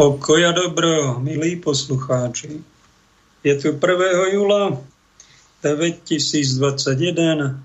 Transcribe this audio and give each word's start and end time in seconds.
Pokoja 0.00 0.56
dobro, 0.56 1.20
milí 1.20 1.60
poslucháči. 1.60 2.64
Je 3.44 3.54
tu 3.60 3.76
1. 3.76 4.32
júla 4.32 4.80
2021 5.60 7.60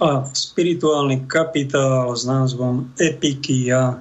a 0.00 0.10
spirituálny 0.32 1.28
kapitál 1.28 2.16
s 2.16 2.24
názvom 2.24 2.88
Epikia. 2.96 4.00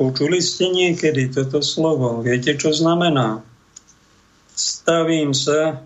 Počuli 0.00 0.40
ste 0.40 0.72
niekedy 0.72 1.28
toto 1.28 1.60
slovo? 1.60 2.24
Viete, 2.24 2.56
čo 2.56 2.72
znamená? 2.72 3.44
Stavím 4.56 5.36
sa, 5.36 5.84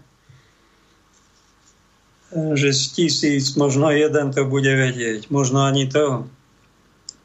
že 2.55 2.71
z 2.71 2.83
tisíc 2.95 3.59
možno 3.59 3.91
jeden 3.91 4.31
to 4.31 4.47
bude 4.47 4.71
vedieť, 4.71 5.27
možno 5.27 5.67
ani 5.67 5.91
to. 5.91 6.31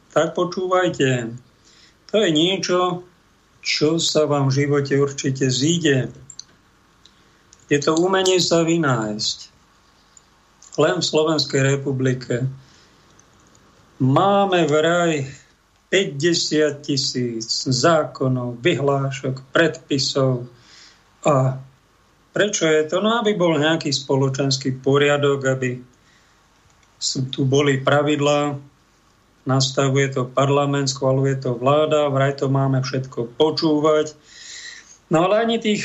Tak 0.10 0.34
počúvajte, 0.34 1.38
to 2.14 2.22
je 2.22 2.30
niečo, 2.30 3.02
čo 3.66 3.98
sa 3.98 4.30
vám 4.30 4.54
v 4.54 4.62
živote 4.62 4.94
určite 5.02 5.50
zíde. 5.50 6.14
Je 7.74 7.80
to 7.82 7.98
umenie 7.98 8.38
sa 8.38 8.62
vynájsť. 8.62 9.50
Len 10.78 11.02
v 11.02 11.10
Slovenskej 11.10 11.62
republike 11.74 12.46
máme 13.98 14.70
vraj 14.70 15.26
50 15.90 16.86
tisíc 16.86 17.50
zákonov, 17.66 18.62
vyhlášok, 18.62 19.50
predpisov. 19.50 20.46
A 21.26 21.58
prečo 22.30 22.70
je 22.70 22.94
to? 22.94 23.02
No, 23.02 23.26
aby 23.26 23.34
bol 23.34 23.58
nejaký 23.58 23.90
spoločenský 23.90 24.78
poriadok, 24.86 25.50
aby 25.50 25.82
tu 27.34 27.42
boli 27.46 27.82
pravidlá, 27.82 28.73
nastavuje 29.44 30.08
to 30.12 30.24
parlament, 30.28 30.88
schvaluje 30.88 31.36
to 31.36 31.56
vláda, 31.56 32.08
vraj 32.08 32.36
to 32.40 32.48
máme 32.48 32.80
všetko 32.80 33.36
počúvať. 33.36 34.16
No 35.12 35.28
ale 35.28 35.44
ani 35.44 35.60
tých 35.60 35.84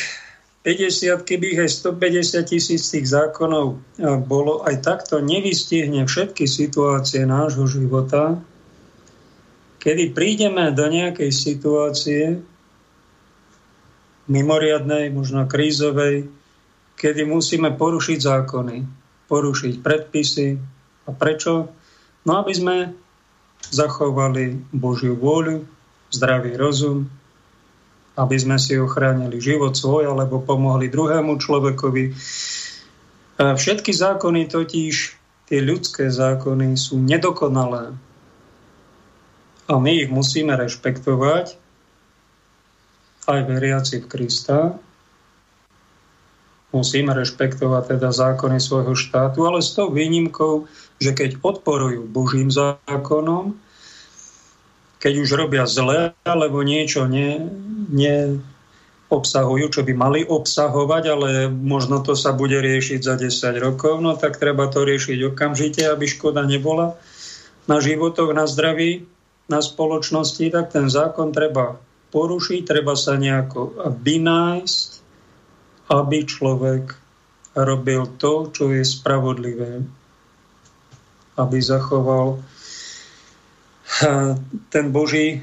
50, 0.62 1.26
keby 1.26 1.58
aj 1.64 1.70
150 1.90 2.44
tisíc 2.44 2.82
tých 2.90 3.06
zákonov 3.08 3.80
bolo, 4.26 4.62
aj 4.66 4.84
takto 4.84 5.18
nevystihne 5.22 6.04
všetky 6.04 6.44
situácie 6.44 7.24
nášho 7.24 7.64
života, 7.66 8.38
kedy 9.78 10.12
prídeme 10.12 10.70
do 10.74 10.86
nejakej 10.90 11.30
situácie 11.30 12.22
mimoriadnej, 14.28 15.08
možno 15.08 15.48
krízovej, 15.48 16.28
kedy 16.98 17.22
musíme 17.24 17.72
porušiť 17.78 18.18
zákony, 18.18 18.76
porušiť 19.30 19.74
predpisy. 19.80 20.48
A 21.08 21.10
prečo? 21.16 21.72
No 22.28 22.32
aby 22.44 22.52
sme 22.52 22.76
zachovali 23.68 24.58
Božiu 24.72 25.18
vôľu, 25.18 25.66
zdravý 26.08 26.56
rozum, 26.56 27.10
aby 28.18 28.36
sme 28.38 28.58
si 28.58 28.74
ochránili 28.74 29.38
život 29.38 29.76
svoj 29.78 30.10
alebo 30.10 30.42
pomohli 30.42 30.90
druhému 30.90 31.38
človekovi. 31.38 32.16
Všetky 33.38 33.94
zákony 33.94 34.50
totiž, 34.50 34.94
tie 35.46 35.60
ľudské 35.62 36.10
zákony 36.10 36.74
sú 36.74 36.98
nedokonalé. 36.98 37.94
A 39.68 39.74
my 39.76 39.92
ich 40.02 40.10
musíme 40.10 40.56
rešpektovať, 40.56 41.60
aj 43.28 43.40
veriaci 43.44 44.00
v 44.00 44.06
Krista, 44.08 44.80
musíme 46.72 47.12
rešpektovať 47.12 47.96
teda 47.96 48.08
zákony 48.10 48.58
svojho 48.58 48.96
štátu, 48.96 49.44
ale 49.44 49.60
s 49.60 49.76
tou 49.76 49.92
výnimkou, 49.92 50.64
že 50.98 51.14
keď 51.14 51.38
odporujú 51.42 52.06
Božím 52.10 52.50
zákonom, 52.50 53.54
keď 54.98 55.14
už 55.22 55.28
robia 55.38 55.64
zle, 55.70 56.14
alebo 56.26 56.66
niečo 56.66 57.06
ne, 57.06 57.46
ne 57.90 58.42
čo 59.08 59.80
by 59.88 59.92
mali 59.96 60.20
obsahovať, 60.20 61.04
ale 61.08 61.30
možno 61.48 62.04
to 62.04 62.12
sa 62.12 62.36
bude 62.36 62.60
riešiť 62.60 63.00
za 63.00 63.16
10 63.16 63.56
rokov, 63.56 64.04
no 64.04 64.12
tak 64.20 64.36
treba 64.36 64.68
to 64.68 64.84
riešiť 64.84 65.32
okamžite, 65.32 65.80
aby 65.88 66.04
škoda 66.04 66.44
nebola 66.44 67.00
na 67.64 67.80
životoch, 67.80 68.36
na 68.36 68.44
zdraví, 68.44 69.08
na 69.48 69.64
spoločnosti, 69.64 70.52
tak 70.52 70.76
ten 70.76 70.92
zákon 70.92 71.32
treba 71.32 71.80
porušiť, 72.12 72.68
treba 72.68 72.92
sa 73.00 73.16
nejako 73.16 73.96
vynájsť, 73.96 74.88
aby 75.88 76.18
človek 76.28 76.84
robil 77.56 78.04
to, 78.20 78.52
čo 78.52 78.76
je 78.76 78.84
spravodlivé. 78.84 79.88
Aby 81.38 81.62
zachoval 81.62 82.42
eh, 84.02 84.34
ten 84.74 84.90
Boží 84.90 85.40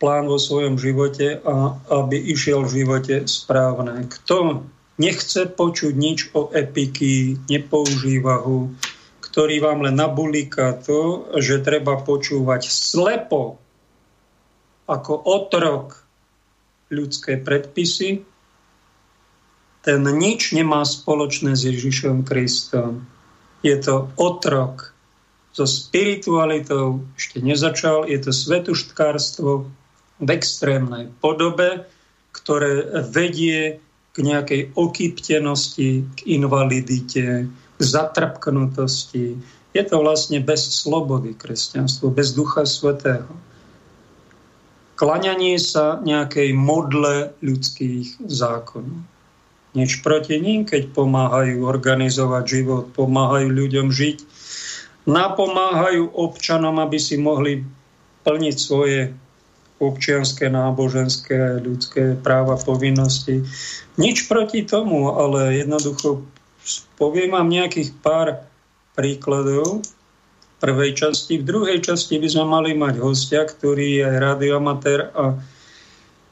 plán 0.00 0.24
vo 0.24 0.40
svojom 0.40 0.80
živote 0.80 1.44
a 1.44 1.76
aby 1.92 2.16
išiel 2.16 2.64
v 2.64 2.82
živote 2.82 3.16
správne. 3.28 4.08
Kto 4.08 4.64
nechce 4.96 5.44
počuť 5.44 5.92
nič 5.92 6.32
o 6.32 6.48
epiky, 6.48 7.36
nepoužíva 7.52 8.40
ho, 8.40 8.72
ktorý 9.20 9.60
vám 9.60 9.84
len 9.84 10.00
nabulíka 10.00 10.80
to, 10.80 11.28
že 11.36 11.60
treba 11.60 12.00
počúvať 12.00 12.64
slepo 12.64 13.60
ako 14.90 15.12
otrok 15.22 16.02
ľudské 16.90 17.38
predpisy, 17.38 18.26
ten 19.80 20.02
nič 20.04 20.52
nemá 20.52 20.82
spoločné 20.82 21.54
s 21.54 21.62
Ježišom 21.64 22.26
Kristom. 22.26 23.06
Je 23.62 23.72
to 23.80 24.10
otrok 24.18 24.92
so 25.50 25.66
spiritualitou, 25.66 27.02
ešte 27.18 27.42
nezačal, 27.42 28.06
je 28.06 28.18
to 28.22 28.30
svetuštkárstvo 28.30 29.66
v 30.20 30.28
extrémnej 30.30 31.10
podobe, 31.18 31.84
ktoré 32.30 33.02
vedie 33.10 33.82
k 34.14 34.16
nejakej 34.18 34.74
okyptenosti, 34.78 36.06
k 36.06 36.18
invalidite, 36.26 37.50
k 37.50 37.80
zatrpknutosti. 37.80 39.38
Je 39.74 39.82
to 39.86 39.96
vlastne 40.02 40.42
bez 40.42 40.66
slobody 40.66 41.34
kresťanstvo, 41.34 42.10
bez 42.10 42.34
Ducha 42.34 42.66
Svetého. 42.66 43.30
Klaňanie 44.98 45.56
sa 45.56 45.96
nejakej 46.04 46.52
modle 46.52 47.32
ľudských 47.40 48.20
zákonov 48.28 49.00
nič 49.70 50.02
proti 50.02 50.42
ním, 50.42 50.66
keď 50.66 50.90
pomáhajú 50.90 51.62
organizovať 51.62 52.44
život, 52.46 52.84
pomáhajú 52.90 53.54
ľuďom 53.54 53.94
žiť, 53.94 54.18
napomáhajú 55.08 56.12
občanom, 56.12 56.76
aby 56.80 56.98
si 57.00 57.16
mohli 57.16 57.64
plniť 58.24 58.56
svoje 58.56 59.12
občianské, 59.80 60.52
náboženské, 60.52 61.64
ľudské 61.64 62.12
práva, 62.20 62.60
povinnosti. 62.60 63.40
Nič 63.96 64.28
proti 64.28 64.68
tomu, 64.68 65.08
ale 65.08 65.64
jednoducho 65.64 66.20
poviem 67.00 67.32
vám 67.32 67.48
nejakých 67.48 67.96
pár 68.04 68.44
príkladov 68.92 69.80
v 69.80 70.54
prvej 70.60 70.92
časti. 70.92 71.40
V 71.40 71.48
druhej 71.48 71.80
časti 71.80 72.20
by 72.20 72.28
sme 72.28 72.44
mali 72.44 72.70
mať 72.76 73.00
hostia, 73.00 73.48
ktorý 73.48 74.04
je 74.04 74.08
radioamatér 74.20 75.00
a 75.16 75.40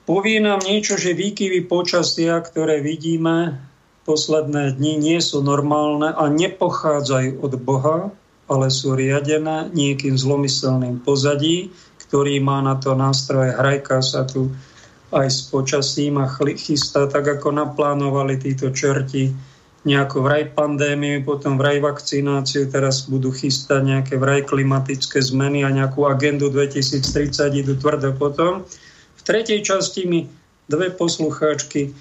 Povie 0.08 0.40
nám 0.40 0.64
niečo, 0.64 0.96
že 0.96 1.12
výkyvy 1.12 1.68
počasia, 1.68 2.40
ktoré 2.40 2.80
vidíme 2.80 3.60
posledné 4.08 4.80
dni, 4.80 4.96
nie 4.96 5.20
sú 5.20 5.44
normálne 5.44 6.16
a 6.16 6.32
nepochádzajú 6.32 7.44
od 7.44 7.52
Boha, 7.60 8.08
ale 8.48 8.72
sú 8.72 8.96
riadené 8.96 9.68
niekým 9.70 10.16
zlomyselným 10.16 11.04
pozadí, 11.04 11.68
ktorý 12.08 12.40
má 12.40 12.64
na 12.64 12.80
to 12.80 12.96
nástroje, 12.96 13.52
hrajka 13.52 14.00
sa 14.00 14.24
tu 14.24 14.48
aj 15.12 15.28
s 15.28 15.40
počasím 15.48 16.20
a 16.20 16.28
chystá 16.56 17.08
tak, 17.08 17.40
ako 17.40 17.52
naplánovali 17.52 18.40
títo 18.40 18.72
čerti 18.72 19.32
nejakú 19.84 20.20
vraj 20.20 20.52
pandémiu, 20.52 21.24
potom 21.24 21.56
vraj 21.56 21.80
vakcináciu, 21.80 22.68
teraz 22.68 23.08
budú 23.08 23.32
chystať 23.32 23.84
nejaké 23.84 24.14
vraj 24.20 24.44
klimatické 24.44 25.22
zmeny 25.22 25.64
a 25.64 25.72
nejakú 25.72 26.04
agendu 26.04 26.52
2030 26.52 27.62
idú 27.62 27.72
tvrdo 27.78 28.12
potom 28.16 28.68
tretej 29.28 29.60
časti 29.60 30.08
mi 30.08 30.24
dve 30.72 30.88
poslucháčky 30.88 31.92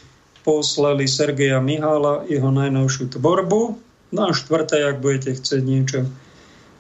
poslali 0.48 1.12
Sergeja 1.12 1.60
Mihála, 1.60 2.24
jeho 2.32 2.48
najnovšiu 2.48 3.20
tvorbu. 3.20 3.76
Na 4.16 4.32
štvrté, 4.32 4.88
ak 4.88 5.04
budete 5.04 5.36
chcieť 5.36 5.62
niečo, 5.68 6.08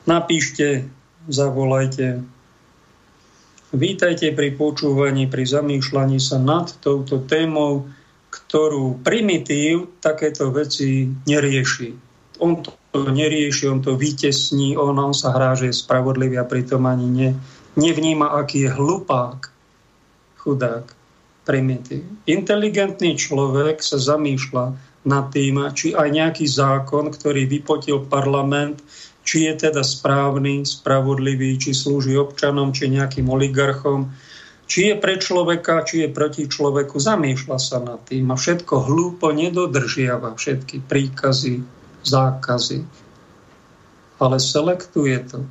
napíšte, 0.07 0.87
zavolajte. 1.27 2.23
Vítajte 3.75 4.31
pri 4.31 4.55
počúvaní, 4.55 5.27
pri 5.27 5.43
zamýšľaní 5.43 6.23
sa 6.23 6.39
nad 6.39 6.71
touto 6.79 7.19
témou, 7.27 7.91
ktorú 8.31 9.03
primitív 9.03 9.99
takéto 9.99 10.47
veci 10.55 11.11
nerieši. 11.27 11.91
On 12.39 12.63
to 12.63 12.71
nerieši, 12.95 13.67
on 13.67 13.83
to 13.83 13.99
vytesní, 13.99 14.79
on, 14.79 14.95
on 14.95 15.11
sa 15.11 15.35
hrá, 15.35 15.51
že 15.59 15.69
je 15.69 15.75
spravodlivý 15.75 16.39
a 16.39 16.47
pritom 16.47 16.87
ani 16.87 17.07
ne, 17.11 17.29
nevníma, 17.75 18.39
aký 18.39 18.65
je 18.65 18.71
hlupák 18.71 19.51
chudák, 20.47 20.87
primitív. 21.43 22.07
Inteligentný 22.23 23.19
človek 23.19 23.83
sa 23.83 23.99
zamýšľa 23.99 24.79
nad 25.07 25.27
tým, 25.31 25.59
či 25.75 25.91
aj 25.91 26.07
nejaký 26.07 26.47
zákon, 26.47 27.11
ktorý 27.11 27.47
vypotil 27.47 28.07
parlament, 28.07 28.79
či 29.27 29.51
je 29.51 29.67
teda 29.67 29.83
správny, 29.83 30.63
spravodlivý, 30.63 31.59
či 31.59 31.75
slúži 31.75 32.15
občanom, 32.15 32.71
či 32.71 32.87
nejakým 32.87 33.27
oligarchom, 33.27 34.15
či 34.67 34.91
je 34.91 34.95
pre 34.95 35.19
človeka, 35.19 35.83
či 35.83 36.07
je 36.07 36.09
proti 36.15 36.47
človeku, 36.47 36.95
zamýšľa 36.95 37.57
sa 37.59 37.83
nad 37.83 37.99
tým 38.07 38.31
a 38.31 38.39
všetko 38.39 38.87
hlúpo 38.87 39.35
nedodržiava, 39.35 40.31
všetky 40.39 40.87
príkazy, 40.87 41.59
zákazy, 42.07 42.87
ale 44.23 44.37
selektuje 44.39 45.17
to. 45.27 45.43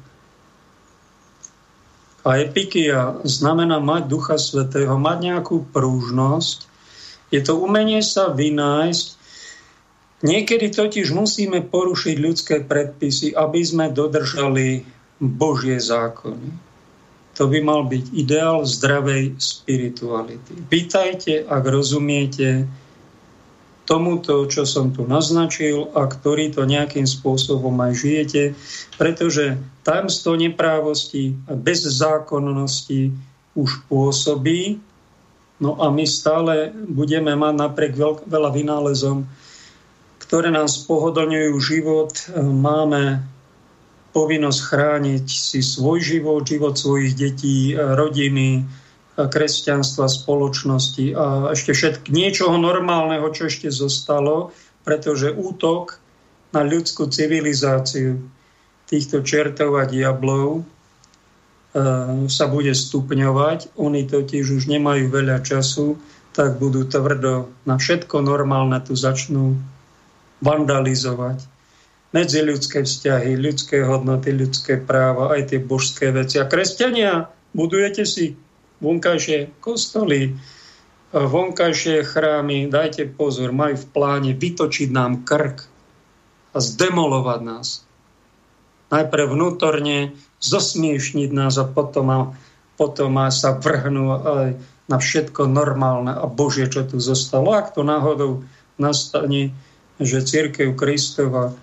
A 2.27 2.43
epikia 2.43 3.23
znamená 3.23 3.79
mať 3.79 4.11
Ducha 4.11 4.37
Svetého, 4.41 4.99
mať 4.99 5.19
nejakú 5.31 5.63
prúžnosť. 5.71 6.67
Je 7.31 7.39
to 7.39 7.55
umenie 7.61 8.03
sa 8.03 8.35
vynájsť. 8.35 9.16
Niekedy 10.27 10.75
totiž 10.75 11.15
musíme 11.15 11.63
porušiť 11.63 12.17
ľudské 12.19 12.57
predpisy, 12.67 13.39
aby 13.39 13.63
sme 13.63 13.95
dodržali 13.95 14.83
Božie 15.23 15.79
zákony. 15.79 16.51
To 17.37 17.47
by 17.47 17.59
mal 17.63 17.87
byť 17.87 18.05
ideál 18.17 18.67
zdravej 18.67 19.39
spirituality. 19.39 20.57
Pýtajte, 20.67 21.47
ak 21.47 21.63
rozumiete, 21.69 22.67
tomuto, 23.87 24.51
čo 24.51 24.67
som 24.67 24.91
tu 24.91 25.07
naznačil 25.07 25.95
a 25.95 26.11
ktorý 26.11 26.51
to 26.51 26.67
nejakým 26.67 27.07
spôsobom 27.07 27.73
aj 27.87 27.93
žijete, 27.95 28.43
pretože 28.99 29.55
tajomstvo 29.87 30.35
neprávosti 30.35 31.39
a 31.47 31.55
bezzákonnosti 31.55 33.15
už 33.55 33.71
pôsobí, 33.87 34.83
no 35.63 35.79
a 35.79 35.89
my 35.89 36.05
stále 36.05 36.75
budeme 36.75 37.33
mať 37.39 37.55
napriek 37.57 37.95
veľa 38.27 38.51
vynálezom, 38.51 39.25
ktoré 40.27 40.51
nám 40.51 40.67
spohodlňujú 40.67 41.55
život, 41.63 42.13
máme 42.37 43.23
povinnosť 44.11 44.61
chrániť 44.61 45.27
si 45.29 45.63
svoj 45.63 46.03
život, 46.03 46.43
život 46.43 46.75
svojich 46.75 47.15
detí, 47.15 47.79
rodiny, 47.79 48.67
kresťanstva, 49.17 50.13
spoločnosti 50.13 51.17
a 51.17 51.55
ešte 51.57 51.73
všetk 51.73 52.13
niečoho 52.13 52.59
normálneho, 52.61 53.25
čo 53.33 53.49
ešte 53.49 53.73
zostalo, 53.73 54.53
pretože 54.85 55.33
útok 55.33 56.03
na 56.53 56.67
ľudskú 56.67 57.09
civilizáciu 57.09 58.21
týchto 58.91 59.25
čertov 59.25 59.79
a 59.79 59.89
diablov 59.89 60.69
sa 62.29 62.45
bude 62.49 62.73
stupňovať. 62.73 63.77
Oni 63.77 64.09
totiž 64.09 64.45
už 64.49 64.65
nemajú 64.69 65.13
veľa 65.13 65.45
času, 65.45 66.01
tak 66.33 66.57
budú 66.61 66.85
tvrdo 66.89 67.53
na 67.69 67.77
všetko 67.77 68.21
normálne 68.25 68.81
tu 68.85 68.97
začnú 68.97 69.57
vandalizovať 70.41 71.57
medziľudské 72.17 72.87
vzťahy, 72.87 73.37
ľudské 73.37 73.85
hodnoty, 73.85 74.33
ľudské 74.33 74.81
práva, 74.81 75.37
aj 75.37 75.53
tie 75.53 75.61
božské 75.61 76.09
veci. 76.15 76.41
A 76.41 76.49
kresťania, 76.49 77.29
budujete 77.53 78.09
si 78.09 78.39
vonkajšie 78.81 79.61
kostoly, 79.61 80.33
vonkajšie 81.13 82.05
chrámy, 82.09 82.73
dajte 82.73 83.09
pozor, 83.13 83.53
majú 83.53 83.77
v 83.77 83.87
pláne 83.93 84.33
vytočiť 84.33 84.89
nám 84.93 85.29
krk 85.29 85.69
a 86.53 86.59
zdemolovať 86.59 87.41
nás. 87.45 87.69
Najprv 88.89 89.35
vnútorne 89.35 90.15
zosmiešniť 90.41 91.31
nás 91.37 91.59
a 91.61 91.67
potom, 91.67 92.07
a, 92.09 92.21
potom 92.81 93.13
a 93.19 93.29
sa 93.29 93.59
vrhnú 93.59 94.05
aj 94.15 94.49
na 94.87 94.97
všetko 95.03 95.51
normálne 95.51 96.15
a 96.15 96.25
Božie, 96.31 96.71
čo 96.71 96.87
tu 96.87 97.03
zostalo. 97.03 97.51
Ak 97.51 97.75
to 97.75 97.83
náhodou 97.83 98.47
nastane, 98.79 99.51
že 100.01 100.25
církev 100.25 100.77
Kristova 100.77 101.57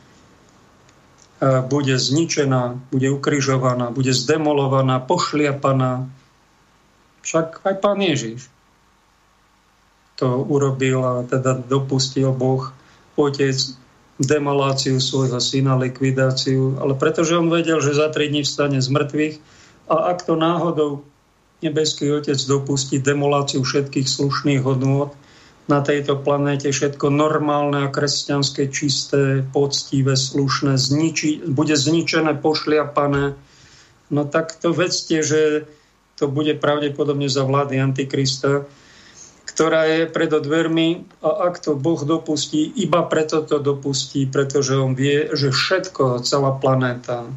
bude 1.43 1.99
zničená, 1.99 2.79
bude 2.89 3.11
ukrižovaná, 3.11 3.91
bude 3.91 4.15
zdemolovaná, 4.15 5.03
pošliapaná, 5.03 6.07
však 7.23 7.63
aj 7.67 7.75
pán 7.83 7.99
Ježiš 7.99 8.47
to 10.15 10.45
urobil 10.45 11.03
a 11.03 11.13
teda 11.25 11.57
dopustil 11.67 12.31
Boh, 12.31 12.69
Otec, 13.17 13.57
demoláciu 14.21 15.01
svojho 15.01 15.41
syna, 15.41 15.73
likvidáciu, 15.75 16.77
ale 16.77 16.93
pretože 16.93 17.33
on 17.33 17.49
vedel, 17.49 17.81
že 17.81 17.97
za 17.97 18.13
tri 18.13 18.29
dní 18.29 18.45
vstane 18.45 18.77
z 18.77 18.89
mŕtvych 18.93 19.35
a 19.89 20.13
ak 20.13 20.23
to 20.23 20.37
náhodou 20.37 21.01
nebeský 21.65 22.13
Otec 22.13 22.37
dopustí 22.45 23.01
demoláciu 23.01 23.65
všetkých 23.65 24.05
slušných 24.05 24.61
hodnôt 24.61 25.17
na 25.67 25.79
tejto 25.79 26.19
planéte, 26.19 26.67
všetko 26.67 27.07
normálne 27.07 27.87
a 27.87 27.93
kresťanské, 27.93 28.67
čisté, 28.67 29.47
poctivé, 29.55 30.19
slušné, 30.19 30.75
zniči, 30.75 31.39
bude 31.47 31.75
zničené, 31.79 32.35
pošliapané, 32.35 33.39
no 34.11 34.21
tak 34.27 34.59
to 34.59 34.75
vedzte, 34.75 35.23
že 35.23 35.41
to 36.19 36.27
bude 36.27 36.59
pravdepodobne 36.59 37.31
za 37.31 37.47
vlády 37.47 37.79
Antikrista, 37.79 38.67
ktorá 39.47 39.85
je 39.85 40.01
pred 40.09 40.33
dvermi 40.33 41.05
a 41.21 41.47
ak 41.47 41.61
to 41.61 41.77
Boh 41.77 42.01
dopustí, 42.01 42.73
iba 42.79 43.05
preto 43.05 43.45
to 43.45 43.61
dopustí, 43.61 44.25
pretože 44.25 44.75
on 44.75 44.97
vie, 44.97 45.29
že 45.31 45.53
všetko, 45.53 46.25
celá 46.25 46.57
planéta, 46.57 47.29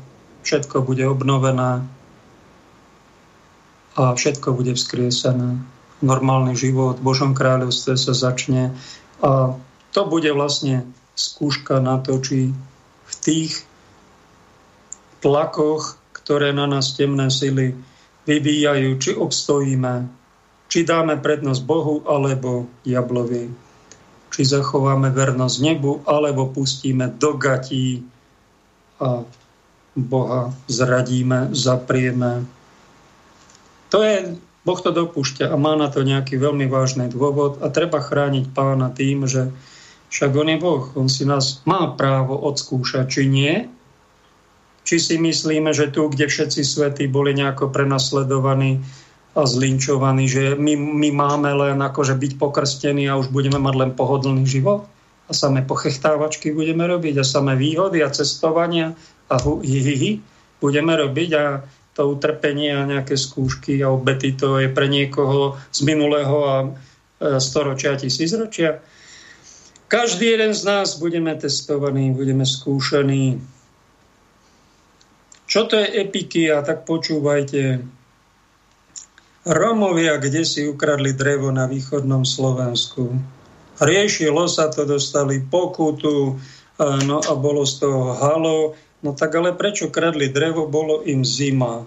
všetko 0.42 0.82
bude 0.82 1.04
obnovená 1.06 1.84
a 3.96 4.02
všetko 4.12 4.52
bude 4.52 4.74
vzkriesené. 4.74 5.75
Normálny 6.04 6.52
život 6.52 7.00
v 7.00 7.06
Božom 7.06 7.32
kráľovstve 7.32 7.96
sa 7.96 8.12
začne 8.12 8.76
a 9.24 9.56
to 9.96 10.00
bude 10.12 10.28
vlastne 10.36 10.84
skúška 11.16 11.80
na 11.80 11.96
to, 12.04 12.20
či 12.20 12.52
v 13.06 13.12
tých 13.24 13.64
tlakoch, 15.24 15.96
ktoré 16.12 16.52
na 16.52 16.68
nás 16.68 16.92
temné 16.92 17.32
sily 17.32 17.72
vyvíjajú, 18.28 18.90
či 19.00 19.10
obstojíme, 19.16 20.04
či 20.68 20.84
dáme 20.84 21.16
prednosť 21.16 21.62
Bohu 21.64 22.04
alebo 22.04 22.68
diablovi, 22.84 23.48
či 24.28 24.42
zachováme 24.44 25.08
vernosť 25.14 25.56
nebu, 25.64 26.04
alebo 26.04 26.52
pustíme 26.52 27.08
do 27.16 27.40
gatí 27.40 28.04
a 29.00 29.24
Boha 29.96 30.52
zradíme, 30.68 31.56
zaprieme. 31.56 32.44
To 33.88 34.04
je, 34.04 34.36
Boh 34.66 34.80
to 34.82 34.90
dopúšťa 34.90 35.46
a 35.46 35.54
má 35.54 35.78
na 35.78 35.86
to 35.86 36.02
nejaký 36.02 36.42
veľmi 36.42 36.66
vážny 36.66 37.06
dôvod 37.06 37.62
a 37.62 37.70
treba 37.70 38.02
chrániť 38.02 38.50
pána 38.50 38.90
tým, 38.90 39.22
že 39.30 39.54
však 40.10 40.34
on 40.34 40.50
je 40.50 40.58
Boh, 40.58 40.82
on 40.98 41.06
si 41.06 41.22
nás 41.22 41.62
má 41.62 41.94
právo 41.94 42.34
odskúšať, 42.34 43.06
či 43.06 43.22
nie, 43.30 43.70
či 44.82 44.98
si 44.98 45.14
myslíme, 45.22 45.70
že 45.70 45.94
tu, 45.94 46.10
kde 46.10 46.26
všetci 46.26 46.66
svetí 46.66 47.06
boli 47.06 47.34
nejako 47.34 47.70
prenasledovaní 47.70 48.82
a 49.38 49.46
zlinčovaní, 49.46 50.26
že 50.26 50.58
my, 50.58 50.74
my 50.74 51.10
máme 51.14 51.50
len 51.54 51.78
akože 51.78 52.18
byť 52.18 52.32
pokrstení 52.34 53.06
a 53.06 53.18
už 53.18 53.30
budeme 53.30 53.62
mať 53.62 53.74
len 53.76 53.90
pohodlný 53.94 54.46
život? 54.46 54.86
A 55.26 55.34
samé 55.34 55.66
pochechtávačky 55.66 56.54
budeme 56.54 56.86
robiť 56.86 57.18
a 57.18 57.24
samé 57.26 57.58
výhody 57.58 58.02
a 58.02 58.14
cestovania 58.14 58.94
a 59.26 59.34
hu, 59.42 59.58
budeme 60.62 60.92
robiť 60.96 61.30
a 61.34 61.44
to 61.96 62.12
utrpenie 62.12 62.76
a 62.76 62.84
nejaké 62.84 63.16
skúšky 63.16 63.80
a 63.80 63.88
obety 63.88 64.36
to 64.36 64.60
je 64.60 64.68
pre 64.68 64.86
niekoho 64.92 65.56
z 65.72 65.80
minulého 65.88 66.36
a 66.44 66.56
e, 66.60 66.68
storočia, 67.40 67.96
tisícročia. 67.96 68.84
Každý 69.88 70.36
jeden 70.36 70.52
z 70.52 70.62
nás 70.68 71.00
budeme 71.00 71.32
testovaní, 71.40 72.12
budeme 72.12 72.44
skúšaní 72.44 73.40
čo 75.46 75.70
to 75.70 75.78
je 75.78 76.02
epikia, 76.02 76.60
tak 76.66 76.82
počúvajte. 76.82 77.78
Romovia, 79.46 80.18
kde 80.18 80.42
si 80.42 80.66
ukradli 80.66 81.14
drevo 81.14 81.54
na 81.54 81.70
východnom 81.70 82.26
Slovensku. 82.26 83.14
Riešilo 83.78 84.50
sa 84.50 84.66
to, 84.74 84.82
dostali 84.82 85.38
pokutu, 85.38 86.34
no 86.82 87.16
a 87.22 87.32
bolo 87.38 87.62
z 87.62 87.78
toho 87.78 88.18
halo. 88.18 88.74
No 89.06 89.14
tak 89.14 89.38
ale 89.38 89.54
prečo 89.54 89.86
kradli 89.94 90.34
drevo? 90.34 90.66
Bolo 90.66 91.06
im 91.06 91.22
zima 91.22 91.86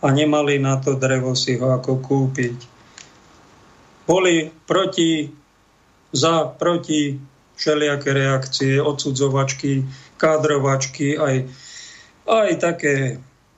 a 0.00 0.06
nemali 0.08 0.56
na 0.56 0.80
to 0.80 0.96
drevo 0.96 1.36
si 1.36 1.60
ho 1.60 1.76
ako 1.76 2.00
kúpiť. 2.00 2.56
Boli 4.08 4.48
proti, 4.64 5.28
za, 6.16 6.48
proti 6.48 7.20
všelijaké 7.60 8.16
reakcie, 8.16 8.80
odsudzovačky, 8.80 9.84
kádrovačky, 10.16 11.20
aj 11.20 11.44
aj 12.24 12.56
také 12.56 12.94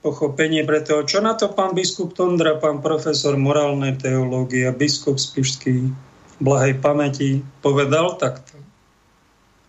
pochopenie 0.03 0.67
pre 0.67 0.83
to, 0.83 1.07
čo 1.07 1.23
na 1.23 1.39
to 1.39 1.51
pán 1.51 1.71
biskup 1.71 2.11
Tondra, 2.15 2.59
pán 2.59 2.83
profesor 2.83 3.39
morálnej 3.39 3.95
teológie, 3.95 4.67
biskup 4.75 5.19
Spišský 5.19 5.91
blahej 6.37 6.77
pamäti 6.83 7.41
povedal 7.63 8.19
takto. 8.19 8.59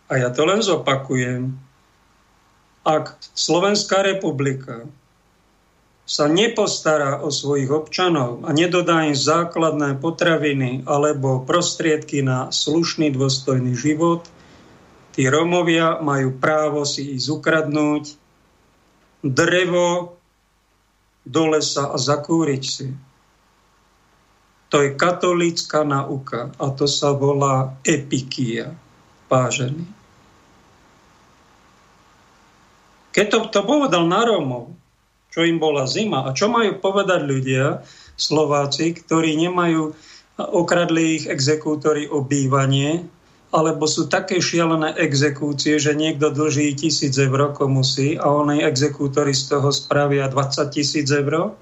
A 0.09 0.19
ja 0.19 0.29
to 0.33 0.45
len 0.45 0.61
zopakujem. 0.61 1.68
Ak 2.89 3.21
Slovenská 3.37 4.01
republika 4.01 4.89
sa 6.09 6.25
nepostará 6.25 7.21
o 7.21 7.29
svojich 7.29 7.69
občanov 7.69 8.41
a 8.41 8.49
nedodá 8.49 9.05
im 9.05 9.13
základné 9.13 10.01
potraviny 10.01 10.89
alebo 10.89 11.45
prostriedky 11.45 12.25
na 12.25 12.49
slušný, 12.49 13.13
dôstojný 13.13 13.77
život, 13.77 14.25
tí 15.13 15.29
Romovia 15.29 16.01
majú 16.01 16.33
právo 16.41 16.81
si 16.81 17.13
ísť 17.13 17.29
ukradnúť 17.29 18.03
drevo 19.21 20.17
do 21.29 21.43
lesa 21.53 21.93
a 21.93 21.97
zakúriť 22.01 22.63
si. 22.65 22.89
To 24.73 24.81
je 24.81 24.97
katolícka 24.97 25.85
nauka 25.85 26.49
a 26.57 26.73
to 26.73 26.89
sa 26.89 27.13
volá 27.13 27.77
epikia, 27.85 28.73
vážený. 29.29 29.98
Keď 33.19 33.27
to, 33.27 33.39
to 33.51 33.67
povedal 33.67 34.07
na 34.07 34.23
Rómov, 34.23 34.71
čo 35.27 35.43
im 35.43 35.59
bola 35.59 35.83
zima 35.83 36.23
a 36.23 36.31
čo 36.31 36.47
majú 36.47 36.79
povedať 36.79 37.27
ľudia, 37.27 37.83
Slováci, 38.15 38.95
ktorí 38.95 39.35
nemajú, 39.35 39.91
okradli 40.39 41.19
ich 41.19 41.25
exekútory 41.27 42.07
o 42.07 42.23
bývanie, 42.23 43.03
alebo 43.51 43.91
sú 43.91 44.07
také 44.07 44.39
šialené 44.39 44.95
exekúcie, 44.95 45.75
že 45.83 45.99
niekto 45.99 46.31
dlží 46.31 46.79
tisíc 46.79 47.11
eur 47.19 47.51
komu 47.51 47.83
si 47.83 48.15
a 48.15 48.23
oni 48.23 48.63
exekútory 48.63 49.35
z 49.35 49.51
toho 49.51 49.67
spravia 49.67 50.31
20 50.31 50.71
tisíc 50.71 51.11
eur. 51.11 51.59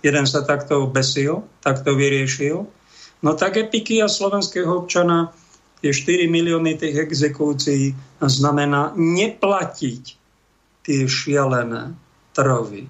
Jeden 0.00 0.24
sa 0.24 0.48
takto 0.48 0.88
obesil, 0.88 1.44
takto 1.60 1.92
vyriešil. 1.92 2.64
No 3.20 3.36
tak 3.36 3.60
epiky 3.60 4.00
a 4.00 4.08
slovenského 4.08 4.80
občana 4.80 5.28
je 5.84 5.92
4 5.92 6.24
milióny 6.24 6.80
tých 6.80 7.04
exekúcií 7.04 7.92
znamená 8.24 8.96
neplatiť 8.96 10.21
tie 10.82 11.06
šialené 11.06 11.94
trovy. 12.34 12.86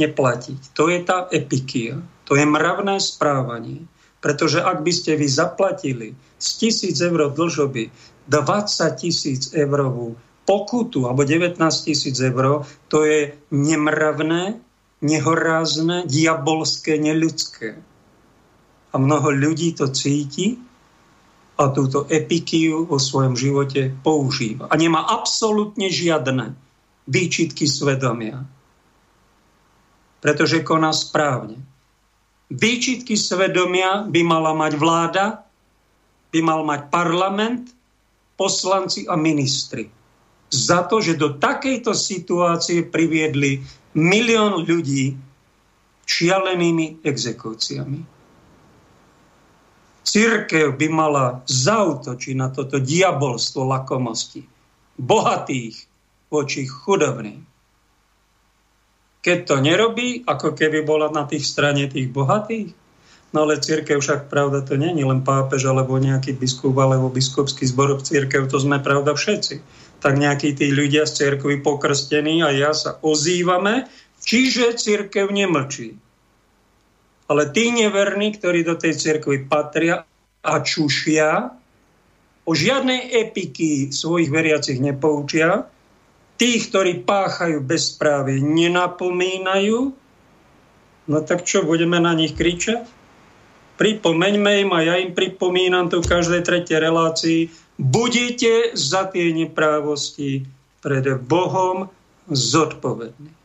Neplatiť. 0.00 0.72
To 0.72 0.88
je 0.88 0.98
tá 1.04 1.28
epikia. 1.28 2.00
To 2.30 2.38
je 2.38 2.46
mravné 2.46 2.96
správanie. 3.02 3.84
Pretože 4.20 4.60
ak 4.60 4.84
by 4.84 4.92
ste 4.92 5.16
vy 5.16 5.28
zaplatili 5.28 6.08
z 6.36 6.48
tisíc 6.60 6.96
eur 7.00 7.32
dlžoby 7.32 7.88
20 8.28 9.02
tisíc 9.02 9.50
eurovú 9.56 10.14
pokutu 10.44 11.08
alebo 11.08 11.24
19 11.24 11.56
tisíc 11.60 12.16
eur, 12.20 12.64
to 12.92 13.04
je 13.04 13.32
nemravné, 13.50 14.60
nehorázne, 15.00 16.04
diabolské, 16.04 17.00
neľudské. 17.00 17.80
A 18.90 18.94
mnoho 18.98 19.32
ľudí 19.32 19.72
to 19.72 19.88
cíti 19.88 20.60
a 21.60 21.68
túto 21.72 22.08
epikiu 22.08 22.88
vo 22.88 22.96
svojom 22.96 23.36
živote 23.36 23.92
používa. 24.00 24.68
A 24.72 24.74
nemá 24.80 25.04
absolútne 25.06 25.92
žiadne 25.92 26.56
výčitky 27.08 27.64
svedomia. 27.64 28.44
Pretože 30.20 30.60
koná 30.60 30.92
správne. 30.92 31.56
Výčitky 32.50 33.14
svedomia 33.14 34.04
by 34.04 34.20
mala 34.26 34.52
mať 34.52 34.72
vláda, 34.76 35.24
by 36.34 36.40
mal 36.42 36.66
mať 36.66 36.90
parlament, 36.90 37.70
poslanci 38.34 39.06
a 39.06 39.14
ministri. 39.14 39.86
Za 40.50 40.88
to, 40.90 40.98
že 40.98 41.14
do 41.14 41.38
takejto 41.38 41.94
situácie 41.94 42.82
priviedli 42.88 43.62
milión 43.94 44.66
ľudí 44.66 45.14
šialenými 46.10 47.06
exekúciami. 47.06 48.00
Církev 50.02 50.74
by 50.74 50.88
mala 50.90 51.26
zautočiť 51.46 52.34
na 52.34 52.50
toto 52.50 52.82
diabolstvo 52.82 53.62
lakomosti. 53.62 54.42
Bohatých 54.98 55.89
voči 56.30 56.64
chudobným. 56.64 57.42
Keď 59.20 59.38
to 59.44 59.56
nerobí, 59.60 60.24
ako 60.24 60.56
keby 60.56 60.80
bola 60.80 61.12
na 61.12 61.28
tých 61.28 61.44
strane 61.44 61.84
tých 61.90 62.08
bohatých. 62.08 62.72
No 63.30 63.46
ale 63.46 63.62
církev 63.62 64.02
však 64.02 64.26
pravda 64.26 64.64
to 64.64 64.74
není 64.74 65.06
len 65.06 65.22
pápež 65.22 65.70
alebo 65.70 66.00
nejaký 66.00 66.34
biskup 66.34 66.74
alebo 66.80 67.12
biskupský 67.12 67.62
zbor 67.68 68.00
církev, 68.02 68.50
to 68.50 68.58
sme 68.58 68.82
pravda 68.82 69.14
všetci. 69.14 69.62
Tak 70.00 70.18
nejakí 70.18 70.56
tí 70.56 70.72
ľudia 70.72 71.06
z 71.06 71.14
církvy 71.20 71.62
pokrstení 71.62 72.42
a 72.42 72.50
ja 72.50 72.72
sa 72.74 72.98
ozývame, 73.04 73.86
čiže 74.24 74.74
církev 74.74 75.30
nemlčí. 75.30 75.94
Ale 77.30 77.54
tí 77.54 77.70
neverní, 77.70 78.34
ktorí 78.34 78.66
do 78.66 78.74
tej 78.74 78.98
církvy 78.98 79.46
patria 79.46 80.02
a 80.42 80.54
čušia, 80.58 81.54
o 82.48 82.50
žiadnej 82.50 83.14
epiky 83.14 83.94
svojich 83.94 84.32
veriacich 84.32 84.82
nepoučia, 84.82 85.70
tých, 86.40 86.72
ktorí 86.72 87.04
páchajú 87.04 87.60
bezprávie, 87.60 88.40
nenapomínajú, 88.40 89.92
no 91.12 91.16
tak 91.28 91.44
čo, 91.44 91.68
budeme 91.68 92.00
na 92.00 92.16
nich 92.16 92.32
kričať? 92.32 92.88
Pripomeňme 93.76 94.64
im 94.64 94.70
a 94.72 94.80
ja 94.80 94.94
im 94.96 95.12
pripomínam 95.12 95.92
tu 95.92 96.00
v 96.00 96.08
každej 96.08 96.40
tretej 96.40 96.80
relácii, 96.80 97.52
budete 97.76 98.72
za 98.72 99.08
tie 99.12 99.36
neprávosti 99.36 100.48
pred 100.80 101.04
Bohom 101.20 101.92
zodpovední. 102.32 103.36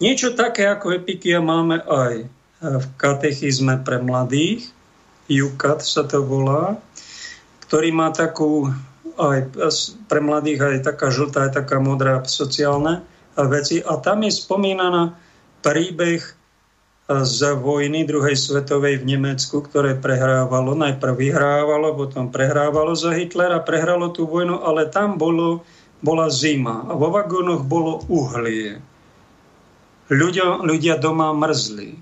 Niečo 0.00 0.36
také 0.36 0.68
ako 0.68 1.00
epikia 1.00 1.40
máme 1.40 1.80
aj 1.80 2.28
v 2.60 2.86
katechizme 3.00 3.80
pre 3.80 4.00
mladých, 4.00 4.68
Jukat 5.30 5.86
sa 5.86 6.02
to 6.02 6.26
volá, 6.26 6.74
ktorý 7.62 7.94
má 7.94 8.10
takú 8.10 8.66
aj 9.20 9.40
pre 10.08 10.20
mladých 10.24 10.60
aj 10.64 10.80
taká 10.88 11.12
žltá, 11.12 11.48
aj 11.48 11.60
taká 11.60 11.76
modrá 11.76 12.24
sociálne 12.24 13.04
veci. 13.36 13.84
A 13.84 14.00
tam 14.00 14.24
je 14.24 14.32
spomínaná 14.32 15.14
príbeh 15.60 16.24
z 17.10 17.38
vojny 17.58 18.06
druhej 18.06 18.38
svetovej 18.38 19.02
v 19.02 19.18
Nemecku, 19.18 19.66
ktoré 19.66 19.98
prehrávalo, 19.98 20.78
najprv 20.78 21.14
vyhrávalo, 21.18 21.98
potom 21.98 22.30
prehrávalo 22.30 22.94
za 22.94 23.10
Hitlera, 23.10 23.58
prehralo 23.66 24.14
tú 24.14 24.30
vojnu, 24.30 24.62
ale 24.62 24.86
tam 24.86 25.18
bolo, 25.18 25.66
bola 25.98 26.30
zima 26.30 26.86
a 26.86 26.94
vo 26.94 27.10
vagónoch 27.10 27.66
bolo 27.66 28.06
uhlie. 28.06 28.78
Ľudia, 30.06 30.62
ľudia 30.62 31.02
doma 31.02 31.34
mrzli. 31.34 31.98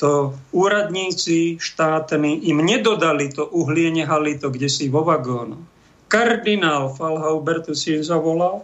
To 0.00 0.36
úradníci 0.52 1.56
štátni 1.56 2.48
im 2.52 2.60
nedodali 2.60 3.32
to 3.32 3.48
uhlie, 3.48 3.88
nehali 3.92 4.36
to 4.36 4.52
kde 4.52 4.68
si 4.68 4.92
vo 4.92 5.04
vagónoch 5.04 5.75
kardinál 6.08 6.94
Falhauber, 6.94 7.62
tu 7.62 7.74
si 7.74 7.98
zavolal, 8.02 8.62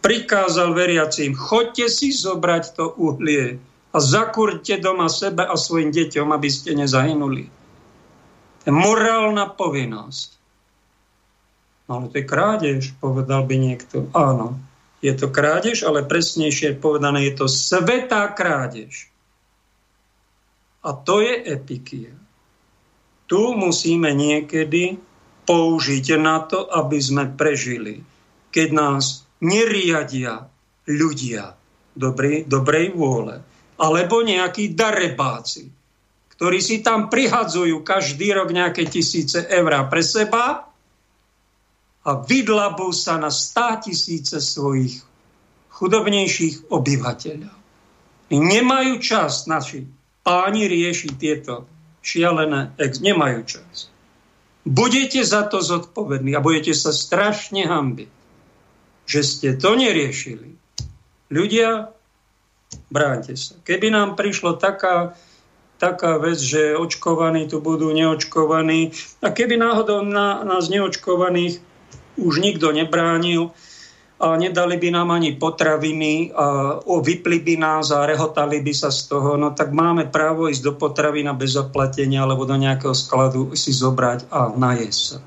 prikázal 0.00 0.74
veriacím, 0.74 1.34
choďte 1.34 1.86
si 1.90 2.14
zobrať 2.14 2.64
to 2.78 2.94
uhlie 2.94 3.58
a 3.90 3.98
zakurte 3.98 4.78
doma 4.78 5.10
sebe 5.10 5.42
a 5.42 5.54
svojim 5.58 5.90
deťom, 5.90 6.30
aby 6.30 6.48
ste 6.52 6.78
nezahynuli. 6.78 7.50
To 8.62 8.64
je 8.68 8.72
morálna 8.74 9.50
povinnosť. 9.50 10.28
No 11.86 12.02
ale 12.02 12.06
to 12.10 12.18
je 12.18 12.26
krádež, 12.26 12.82
povedal 12.98 13.46
by 13.46 13.56
niekto. 13.58 14.10
Áno, 14.10 14.58
je 15.02 15.14
to 15.14 15.30
krádež, 15.30 15.86
ale 15.86 16.02
presnejšie 16.02 16.78
povedané, 16.82 17.30
je 17.30 17.34
to 17.38 17.46
svetá 17.46 18.26
krádež. 18.34 19.06
A 20.82 20.94
to 20.94 21.22
je 21.22 21.34
epikia. 21.50 22.14
Tu 23.26 23.42
musíme 23.54 24.14
niekedy 24.14 25.02
použiť 25.46 26.18
na 26.18 26.42
to, 26.42 26.66
aby 26.66 26.98
sme 26.98 27.24
prežili. 27.32 28.02
Keď 28.50 28.68
nás 28.74 29.24
neriadia 29.40 30.50
ľudia 30.90 31.54
dobrej, 31.94 32.50
dobrej 32.50 32.92
vôle, 32.92 33.40
alebo 33.78 34.20
nejakí 34.20 34.74
darebáci, 34.74 35.70
ktorí 36.36 36.58
si 36.60 36.84
tam 36.84 37.08
prihadzujú 37.08 37.80
každý 37.80 38.36
rok 38.36 38.52
nejaké 38.52 38.84
tisíce 38.90 39.40
eur 39.48 39.72
pre 39.88 40.04
seba 40.04 40.68
a 42.04 42.10
vydlabú 42.12 42.92
sa 42.92 43.16
na 43.16 43.32
stá 43.32 43.80
tisíce 43.80 44.36
svojich 44.36 45.00
chudobnejších 45.72 46.68
obyvateľov. 46.68 47.56
Nemajú 48.32 48.94
čas 49.00 49.46
naši 49.46 49.86
páni 50.26 50.66
riešiť 50.66 51.12
tieto 51.14 51.64
šialené 52.02 52.74
ex. 52.80 52.98
Nemajú 52.98 53.40
čas. 53.46 53.88
Budete 54.66 55.22
za 55.22 55.46
to 55.46 55.62
zodpovední 55.62 56.34
a 56.34 56.42
budete 56.42 56.74
sa 56.74 56.90
strašne 56.90 57.70
hambiť, 57.70 58.10
že 59.06 59.20
ste 59.22 59.48
to 59.54 59.78
neriešili. 59.78 60.58
Ľudia, 61.30 61.94
bránte 62.90 63.38
sa. 63.38 63.54
Keby 63.62 63.94
nám 63.94 64.18
prišlo 64.18 64.58
taká, 64.58 65.14
taká 65.78 66.18
vec, 66.18 66.42
že 66.42 66.74
očkovaní 66.74 67.46
tu 67.46 67.62
budú 67.62 67.94
neočkovaní 67.94 68.90
a 69.22 69.30
keby 69.30 69.54
náhodou 69.54 70.02
na 70.02 70.42
nás 70.42 70.66
neočkovaných 70.66 71.62
už 72.18 72.42
nikto 72.42 72.74
nebránil, 72.74 73.54
nedali 74.16 74.80
by 74.80 74.88
nám 74.96 75.12
ani 75.12 75.36
potraviny, 75.36 76.32
a 76.32 76.80
vypli 76.80 77.44
by 77.44 77.54
nás 77.60 77.92
a 77.92 78.08
rehotali 78.08 78.64
by 78.64 78.72
sa 78.72 78.88
z 78.88 79.12
toho, 79.12 79.36
no 79.36 79.52
tak 79.52 79.76
máme 79.76 80.08
právo 80.08 80.48
ísť 80.48 80.62
do 80.64 80.72
potravina 80.72 81.36
bez 81.36 81.52
zaplatenia 81.52 82.24
alebo 82.24 82.48
do 82.48 82.56
nejakého 82.56 82.96
skladu 82.96 83.52
si 83.52 83.76
zobrať 83.76 84.32
a 84.32 84.48
najesť 84.56 85.00
sa. 85.04 85.18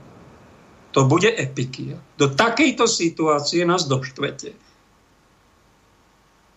To 0.97 1.05
bude 1.05 1.29
epikia. 1.29 2.01
Do 2.17 2.33
takejto 2.33 2.89
situácie 2.89 3.61
nás 3.61 3.85
doštvete. 3.85 4.57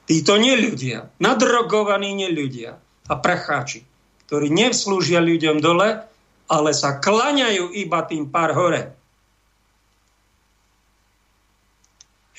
Títo 0.08 0.34
neľudia, 0.40 1.12
nadrogovaní 1.20 2.16
neľudia 2.16 2.80
a 3.12 3.14
pracháči, 3.20 3.84
ktorí 4.24 4.48
nevslúžia 4.48 5.20
ľuďom 5.20 5.60
dole, 5.60 6.00
ale 6.48 6.70
sa 6.72 6.96
klaňajú 6.96 7.76
iba 7.76 8.00
tým 8.08 8.32
pár 8.32 8.56
hore 8.56 9.01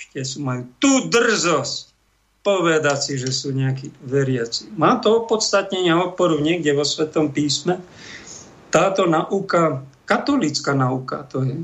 ešte 0.04 0.20
sú 0.28 0.44
majú 0.44 0.68
tú 0.84 1.08
drzosť 1.08 1.96
povedať 2.44 2.98
si, 3.00 3.14
že 3.16 3.32
sú 3.32 3.56
nejakí 3.56 4.04
veriaci. 4.04 4.68
Má 4.76 5.00
to 5.00 5.24
opodstatnenie 5.24 5.96
oporu 5.96 6.44
niekde 6.44 6.76
vo 6.76 6.84
Svetom 6.84 7.32
písme. 7.32 7.80
Táto 8.68 9.08
nauka, 9.08 9.88
katolická 10.04 10.76
nauka 10.76 11.24
to 11.24 11.48
je. 11.48 11.64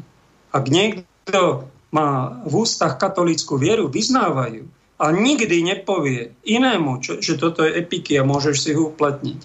Ak 0.55 0.72
niekto 0.72 1.67
má 1.91 2.39
v 2.48 2.63
ústach 2.63 2.96
katolickú 2.96 3.60
vieru, 3.60 3.91
vyznávajú 3.91 4.63
a 5.03 5.12
nikdy 5.12 5.67
nepovie 5.67 6.31
inému, 6.48 7.03
čo, 7.03 7.19
že 7.19 7.36
toto 7.36 7.67
je 7.67 7.75
epiky 7.75 8.15
a 8.15 8.24
môžeš 8.24 8.55
si 8.55 8.72
ho 8.72 8.88
uplatniť. 8.96 9.39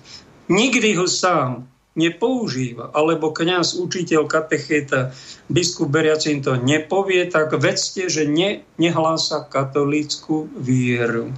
Nikdy 0.47 1.03
ho 1.03 1.11
sám 1.11 1.67
nepoužíva, 1.95 2.91
alebo 2.91 3.31
kňaz, 3.31 3.79
učiteľ, 3.79 4.27
katechéta, 4.27 5.15
biskup 5.47 5.95
Beriacin 5.95 6.43
to 6.43 6.59
nepovie, 6.59 7.31
tak 7.31 7.55
vedzte, 7.55 8.11
že 8.11 8.27
ne, 8.27 8.67
nehlása 8.83 9.47
katolícku 9.47 10.51
vieru, 10.59 11.31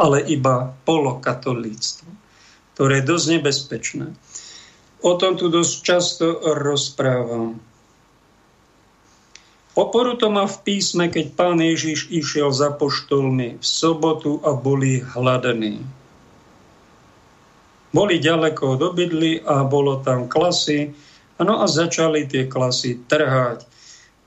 ale 0.00 0.24
iba 0.24 0.72
polokatolíctvo, 0.88 2.08
ktoré 2.72 3.04
je 3.04 3.08
dosť 3.08 3.26
nebezpečné. 3.38 4.06
O 5.04 5.12
tom 5.20 5.36
tu 5.36 5.52
dosť 5.52 5.74
často 5.84 6.26
rozprávam. 6.40 7.60
Oporu 9.72 10.20
to 10.20 10.28
má 10.28 10.44
v 10.44 10.56
písme, 10.68 11.08
keď 11.08 11.32
pán 11.32 11.56
Ježiš 11.56 12.12
išiel 12.12 12.52
za 12.52 12.76
poštolmi 12.76 13.56
v 13.56 13.64
sobotu 13.64 14.36
a 14.44 14.52
boli 14.52 15.00
hladení 15.00 15.80
boli 17.92 18.18
ďaleko 18.18 18.76
od 18.76 18.80
obydly 18.92 19.44
a 19.44 19.68
bolo 19.68 20.00
tam 20.00 20.26
klasy. 20.26 20.90
No 21.38 21.60
a 21.60 21.68
začali 21.68 22.24
tie 22.24 22.48
klasy 22.48 23.04
trhať. 23.04 23.68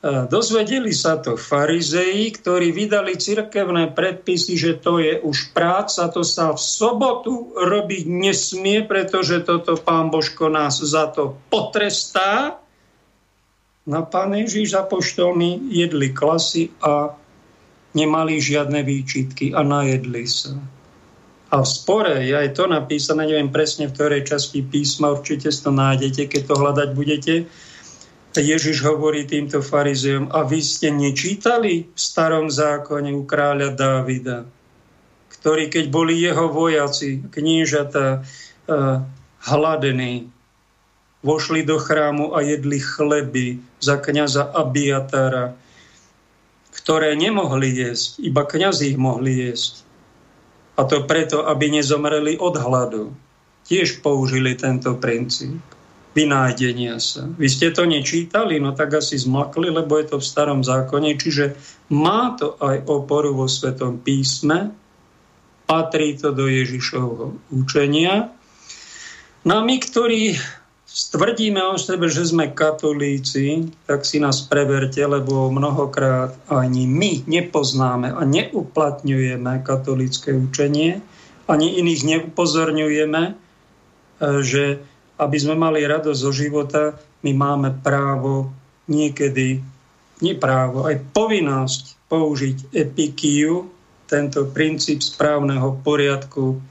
Dozvedeli 0.06 0.94
sa 0.94 1.18
to 1.18 1.34
farizei, 1.34 2.30
ktorí 2.30 2.70
vydali 2.70 3.18
cirkevné 3.18 3.90
predpisy, 3.90 4.54
že 4.54 4.78
to 4.78 5.02
je 5.02 5.18
už 5.18 5.50
práca, 5.50 6.06
to 6.14 6.22
sa 6.22 6.54
v 6.54 6.62
sobotu 6.62 7.58
robiť 7.58 8.06
nesmie, 8.06 8.86
pretože 8.86 9.42
toto 9.42 9.74
pán 9.82 10.14
Božko 10.14 10.46
nás 10.46 10.78
za 10.78 11.10
to 11.10 11.42
potrestá. 11.50 12.62
Na 13.90 14.06
pán 14.06 14.38
Ježiš 14.38 14.78
apoštolmi 14.78 15.74
jedli 15.74 16.14
klasy 16.14 16.70
a 16.86 17.18
nemali 17.98 18.38
žiadne 18.38 18.86
výčitky 18.86 19.58
a 19.58 19.66
najedli 19.66 20.30
sa. 20.30 20.54
A 21.54 21.62
v 21.62 21.68
spore 21.70 22.26
je 22.26 22.34
aj 22.34 22.58
to 22.58 22.66
napísané, 22.66 23.30
neviem 23.30 23.54
presne 23.54 23.86
v 23.86 23.94
ktorej 23.94 24.26
časti 24.26 24.66
písma, 24.66 25.14
určite 25.14 25.54
to 25.54 25.70
nájdete, 25.70 26.26
keď 26.26 26.42
to 26.50 26.56
hľadať 26.58 26.90
budete. 26.98 27.36
Ježiš 28.36 28.84
hovorí 28.84 29.24
týmto 29.24 29.64
farizeom, 29.64 30.28
a 30.34 30.44
vy 30.44 30.60
ste 30.60 30.92
nečítali 30.92 31.88
v 31.88 32.00
starom 32.00 32.52
zákone 32.52 33.16
u 33.16 33.24
kráľa 33.24 33.72
Dávida, 33.78 34.44
ktorý, 35.32 35.72
keď 35.72 35.86
boli 35.88 36.20
jeho 36.20 36.52
vojaci, 36.52 37.24
kniežata, 37.32 38.26
uh, 38.68 39.06
hladení, 39.46 40.28
vošli 41.24 41.64
do 41.64 41.80
chrámu 41.80 42.36
a 42.36 42.44
jedli 42.44 42.82
chleby 42.82 43.64
za 43.80 44.02
kniaza 44.02 44.52
Abiatara, 44.52 45.56
ktoré 46.76 47.16
nemohli 47.16 47.72
jesť, 47.72 48.20
iba 48.20 48.44
kňazi 48.44 48.94
ich 48.94 49.00
mohli 49.00 49.48
jesť 49.48 49.85
a 50.76 50.82
to 50.84 51.08
preto, 51.08 51.48
aby 51.48 51.72
nezomreli 51.72 52.36
od 52.40 52.56
hladu. 52.60 53.16
Tiež 53.66 54.04
použili 54.04 54.54
tento 54.54 54.94
princíp 55.00 55.58
vynájdenia 56.16 56.96
sa. 57.04 57.28
Vy 57.28 57.48
ste 57.52 57.76
to 57.76 57.84
nečítali, 57.84 58.56
no 58.56 58.72
tak 58.72 58.96
asi 59.04 59.20
zmakli, 59.20 59.68
lebo 59.68 60.00
je 60.00 60.16
to 60.16 60.18
v 60.24 60.30
starom 60.32 60.64
zákone, 60.64 61.20
čiže 61.20 61.60
má 61.92 62.40
to 62.40 62.56
aj 62.64 62.88
oporu 62.88 63.36
vo 63.36 63.52
Svetom 63.52 64.00
písme, 64.00 64.72
patrí 65.68 66.16
to 66.16 66.32
do 66.32 66.48
Ježišovho 66.48 67.36
učenia. 67.52 68.32
No 69.44 69.52
a 69.60 69.62
my, 69.62 69.76
ktorí 69.76 70.40
stvrdíme 70.96 71.60
o 71.60 71.76
sebe, 71.76 72.08
že 72.08 72.24
sme 72.24 72.56
katolíci, 72.56 73.68
tak 73.84 74.08
si 74.08 74.24
nás 74.24 74.40
preverte, 74.48 75.04
lebo 75.04 75.52
mnohokrát 75.52 76.32
ani 76.48 76.88
my 76.88 77.28
nepoznáme 77.28 78.16
a 78.16 78.24
neuplatňujeme 78.24 79.60
katolícke 79.68 80.32
učenie, 80.32 81.04
ani 81.52 81.68
iných 81.84 82.02
neupozorňujeme, 82.08 83.24
e, 83.28 83.34
že 84.40 84.80
aby 85.20 85.38
sme 85.38 85.60
mali 85.60 85.84
radosť 85.84 86.20
zo 86.20 86.32
života, 86.32 86.96
my 87.28 87.32
máme 87.36 87.70
právo 87.84 88.56
niekedy, 88.88 89.60
nie 90.24 90.34
právo, 90.40 90.88
aj 90.88 91.12
povinnosť 91.12 92.08
použiť 92.08 92.72
epikiu, 92.72 93.68
tento 94.06 94.48
princíp 94.48 95.02
správneho 95.02 95.82
poriadku, 95.82 96.62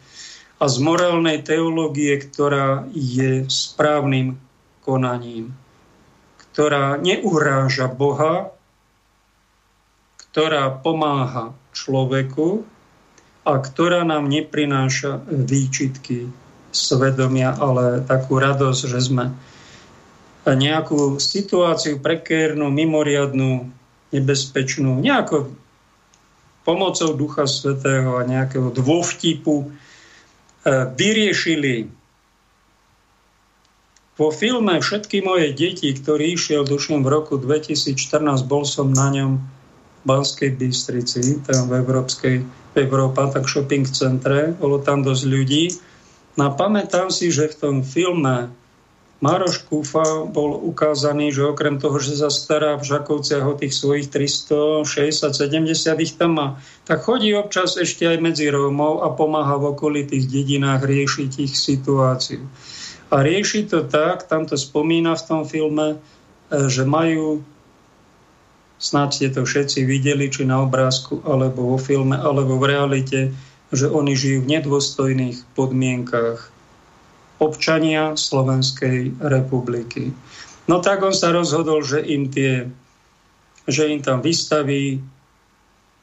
a 0.65 0.69
z 0.73 0.81
morálnej 0.81 1.45
teológie, 1.45 2.17
ktorá 2.25 2.89
je 2.97 3.45
správnym 3.53 4.41
konaním, 4.81 5.53
ktorá 6.41 6.97
neuráža 6.97 7.85
Boha, 7.93 8.49
ktorá 10.17 10.73
pomáha 10.73 11.53
človeku 11.77 12.65
a 13.45 13.61
ktorá 13.61 14.09
nám 14.09 14.25
neprináša 14.33 15.21
výčitky 15.29 16.33
svedomia, 16.73 17.53
ale 17.61 18.01
takú 18.01 18.41
radosť, 18.41 18.81
že 18.89 19.01
sme 19.05 19.37
nejakú 20.49 21.21
situáciu 21.21 22.01
prekérnu, 22.01 22.73
mimoriadnú, 22.73 23.69
nebezpečnú, 24.17 24.97
nejako 24.97 25.53
pomocou 26.65 27.13
Ducha 27.13 27.45
Svetého 27.45 28.17
a 28.17 28.25
nejakého 28.25 28.73
dôvtipu 28.73 29.69
vyriešili 30.69 31.89
vo 34.15 34.31
filme 34.31 34.79
Všetky 34.79 35.27
moje 35.27 35.51
deti, 35.59 35.91
ktorý 35.91 36.39
išiel, 36.39 36.63
duším, 36.63 37.03
v 37.03 37.11
roku 37.11 37.35
2014, 37.35 38.47
bol 38.47 38.63
som 38.63 38.95
na 38.95 39.11
ňom 39.11 39.43
v 39.43 40.03
Banskej 40.07 40.55
Bystrici, 40.55 41.43
tam 41.43 41.67
v 41.67 41.83
Európskej, 41.83 42.37
v 42.47 42.77
Európa, 42.79 43.27
tak 43.35 43.51
shopping 43.51 43.83
centre, 43.91 44.55
bolo 44.55 44.79
tam 44.79 45.03
dosť 45.03 45.25
ľudí. 45.27 45.65
No 46.39 46.55
pamätám 46.55 47.11
si, 47.11 47.35
že 47.35 47.51
v 47.51 47.59
tom 47.59 47.77
filme 47.83 48.55
Maroš 49.25 49.65
Kúfa 49.65 50.29
bol 50.29 50.53
ukázaný, 50.69 51.33
že 51.33 51.49
okrem 51.49 51.81
toho, 51.81 51.97
že 51.97 52.21
sa 52.21 52.29
stará 52.29 52.77
v 52.77 52.85
Žakovciach 52.85 53.49
o 53.49 53.57
tých 53.57 53.73
svojich 53.73 54.13
360-70 54.13 56.05
ich 56.05 56.13
tam 56.21 56.37
má, 56.37 56.49
tak 56.85 57.09
chodí 57.09 57.33
občas 57.33 57.81
ešte 57.81 58.05
aj 58.05 58.21
medzi 58.21 58.53
Rómov 58.53 59.01
a 59.01 59.09
pomáha 59.17 59.57
v 59.57 59.73
okolitých 59.73 60.29
dedinách 60.29 60.85
riešiť 60.85 61.41
ich 61.41 61.57
situáciu. 61.57 62.45
A 63.09 63.25
rieši 63.25 63.65
to 63.65 63.89
tak, 63.89 64.29
tam 64.29 64.45
to 64.45 64.61
spomína 64.61 65.17
v 65.17 65.25
tom 65.25 65.49
filme, 65.49 65.97
e, 65.97 66.69
že 66.69 66.85
majú, 66.85 67.41
snáď 68.77 69.09
ste 69.09 69.29
to 69.33 69.49
všetci 69.49 69.89
videli, 69.89 70.29
či 70.29 70.45
na 70.45 70.61
obrázku, 70.61 71.25
alebo 71.25 71.73
vo 71.73 71.79
filme, 71.81 72.13
alebo 72.13 72.61
v 72.61 72.77
realite, 72.77 73.33
že 73.73 73.89
oni 73.89 74.13
žijú 74.13 74.45
v 74.45 74.61
nedôstojných 74.61 75.49
podmienkách 75.57 76.54
občania 77.45 78.17
Slovenskej 78.17 79.21
republiky. 79.21 80.11
No 80.65 80.81
tak 80.81 81.05
on 81.05 81.13
sa 81.13 81.29
rozhodol, 81.29 81.85
že 81.85 82.01
im, 82.01 82.33
tie, 82.33 82.73
že 83.69 83.93
im 83.93 84.01
tam 84.01 84.25
vystaví 84.25 85.05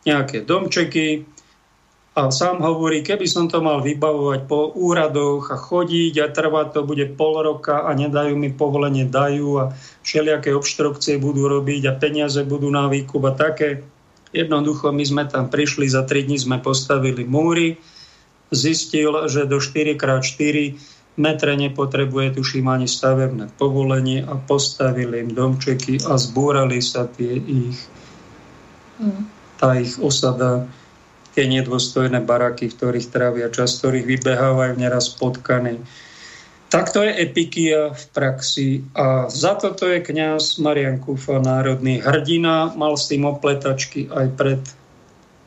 nejaké 0.06 0.45
domčeky 0.45 1.25
a 2.12 2.27
sám 2.27 2.60
hovorí, 2.60 3.08
keby 3.08 3.23
som 3.23 3.47
to 3.47 3.63
mal 3.63 3.80
vybavovať 3.80 4.43
po 4.43 4.75
úradoch 4.75 5.47
a 5.47 5.56
chodiť 5.56 6.13
a 6.19 6.27
trvať 6.27 6.67
to 6.75 6.82
bude 6.84 7.06
pol 7.15 7.39
roka 7.39 7.88
a 7.88 7.95
nedajú 7.95 8.36
mi 8.36 8.51
povolenie, 8.51 9.08
dajú 9.08 9.49
a 9.63 9.71
všelijaké 10.04 10.51
obštrukcie 10.51 11.15
budú 11.23 11.47
robiť 11.47 11.88
a 11.88 11.95
peniaze 11.95 12.43
budú 12.43 12.67
na 12.67 12.91
výkup 12.91 13.23
a 13.32 13.34
také. 13.34 13.88
Jednoducho 14.36 14.91
my 14.91 15.04
sme 15.08 15.23
tam 15.27 15.47
prišli, 15.47 15.88
za 15.88 16.04
3 16.04 16.27
dní 16.27 16.36
sme 16.36 16.60
postavili 16.60 17.23
múry, 17.23 17.80
zistil, 18.51 19.32
že 19.32 19.47
do 19.47 19.63
4x4 19.63 20.56
metre 21.19 21.60
nepotrebuje, 21.60 22.39
tuším, 22.39 22.71
ani 22.71 22.88
stavebné 22.88 23.52
povolenie 23.60 24.24
a 24.24 24.39
postavili 24.39 25.19
im 25.19 25.32
domčeky 25.36 26.00
a 26.08 26.15
zbúrali 26.15 26.80
sa 26.80 27.08
tie 27.08 27.36
ich, 27.36 27.80
mm. 29.02 29.21
tá 29.60 29.76
ich 29.76 30.00
osada, 30.00 30.67
tie 31.36 31.47
nedôstojné 31.47 32.24
baraky, 32.24 32.71
v 32.71 32.76
ktorých 32.76 33.12
trávia 33.12 33.47
čas, 33.52 33.80
ktorých 33.80 34.08
vybehávajú 34.08 34.74
neraz 34.80 35.12
potkany. 35.15 35.80
Tak 36.71 36.95
to 36.95 37.04
je 37.04 37.12
epikia 37.12 37.91
v 37.91 38.06
praxi 38.15 38.69
a 38.95 39.28
za 39.28 39.60
toto 39.60 39.91
je 39.91 40.00
kňaz 40.00 40.56
Marian 40.63 41.04
Kufa, 41.04 41.43
národný 41.43 42.00
hrdina, 42.00 42.71
mal 42.80 42.95
s 42.95 43.12
tým 43.12 43.28
opletačky 43.28 44.08
aj 44.08 44.28
pred 44.39 44.63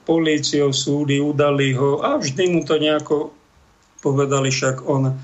políciou, 0.04 0.68
súdy, 0.68 1.24
udali 1.24 1.72
ho 1.72 2.04
a 2.04 2.20
vždy 2.20 2.52
mu 2.52 2.60
to 2.68 2.76
nejako 2.76 3.32
povedali, 4.04 4.52
však 4.52 4.84
on 4.84 5.16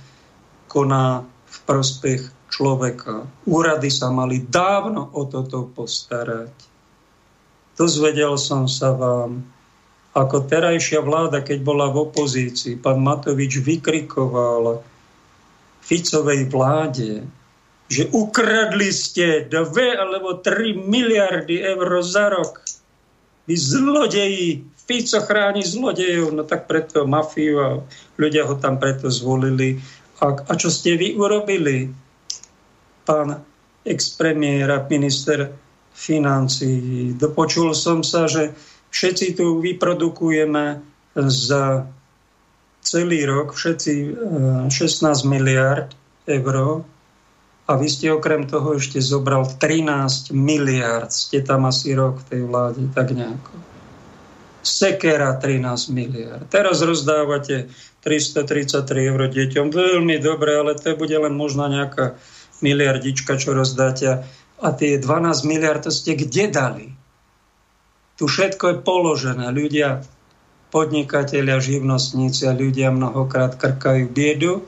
koná 0.71 1.27
v 1.27 1.57
prospech 1.67 2.31
človeka. 2.47 3.27
Úrady 3.51 3.91
sa 3.91 4.15
mali 4.15 4.47
dávno 4.47 5.11
o 5.11 5.27
toto 5.27 5.67
postarať. 5.67 6.55
Dozvedel 7.75 8.39
som 8.39 8.71
sa 8.71 8.95
vám, 8.95 9.43
ako 10.15 10.47
terajšia 10.47 11.03
vláda, 11.03 11.43
keď 11.43 11.59
bola 11.67 11.91
v 11.91 12.07
opozícii, 12.07 12.79
pán 12.79 13.03
Matovič 13.03 13.59
vykrikoval 13.59 14.83
Ficovej 15.83 16.47
vláde, 16.47 17.27
že 17.91 18.07
ukradli 18.15 18.95
ste 18.95 19.51
2 19.51 19.51
alebo 19.99 20.39
3 20.39 20.79
miliardy 20.79 21.59
eur 21.59 21.89
za 22.07 22.31
rok. 22.31 22.63
Vy 23.51 23.57
zlodeji, 23.59 24.63
Fico 24.91 25.23
chráni 25.23 25.63
zlodejov, 25.63 26.35
no 26.35 26.43
tak 26.43 26.67
preto 26.67 27.07
mafiu 27.07 27.63
a 27.63 27.69
ľudia 28.19 28.43
ho 28.43 28.59
tam 28.59 28.79
preto 28.79 29.07
zvolili. 29.07 29.79
A, 30.21 30.27
a 30.37 30.53
čo 30.57 30.69
ste 30.69 31.01
vy 31.01 31.17
urobili, 31.17 31.89
pán 33.09 33.41
ex-premiér 33.85 34.69
a 34.69 34.85
minister 34.85 35.49
financí? 35.97 37.13
Dopočul 37.17 37.73
som 37.73 38.05
sa, 38.05 38.29
že 38.29 38.53
všetci 38.93 39.41
tu 39.41 39.65
vyprodukujeme 39.65 40.85
za 41.17 41.89
celý 42.81 43.25
rok, 43.25 43.57
všetci 43.57 43.93
16 44.69 44.71
eh, 44.71 45.29
miliard 45.29 45.89
eur 46.29 46.85
a 47.71 47.79
vy 47.79 47.87
ste 47.87 48.11
okrem 48.11 48.51
toho 48.51 48.83
ešte 48.83 48.99
zobral 48.99 49.47
13 49.47 50.35
miliard. 50.35 51.07
Ste 51.15 51.47
tam 51.47 51.71
asi 51.71 51.95
rok 51.95 52.19
v 52.19 52.27
tej 52.27 52.43
vláde, 52.51 52.83
tak 52.91 53.15
nejako. 53.15 53.70
Sekera 54.61 55.41
13 55.41 55.91
miliard. 55.93 56.45
Teraz 56.53 56.85
rozdávate 56.85 57.73
333 58.05 59.13
eur 59.13 59.21
deťom. 59.29 59.73
Veľmi 59.73 60.21
dobre, 60.21 60.57
ale 60.57 60.77
to 60.77 60.93
bude 60.97 61.17
len 61.17 61.33
možno 61.33 61.69
nejaká 61.69 62.17
miliardička, 62.61 63.41
čo 63.41 63.57
rozdáte. 63.57 64.25
A 64.61 64.69
tie 64.77 65.01
12 65.01 65.49
miliard 65.49 65.81
to 65.81 65.89
ste 65.89 66.17
kde 66.17 66.53
dali? 66.53 66.87
Tu 68.21 68.29
všetko 68.29 68.65
je 68.69 68.77
položené. 68.85 69.49
Ľudia, 69.49 70.05
podnikatelia, 70.69 71.57
živnostníci 71.57 72.45
a 72.45 72.53
ľudia 72.53 72.93
mnohokrát 72.93 73.57
krkajú 73.57 74.13
biedu 74.13 74.61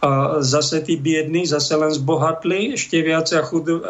a 0.00 0.40
zase 0.40 0.80
tí 0.80 0.94
biední 0.96 1.44
zase 1.44 1.74
len 1.74 1.90
zbohatli, 1.90 2.78
ešte 2.78 3.02
viac 3.02 3.28
a 3.34 3.42
chudo, 3.42 3.82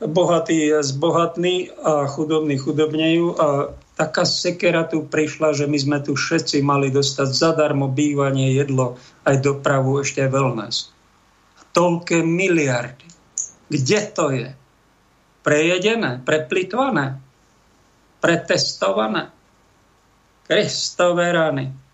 bohatí 0.00 0.72
zbohatní 0.80 1.70
a 1.76 2.08
chudobní 2.08 2.56
chudobnejú 2.56 3.36
a 3.36 3.48
taká 3.96 4.28
sekera 4.28 4.84
tu 4.84 5.08
prišla, 5.08 5.56
že 5.56 5.64
my 5.64 5.78
sme 5.80 5.98
tu 6.04 6.12
všetci 6.12 6.60
mali 6.60 6.92
dostať 6.92 7.28
zadarmo 7.32 7.88
bývanie, 7.88 8.52
jedlo, 8.52 9.00
aj 9.24 9.40
dopravu, 9.40 10.04
ešte 10.04 10.22
aj 10.22 10.30
wellness. 10.30 10.92
Toľké 11.72 12.20
miliardy. 12.20 13.08
Kde 13.72 14.00
to 14.12 14.24
je? 14.30 14.48
Prejedené, 15.42 16.20
preplitvané, 16.22 17.18
pretestované. 18.20 19.32
Kristové 20.46 21.34
rany 21.34 21.86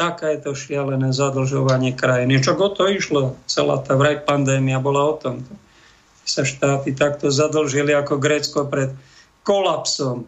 takéto 0.00 0.56
šialené 0.56 1.12
zadlžovanie 1.12 1.92
krajiny. 1.92 2.40
Čo 2.40 2.56
o 2.56 2.72
to 2.72 2.88
išlo? 2.88 3.36
Celá 3.44 3.84
tá 3.84 4.00
vraj 4.00 4.24
pandémia 4.24 4.80
bola 4.80 5.12
o 5.12 5.14
tom. 5.20 5.44
Sa 6.24 6.40
štáty 6.40 6.96
takto 6.96 7.28
zadlžili 7.28 7.92
ako 7.92 8.16
Grécko 8.16 8.64
pred 8.64 8.96
kolapsom. 9.44 10.24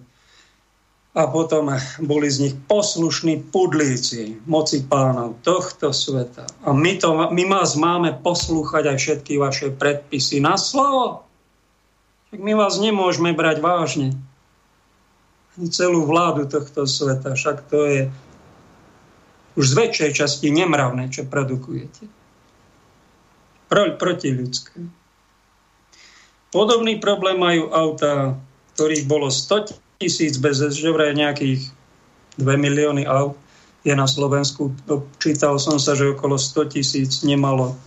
A 1.12 1.29
potom 1.29 1.68
boli 2.01 2.25
z 2.33 2.48
nich 2.48 2.55
poslušní 2.64 3.53
pudlíci 3.53 4.40
moci 4.48 4.81
pánov 4.88 5.37
tohto 5.44 5.92
sveta. 5.92 6.48
A 6.64 6.72
my, 6.72 6.96
to, 6.96 7.29
my 7.29 7.44
vás 7.53 7.77
máme 7.77 8.16
poslúchať 8.25 8.88
aj 8.88 8.96
všetky 8.96 9.37
vaše 9.37 9.68
predpisy 9.68 10.40
na 10.40 10.57
slovo. 10.57 11.29
Tak 12.33 12.40
my 12.40 12.57
vás 12.57 12.81
nemôžeme 12.81 13.37
brať 13.37 13.61
vážne. 13.61 14.16
Celú 15.68 16.09
vládu 16.09 16.48
tohto 16.48 16.88
sveta. 16.88 17.37
Však 17.37 17.68
to 17.68 17.79
je 17.85 18.01
už 19.53 19.64
z 19.68 19.75
väčšej 19.77 20.11
časti 20.16 20.48
nemravné, 20.48 21.12
čo 21.12 21.29
produkujete. 21.29 22.09
Pro, 23.68 23.85
ľudské. 24.33 24.81
Podobný 26.53 27.01
problém 27.01 27.40
majú 27.40 27.72
auta, 27.72 28.37
ktorých 28.77 29.05
bolo 29.09 29.29
100 29.33 29.82
tisíc 30.03 30.35
bez 30.43 30.59
že 30.59 30.91
vraj 30.91 31.15
nejakých 31.15 31.71
2 32.43 32.45
milióny 32.59 33.07
aut 33.07 33.38
je 33.87 33.95
na 33.95 34.07
Slovensku. 34.11 34.75
Čítal 35.23 35.59
som 35.62 35.79
sa, 35.79 35.95
že 35.95 36.11
okolo 36.11 36.38
100 36.38 36.75
tisíc 36.75 37.23
nemalo 37.23 37.79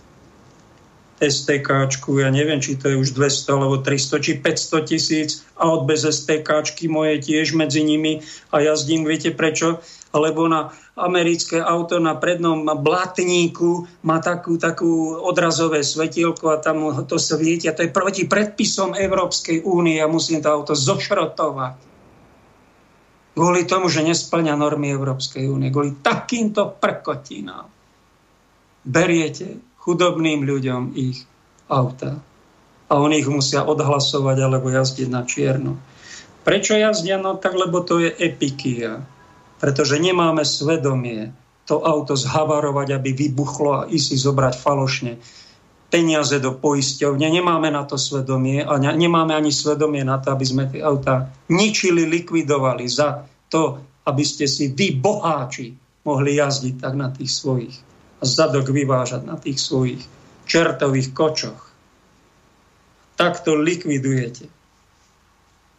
STK, 1.16 1.88
ja 2.20 2.28
neviem, 2.28 2.60
či 2.60 2.76
to 2.76 2.92
je 2.92 3.00
už 3.00 3.16
200 3.16 3.56
alebo 3.56 3.80
300 3.80 4.20
či 4.20 4.32
500 4.36 4.84
tisíc 4.84 5.40
aut 5.56 5.88
bez 5.88 6.04
STK, 6.04 6.68
moje 6.92 7.24
tiež 7.24 7.56
medzi 7.56 7.80
nimi 7.80 8.20
a 8.52 8.60
jazdím, 8.60 9.08
viete 9.08 9.32
prečo? 9.32 9.80
Alebo 10.12 10.44
na 10.44 10.76
americké 10.92 11.56
auto 11.60 11.96
na 12.00 12.20
prednom 12.20 12.64
blatníku 12.64 13.88
má 14.04 14.20
takú, 14.20 14.60
takú 14.60 15.16
odrazové 15.16 15.80
svetielko 15.80 16.52
a 16.52 16.60
tam 16.60 16.92
to 17.08 17.16
svieti 17.16 17.68
a 17.68 17.76
to 17.76 17.88
je 17.88 17.92
proti 17.92 18.28
predpisom 18.28 18.92
Európskej 18.92 19.64
únie 19.64 19.96
a 20.00 20.12
musím 20.12 20.44
to 20.44 20.52
auto 20.52 20.76
zošrotovať. 20.76 21.95
Kvôli 23.36 23.68
tomu, 23.68 23.92
že 23.92 24.00
nesplňa 24.00 24.56
normy 24.56 24.88
Európskej 24.96 25.44
únie. 25.44 25.68
Kvôli 25.68 26.00
takýmto 26.00 26.72
prkotinám. 26.80 27.68
Beriete 28.80 29.60
chudobným 29.76 30.40
ľuďom 30.48 30.96
ich 30.96 31.20
auta. 31.68 32.16
A 32.88 32.92
oni 32.96 33.20
ich 33.20 33.28
musia 33.28 33.68
odhlasovať 33.68 34.36
alebo 34.40 34.72
jazdiť 34.72 35.08
na 35.12 35.28
čierno. 35.28 35.76
Prečo 36.48 36.80
jazdia? 36.80 37.20
No 37.20 37.36
tak, 37.36 37.58
lebo 37.58 37.84
to 37.84 38.00
je 38.00 38.08
epikia. 38.08 39.04
Pretože 39.60 40.00
nemáme 40.00 40.40
svedomie 40.40 41.36
to 41.68 41.82
auto 41.82 42.16
zhavarovať, 42.16 42.96
aby 42.96 43.10
vybuchlo 43.12 43.70
a 43.84 43.86
ísť 43.90 44.16
zobrať 44.16 44.54
falošne 44.56 45.12
peniaze 45.90 46.38
do 46.42 46.56
poisťovne. 46.58 47.26
Nemáme 47.30 47.70
na 47.70 47.86
to 47.86 47.94
svedomie 47.96 48.62
a 48.62 48.76
nemáme 48.78 49.32
ani 49.32 49.54
svedomie 49.54 50.02
na 50.02 50.18
to, 50.18 50.34
aby 50.34 50.44
sme 50.44 50.64
tie 50.70 50.82
auta 50.82 51.30
ničili, 51.50 52.06
likvidovali 52.06 52.84
za 52.90 53.24
to, 53.50 53.78
aby 54.06 54.22
ste 54.22 54.50
si 54.50 54.74
vy, 54.74 54.98
boháči, 54.98 55.74
mohli 56.06 56.38
jazdiť 56.38 56.74
tak 56.78 56.94
na 56.94 57.10
tých 57.10 57.30
svojich 57.30 57.74
zadok 58.22 58.72
vyvážať 58.72 59.22
na 59.28 59.36
tých 59.36 59.60
svojich 59.60 60.02
čertových 60.48 61.12
kočoch. 61.12 61.62
Takto 63.16 63.56
likvidujete 63.56 64.48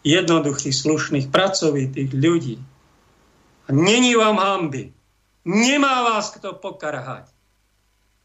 jednoduchých, 0.06 0.74
slušných, 0.74 1.28
pracovitých 1.30 2.12
ľudí. 2.14 2.58
A 3.68 3.70
není 3.76 4.16
vám 4.16 4.40
hamby. 4.40 4.96
Nemá 5.44 6.08
vás 6.08 6.32
kto 6.32 6.56
pokarhať. 6.56 7.28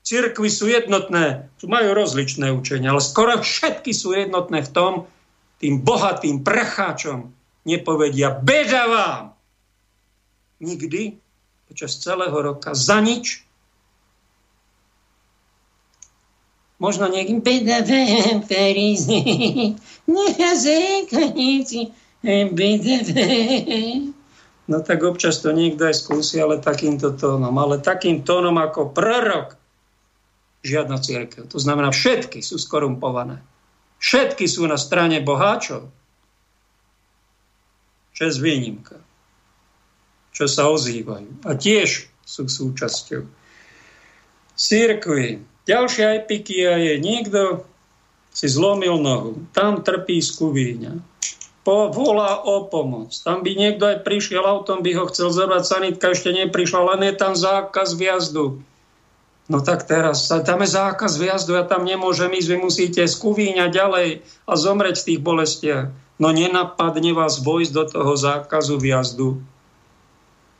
Cirkvy 0.02 0.50
sú 0.50 0.66
jednotné, 0.66 1.46
majú 1.62 1.94
rozličné 1.94 2.50
učenia, 2.50 2.90
ale 2.90 3.02
skoro 3.02 3.38
všetky 3.38 3.94
sú 3.94 4.18
jednotné 4.18 4.66
v 4.66 4.70
tom, 4.74 4.92
tým 5.62 5.78
bohatým 5.78 6.42
prcháčom 6.42 7.30
nepovedia 7.62 8.34
beda 8.34 8.82
vám. 8.90 9.24
Nikdy 10.58 11.22
počas 11.70 12.02
celého 12.02 12.34
roka 12.34 12.74
za 12.74 12.98
nič 12.98 13.46
možno 16.82 17.06
niekým 17.06 17.38
BDV, 17.38 17.90
Ferizi, 18.50 19.22
nejazykaníci, 20.10 21.80
BDV. 22.26 23.10
No 24.66 24.82
tak 24.82 25.06
občas 25.06 25.38
to 25.38 25.54
niekto 25.54 25.86
aj 25.86 25.94
skúsi, 25.94 26.42
ale 26.42 26.58
takýmto 26.58 27.14
tónom. 27.14 27.54
Ale 27.54 27.78
takým 27.78 28.26
tónom 28.26 28.58
ako 28.58 28.90
prorok 28.90 29.54
žiadna 30.62 30.98
církev. 30.98 31.50
To 31.50 31.58
znamená, 31.58 31.90
všetky 31.90 32.42
sú 32.42 32.58
skorumpované. 32.58 33.42
Všetky 34.02 34.46
sú 34.50 34.66
na 34.66 34.78
strane 34.78 35.22
boháčov. 35.22 35.90
Čo 38.14 38.22
je 38.26 38.32
výnimka. 38.42 38.98
Čo 40.34 40.46
sa 40.50 40.70
ozývajú. 40.70 41.46
A 41.46 41.54
tiež 41.54 42.10
sú 42.22 42.46
súčasťou 42.46 43.26
církvy. 44.56 45.42
Ďalšia 45.66 46.22
epikia 46.22 46.78
je, 46.78 46.98
niekto 46.98 47.66
si 48.32 48.48
zlomil 48.48 48.98
nohu, 48.98 49.46
tam 49.52 49.84
trpí 49.84 50.18
skuvíňa, 50.18 50.98
po, 51.62 51.94
volá 51.94 52.42
o 52.42 52.66
pomoc. 52.66 53.14
Tam 53.22 53.46
by 53.46 53.52
niekto 53.54 53.86
aj 53.86 54.02
prišiel 54.02 54.42
autom, 54.42 54.82
by 54.82 54.98
ho 54.98 55.06
chcel 55.06 55.30
zobrať, 55.30 55.62
sanitka 55.62 56.10
ešte 56.10 56.34
neprišla, 56.34 56.96
len 56.96 57.06
je 57.06 57.14
tam 57.14 57.38
zákaz 57.38 57.94
vjazdu. 57.94 58.58
No 59.50 59.58
tak 59.58 59.90
teraz, 59.90 60.30
tam 60.30 60.62
je 60.62 60.70
zákaz 60.70 61.18
vjazdu, 61.18 61.58
ja 61.58 61.66
tam 61.66 61.82
nemôžem 61.82 62.30
ísť, 62.30 62.48
vy 62.54 62.58
musíte 62.62 63.02
skúvíňať 63.02 63.70
ďalej 63.74 64.08
a 64.46 64.52
zomreť 64.54 65.02
v 65.02 65.06
tých 65.12 65.20
bolestiach. 65.20 65.84
No 66.22 66.30
nenapadne 66.30 67.10
vás 67.10 67.42
vojsť 67.42 67.72
do 67.74 67.84
toho 67.90 68.12
zákazu 68.14 68.78
vjazdu 68.78 69.42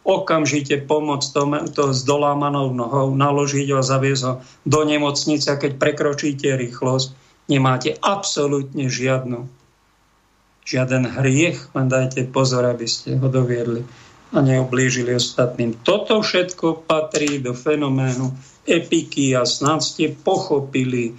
okamžite 0.03 0.83
pomôcť 0.83 1.29
to, 1.31 1.43
to 1.71 1.85
s 1.95 2.03
dolámanou 2.03 2.75
nohou, 2.75 3.15
naložiť 3.15 3.71
ho 3.71 3.83
zaviesť 3.83 4.23
ho 4.27 4.35
do 4.67 4.81
nemocnice 4.83 5.47
a 5.47 5.59
keď 5.59 5.79
prekročíte 5.79 6.51
rýchlosť, 6.59 7.15
nemáte 7.47 7.95
absolútne 8.03 8.91
žiadnu 8.91 9.47
žiaden 10.63 11.11
hriech, 11.19 11.75
len 11.75 11.87
dajte 11.91 12.31
pozor, 12.31 12.63
aby 12.67 12.87
ste 12.87 13.19
ho 13.19 13.27
doviedli 13.27 13.83
a 14.33 14.39
neoblížili 14.39 15.11
ostatným. 15.11 15.75
Toto 15.83 16.23
všetko 16.23 16.87
patrí 16.87 17.43
do 17.43 17.53
fenoménu 17.53 18.31
epiky 18.67 19.35
a 19.35 19.43
snad 19.43 19.83
ste 19.83 20.15
pochopili, 20.15 21.15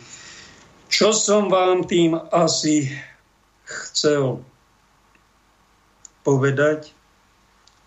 čo 0.88 1.12
som 1.12 1.52
vám 1.52 1.84
tým 1.84 2.16
asi 2.32 2.88
chcel 3.66 4.44
povedať. 6.24 6.94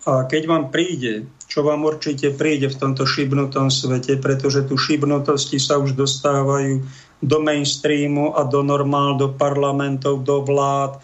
A 0.06 0.22
keď 0.28 0.42
vám 0.46 0.64
príde, 0.70 1.26
čo 1.50 1.66
vám 1.66 1.82
určite 1.82 2.30
príde 2.34 2.70
v 2.70 2.78
tomto 2.78 3.02
šibnutom 3.06 3.74
svete, 3.74 4.22
pretože 4.22 4.66
tu 4.70 4.78
šibnutosti 4.78 5.58
sa 5.58 5.82
už 5.82 5.98
dostávajú 5.98 6.82
do 7.24 7.38
mainstreamu 7.42 8.36
a 8.38 8.46
do 8.46 8.62
normál, 8.62 9.18
do 9.18 9.34
parlamentov, 9.34 10.22
do 10.22 10.46
vlád, 10.46 11.02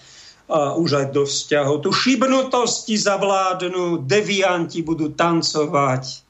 a 0.53 0.77
už 0.77 0.91
aj 1.01 1.07
do 1.17 1.25
vzťahov. 1.25 1.81
Tu 1.81 1.91
šibnutosti 1.91 2.95
zavládnu, 3.01 4.05
devianti 4.05 4.85
budú 4.85 5.17
tancovať 5.17 6.22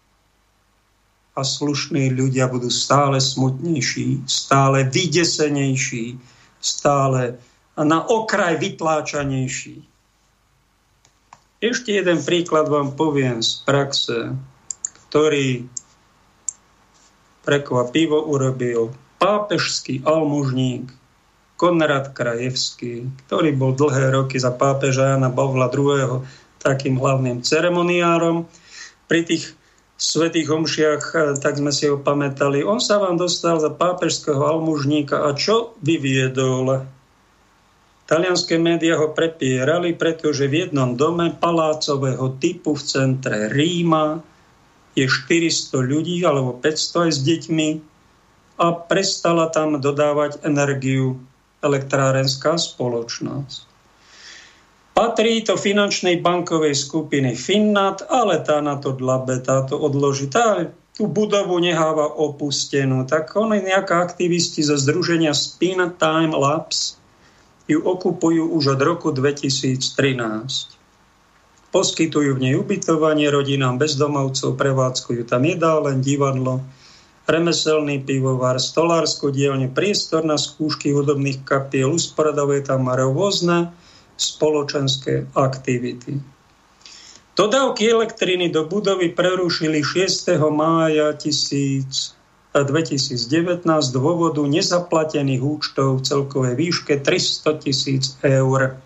a 1.32 1.40
slušní 1.40 2.12
ľudia 2.12 2.44
budú 2.44 2.68
stále 2.68 3.16
smutnejší, 3.16 4.28
stále 4.28 4.84
vydesenejší, 4.84 6.20
stále 6.60 7.40
na 7.76 8.04
okraj 8.04 8.60
vytláčanejší. 8.60 9.80
Ešte 11.62 11.90
jeden 11.94 12.20
príklad 12.20 12.68
vám 12.68 12.92
poviem 12.98 13.40
z 13.40 13.64
praxe, 13.64 14.36
ktorý 15.08 15.64
prekvapivo 17.46 18.18
urobil 18.28 18.92
pápežský 19.16 20.02
almužník 20.04 20.90
Konrad 21.56 22.10
Krajevský, 22.10 23.06
ktorý 23.24 23.54
bol 23.54 23.72
dlhé 23.78 24.10
roky 24.10 24.36
za 24.36 24.50
pápeža 24.50 25.14
Jana 25.14 25.30
Pavla 25.30 25.70
II. 25.70 26.26
takým 26.58 26.98
hlavným 26.98 27.46
ceremoniárom. 27.46 28.50
Pri 29.06 29.22
tých 29.22 29.54
svetých 30.02 30.50
homšiach, 30.50 31.02
eh, 31.14 31.20
tak 31.38 31.62
sme 31.62 31.70
si 31.70 31.86
ho 31.86 31.96
pamätali. 32.02 32.66
On 32.66 32.82
sa 32.82 32.98
vám 32.98 33.14
dostal 33.14 33.62
za 33.62 33.70
pápežského 33.70 34.42
almužníka 34.42 35.22
a 35.22 35.30
čo 35.38 35.78
vyviedol? 35.78 36.82
Talianské 38.02 38.58
médiá 38.58 38.98
ho 38.98 39.14
prepierali, 39.14 39.94
pretože 39.94 40.50
v 40.50 40.66
jednom 40.66 40.98
dome 40.98 41.32
palácového 41.32 42.34
typu 42.36 42.74
v 42.76 42.82
centre 42.82 43.48
Ríma 43.48 44.20
je 44.92 45.08
400 45.08 45.80
ľudí 45.80 46.20
alebo 46.26 46.58
500 46.60 47.08
aj 47.08 47.10
s 47.14 47.20
deťmi 47.24 47.68
a 48.60 48.66
prestala 48.84 49.48
tam 49.48 49.80
dodávať 49.80 50.44
energiu 50.44 51.16
elektrárenská 51.64 52.60
spoločnosť. 52.60 53.71
Patrí 54.92 55.40
to 55.40 55.56
finančnej 55.56 56.20
bankovej 56.20 56.76
skupiny 56.76 57.32
Finnat, 57.32 58.04
ale 58.12 58.44
tá 58.44 58.60
na 58.60 58.76
to 58.76 58.92
dlabe, 58.92 59.40
tá 59.40 59.64
to 59.64 59.80
odloží. 59.80 60.28
Tá 60.28 60.68
tú 60.92 61.08
budovu 61.08 61.56
neháva 61.56 62.04
opustenú. 62.12 63.08
Tak 63.08 63.32
oni 63.32 63.64
nejaká 63.64 64.04
aktivisti 64.04 64.60
zo 64.60 64.76
združenia 64.76 65.32
Spin 65.32 65.80
Time 65.96 66.36
Labs 66.36 67.00
ju 67.64 67.80
okupujú 67.80 68.52
už 68.52 68.76
od 68.76 68.80
roku 68.84 69.08
2013. 69.08 69.80
Poskytujú 71.72 72.36
v 72.36 72.42
nej 72.44 72.54
ubytovanie 72.60 73.32
rodinám 73.32 73.80
bezdomovcov, 73.80 74.60
prevádzkujú 74.60 75.24
tam 75.24 75.48
jedálen, 75.48 76.04
divadlo, 76.04 76.60
remeselný 77.24 78.04
pivovar, 78.04 78.60
stolárskú 78.60 79.32
dielňu, 79.32 79.72
priestor 79.72 80.20
na 80.20 80.36
skúšky 80.36 80.92
hudobných 80.92 81.40
kapiel, 81.48 81.96
usporadové 81.96 82.60
tam 82.60 82.92
rôzne 82.92 83.72
spoločenské 84.16 85.30
aktivity. 85.34 86.20
Dodávky 87.32 87.88
elektriny 87.88 88.52
do 88.52 88.68
budovy 88.68 89.08
prerušili 89.08 89.80
6. 89.80 90.36
mája 90.52 91.16
2019 92.60 93.64
z 93.64 93.90
dôvodu 93.96 94.44
nezaplatených 94.44 95.40
účtov 95.40 96.00
v 96.00 96.04
celkovej 96.04 96.54
výške 96.60 97.00
300 97.00 97.64
tisíc 97.64 98.04
eur. 98.20 98.76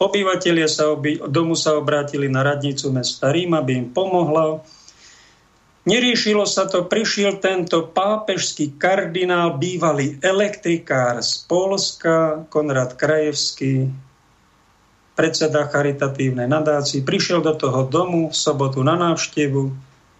Obyvatelia 0.00 0.68
sa 0.68 0.92
oby, 0.92 1.20
domu 1.28 1.52
sa 1.56 1.76
obrátili 1.76 2.28
na 2.28 2.40
radnicu 2.40 2.88
mesta 2.92 3.28
Rím, 3.32 3.52
aby 3.52 3.76
im 3.76 3.86
pomohla 3.92 4.64
Neriešilo 5.86 6.42
sa 6.50 6.66
to, 6.66 6.90
prišiel 6.90 7.38
tento 7.38 7.86
pápežský 7.94 8.74
kardinál, 8.74 9.54
bývalý 9.54 10.18
elektrikár 10.18 11.22
z 11.22 11.46
Polska, 11.46 12.42
Konrad 12.50 12.98
Krajevský, 12.98 13.86
predseda 15.14 15.70
charitatívnej 15.70 16.50
nadácii, 16.50 17.06
prišiel 17.06 17.38
do 17.38 17.54
toho 17.54 17.86
domu 17.86 18.28
v 18.28 18.36
sobotu 18.36 18.82
na 18.82 18.98
návštevu, 18.98 19.70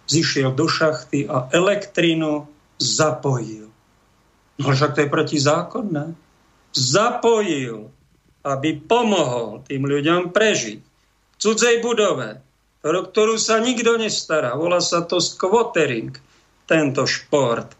zišiel 0.07 0.55
do 0.55 0.71
šachty 0.71 1.27
a 1.27 1.51
elektrínu 1.51 2.47
zapojil. 2.79 3.67
No 4.57 4.71
však 4.71 4.95
to 4.95 5.03
je 5.03 5.09
protizákonné. 5.11 6.05
Zapojil, 6.71 7.91
aby 8.47 8.79
pomohol 8.79 9.67
tým 9.67 9.83
ľuďom 9.83 10.31
prežiť 10.31 10.79
v 10.79 11.35
cudzej 11.35 11.83
budove 11.83 12.46
ktorú 12.91 13.35
sa 13.41 13.59
nikto 13.59 13.97
nestará. 13.97 14.55
Volá 14.55 14.79
sa 14.79 15.03
to 15.03 15.17
squattering, 15.17 16.15
tento 16.69 17.03
šport. 17.07 17.73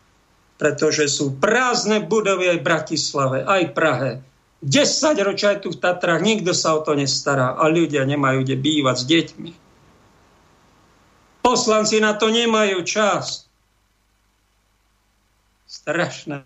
Pretože 0.57 1.05
sú 1.05 1.37
prázdne 1.37 2.01
budovy 2.01 2.49
aj 2.49 2.57
v 2.59 2.65
Bratislave, 2.65 3.37
aj 3.45 3.63
Prahe. 3.77 4.11
10 4.65 4.81
ročia 5.21 5.53
aj 5.53 5.61
tu 5.61 5.69
v 5.69 5.77
Tatrách, 5.77 6.25
nikto 6.25 6.49
sa 6.57 6.73
o 6.73 6.81
to 6.81 6.97
nestará 6.97 7.53
a 7.53 7.69
ľudia 7.69 8.09
nemajú 8.09 8.41
kde 8.41 8.57
bývať 8.57 8.95
s 8.97 9.05
deťmi. 9.05 9.51
Poslanci 11.45 12.01
na 12.01 12.17
to 12.17 12.33
nemajú 12.33 12.81
čas. 12.81 13.45
Strašné. 15.69 16.41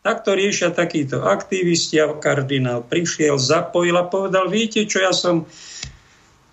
Tak 0.00 0.24
to 0.24 0.32
riešia 0.32 0.72
takíto 0.72 1.20
aktivisti 1.28 2.00
a 2.00 2.16
kardinál 2.16 2.80
prišiel, 2.80 3.36
zapojil 3.36 3.92
a 4.00 4.08
povedal, 4.08 4.48
viete 4.48 4.88
čo, 4.88 5.04
ja 5.04 5.12
som 5.12 5.44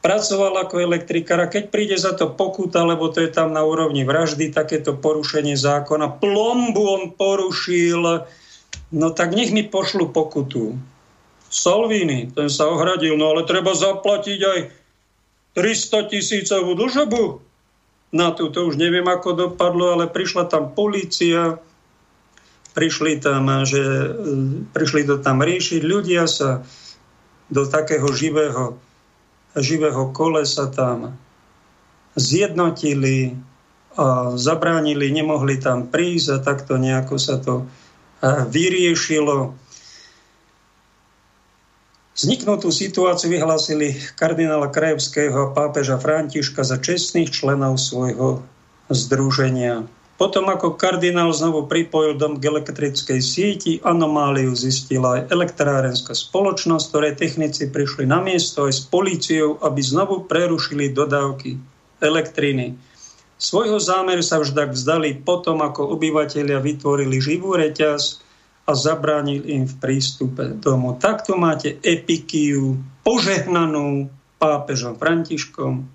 pracoval 0.07 0.63
ako 0.63 0.79
elektrikár 0.79 1.43
a 1.43 1.51
keď 1.51 1.67
príde 1.67 1.99
za 1.99 2.15
to 2.15 2.31
pokuta, 2.31 2.87
lebo 2.87 3.11
to 3.11 3.19
je 3.19 3.27
tam 3.27 3.51
na 3.51 3.59
úrovni 3.67 4.07
vraždy, 4.07 4.55
takéto 4.55 4.95
porušenie 4.95 5.59
zákona, 5.59 6.23
plombu 6.23 6.83
on 6.87 7.03
porušil, 7.11 8.23
no 8.95 9.07
tak 9.11 9.35
nech 9.35 9.51
mi 9.51 9.67
pošlu 9.67 10.15
pokutu. 10.15 10.79
Solvini, 11.51 12.31
ten 12.31 12.47
sa 12.47 12.71
ohradil, 12.71 13.19
no 13.19 13.35
ale 13.35 13.43
treba 13.43 13.75
zaplatiť 13.75 14.39
aj 14.47 14.59
300 15.59 16.11
tisícovú 16.15 16.71
dlžobu. 16.79 17.43
Na 18.15 18.31
tú 18.31 18.47
to 18.47 18.63
už 18.63 18.79
neviem, 18.79 19.11
ako 19.11 19.35
dopadlo, 19.35 19.91
ale 19.91 20.07
prišla 20.07 20.47
tam 20.47 20.71
policia, 20.71 21.59
prišli 22.71 23.19
tam, 23.19 23.67
že, 23.67 23.83
prišli 24.71 25.03
to 25.03 25.19
tam 25.19 25.43
riešiť, 25.43 25.83
ľudia 25.83 26.31
sa 26.31 26.63
do 27.51 27.67
takého 27.67 28.07
živého 28.15 28.86
živého 29.59 30.13
kolesa 30.13 30.69
tam 30.69 31.17
zjednotili 32.17 33.37
a 33.97 34.37
zabránili, 34.37 35.09
nemohli 35.09 35.57
tam 35.57 35.89
prísť 35.89 36.27
a 36.29 36.37
takto 36.41 36.77
nejako 36.77 37.15
sa 37.17 37.41
to 37.41 37.65
vyriešilo. 38.49 39.57
Vzniknutú 42.17 42.73
situáciu 42.73 43.29
vyhlásili 43.29 43.93
kardinála 44.17 44.73
Krajevského 44.73 45.49
a 45.49 45.53
pápeža 45.53 46.01
Františka 46.01 46.65
za 46.65 46.81
čestných 46.81 47.29
členov 47.29 47.77
svojho 47.77 48.41
združenia. 48.89 49.85
Potom 50.17 50.49
ako 50.49 50.73
kardinál 50.81 51.29
znovu 51.29 51.69
pripojil 51.69 52.17
dom 52.17 52.41
k 52.41 52.49
elektrickej 52.49 53.21
sieti, 53.21 53.77
anomáliu 53.85 54.49
zistila 54.57 55.21
aj 55.21 55.29
elektrárenská 55.29 56.17
spoločnosť, 56.17 56.85
ktorej 56.89 57.13
technici 57.21 57.69
prišli 57.69 58.09
na 58.09 58.17
miesto 58.17 58.65
aj 58.65 58.73
s 58.73 58.81
políciou, 58.89 59.61
aby 59.61 59.77
znovu 59.77 60.25
prerušili 60.25 60.89
dodávky 60.89 61.61
elektriny. 62.01 62.73
Svojho 63.37 63.77
zámeru 63.77 64.25
sa 64.25 64.41
vždy 64.41 64.73
vzdali 64.73 65.21
potom, 65.21 65.61
ako 65.61 65.93
obyvateľia 65.93 66.57
vytvorili 66.65 67.21
živú 67.21 67.53
reťaz 67.53 68.25
a 68.65 68.73
zabránil 68.73 69.45
im 69.45 69.69
v 69.69 69.75
prístupe 69.77 70.57
domu. 70.57 70.97
Takto 70.97 71.37
máte 71.37 71.77
epikiu 71.85 72.81
požehnanú 73.05 74.09
pápežom 74.41 74.97
Františkom, 74.97 75.85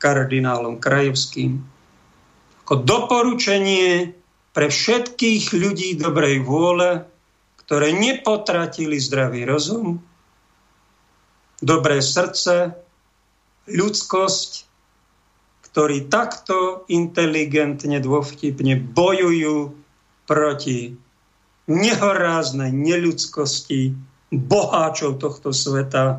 kardinálom 0.00 0.80
Krajevským, 0.80 1.75
ako 2.66 2.82
doporučenie 2.82 4.10
pre 4.50 4.66
všetkých 4.66 5.54
ľudí 5.54 5.94
dobrej 5.94 6.42
vôle, 6.42 7.06
ktoré 7.62 7.94
nepotratili 7.94 8.98
zdravý 8.98 9.46
rozum, 9.46 10.02
dobré 11.62 12.02
srdce, 12.02 12.74
ľudskosť, 13.70 14.66
ktorí 15.70 16.10
takto 16.10 16.82
inteligentne, 16.90 18.02
dôvtipne 18.02 18.74
bojujú 18.82 19.70
proti 20.26 20.98
nehoráznej 21.70 22.74
neľudskosti 22.74 23.94
boháčov 24.34 25.22
tohto 25.22 25.54
sveta, 25.54 26.18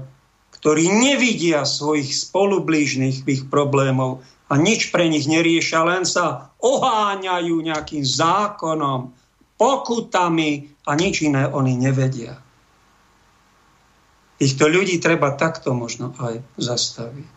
ktorí 0.55 0.87
nevidia 0.95 1.67
svojich 1.67 2.07
spolublížnych 2.07 3.27
ich 3.27 3.43
problémov, 3.51 4.23
a 4.47 4.53
nič 4.55 4.89
pre 4.95 5.11
nich 5.11 5.27
neriešia, 5.27 5.83
len 5.83 6.07
sa 6.07 6.55
oháňajú 6.63 7.55
nejakým 7.59 8.03
zákonom, 8.03 9.11
pokutami 9.59 10.71
a 10.87 10.95
nič 10.95 11.25
iné 11.27 11.43
oni 11.49 11.75
nevedia. 11.75 12.39
Týchto 14.37 14.69
ľudí 14.69 15.01
treba 15.01 15.33
takto 15.33 15.73
možno 15.73 16.13
aj 16.21 16.39
zastaviť. 16.61 17.27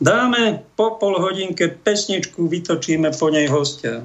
Dáme 0.00 0.64
po 0.80 0.96
pol 0.96 1.20
hodinke 1.20 1.68
pesničku, 1.68 2.48
vytočíme 2.48 3.12
po 3.12 3.28
nej 3.28 3.52
hostia. 3.52 4.00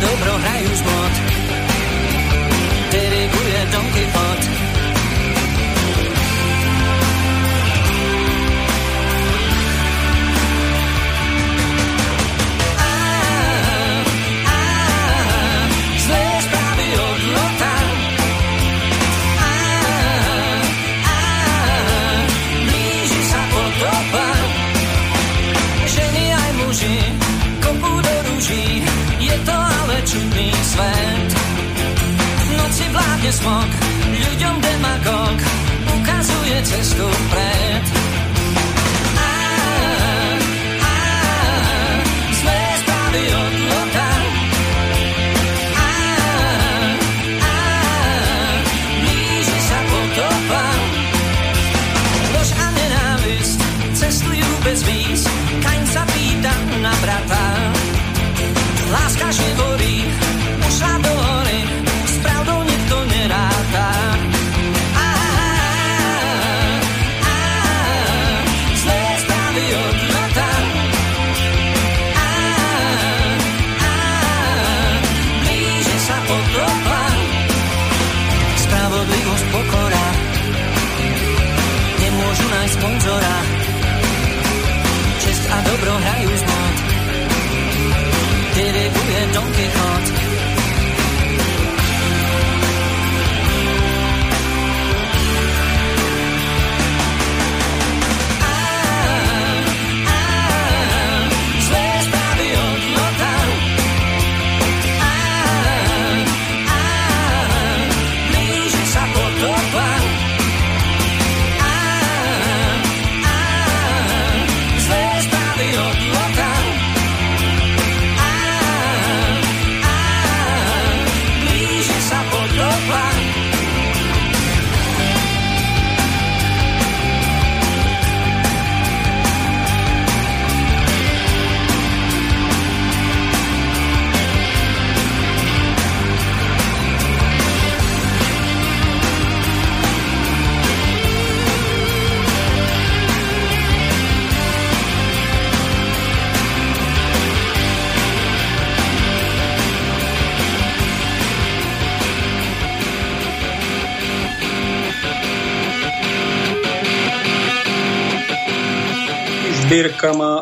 cuando 0.00 0.16
bro 0.24 0.37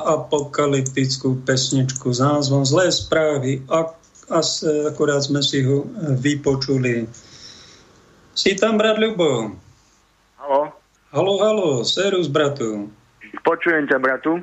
apokalyptickú 0.07 1.42
pesničku 1.42 2.14
s 2.14 2.22
názvom 2.22 2.62
Zlé 2.62 2.94
správy. 2.94 3.66
Ak, 3.66 3.98
as, 4.30 4.62
akurát 4.62 5.26
sme 5.26 5.42
si 5.42 5.66
ho 5.66 5.82
e, 5.82 6.14
vypočuli. 6.14 7.11
Si 8.38 8.54
tam, 8.54 8.78
brat 8.78 9.02
Ľubo? 9.02 9.50
Halo. 10.38 10.70
Halo, 11.11 11.34
halo, 11.42 11.68
serus, 11.82 12.30
bratu. 12.30 12.86
Počujem 13.42 13.90
ťa, 13.90 13.98
bratu. 13.98 14.42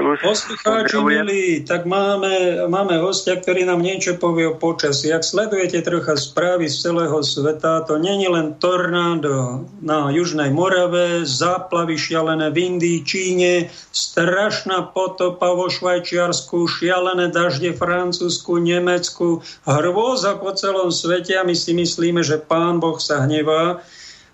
Poslucháči 0.00 0.96
milí, 1.04 1.60
tak 1.68 1.84
máme, 1.84 2.64
máme 2.64 2.96
hostia, 3.04 3.36
ktorý 3.36 3.68
nám 3.68 3.84
niečo 3.84 4.16
povie 4.16 4.48
o 4.48 4.56
počasí. 4.56 5.12
Ak 5.12 5.20
sledujete 5.20 5.84
trocha 5.84 6.16
správy 6.16 6.72
z 6.72 6.88
celého 6.88 7.20
sveta, 7.20 7.84
to 7.84 8.00
není 8.00 8.24
len 8.24 8.56
tornádo 8.56 9.68
na 9.84 10.08
Južnej 10.08 10.48
Morave, 10.48 11.28
záplavy 11.28 12.00
šialené 12.00 12.48
v 12.48 12.72
Indii, 12.72 13.04
Číne, 13.04 13.52
strašná 13.92 14.96
potopa 14.96 15.52
vo 15.52 15.68
Švajčiarsku, 15.68 16.64
šialené 16.64 17.28
dažde 17.28 17.76
Francúzsku, 17.76 18.64
Nemecku, 18.64 19.44
hrôza 19.68 20.40
po 20.40 20.56
celom 20.56 20.88
svete 20.88 21.36
a 21.36 21.44
my 21.44 21.52
si 21.52 21.76
myslíme, 21.76 22.24
že 22.24 22.40
pán 22.40 22.80
Boh 22.80 22.96
sa 22.96 23.28
hnevá 23.28 23.84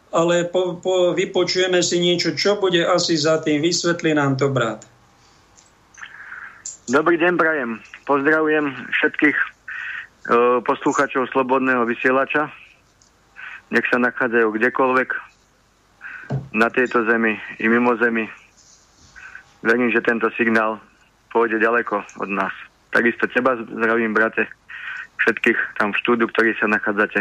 ale 0.08 0.48
po, 0.48 0.80
po, 0.80 1.12
vypočujeme 1.12 1.84
si 1.84 2.00
niečo, 2.00 2.32
čo 2.32 2.56
bude 2.56 2.80
asi 2.80 3.12
za 3.12 3.44
tým. 3.44 3.60
Vysvetlí 3.60 4.16
nám 4.16 4.40
to, 4.40 4.48
brat. 4.48 4.80
Dobrý 6.88 7.20
deň, 7.20 7.36
prajem. 7.36 7.84
Pozdravujem 8.08 8.72
všetkých 8.96 9.36
e, 9.36 9.46
poslúchačov 10.64 11.28
Slobodného 11.28 11.84
vysielača. 11.84 12.48
Nech 13.68 13.84
sa 13.92 14.00
nachádzajú 14.00 14.56
kdekoľvek 14.56 15.12
na 16.56 16.72
tejto 16.72 17.04
zemi 17.04 17.36
i 17.60 17.68
mimo 17.68 17.92
zemi. 18.00 18.24
Verím, 19.60 19.92
že 19.92 20.00
tento 20.00 20.32
signál 20.32 20.80
pôjde 21.28 21.60
ďaleko 21.60 22.24
od 22.24 22.30
nás. 22.32 22.56
Takisto 22.88 23.28
teba 23.28 23.60
zdravím, 23.60 24.16
brate, 24.16 24.48
všetkých 25.20 25.76
tam 25.76 25.92
v 25.92 26.00
štúdiu, 26.00 26.24
ktorí 26.32 26.56
sa 26.56 26.72
nachádzate. 26.72 27.20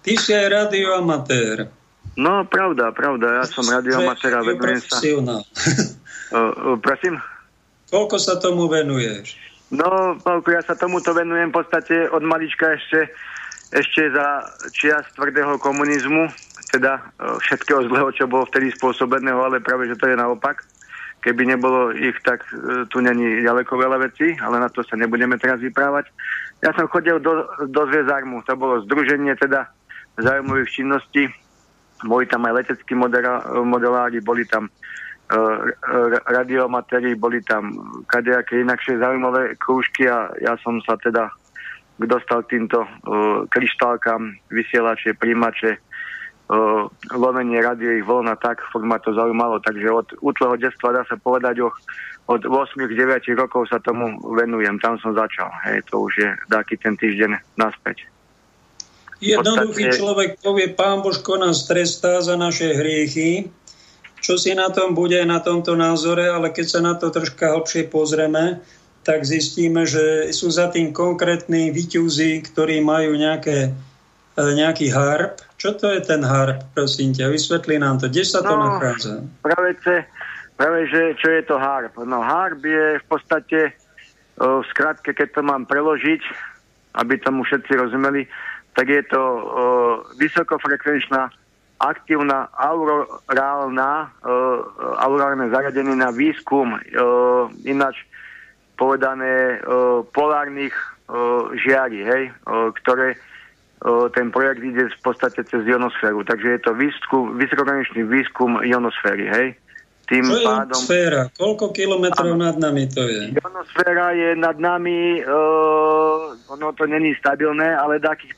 Ty 0.00 0.12
si 0.16 0.32
aj 0.32 0.48
radioamatér. 0.48 1.68
No, 2.16 2.48
pravda, 2.48 2.88
pravda. 2.96 3.44
Ja 3.44 3.44
som 3.44 3.68
radioamatér 3.68 4.32
a 4.32 4.40
venujem 4.40 4.80
sa... 4.80 4.96
uh, 4.96 6.80
prosím? 6.88 7.20
Koľko 7.92 8.16
sa 8.16 8.40
tomu 8.40 8.72
venuješ? 8.72 9.36
No, 9.68 10.16
Pálko, 10.16 10.48
ja 10.48 10.64
sa 10.64 10.72
tomuto 10.72 11.12
venujem 11.12 11.52
v 11.52 11.56
podstate 11.60 12.08
od 12.08 12.24
malička 12.24 12.72
ešte, 12.72 13.12
ešte 13.68 14.08
za 14.08 14.48
čias 14.72 15.04
tvrdého 15.12 15.60
komunizmu, 15.60 16.28
teda 16.72 16.96
e, 16.96 17.00
všetkého 17.40 17.84
zlého, 17.92 18.08
čo 18.16 18.24
bolo 18.24 18.48
vtedy 18.48 18.72
spôsobeného, 18.72 19.44
ale 19.44 19.60
práve, 19.60 19.92
že 19.92 20.00
to 20.00 20.08
je 20.08 20.16
naopak. 20.16 20.64
Keby 21.20 21.52
nebolo 21.52 21.92
ich, 21.92 22.16
tak 22.24 22.40
e, 22.48 22.88
tu 22.88 23.04
není 23.04 23.44
ďaleko 23.44 23.76
veľa 23.76 24.00
vecí, 24.08 24.40
ale 24.40 24.56
na 24.56 24.72
to 24.72 24.80
sa 24.84 24.96
nebudeme 24.96 25.36
teraz 25.36 25.60
vyprávať. 25.60 26.08
Ja 26.64 26.72
som 26.72 26.88
chodil 26.88 27.20
do, 27.20 27.44
do 27.68 27.82
Zviezarmu, 27.92 28.40
to 28.48 28.56
bolo 28.56 28.80
združenie 28.88 29.36
teda 29.36 29.68
zájmových 30.16 30.80
činností. 30.80 31.28
Boli 32.08 32.24
tam 32.24 32.48
aj 32.48 32.64
leteckí 32.64 32.96
modelári, 32.96 34.20
boli 34.24 34.48
tam 34.48 34.72
radiomatérii, 36.28 37.16
boli 37.16 37.40
tam. 37.40 37.72
Kadejaké 38.04 38.60
inakšie 38.60 39.00
zaujímavé 39.00 39.56
krúžky 39.56 40.04
a 40.04 40.28
ja 40.40 40.54
som 40.60 40.80
sa 40.84 41.00
teda 41.00 41.32
dostal 42.00 42.42
týmto 42.48 42.82
uh, 42.82 43.46
kryštálkam, 43.48 44.34
vysielače, 44.50 45.14
príjimače, 45.14 45.78
uh, 45.78 46.88
lomenie 47.14 47.62
radiových 47.62 48.04
vln 48.04 48.32
a 48.32 48.36
tak, 48.36 48.60
fakt 48.72 48.86
ma 48.86 48.98
to 48.98 49.14
zaujímalo, 49.14 49.62
takže 49.62 49.86
od 49.92 50.08
útleho 50.18 50.58
detstva 50.58 50.96
dá 50.98 51.02
sa 51.06 51.14
povedať, 51.14 51.62
oh, 51.62 51.74
od 52.26 52.42
8-9 52.42 52.96
rokov 53.38 53.70
sa 53.70 53.78
tomu 53.78 54.18
venujem, 54.34 54.78
tam 54.82 54.98
som 54.98 55.14
začal, 55.14 55.50
hej, 55.68 55.84
to 55.86 56.02
už 56.02 56.12
je 56.18 56.28
taký 56.50 56.74
ten 56.80 56.98
týždeň 56.98 57.38
naspäť. 57.60 58.08
Jednoduchý 59.22 59.94
človek 59.94 60.42
povie, 60.42 60.74
pán 60.74 60.98
Božko 60.98 61.38
nás 61.38 61.62
trestá 61.70 62.18
za 62.18 62.34
naše 62.34 62.74
hriechy, 62.74 63.46
čo 64.22 64.38
si 64.38 64.54
na 64.54 64.70
tom 64.70 64.94
bude 64.94 65.18
na 65.26 65.42
tomto 65.42 65.74
názore, 65.74 66.30
ale 66.30 66.54
keď 66.54 66.66
sa 66.70 66.80
na 66.80 66.94
to 66.94 67.10
troška 67.10 67.58
hlbšie 67.58 67.90
pozrieme, 67.90 68.62
tak 69.02 69.26
zistíme, 69.26 69.82
že 69.82 70.30
sú 70.30 70.46
za 70.46 70.70
tým 70.70 70.94
konkrétni 70.94 71.74
vyťuzí, 71.74 72.46
ktorí 72.46 72.78
majú 72.86 73.18
nejaké, 73.18 73.74
e, 74.38 74.42
nejaký 74.54 74.94
harp. 74.94 75.42
Čo 75.58 75.74
to 75.74 75.90
je 75.90 76.06
ten 76.06 76.22
harp, 76.22 76.62
prosím 76.70 77.10
ťa? 77.10 77.34
Vysvetli 77.34 77.82
nám 77.82 77.98
to. 77.98 78.06
Kde 78.06 78.22
sa 78.22 78.46
to 78.46 78.54
no, 78.54 78.62
nachádza? 78.62 79.26
Práve, 79.42 79.74
práve, 80.54 80.80
že 80.86 81.18
čo 81.18 81.28
je 81.34 81.42
to 81.42 81.58
harp? 81.58 81.90
No 82.06 82.22
harp 82.22 82.62
je 82.62 83.02
v 83.02 83.06
podstate, 83.10 83.74
v 84.38 84.64
skratke, 84.70 85.10
keď 85.10 85.34
to 85.34 85.42
mám 85.42 85.66
preložiť, 85.66 86.22
aby 86.94 87.18
tomu 87.18 87.42
všetci 87.42 87.74
rozumeli, 87.74 88.30
tak 88.78 88.86
je 88.86 89.02
to 89.10 89.18
o, 89.18 89.42
vysokofrekvenčná 90.16 91.28
aktívna 91.82 92.46
aurorálna, 92.54 94.14
uh, 94.22 94.58
aurorálne 95.02 95.50
zariadenie 95.50 95.98
na 95.98 96.14
výskum, 96.14 96.78
uh, 96.78 97.50
ináč 97.66 98.06
povedané 98.78 99.58
uh, 99.58 100.06
polárnych 100.14 100.74
uh, 101.10 101.50
žiarí, 101.58 102.06
hej, 102.06 102.22
uh, 102.46 102.70
ktoré 102.82 103.18
uh, 103.18 104.06
ten 104.14 104.30
projekt 104.30 104.62
ide 104.62 104.90
v 104.90 105.00
podstate 105.02 105.42
cez 105.42 105.66
ionosféru. 105.66 106.22
Takže 106.22 106.48
je 106.54 106.60
to 106.62 106.72
výskum, 106.78 107.34
vysokohraničný 107.34 108.06
výskum 108.06 108.62
ionosféry, 108.62 109.26
hej. 109.26 109.48
Tým 110.06 110.26
Čo 110.26 110.42
pádom... 110.42 110.78
ionosféra? 110.78 111.22
Koľko 111.34 111.70
kilometrov 111.70 112.34
nad 112.34 112.58
nami 112.58 112.90
to 112.90 113.06
je? 113.06 113.38
Ionosféra 113.38 114.14
je 114.14 114.34
nad 114.38 114.58
nami, 114.58 115.22
uh, 115.22 116.34
ono 116.46 116.74
to 116.74 116.86
není 116.86 117.14
stabilné, 117.18 117.74
ale 117.74 118.02
takých 118.02 118.34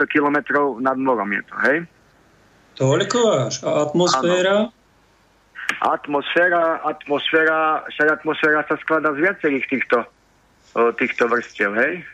500-600 0.00 0.04
kilometrov 0.08 0.80
nad 0.80 0.96
morom 0.96 1.32
je 1.32 1.42
to, 1.44 1.56
hej? 1.68 1.76
Toľko 2.74 3.18
až? 3.46 3.54
A 3.62 3.86
atmosféra? 3.86 4.70
Ano. 4.70 4.82
Atmosféra, 5.84 6.80
atmosféra, 6.84 7.84
však 7.88 8.08
atmosféra 8.20 8.60
sa 8.68 8.76
skladá 8.80 9.12
z 9.16 9.20
viacerých 9.20 9.66
týchto, 9.68 9.98
týchto 11.00 11.28
vrstiev, 11.28 11.72
hej? 11.76 12.04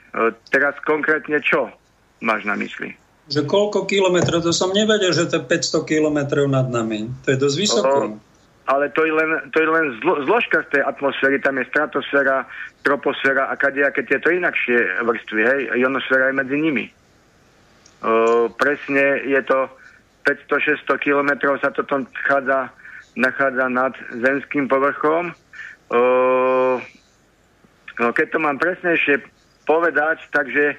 Teraz 0.51 0.75
konkrétne 0.87 1.39
čo 1.43 1.71
máš 2.23 2.47
na 2.47 2.59
mysli? 2.59 2.95
Že 3.31 3.47
koľko 3.47 3.87
kilometrov, 3.87 4.43
to 4.43 4.51
som 4.51 4.75
nevedel, 4.75 5.15
že 5.15 5.31
to 5.31 5.39
je 5.39 5.45
500 5.47 5.87
kilometrov 5.87 6.51
nad 6.51 6.67
nami. 6.67 7.07
To 7.27 7.29
je 7.31 7.39
dosť 7.39 7.57
vysoko. 7.59 7.95
O, 7.95 8.19
ale 8.67 8.91
to 8.91 9.07
je 9.07 9.13
len, 9.15 9.31
to 9.55 9.63
je 9.63 9.69
len 9.71 9.87
zlo, 10.03 10.15
zložka 10.27 10.67
z 10.67 10.79
tej 10.79 10.83
atmosféry, 10.87 11.39
tam 11.39 11.59
je 11.59 11.67
stratosféra, 11.71 12.47
troposféra 12.83 13.51
a 13.51 13.55
kadejaké 13.55 14.03
tieto 14.03 14.35
inakšie 14.35 15.05
vrstvy, 15.05 15.41
hej? 15.47 15.61
Ionosféra 15.79 16.31
je 16.31 16.35
medzi 16.39 16.57
nimi. 16.59 16.87
O, 18.03 18.51
presne 18.51 19.27
je 19.27 19.41
to 19.47 19.71
500-600 20.25 20.87
kilometrov 21.01 21.59
sa 21.61 21.73
toto 21.73 22.05
nachádza, 22.05 22.71
nachádza 23.17 23.67
nad 23.73 23.93
zemským 24.21 24.69
povrchom. 24.69 25.33
Uh, 25.91 26.79
no 27.99 28.15
keď 28.15 28.27
to 28.35 28.39
mám 28.39 28.57
presnejšie 28.61 29.25
povedať, 29.67 30.23
takže 30.31 30.79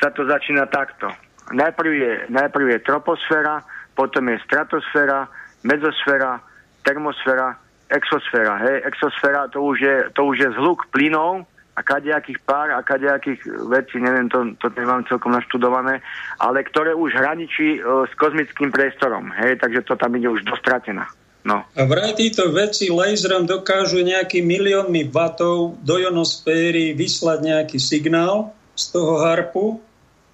sa 0.00 0.10
to 0.10 0.24
začína 0.26 0.66
takto. 0.70 1.12
Najprv 1.50 1.92
je, 1.92 2.12
najprv 2.30 2.78
je 2.78 2.86
troposféra, 2.86 3.62
potom 3.98 4.30
je 4.30 4.38
stratosféra, 4.46 5.26
mezosféra, 5.66 6.40
termosféra, 6.86 7.58
exosféra. 7.90 8.56
Hej, 8.64 8.86
exosféra 8.86 9.50
to 9.50 9.60
už 9.60 9.78
je, 9.82 9.96
to 10.14 10.24
už 10.24 10.36
je 10.38 10.48
zhluk 10.56 10.86
plynov, 10.94 11.44
a 11.80 11.82
kadejakých 11.82 12.44
pár 12.44 12.76
a 12.76 12.84
kadejakých 12.84 13.40
vecí, 13.72 13.96
neviem, 13.96 14.28
to, 14.28 14.52
to 14.60 14.68
nemám 14.76 15.00
celkom 15.08 15.32
naštudované, 15.32 16.04
ale 16.36 16.60
ktoré 16.68 16.92
už 16.92 17.16
hraničí 17.16 17.80
uh, 17.80 18.04
s 18.04 18.12
kozmickým 18.20 18.68
priestorom, 18.68 19.32
hej, 19.40 19.56
takže 19.56 19.88
to 19.88 19.96
tam 19.96 20.12
ide 20.20 20.28
už 20.28 20.44
dostratená. 20.44 21.08
No. 21.40 21.64
A 21.72 21.88
vraj 21.88 22.12
títo 22.20 22.52
veci 22.52 22.92
laserom 22.92 23.48
dokážu 23.48 24.04
nejaký 24.04 24.44
miliónmi 24.44 25.08
vatov 25.08 25.80
do 25.80 25.96
ionosféry 25.96 26.92
vyslať 26.92 27.38
nejaký 27.40 27.80
signál 27.80 28.52
z 28.76 28.84
toho 28.92 29.24
harpu, 29.24 29.80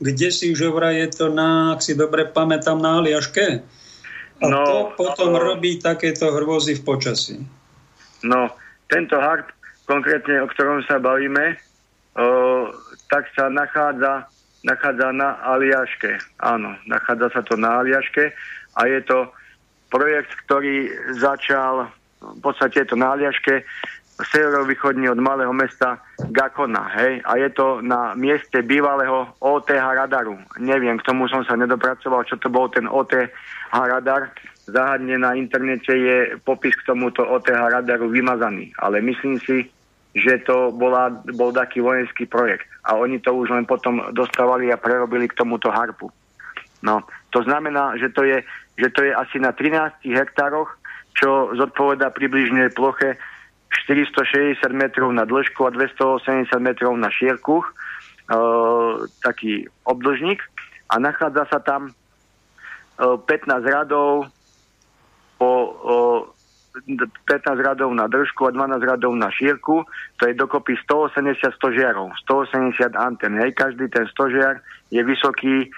kde 0.02 0.28
si 0.34 0.50
už 0.50 0.74
vraj 0.74 0.98
je 1.06 1.08
to 1.14 1.26
na, 1.30 1.78
ak 1.78 1.80
si 1.86 1.94
dobre 1.94 2.26
pamätám, 2.26 2.82
na 2.82 2.98
Aliaške. 2.98 3.62
A 4.42 4.44
no, 4.50 4.60
to 4.66 4.76
potom 4.98 5.32
no, 5.32 5.40
robí 5.40 5.78
takéto 5.78 6.34
hrôzy 6.34 6.74
v 6.74 6.82
počasí. 6.82 7.38
No, 8.26 8.50
tento 8.90 9.16
harp 9.16 9.55
konkrétne 9.86 10.42
o 10.42 10.50
ktorom 10.50 10.82
sa 10.84 10.98
bavíme, 10.98 11.56
o, 12.18 12.70
tak 13.08 13.30
sa 13.32 13.46
nachádza, 13.48 14.26
nachádza 14.66 15.14
na 15.14 15.38
Aliaške. 15.46 16.18
Áno, 16.42 16.74
nachádza 16.90 17.30
sa 17.32 17.42
to 17.46 17.54
na 17.54 17.80
Aliaške 17.80 18.34
a 18.76 18.80
je 18.90 19.00
to 19.06 19.30
projekt, 19.88 20.34
ktorý 20.46 20.90
začal, 21.16 21.88
v 22.20 22.40
podstate 22.42 22.82
je 22.82 22.88
to 22.90 22.98
na 22.98 23.14
Aliaške, 23.14 23.62
severovýchodne 24.16 25.12
od 25.12 25.20
malého 25.20 25.52
mesta 25.52 26.00
Gakona, 26.32 26.88
hej, 26.96 27.20
a 27.28 27.36
je 27.36 27.52
to 27.52 27.84
na 27.84 28.16
mieste 28.16 28.64
bývalého 28.64 29.28
OTH 29.44 29.76
radaru. 29.76 30.40
Neviem, 30.56 30.96
k 30.96 31.06
tomu 31.06 31.28
som 31.28 31.44
sa 31.44 31.52
nedopracoval, 31.52 32.24
čo 32.24 32.40
to 32.40 32.48
bol 32.48 32.72
ten 32.72 32.88
OTH 32.88 33.28
radar. 33.76 34.32
Záhadne 34.66 35.20
na 35.20 35.36
internete 35.36 35.92
je 35.92 36.16
popis 36.42 36.74
k 36.74 36.88
tomuto 36.88 37.22
OTH 37.22 37.52
radaru 37.52 38.08
vymazaný, 38.08 38.72
ale 38.80 39.04
myslím 39.04 39.36
si, 39.44 39.68
že 40.16 40.40
to 40.48 40.72
bola, 40.72 41.12
bol 41.36 41.52
taký 41.52 41.84
vojenský 41.84 42.24
projekt. 42.24 42.64
A 42.88 42.96
oni 42.96 43.20
to 43.20 43.36
už 43.36 43.52
len 43.52 43.68
potom 43.68 44.00
dostávali 44.16 44.72
a 44.72 44.80
prerobili 44.80 45.28
k 45.28 45.36
tomuto 45.36 45.68
harpu. 45.68 46.08
No, 46.80 47.04
to 47.36 47.44
znamená, 47.44 48.00
že 48.00 48.08
to 48.08 48.24
je, 48.24 48.40
že 48.80 48.88
to 48.96 49.04
je 49.04 49.12
asi 49.12 49.36
na 49.36 49.52
13 49.52 50.08
hektároch, 50.08 50.72
čo 51.12 51.52
zodpoveda 51.52 52.08
približne 52.16 52.72
ploche 52.72 53.20
460 53.84 54.64
metrov 54.72 55.12
na 55.12 55.28
dĺžku 55.28 55.68
a 55.68 55.74
280 55.74 56.48
metrov 56.64 56.96
na 56.96 57.12
šírku, 57.12 57.60
e, 57.60 57.66
taký 59.20 59.68
obdlžník 59.84 60.40
a 60.92 60.94
nachádza 60.96 61.44
sa 61.52 61.58
tam 61.60 61.92
e, 61.92 61.92
15 63.04 63.68
radov 63.68 64.32
po 65.36 65.50
e, 65.52 65.72
15 66.84 67.56
radov 67.56 67.88
na 67.96 68.04
držku 68.10 68.46
a 68.46 68.54
12 68.54 68.84
radov 68.84 69.16
na 69.16 69.32
šírku, 69.32 69.88
to 70.20 70.28
je 70.28 70.36
dokopy 70.36 70.76
180 70.84 71.56
stožiarov, 71.56 72.12
180 72.28 72.92
anten. 72.92 73.40
Hej, 73.40 73.56
každý 73.56 73.88
ten 73.88 74.04
stožiar 74.12 74.60
je 74.92 75.00
vysoký 75.00 75.72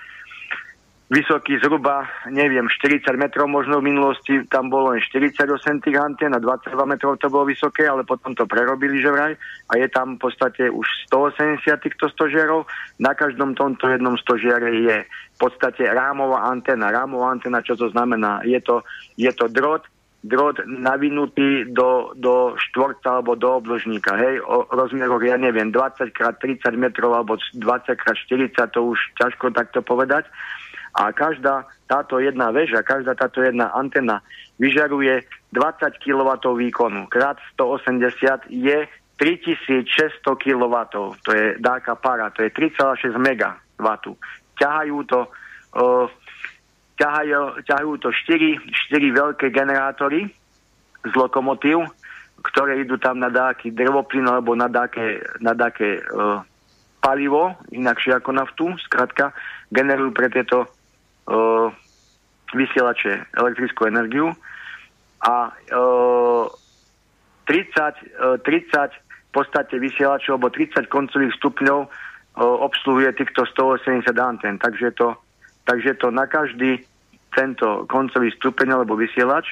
vysoký 1.08 1.56
zhruba, 1.64 2.04
neviem, 2.28 2.68
40 2.68 3.00
metrov 3.16 3.48
možno 3.48 3.80
v 3.80 3.88
minulosti, 3.88 4.44
tam 4.52 4.68
bolo 4.68 4.92
len 4.92 5.00
48 5.00 5.80
tých 5.80 5.96
antén 5.96 6.36
a 6.36 6.40
22 6.40 6.76
metrov 6.84 7.16
to 7.16 7.32
bolo 7.32 7.48
vysoké, 7.48 7.88
ale 7.88 8.04
potom 8.04 8.36
to 8.36 8.44
prerobili 8.44 9.00
že 9.00 9.08
vraj 9.08 9.32
a 9.72 9.80
je 9.80 9.88
tam 9.88 10.20
v 10.20 10.28
podstate 10.28 10.68
už 10.68 10.84
180 11.08 11.64
týchto 11.80 12.12
stožiarov. 12.12 12.68
Na 13.00 13.16
každom 13.16 13.56
tomto 13.56 13.88
jednom 13.88 14.20
stožiare 14.20 14.68
je 14.84 14.96
v 15.08 15.38
podstate 15.40 15.88
rámová 15.88 16.44
antena. 16.44 16.92
Rámová 16.92 17.32
antena, 17.32 17.64
čo 17.64 17.72
to 17.72 17.88
znamená? 17.88 18.44
Je 18.44 18.60
to, 18.60 18.84
je 19.16 19.32
to 19.32 19.48
drôt, 19.48 19.80
drôt 20.24 20.58
navinutý 20.66 21.70
do, 21.70 22.10
do 22.18 22.58
štvorca 22.58 23.22
alebo 23.22 23.38
do 23.38 23.62
obložníka, 23.62 24.18
hej, 24.18 24.42
o 24.42 24.66
rozmeroch, 24.74 25.22
ja 25.22 25.38
neviem, 25.38 25.70
20 25.70 26.10
x 26.10 26.18
30 26.42 26.74
metrov 26.74 27.14
alebo 27.14 27.38
20 27.38 27.94
x 27.94 28.02
40, 28.26 28.74
to 28.74 28.80
už 28.82 28.98
ťažko 29.14 29.54
takto 29.54 29.78
povedať 29.80 30.26
a 30.98 31.14
každá 31.14 31.68
táto 31.86 32.18
jedna 32.18 32.50
väža, 32.50 32.82
každá 32.82 33.14
táto 33.14 33.38
jedna 33.40 33.70
antena 33.70 34.20
vyžaruje 34.58 35.22
20 35.54 36.02
kW 36.02 36.30
výkonu. 36.58 37.06
Krát 37.06 37.38
180 37.54 38.50
je 38.50 38.78
3600 39.16 39.88
kW. 40.26 40.74
To 41.22 41.30
je 41.30 41.58
dáka 41.62 41.94
para, 41.94 42.30
to 42.34 42.42
je 42.42 42.50
3,6 42.50 43.14
MW. 43.14 43.88
Ťahajú 44.58 44.96
to, 45.06 45.20
uh, 45.78 46.06
ťahajú, 46.98 47.62
ťahajú 47.64 47.90
to 48.02 48.10
4, 48.10 48.58
4 48.92 49.18
veľké 49.22 49.46
generátory 49.54 50.28
z 51.06 51.12
lokomotív, 51.14 51.86
ktoré 52.42 52.82
idú 52.82 52.98
tam 52.98 53.22
na 53.22 53.30
dáky 53.30 53.70
drvoplyn 53.70 54.26
alebo 54.26 54.54
na 54.58 54.66
dáke, 54.66 55.22
na 55.38 55.54
dáke 55.54 56.02
uh, 56.02 56.42
palivo, 56.98 57.54
inakšie 57.70 58.18
ako 58.18 58.30
naftu, 58.34 58.66
skrátka, 58.82 59.30
generujú 59.70 60.10
pre 60.12 60.28
tieto 60.28 60.66
vysielače 62.56 63.36
elektrickú 63.36 63.84
energiu 63.84 64.32
a 65.20 65.52
30, 65.52 65.68
30 67.48 68.48
v 69.28 69.30
podstate 69.36 69.76
vysielačov 69.76 70.40
alebo 70.40 70.48
30 70.48 70.88
koncových 70.88 71.36
stupňov 71.36 71.80
obsluhuje 72.38 73.12
týchto 73.12 73.44
180 73.44 74.08
antén. 74.16 74.56
Takže 74.56 74.96
to, 74.96 75.20
takže 75.68 76.00
to 76.00 76.08
na 76.08 76.24
každý 76.24 76.87
tento 77.32 77.84
koncový 77.88 78.32
stupeň 78.36 78.80
alebo 78.80 78.96
vysielač 78.96 79.46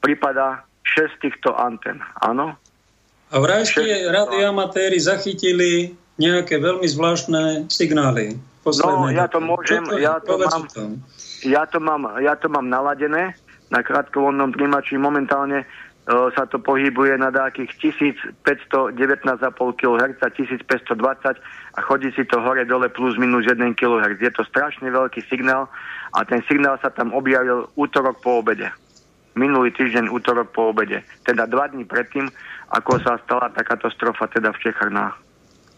prípada 0.00 0.66
6 0.86 1.22
týchto 1.22 1.54
antén. 1.56 1.98
Áno? 2.22 2.54
A 3.34 3.36
vraj 3.42 3.66
radioamatéri 4.06 5.02
zachytili 5.02 5.98
nejaké 6.16 6.62
veľmi 6.62 6.86
zvláštne 6.86 7.66
signály. 7.66 8.38
No, 8.66 9.06
ja 9.14 9.30
to 9.30 9.38
môžem, 9.38 9.86
ja 10.02 10.18
to 10.18 10.42
mám, 10.42 10.66
ja 11.46 11.62
to 11.70 11.78
mám, 11.78 12.02
ja 12.18 12.34
to 12.34 12.50
mám 12.50 12.66
naladené 12.66 13.38
na 13.70 13.78
krátkovodnom 13.82 14.50
príjimači. 14.50 14.98
Momentálne 14.98 15.66
sa 16.06 16.46
to 16.46 16.62
pohybuje 16.62 17.18
na 17.18 17.34
nejakých 17.34 17.98
1519,5 17.98 18.38
kHz, 19.58 20.22
1520 20.22 21.34
a 21.74 21.78
chodí 21.82 22.14
si 22.14 22.22
to 22.30 22.38
hore-dole 22.38 22.86
plus 22.94 23.18
minus 23.18 23.42
1 23.50 23.74
kHz. 23.74 24.22
Je 24.22 24.30
to 24.30 24.46
strašne 24.46 24.86
veľký 24.86 25.26
signál 25.26 25.66
a 26.14 26.22
ten 26.22 26.46
signál 26.46 26.78
sa 26.78 26.94
tam 26.94 27.10
objavil 27.10 27.66
útorok 27.74 28.22
po 28.22 28.38
obede. 28.38 28.70
Minulý 29.34 29.74
týždeň 29.74 30.06
útorok 30.08 30.54
po 30.54 30.70
obede. 30.70 31.02
Teda 31.26 31.44
dva 31.44 31.66
dní 31.66 31.82
predtým, 31.82 32.30
ako 32.70 33.02
sa 33.02 33.18
stala 33.26 33.50
tá 33.50 33.66
katastrofa 33.66 34.30
teda 34.30 34.54
v 34.54 34.62
Čechách 34.62 34.94
na 34.94 35.10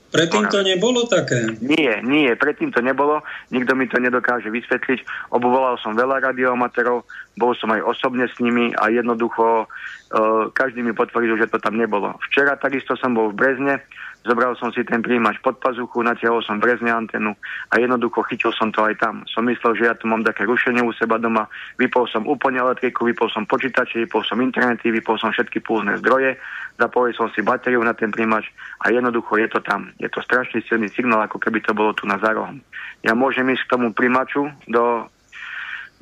Predtým 0.09 0.49
to 0.49 0.65
nebolo 0.65 1.05
také? 1.05 1.53
Nie, 1.61 2.01
nie, 2.01 2.33
predtým 2.33 2.73
to 2.73 2.81
nebolo. 2.81 3.21
Nikto 3.53 3.77
mi 3.77 3.85
to 3.93 4.01
nedokáže 4.01 4.49
vysvetliť. 4.49 5.05
Obvolal 5.37 5.77
som 5.85 5.93
veľa 5.93 6.33
radioamaterov, 6.33 7.05
bol 7.37 7.53
som 7.61 7.69
aj 7.77 7.85
osobne 7.85 8.25
s 8.25 8.41
nimi 8.41 8.73
a 8.81 8.89
jednoducho 8.89 9.69
uh, 9.69 10.49
každý 10.57 10.81
mi 10.81 10.97
potvrdil, 10.97 11.37
že 11.37 11.53
to 11.53 11.61
tam 11.61 11.77
nebolo. 11.77 12.17
Včera 12.33 12.57
takisto 12.57 12.97
som 12.97 13.13
bol 13.13 13.37
v 13.37 13.37
Brezne, 13.37 13.85
Zobral 14.27 14.59
som 14.59 14.75
si 14.75 14.83
ten 14.83 14.99
príjimač 14.99 15.39
pod 15.39 15.63
pazuchu, 15.63 16.03
natiahol 16.03 16.43
som 16.43 16.59
brezne 16.59 16.91
antenu 16.91 17.39
a 17.71 17.79
jednoducho 17.79 18.27
chytil 18.27 18.51
som 18.51 18.75
to 18.75 18.83
aj 18.83 18.99
tam. 18.99 19.23
Som 19.31 19.47
myslel, 19.47 19.79
že 19.79 19.87
ja 19.87 19.95
tu 19.95 20.11
mám 20.11 20.27
také 20.27 20.43
rušenie 20.43 20.83
u 20.83 20.91
seba 20.91 21.23
doma. 21.23 21.47
Vypol 21.79 22.11
som 22.11 22.27
úplne 22.27 22.59
elektriku, 22.59 23.07
vypol 23.07 23.31
som 23.31 23.47
počítače, 23.47 24.03
vypol 24.05 24.27
som 24.27 24.43
internety, 24.43 24.91
vypol 24.91 25.23
som 25.23 25.31
všetky 25.31 25.63
púzne 25.63 25.95
zdroje, 26.03 26.35
zapojil 26.77 27.15
som 27.15 27.31
si 27.31 27.47
batériu 27.47 27.79
na 27.87 27.95
ten 27.95 28.11
príjimač 28.11 28.51
a 28.83 28.91
jednoducho 28.91 29.39
je 29.39 29.49
to 29.55 29.63
tam. 29.63 29.95
Je 30.03 30.11
to 30.11 30.19
strašný 30.21 30.67
silný 30.67 30.91
signál, 30.91 31.23
ako 31.23 31.39
keby 31.39 31.63
to 31.63 31.71
bolo 31.71 31.95
tu 31.95 32.03
na 32.05 32.19
zárohom. 32.19 32.59
Ja 33.07 33.15
môžem 33.15 33.47
ísť 33.55 33.71
k 33.71 33.73
tomu 33.79 33.95
príjimaču 33.95 34.51
do, 34.67 35.07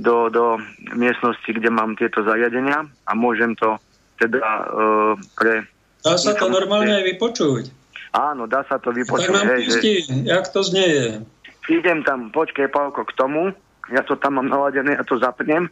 do, 0.01 0.33
do 0.33 0.57
miestnosti, 0.97 1.47
kde 1.53 1.69
mám 1.69 2.01
tieto 2.01 2.25
zariadenia 2.25 2.89
a 3.05 3.12
môžem 3.12 3.53
to 3.61 3.77
teda 4.17 4.41
uh, 4.41 5.12
pre... 5.37 5.69
Dá 6.01 6.17
sa 6.17 6.33
to 6.33 6.49
normálne 6.49 6.97
aj 6.97 7.05
vypočuť. 7.05 7.86
Áno, 8.17 8.49
dá 8.49 8.64
sa 8.64 8.81
to 8.81 8.97
vypočuť. 8.97 9.29
Tak 9.29 9.45
nám 9.45 9.61
že... 9.61 10.09
jak 10.25 10.49
to 10.49 10.64
znieje. 10.64 11.21
Idem 11.69 12.01
tam, 12.01 12.33
počkej, 12.33 12.73
Pálko, 12.73 13.05
k 13.05 13.12
tomu. 13.12 13.53
Ja 13.93 14.01
to 14.03 14.17
tam 14.17 14.41
mám 14.41 14.49
naladené, 14.49 14.97
ja 14.97 15.05
to 15.05 15.21
zapnem. 15.21 15.69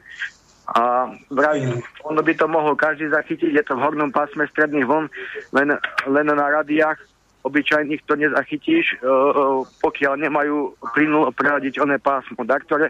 A 0.77 1.13
vraj, 1.33 1.61
mm. 1.61 1.81
ono 2.09 2.21
by 2.21 2.33
to 2.37 2.47
mohol 2.49 2.73
každý 2.77 3.09
zachytiť, 3.13 3.53
je 3.53 3.65
to 3.65 3.77
v 3.77 3.85
hornom 3.85 4.09
pásme 4.09 4.49
stredných 4.49 4.89
vln, 4.89 5.13
len, 5.53 5.77
len 6.09 6.27
na 6.29 6.49
radiách 6.49 6.97
obyčajných 7.45 8.01
to 8.09 8.17
nezachytíš, 8.17 8.97
uh, 9.05 9.61
pokiaľ 9.85 10.25
nemajú 10.25 10.73
plynulo 10.97 11.29
prehľadiť 11.37 11.77
oné 11.85 12.01
pásmo, 12.01 12.41
da, 12.49 12.57
ktoré 12.57 12.89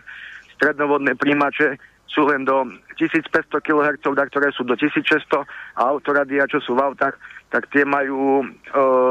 strednovodné 0.54 1.18
príjimače 1.18 1.74
sú 2.08 2.28
len 2.30 2.46
do 2.46 2.68
1500 2.96 3.50
kHz, 3.50 3.98
ktoré 4.06 4.48
sú 4.54 4.62
do 4.62 4.78
1600 4.78 5.42
a 5.74 5.82
autoradia, 5.82 6.46
čo 6.46 6.62
sú 6.62 6.78
v 6.78 6.84
autách, 6.86 7.18
tak 7.50 7.66
tie 7.70 7.82
majú 7.86 8.42
e, 8.42 8.44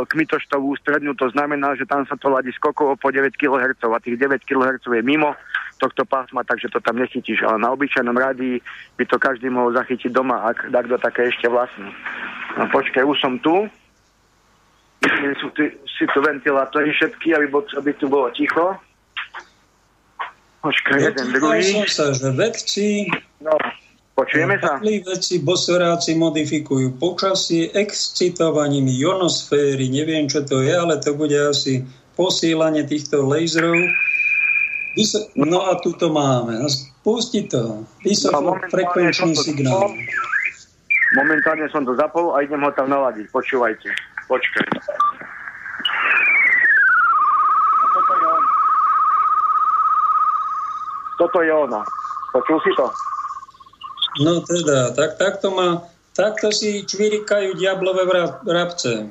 kmitoštovú 0.08 0.76
strednú, 0.80 1.16
to 1.16 1.32
znamená, 1.32 1.76
že 1.76 1.88
tam 1.88 2.08
sa 2.08 2.16
to 2.16 2.32
ladí 2.32 2.52
skokovo 2.56 2.96
po 2.96 3.12
9 3.12 3.36
kHz 3.36 3.80
a 3.84 4.04
tých 4.04 4.20
9 4.20 4.44
kHz 4.44 4.84
je 4.88 5.04
mimo 5.04 5.36
tohto 5.84 6.08
pásma, 6.08 6.48
takže 6.48 6.72
to 6.72 6.80
tam 6.80 6.96
nechytíš. 6.96 7.44
Ale 7.44 7.60
na 7.60 7.76
obyčajnom 7.76 8.16
rádii 8.16 8.64
by 8.96 9.04
to 9.04 9.20
každý 9.20 9.52
mohol 9.52 9.76
zachytiť 9.76 10.12
doma, 10.16 10.48
ak 10.48 10.72
kto 10.72 10.96
také 11.00 11.28
ešte 11.28 11.52
vlastní. 11.52 11.92
No 12.56 12.72
počkaj, 12.72 13.04
už 13.04 13.18
som 13.20 13.36
tu. 13.44 13.68
Sú 15.44 15.52
tu, 15.52 15.68
sú 15.84 16.08
tu 16.08 16.20
ventilátory 16.24 16.96
všetky, 16.96 17.36
aby, 17.36 17.52
aby 17.52 17.92
tu 18.00 18.08
bolo 18.08 18.32
ticho. 18.32 18.80
Počkaj, 20.64 21.00
jeden, 21.12 21.28
druhý. 21.36 21.60
som 21.60 21.84
sa, 21.92 22.06
že 22.16 22.32
vedci 22.32 23.12
no. 23.44 23.52
Počujeme 24.14 24.62
sa? 24.62 24.78
veci 24.80 25.42
bosoráci 25.42 26.14
modifikujú 26.14 27.02
počasie 27.02 27.74
excitovaním 27.74 28.86
ionosféry. 28.86 29.90
Neviem, 29.90 30.30
čo 30.30 30.46
to 30.46 30.62
je, 30.62 30.70
ale 30.70 31.02
to 31.02 31.18
bude 31.18 31.34
asi 31.34 31.82
posílanie 32.14 32.86
týchto 32.86 33.26
laserov. 33.26 33.74
No 35.34 35.66
a 35.66 35.82
tu 35.82 35.98
to 35.98 36.14
máme. 36.14 36.62
Pusti 37.02 37.50
to. 37.50 37.82
Vysokofrekvenčný 38.06 39.34
no, 39.34 39.42
signál. 39.42 39.90
Momentálne 41.18 41.66
som 41.74 41.82
to 41.82 41.98
zapol 41.98 42.38
a 42.38 42.46
idem 42.46 42.62
ho 42.62 42.70
tam 42.70 42.94
naladiť. 42.94 43.34
Počúvajte. 43.34 43.90
Počkaj. 44.30 44.66
Toto 51.24 51.40
je 51.40 51.56
ono. 51.56 51.80
Počul 52.36 52.60
si 52.68 52.72
to? 52.76 52.92
No 54.20 54.44
teda, 54.44 54.92
tak, 54.92 55.16
takto, 55.16 55.56
má, 55.56 55.80
takto 56.12 56.52
si 56.52 56.84
čvirikajú 56.84 57.56
diablové 57.56 58.04
vrabce. 58.44 59.08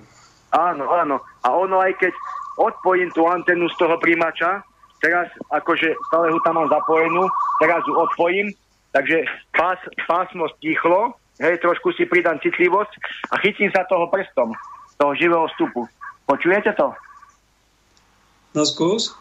Áno, 0.52 0.92
áno. 0.92 1.24
A 1.40 1.48
ono 1.56 1.80
aj 1.80 1.96
keď 1.96 2.12
odpojím 2.60 3.08
tú 3.16 3.24
antenu 3.24 3.64
z 3.72 3.76
toho 3.80 3.96
príjimača, 3.96 4.60
teraz 5.00 5.32
akože 5.48 5.96
stále 6.12 6.28
ho 6.28 6.38
tam 6.44 6.60
mám 6.60 6.68
zapojenú, 6.68 7.24
teraz 7.64 7.80
ju 7.88 7.96
odpojím, 7.96 8.52
takže 8.92 9.24
pás, 9.56 9.80
pásmo 10.04 10.52
stichlo, 10.60 11.16
hej, 11.40 11.56
trošku 11.64 11.96
si 11.96 12.04
pridám 12.04 12.36
citlivosť 12.44 12.92
a 13.32 13.40
chytím 13.40 13.72
sa 13.72 13.88
toho 13.88 14.12
prstom, 14.12 14.52
toho 15.00 15.12
živého 15.16 15.48
vstupu. 15.56 15.88
Počujete 16.28 16.76
to? 16.76 16.92
No 18.52 18.68
skús. 18.68 19.16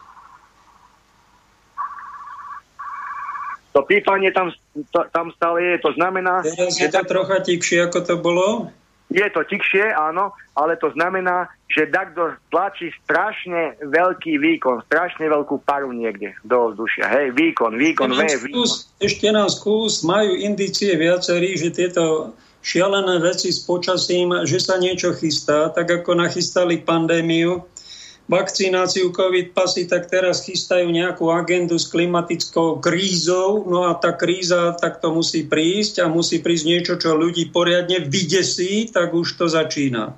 To 3.72 3.80
pípanie 3.88 4.32
tam, 4.36 4.52
to, 4.92 5.00
tam 5.12 5.32
stále 5.32 5.64
je, 5.64 5.74
to 5.80 5.90
znamená... 5.96 6.44
Teraz 6.44 6.76
je 6.76 6.88
to 6.92 7.02
trocha 7.08 7.40
tikšie, 7.40 7.88
ako 7.88 7.98
to 8.04 8.14
bolo? 8.20 8.72
je 9.12 9.28
to 9.30 9.44
tikšie, 9.44 9.92
áno, 9.92 10.32
ale 10.56 10.80
to 10.80 10.88
znamená, 10.96 11.52
že 11.68 11.92
takto 11.92 12.32
tlačí 12.48 12.88
strašne 13.04 13.76
veľký 13.84 14.40
výkon, 14.40 14.80
strašne 14.88 15.28
veľkú 15.28 15.60
paru 15.68 15.92
niekde 15.92 16.32
do 16.42 16.72
vzdušia. 16.72 17.06
Hej, 17.12 17.36
výkon, 17.36 17.76
výkon, 17.76 18.08
ešte 18.16 18.48
vie, 18.48 18.56
výkon. 18.56 18.68
Ešte 19.04 19.28
nám 19.28 19.48
skús, 19.52 20.00
majú 20.02 20.32
indície 20.32 20.96
viacerí, 20.96 21.60
že 21.60 21.72
tieto 21.72 22.32
šialené 22.64 23.20
veci 23.20 23.52
s 23.52 23.60
počasím, 23.62 24.48
že 24.48 24.58
sa 24.58 24.80
niečo 24.80 25.12
chystá, 25.12 25.68
tak 25.68 25.92
ako 25.92 26.16
nachystali 26.16 26.80
pandémiu, 26.80 27.68
vakcináciu 28.30 29.10
COVID 29.10 29.50
pasy, 29.50 29.90
tak 29.90 30.06
teraz 30.06 30.46
chystajú 30.46 30.86
nejakú 30.88 31.28
agendu 31.34 31.74
s 31.74 31.90
klimatickou 31.90 32.78
krízou. 32.78 33.66
No 33.66 33.90
a 33.90 33.98
tá 33.98 34.14
kríza 34.14 34.74
tak 34.78 35.02
to 35.02 35.10
musí 35.10 35.42
prísť 35.46 36.06
a 36.06 36.06
musí 36.06 36.38
prísť 36.38 36.64
niečo, 36.66 36.94
čo 36.98 37.18
ľudí 37.18 37.50
poriadne 37.50 38.02
vydesí, 38.06 38.90
tak 38.90 39.10
už 39.10 39.36
to 39.36 39.46
začína. 39.50 40.14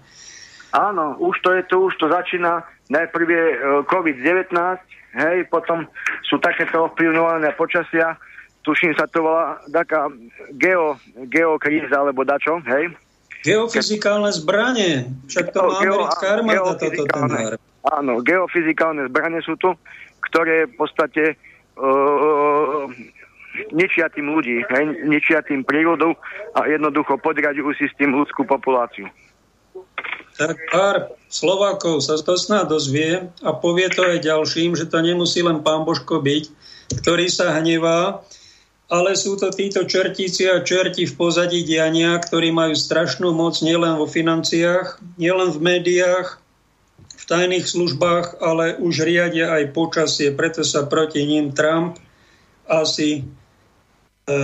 Áno, 0.74 1.14
už 1.22 1.38
to 1.40 1.55
je 1.55 1.62
tu, 1.70 1.86
už 1.86 1.94
to 2.02 2.11
začína. 2.11 2.66
Najprv 2.90 3.26
je 3.30 3.44
e, 3.55 3.57
COVID-19, 3.88 4.52
hej, 5.16 5.36
potom 5.48 5.86
sú 6.26 6.36
takéto 6.42 6.90
ovplyvňované 6.90 7.55
počasia. 7.55 8.18
Tuším 8.66 8.96
sa 8.98 9.07
to 9.07 9.22
volá 9.22 9.62
taká 9.70 10.11
geo, 10.59 10.98
geokríza, 11.30 11.94
alebo 11.94 12.26
dačo, 12.26 12.59
hej. 12.66 12.90
Geofyzikálne 13.44 14.32
zbranie, 14.32 15.05
však 15.28 15.52
to 15.52 15.61
má 15.62 15.78
americká 15.78 16.26
armáda 16.40 16.74
toto 16.80 17.05
ten 17.05 17.74
Áno, 17.85 18.24
geofyzikálne 18.24 19.12
zbranie 19.12 19.45
sú 19.45 19.61
tu, 19.61 19.76
ktoré 20.24 20.64
v 20.64 20.74
podstate 20.80 21.37
uh, 21.76 22.89
ničia 23.76 24.09
tým 24.09 24.32
ľudí, 24.32 24.64
hej, 24.66 24.85
ničia 25.05 25.45
tým 25.45 25.62
prírodu 25.62 26.16
a 26.57 26.66
jednoducho 26.66 27.20
podraďujú 27.20 27.70
si 27.76 27.87
s 27.87 27.95
tým 28.01 28.16
ľudskú 28.16 28.49
populáciu. 28.49 29.07
Tak 30.35 30.59
pár 30.74 31.14
Slovákov 31.30 32.03
sa 32.03 32.18
to 32.18 32.35
snad 32.35 32.66
dozvie 32.66 33.30
a 33.47 33.51
povie 33.55 33.87
to 33.87 34.03
aj 34.03 34.26
ďalším, 34.26 34.74
že 34.74 34.91
to 34.91 34.99
nemusí 34.99 35.39
len 35.47 35.62
pán 35.62 35.87
Božko 35.87 36.18
byť, 36.18 36.51
ktorý 37.05 37.30
sa 37.30 37.55
hnevá, 37.55 38.18
ale 38.91 39.14
sú 39.14 39.39
to 39.39 39.55
títo 39.55 39.87
čertíci 39.87 40.51
a 40.51 40.66
čerti 40.66 41.07
v 41.07 41.14
pozadí 41.14 41.62
diania, 41.62 42.18
ktorí 42.18 42.51
majú 42.51 42.74
strašnú 42.74 43.30
moc 43.30 43.62
nielen 43.62 43.95
vo 43.95 44.11
financiách, 44.11 44.99
nielen 45.16 45.55
v 45.55 45.59
médiách, 45.62 46.43
v 47.25 47.31
tajných 47.33 47.64
službách, 47.64 48.45
ale 48.45 48.77
už 48.77 49.01
riadia 49.09 49.57
aj 49.57 49.72
počasie, 49.72 50.29
preto 50.37 50.61
sa 50.61 50.85
proti 50.85 51.25
ním 51.25 51.57
Trump 51.57 51.97
asi 52.68 53.25
e, 54.29 54.37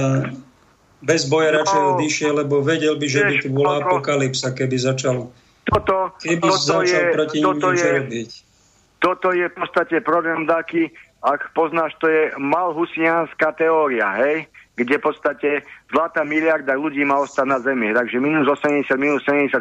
bez 1.04 1.28
boja 1.28 1.60
radšej 1.60 1.80
no, 1.84 1.88
odišiel, 2.00 2.32
lebo 2.40 2.64
vedel 2.64 2.96
by, 2.96 3.04
že 3.04 3.20
by 3.20 3.34
tu 3.44 3.48
bola 3.52 3.84
apokalypsa, 3.84 4.56
keby 4.56 4.80
začal, 4.80 5.28
toto, 5.68 6.16
keby 6.24 6.48
toto 6.48 6.56
začal 6.56 7.04
je, 7.04 7.12
proti 7.12 7.38
ním 7.44 7.60
je, 7.60 7.90
robiť. 8.00 8.30
Toto 9.00 9.28
je 9.36 9.44
v 9.48 9.54
podstate 9.60 9.96
program 10.00 10.48
taký, 10.48 10.88
ak 11.20 11.52
poznáš, 11.52 11.92
to 12.00 12.08
je 12.08 12.32
malhusianská 12.40 13.60
teória, 13.60 14.08
hej? 14.24 14.48
Kde 14.80 14.96
v 14.96 15.04
podstate 15.04 15.48
zlatá 15.92 16.24
miliarda 16.24 16.72
ľudí 16.72 17.04
má 17.04 17.20
ostať 17.20 17.46
na 17.46 17.58
Zemi. 17.60 17.92
Takže 17.92 18.16
minus 18.16 18.48
80, 18.48 18.88
minus 18.96 19.20
70% 19.28 19.60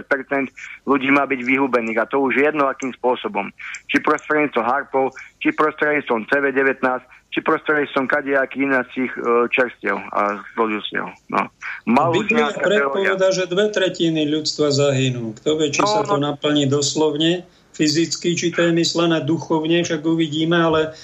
ľudí 0.88 1.12
má 1.12 1.28
byť 1.28 1.40
vyhubených. 1.44 2.00
A 2.00 2.10
to 2.10 2.24
už 2.24 2.40
jedno 2.40 2.72
akým 2.72 2.96
spôsobom. 2.96 3.52
Či 3.92 4.00
prostredníctvom 4.00 4.64
harpov, 4.64 5.12
či 5.44 5.52
prostredníctvom 5.52 6.24
CV19, 6.32 7.04
či 7.30 7.40
prostredníctvom 7.46 8.06
kadejakých 8.10 8.64
inácich 8.66 9.12
uh, 9.22 9.46
čerstiev 9.54 10.02
a 10.16 10.42
zložustiev. 10.58 11.14
No. 11.30 11.46
Biblia 11.86 12.50
predpoveda, 12.56 13.30
že 13.30 13.46
dve 13.46 13.70
tretiny 13.70 14.26
ľudstva 14.26 14.74
zahynú. 14.74 15.38
Kto 15.38 15.62
vie, 15.62 15.70
či 15.70 15.86
no, 15.86 15.90
sa 15.90 16.02
to 16.02 16.18
no. 16.18 16.34
naplní 16.34 16.66
doslovne, 16.66 17.46
fyzicky, 17.78 18.34
či 18.34 18.50
to 18.50 18.66
je 18.66 18.72
myslené 18.74 19.22
duchovne, 19.22 19.86
však 19.86 20.02
uvidíme, 20.02 20.58
ale 20.58 20.98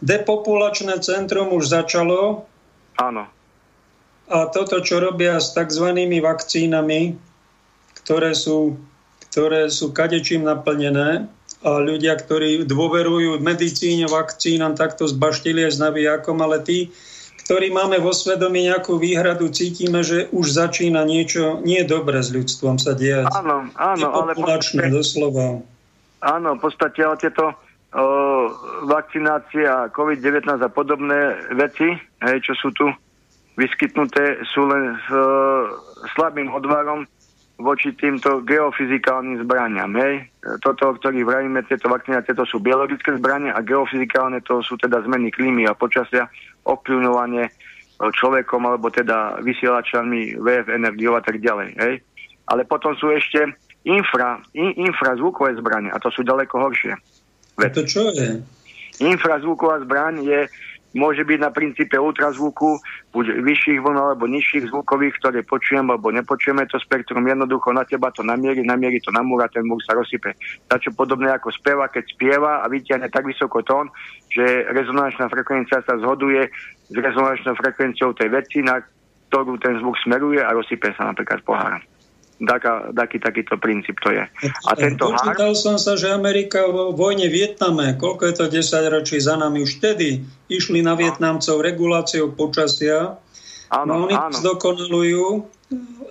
depopulačné 0.00 1.02
centrum 1.02 1.50
už 1.50 1.74
začalo. 1.74 2.46
Áno. 3.02 3.26
A 4.32 4.48
toto, 4.48 4.80
čo 4.80 4.96
robia 4.96 5.36
s 5.36 5.52
tzv. 5.52 5.92
vakcínami, 6.24 7.20
ktoré 8.00 8.32
sú, 8.32 8.80
ktoré 9.28 9.68
sú 9.68 9.92
kadečím 9.92 10.48
naplnené, 10.48 11.28
a 11.62 11.78
ľudia, 11.78 12.18
ktorí 12.18 12.66
dôverujú 12.66 13.38
medicíne, 13.38 14.10
vakcínam, 14.10 14.74
takto 14.74 15.06
zbaštili 15.06 15.62
aj 15.62 15.72
s 15.72 15.78
navijakom, 15.78 16.42
ale 16.42 16.58
tí, 16.58 16.90
ktorí 17.46 17.70
máme 17.70 18.02
vo 18.02 18.10
svedomí 18.10 18.66
nejakú 18.66 18.98
výhradu, 18.98 19.46
cítime, 19.54 20.02
že 20.02 20.26
už 20.34 20.58
začína 20.58 21.06
niečo 21.06 21.62
nie 21.62 21.86
dobre 21.86 22.18
s 22.18 22.34
ľudstvom 22.34 22.82
sa 22.82 22.98
diať. 22.98 23.30
Áno, 23.30 23.70
áno, 23.78 24.06
ale... 24.10 24.34
Podstate, 24.34 24.90
doslova. 24.90 25.62
Áno, 26.22 26.58
v 26.58 26.60
podstate 26.66 26.98
ale 27.02 27.18
tieto 27.22 27.50
o, 27.50 27.54
vakcinácie 28.90 29.62
a 29.62 29.86
COVID-19 29.90 30.58
a 30.58 30.70
podobné 30.70 31.46
veci, 31.54 31.94
hej, 32.26 32.36
čo 32.42 32.58
sú 32.58 32.68
tu 32.74 32.86
vyskytnuté, 33.56 34.40
sú 34.48 34.64
len 34.68 34.96
s 34.96 35.06
e, 35.12 35.24
slabým 36.16 36.48
odvarom 36.52 37.04
voči 37.60 37.94
týmto 37.94 38.42
geofyzikálnym 38.42 39.44
zbraniam. 39.44 39.92
Hej. 39.94 40.26
Toto, 40.64 40.92
o 40.92 40.96
ktorých 40.98 41.28
vravíme, 41.28 41.60
tieto 41.68 41.86
vakcíny, 41.92 42.18
tieto 42.26 42.42
sú 42.48 42.58
biologické 42.58 43.14
zbrania 43.14 43.54
a 43.54 43.62
geofyzikálne 43.62 44.42
to 44.42 44.64
sú 44.64 44.74
teda 44.80 45.04
zmeny 45.06 45.30
klímy 45.30 45.68
a 45.68 45.76
počasia, 45.76 46.26
ovplyvňovanie 46.64 47.44
e, 47.46 47.52
človekom 48.00 48.62
alebo 48.66 48.88
teda 48.88 49.38
vysielačami 49.44 50.40
VF 50.40 50.66
energiou 50.72 51.14
a 51.14 51.22
tak 51.22 51.38
ďalej. 51.38 51.76
Hej. 51.78 51.94
Ale 52.50 52.66
potom 52.66 52.96
sú 52.98 53.12
ešte 53.12 53.52
infra, 53.84 54.42
in, 54.56 54.74
infrazvukové 54.78 55.54
zbranie 55.58 55.90
a 55.92 56.00
to 56.02 56.10
sú 56.10 56.26
ďaleko 56.26 56.58
horšie. 56.58 56.94
A 57.60 57.68
to 57.68 57.84
čo 57.84 58.10
je? 58.16 58.40
Infrazvuková 59.02 59.82
zbraň 59.82 60.22
je 60.24 60.40
môže 60.92 61.24
byť 61.24 61.38
na 61.40 61.50
princípe 61.50 61.96
ultrazvuku, 61.96 62.80
buď 63.12 63.42
vyšších 63.44 63.80
vln 63.80 63.98
alebo 63.98 64.28
nižších 64.28 64.68
zvukových, 64.68 65.16
ktoré 65.20 65.40
počujem 65.44 65.88
alebo 65.88 66.12
nepočujeme 66.12 66.64
to 66.68 66.76
spektrum, 66.80 67.24
jednoducho 67.24 67.72
na 67.72 67.84
teba 67.84 68.12
to 68.12 68.20
namierí, 68.24 68.64
namierí 68.64 69.00
to 69.00 69.12
na 69.12 69.24
múra, 69.24 69.48
ten 69.48 69.64
múr 69.64 69.80
sa 69.84 69.96
rozsype. 69.96 70.36
Tačo 70.68 70.92
podobné 70.92 71.32
ako 71.32 71.52
spieva, 71.52 71.88
keď 71.88 72.04
spieva 72.12 72.52
a 72.60 72.66
vytiahne 72.68 73.08
tak 73.08 73.24
vysoko 73.24 73.64
tón, 73.64 73.88
že 74.28 74.68
rezonančná 74.72 75.28
frekvencia 75.32 75.80
sa 75.84 75.96
zhoduje 76.00 76.48
s 76.88 76.96
rezonančnou 76.96 77.56
frekvenciou 77.56 78.12
tej 78.12 78.28
veci, 78.28 78.60
na 78.60 78.80
ktorú 79.32 79.56
ten 79.56 79.80
zvuk 79.80 79.96
smeruje 80.04 80.44
a 80.44 80.52
rozsype 80.52 80.92
sa 80.92 81.08
napríklad 81.08 81.40
pohára 81.44 81.80
taká, 82.44 82.90
taký, 82.92 83.18
takýto 83.22 83.54
princíp 83.58 83.98
to 84.02 84.10
je. 84.10 84.24
A 84.68 84.72
tento 84.74 85.10
Počítal 85.10 85.54
som 85.54 85.76
sa, 85.78 85.94
že 85.94 86.10
Amerika 86.10 86.66
vo 86.66 86.90
vojne 86.92 87.30
Vietname, 87.30 87.94
koľko 87.96 88.22
je 88.28 88.34
to 88.34 88.46
10 88.50 88.94
ročí 88.94 89.16
za 89.22 89.38
nami, 89.38 89.62
už 89.62 89.78
vtedy 89.78 90.22
išli 90.50 90.82
na 90.82 90.98
Vietnamcov 90.98 91.62
reguláciou 91.62 92.34
počasia. 92.34 93.16
Áno, 93.72 93.88
no, 93.88 93.94
oni 94.10 94.16
áno. 94.18 94.34
zdokonalujú. 94.36 95.48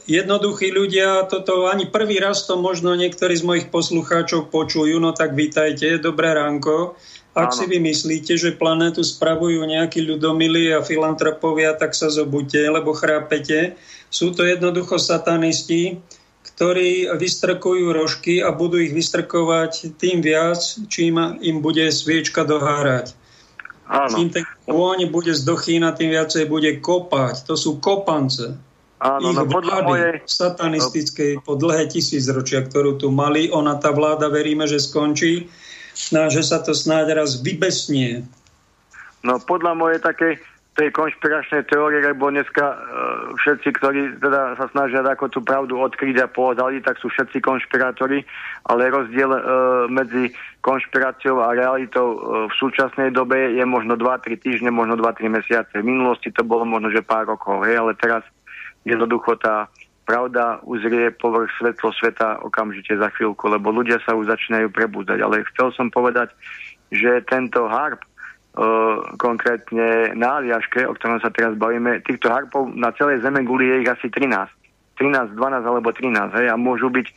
Jednoduchí 0.10 0.74
ľudia, 0.74 1.30
toto 1.30 1.70
ani 1.70 1.86
prvý 1.86 2.18
raz 2.18 2.50
to 2.50 2.58
možno 2.58 2.98
niektorí 2.98 3.38
z 3.38 3.46
mojich 3.46 3.68
poslucháčov 3.70 4.50
počujú, 4.50 4.98
no 4.98 5.14
tak 5.14 5.38
vítajte, 5.38 6.02
dobré 6.02 6.34
ránko. 6.34 6.98
Ak 7.32 7.56
Áno. 7.56 7.58
si 7.64 7.66
vy 7.70 7.80
myslíte, 7.80 8.36
že 8.36 8.60
planétu 8.60 9.08
spravujú 9.08 9.64
nejakí 9.64 10.04
ľudomilí 10.04 10.76
a 10.76 10.84
filantropovia, 10.84 11.80
tak 11.80 11.96
sa 11.96 12.12
zobuďte, 12.12 12.60
lebo 12.76 12.92
chrápete. 12.92 13.80
Sú 14.12 14.36
to 14.36 14.44
jednoducho 14.44 15.00
satanisti, 15.00 16.04
ktorí 16.42 17.10
vystrkujú 17.18 17.94
rožky 17.94 18.42
a 18.42 18.54
budú 18.54 18.82
ich 18.82 18.94
vystrkovať 18.94 19.98
tým 19.98 20.22
viac, 20.26 20.62
čím 20.90 21.18
im 21.42 21.62
bude 21.62 21.90
sviečka 21.90 22.46
dohárať. 22.46 23.14
Áno. 23.92 24.14
Čím 24.14 24.28
ten 24.32 24.46
kôň 24.66 25.12
bude 25.12 25.36
z 25.36 25.44
dochýna, 25.44 25.92
tým 25.92 26.16
viacej 26.16 26.48
bude 26.48 26.80
kopať. 26.80 27.44
To 27.50 27.60
sú 27.60 27.78
kopance. 27.84 28.56
Áno, 29.02 29.34
ich 29.34 29.38
no 29.38 29.50
podľa 29.50 29.78
mojej... 29.84 30.14
satanistickej 30.30 31.42
po 31.42 31.58
dlhé 31.58 31.90
tisícročia, 31.90 32.62
ktorú 32.62 33.02
tu 33.02 33.10
mali. 33.10 33.50
Ona, 33.50 33.82
tá 33.82 33.90
vláda, 33.90 34.30
veríme, 34.30 34.70
že 34.70 34.78
skončí. 34.78 35.50
No, 36.14 36.30
že 36.30 36.46
sa 36.46 36.62
to 36.62 36.72
snáď 36.72 37.20
raz 37.20 37.42
vybesnie. 37.42 38.24
No 39.26 39.38
podľa 39.42 39.74
mojej 39.76 40.00
takej 40.02 40.34
tej 40.72 40.88
konšpiračnej 40.96 41.68
teórie, 41.68 42.00
lebo 42.00 42.32
dneska 42.32 42.64
uh, 42.64 42.78
všetci, 43.36 43.70
ktorí 43.76 44.02
teda 44.24 44.56
sa 44.56 44.72
snažia 44.72 45.04
ako 45.04 45.28
tú 45.28 45.40
pravdu 45.44 45.76
odkryť 45.76 46.24
a 46.24 46.32
povedali, 46.32 46.80
tak 46.80 46.96
sú 46.96 47.12
všetci 47.12 47.44
konšpirátori, 47.44 48.24
ale 48.72 48.88
rozdiel 48.88 49.32
uh, 49.36 49.42
medzi 49.92 50.32
konšpiráciou 50.64 51.44
a 51.44 51.52
realitou 51.52 52.08
uh, 52.16 52.18
v 52.48 52.54
súčasnej 52.56 53.12
dobe 53.12 53.60
je 53.60 53.66
možno 53.68 54.00
2-3 54.00 54.40
týždne, 54.40 54.72
možno 54.72 54.96
2-3 54.96 55.28
mesiace. 55.28 55.74
V 55.76 55.84
minulosti 55.84 56.32
to 56.32 56.48
bolo 56.48 56.64
možno, 56.64 56.88
že 56.88 57.04
pár 57.04 57.28
rokov, 57.28 57.68
hej, 57.68 57.76
ale 57.76 57.92
teraz 58.00 58.24
jednoducho 58.88 59.36
tá 59.44 59.68
pravda 60.08 60.64
uzrie 60.64 61.12
povrch 61.14 61.52
svetlo 61.60 61.92
sveta 61.96 62.40
okamžite 62.48 62.96
za 62.96 63.12
chvíľku, 63.16 63.48
lebo 63.52 63.76
ľudia 63.76 64.00
sa 64.08 64.16
už 64.16 64.32
začínajú 64.32 64.72
prebúdať. 64.72 65.20
Ale 65.20 65.44
chcel 65.52 65.76
som 65.76 65.92
povedať, 65.92 66.32
že 66.92 67.24
tento 67.24 67.72
harp 67.72 68.04
konkrétne 69.16 70.12
na 70.20 70.44
Aliaške, 70.44 70.84
o 70.84 70.94
ktorom 70.96 71.24
sa 71.24 71.32
teraz 71.32 71.56
bavíme, 71.56 72.04
týchto 72.04 72.28
harpov 72.28 72.68
na 72.76 72.92
celej 73.00 73.24
Zeme 73.24 73.48
guli 73.48 73.72
je 73.72 73.76
ich 73.88 73.90
asi 73.90 74.08
13. 74.12 74.28
13, 75.00 75.34
12 75.34 75.66
alebo 75.66 75.90
13, 75.90 76.36
hej, 76.36 76.48
a 76.52 76.56
môžu 76.60 76.92
byť, 76.92 77.08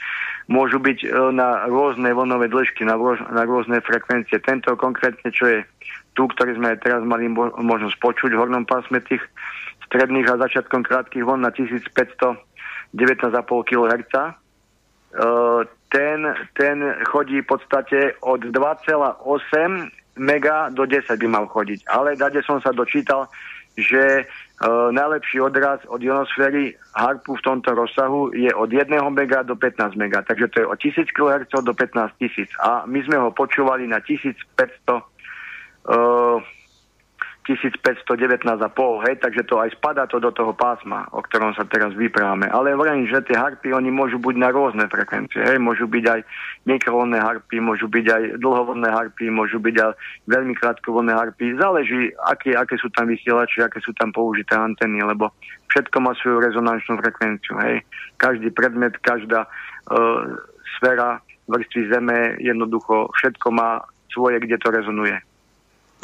môžu 0.48 0.80
byť 0.80 0.98
e, 1.04 1.08
na 1.36 1.68
rôzne 1.68 2.16
vlnové 2.16 2.48
dĺžky, 2.48 2.86
na, 2.86 2.96
rôz, 2.96 3.20
na 3.28 3.44
rôzne 3.44 3.82
frekvencie. 3.84 4.40
Tento 4.40 4.72
konkrétne, 4.78 5.28
čo 5.28 5.44
je 5.44 5.58
tu, 6.16 6.24
ktorý 6.30 6.56
sme 6.56 6.80
teraz 6.80 7.04
mali 7.04 7.28
možnosť 7.28 7.98
počuť 7.98 8.30
v 8.32 8.40
hornom 8.40 8.64
pásme 8.64 9.02
tých 9.04 9.20
stredných 9.90 10.30
a 10.32 10.40
začiatkom 10.40 10.86
krátkých 10.86 11.26
vln 11.26 11.44
na 11.44 11.52
1519,5 11.52 12.40
kHz, 13.44 14.14
ten, 15.94 16.18
ten 16.58 16.76
chodí 17.06 17.38
v 17.42 17.46
podstate 17.46 18.18
od 18.22 18.42
2,8 18.50 20.03
mega 20.16 20.70
do 20.70 20.86
10 20.86 21.06
by 21.18 21.28
mal 21.28 21.46
chodiť. 21.50 21.86
Ale 21.90 22.14
dade 22.14 22.40
som 22.46 22.62
sa 22.62 22.70
dočítal, 22.70 23.26
že 23.74 24.22
e, 24.22 24.24
najlepší 24.94 25.42
odraz 25.42 25.82
od 25.90 25.98
ionosféry 25.98 26.78
harpu 26.94 27.34
v 27.34 27.42
tomto 27.42 27.74
rozsahu 27.74 28.30
je 28.30 28.54
od 28.54 28.70
1 28.70 28.94
mega 29.10 29.42
do 29.42 29.58
15 29.58 29.98
mega. 29.98 30.22
Takže 30.22 30.46
to 30.48 30.56
je 30.62 30.66
od 30.66 30.78
1000 30.78 31.10
kHz 31.10 31.52
do 31.62 31.74
15 31.74 32.22
tisíc. 32.22 32.50
A 32.62 32.86
my 32.86 33.02
sme 33.02 33.18
ho 33.18 33.34
počúvali 33.34 33.90
na 33.90 33.98
1500 33.98 34.30
e, 34.30 35.02
1519,5, 37.44 39.04
hej, 39.04 39.14
takže 39.20 39.44
to 39.44 39.60
aj 39.60 39.76
spadá 39.76 40.08
to 40.08 40.16
do 40.16 40.32
toho 40.32 40.56
pásma, 40.56 41.04
o 41.12 41.20
ktorom 41.20 41.52
sa 41.52 41.68
teraz 41.68 41.92
vyprávame. 41.92 42.48
Ale 42.48 42.72
vrajím, 42.72 43.04
že 43.04 43.20
tie 43.28 43.36
harpy, 43.36 43.68
oni 43.76 43.92
môžu 43.92 44.16
byť 44.16 44.36
na 44.40 44.48
rôzne 44.48 44.88
frekvencie, 44.88 45.44
hej, 45.44 45.60
môžu 45.60 45.84
byť 45.84 46.04
aj 46.08 46.20
mikrovlné 46.64 47.20
harpy, 47.20 47.60
môžu 47.60 47.84
byť 47.92 48.06
aj 48.08 48.22
dlhovlné 48.40 48.88
harpy, 48.88 49.28
môžu 49.28 49.60
byť 49.60 49.76
aj 49.76 49.92
veľmi 50.24 50.56
krátkovlné 50.56 51.12
harpy. 51.12 51.52
Záleží, 51.60 52.16
aké, 52.24 52.56
aké 52.56 52.80
sú 52.80 52.88
tam 52.96 53.12
vysielači, 53.12 53.60
aké 53.60 53.84
sú 53.84 53.92
tam 53.92 54.08
použité 54.08 54.56
anteny, 54.56 55.04
lebo 55.04 55.28
všetko 55.68 56.00
má 56.00 56.16
svoju 56.16 56.40
rezonančnú 56.48 56.96
frekvenciu, 56.96 57.60
hej. 57.60 57.84
Každý 58.16 58.56
predmet, 58.56 58.96
každá 59.04 59.44
uh, 59.44 60.32
sféra 60.80 61.20
vrstvy 61.44 61.92
Zeme, 61.92 62.40
jednoducho 62.40 63.12
všetko 63.20 63.52
má 63.52 63.84
svoje, 64.08 64.40
kde 64.40 64.56
to 64.56 64.72
rezonuje. 64.72 65.20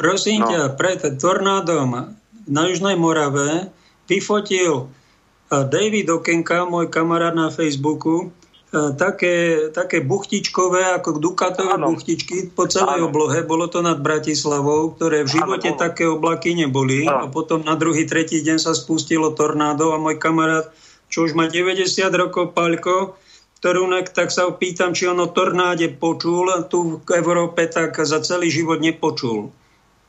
Prosím 0.01 0.41
no. 0.41 0.49
ťa, 0.49 0.61
pred 0.73 0.97
tornádom 1.21 2.17
na 2.49 2.61
Južnej 2.65 2.97
Morave 2.97 3.69
vyfotil 4.09 4.89
eh, 4.89 5.61
David 5.61 6.09
Okenka, 6.09 6.65
môj 6.65 6.89
kamarát 6.89 7.37
na 7.37 7.53
Facebooku, 7.53 8.33
eh, 8.73 8.97
také, 8.97 9.69
také 9.69 10.01
buchtičkové, 10.01 10.97
ako 10.97 11.21
dukatové 11.21 11.77
ano. 11.77 11.93
buchtičky 11.93 12.49
po 12.49 12.65
celej 12.65 13.05
ano. 13.05 13.13
oblohe. 13.13 13.45
Bolo 13.45 13.69
to 13.69 13.85
nad 13.85 14.01
Bratislavou, 14.01 14.97
ktoré 14.97 15.21
v 15.21 15.37
živote 15.37 15.77
ano. 15.77 15.77
také 15.77 16.09
oblaky 16.09 16.57
neboli. 16.57 17.05
Ano. 17.05 17.29
A 17.29 17.29
potom 17.29 17.61
na 17.61 17.77
druhý, 17.77 18.09
tretí 18.09 18.41
deň 18.41 18.57
sa 18.57 18.73
spustilo 18.73 19.37
tornádo 19.37 19.93
a 19.93 20.01
môj 20.01 20.17
kamarát, 20.17 20.65
čo 21.13 21.29
už 21.29 21.37
má 21.37 21.45
90 21.45 21.85
rokov, 22.17 22.57
Paľko, 22.57 23.21
ktorú 23.61 23.85
tak 24.09 24.33
sa 24.33 24.49
opýtam, 24.49 24.97
či 24.97 25.05
on 25.05 25.21
o 25.21 25.29
tornáde 25.29 25.93
počul, 25.93 26.49
tu 26.65 26.97
v 27.05 27.11
Európe 27.13 27.69
tak 27.69 27.93
za 28.01 28.17
celý 28.25 28.49
život 28.49 28.81
nepočul. 28.81 29.53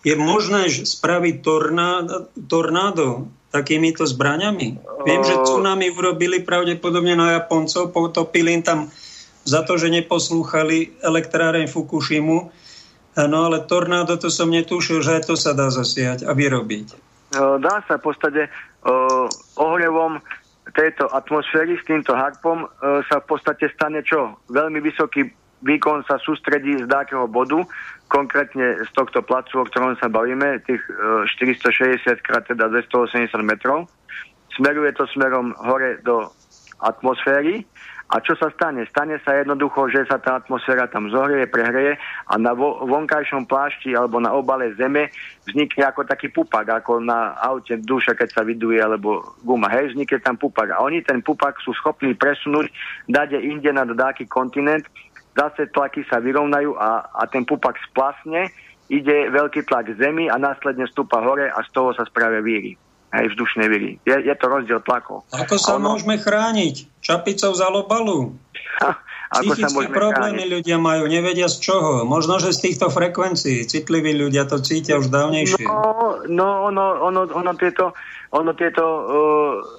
Je 0.02 0.14
možné 0.18 0.66
spraviť 0.66 1.34
tornádo, 1.46 2.26
tornádo 2.50 3.30
takýmito 3.54 4.02
zbraňami? 4.02 4.82
Viem, 5.06 5.22
že 5.22 5.38
tsunami 5.38 5.94
urobili 5.94 6.42
pravdepodobne 6.42 7.14
na 7.14 7.38
Japoncov, 7.38 7.94
potopili 7.94 8.58
im 8.58 8.62
tam 8.66 8.90
za 9.46 9.62
to, 9.62 9.78
že 9.78 9.94
neposlúchali 9.94 10.98
elektráreň 11.02 11.70
Fukushimu. 11.70 12.50
No 13.14 13.38
ale 13.46 13.62
tornádo 13.68 14.18
to 14.18 14.32
som 14.32 14.50
netušil, 14.50 15.04
že 15.04 15.20
aj 15.20 15.22
to 15.28 15.34
sa 15.38 15.52
dá 15.54 15.70
zasiať 15.70 16.26
a 16.26 16.32
vyrobiť. 16.34 16.86
Dá 17.60 17.84
sa 17.86 18.00
v 18.00 18.02
podstate 18.02 18.48
uh, 18.48 19.28
ohrevom 19.60 20.18
tejto 20.72 21.10
atmosféry 21.12 21.76
s 21.76 21.84
týmto 21.84 22.16
harpom 22.16 22.64
sa 22.80 23.20
v 23.20 23.26
podstate 23.28 23.68
stane 23.74 24.00
čo? 24.00 24.40
Veľmi 24.48 24.80
vysoký 24.80 25.28
výkon 25.62 26.02
sa 26.06 26.18
sústredí 26.22 26.78
z 26.80 26.86
dákeho 26.88 27.28
bodu 27.30 27.62
konkrétne 28.12 28.84
z 28.84 28.90
tohto 28.92 29.24
placu, 29.24 29.64
o 29.64 29.64
ktorom 29.64 29.96
sa 29.96 30.12
bavíme, 30.12 30.60
tých 30.68 30.84
460 31.40 32.04
e, 32.04 32.20
krát 32.20 32.44
teda 32.44 32.68
280 32.68 33.32
metrov, 33.40 33.88
smeruje 34.52 34.92
to 34.92 35.08
smerom 35.16 35.56
hore 35.56 35.96
do 36.04 36.28
atmosféry 36.84 37.64
a 38.12 38.20
čo 38.20 38.36
sa 38.36 38.52
stane? 38.52 38.84
Stane 38.92 39.16
sa 39.24 39.40
jednoducho, 39.40 39.88
že 39.88 40.04
sa 40.04 40.20
tá 40.20 40.36
atmosféra 40.36 40.84
tam 40.84 41.08
zohrie, 41.08 41.48
prehreje 41.48 41.96
a 42.28 42.36
na 42.36 42.52
vo, 42.52 42.84
vonkajšom 42.84 43.48
plášti 43.48 43.96
alebo 43.96 44.20
na 44.20 44.36
obale 44.36 44.76
zeme 44.76 45.08
vznikne 45.48 45.88
ako 45.88 46.04
taký 46.04 46.28
pupak, 46.28 46.68
ako 46.68 47.00
na 47.00 47.32
aute 47.40 47.80
duša, 47.80 48.12
keď 48.12 48.28
sa 48.28 48.44
vyduje, 48.44 48.76
alebo 48.84 49.24
guma. 49.40 49.72
Hej, 49.72 49.96
vznikne 49.96 50.20
tam 50.20 50.36
pupak. 50.36 50.76
A 50.76 50.84
oni 50.84 51.00
ten 51.00 51.24
pupak 51.24 51.56
sú 51.64 51.72
schopní 51.72 52.12
presunúť, 52.12 52.68
dať 53.08 53.40
inde 53.40 53.72
na 53.72 53.88
dáky 53.88 54.28
kontinent 54.28 54.84
zase 55.36 55.68
tlaky 55.72 56.04
sa 56.08 56.20
vyrovnajú 56.20 56.76
a, 56.76 57.08
a 57.12 57.22
ten 57.28 57.44
pupak 57.48 57.76
splasne, 57.88 58.52
ide 58.92 59.32
veľký 59.32 59.64
tlak 59.64 59.96
z 59.96 60.00
zemi 60.00 60.28
a 60.28 60.36
následne 60.36 60.84
stúpa 60.88 61.24
hore 61.24 61.48
a 61.48 61.58
z 61.64 61.68
toho 61.72 61.96
sa 61.96 62.04
spravia 62.04 62.44
víry. 62.44 62.76
Hej, 63.12 63.36
vzdušné 63.36 63.64
víry. 63.68 64.00
Je, 64.08 64.16
je 64.24 64.34
to 64.40 64.46
rozdiel 64.48 64.80
tlakov. 64.80 65.28
Ako 65.36 65.60
sa 65.60 65.76
ono... 65.76 65.92
môžeme 65.92 66.16
chrániť? 66.16 67.04
Čapicou 67.04 67.52
za 67.52 67.68
lobalu? 67.68 68.32
Ako 69.32 69.52
sa 69.56 69.68
môžeme 69.72 69.96
problémy 69.96 70.44
chrániť? 70.44 70.54
ľudia 70.60 70.76
majú, 70.80 71.08
nevedia 71.08 71.48
z 71.48 71.60
čoho. 71.60 72.04
Možno, 72.04 72.40
že 72.40 72.52
z 72.52 72.68
týchto 72.68 72.92
frekvencií. 72.92 73.64
Citliví 73.64 74.16
ľudia 74.16 74.48
to 74.48 74.60
cítia 74.60 74.96
už 75.00 75.12
dávnejšie. 75.12 75.64
No, 75.64 76.24
no 76.28 76.68
ono, 76.68 76.84
ono, 77.04 77.28
ono 77.32 77.52
tieto, 77.56 77.96
ono 78.32 78.52
tieto 78.56 78.84
uh, 78.84 79.04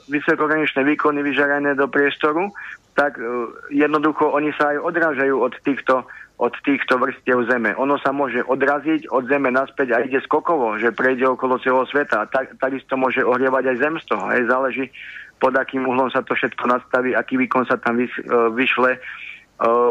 vysokohraničné 0.10 0.86
výkony 0.86 1.22
vyžarané 1.26 1.74
do 1.78 1.86
priestoru 1.90 2.50
tak 2.94 3.18
e, 3.18 3.26
jednoducho 3.74 4.30
oni 4.30 4.54
sa 4.54 4.74
aj 4.74 4.78
odrážajú 4.86 5.36
od 5.42 5.54
týchto, 5.66 6.06
od 6.38 6.54
týchto 6.62 7.02
vrstiev 7.02 7.46
Zeme. 7.50 7.74
Ono 7.78 7.98
sa 7.98 8.14
môže 8.14 8.46
odraziť 8.46 9.10
od 9.10 9.26
Zeme 9.26 9.50
naspäť 9.50 9.98
a 9.98 10.02
ide 10.06 10.22
skokovo, 10.22 10.78
že 10.78 10.94
prejde 10.94 11.26
okolo 11.26 11.58
celého 11.62 11.86
sveta. 11.90 12.30
Tak, 12.30 12.62
takisto 12.62 12.94
môže 12.98 13.26
ohrievať 13.26 13.74
aj 13.74 13.78
Zem 13.82 13.96
z 13.98 14.06
toho. 14.14 14.24
Aj 14.30 14.42
záleží, 14.46 14.94
pod 15.42 15.58
akým 15.58 15.90
uhlom 15.90 16.14
sa 16.14 16.22
to 16.22 16.38
všetko 16.38 16.64
nastaví, 16.70 17.18
aký 17.18 17.42
výkon 17.42 17.66
sa 17.66 17.82
tam 17.82 17.98
vys, 17.98 18.14
e, 18.22 18.24
vyšle, 18.54 18.92
e, 18.96 19.00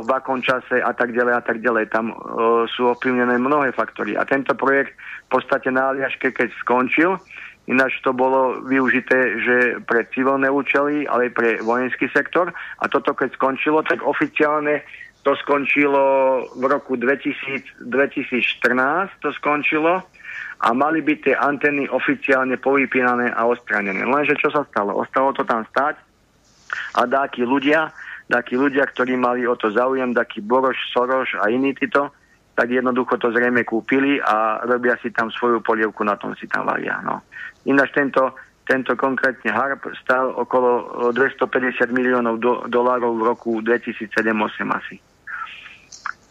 v 0.02 0.10
akom 0.14 0.38
čase 0.38 0.78
a 0.78 0.94
tak 0.94 1.10
ďalej 1.10 1.34
a 1.34 1.42
tak 1.42 1.58
ďalej. 1.58 1.90
Tam 1.90 2.14
sú 2.70 2.86
ovplyvnené 2.92 3.38
mnohé 3.42 3.74
faktory. 3.74 4.14
A 4.14 4.22
tento 4.22 4.54
projekt 4.54 4.94
v 5.26 5.40
podstate 5.40 5.74
na 5.74 5.90
Aliaške, 5.90 6.30
keď 6.30 6.54
skončil, 6.62 7.18
Ináč 7.70 8.02
to 8.02 8.10
bolo 8.10 8.58
využité, 8.66 9.38
že 9.38 9.56
pre 9.86 10.02
civilné 10.10 10.50
účely, 10.50 11.06
ale 11.06 11.30
aj 11.30 11.32
pre 11.32 11.48
vojenský 11.62 12.10
sektor. 12.10 12.50
A 12.82 12.84
toto 12.90 13.14
keď 13.14 13.38
skončilo, 13.38 13.86
tak 13.86 14.02
oficiálne 14.02 14.82
to 15.22 15.38
skončilo 15.38 16.02
v 16.58 16.64
roku 16.66 16.98
2000, 16.98 17.86
2014, 17.86 19.22
to 19.22 19.30
skončilo 19.38 20.02
a 20.62 20.68
mali 20.74 21.02
byť 21.02 21.18
tie 21.22 21.34
anteny 21.38 21.86
oficiálne 21.86 22.58
povypínané 22.58 23.30
a 23.30 23.46
odstranené. 23.46 24.02
Lenže 24.02 24.38
čo 24.38 24.50
sa 24.50 24.66
stalo? 24.66 24.98
Ostalo 24.98 25.30
to 25.30 25.46
tam 25.46 25.62
stať 25.70 25.98
a 26.98 27.06
dáky 27.06 27.46
ľudia, 27.46 27.90
dáky 28.26 28.58
ľudia, 28.58 28.86
ktorí 28.90 29.14
mali 29.14 29.46
o 29.46 29.54
to 29.54 29.70
záujem, 29.70 30.14
taký 30.14 30.42
Boroš, 30.42 30.78
Soroš 30.90 31.38
a 31.38 31.50
iní 31.50 31.74
títo, 31.74 32.10
tak 32.54 32.70
jednoducho 32.70 33.18
to 33.18 33.32
zrejme 33.32 33.64
kúpili 33.64 34.20
a 34.22 34.62
robia 34.66 34.94
si 35.00 35.10
tam 35.10 35.32
svoju 35.32 35.64
polievku, 35.64 36.04
na 36.04 36.14
tom 36.18 36.36
si 36.36 36.46
tam 36.46 36.68
varia. 36.68 37.00
No. 37.02 37.24
Ináč 37.68 37.90
tento, 37.94 38.34
tento 38.66 38.92
konkrétne 38.98 39.50
HARP 39.50 39.94
stal 40.02 40.34
okolo 40.34 41.10
250 41.14 41.90
miliónov 41.94 42.42
do, 42.42 42.66
dolárov 42.66 43.18
v 43.18 43.22
roku 43.22 43.50
2007-2008 43.62 44.78
asi. 44.78 44.96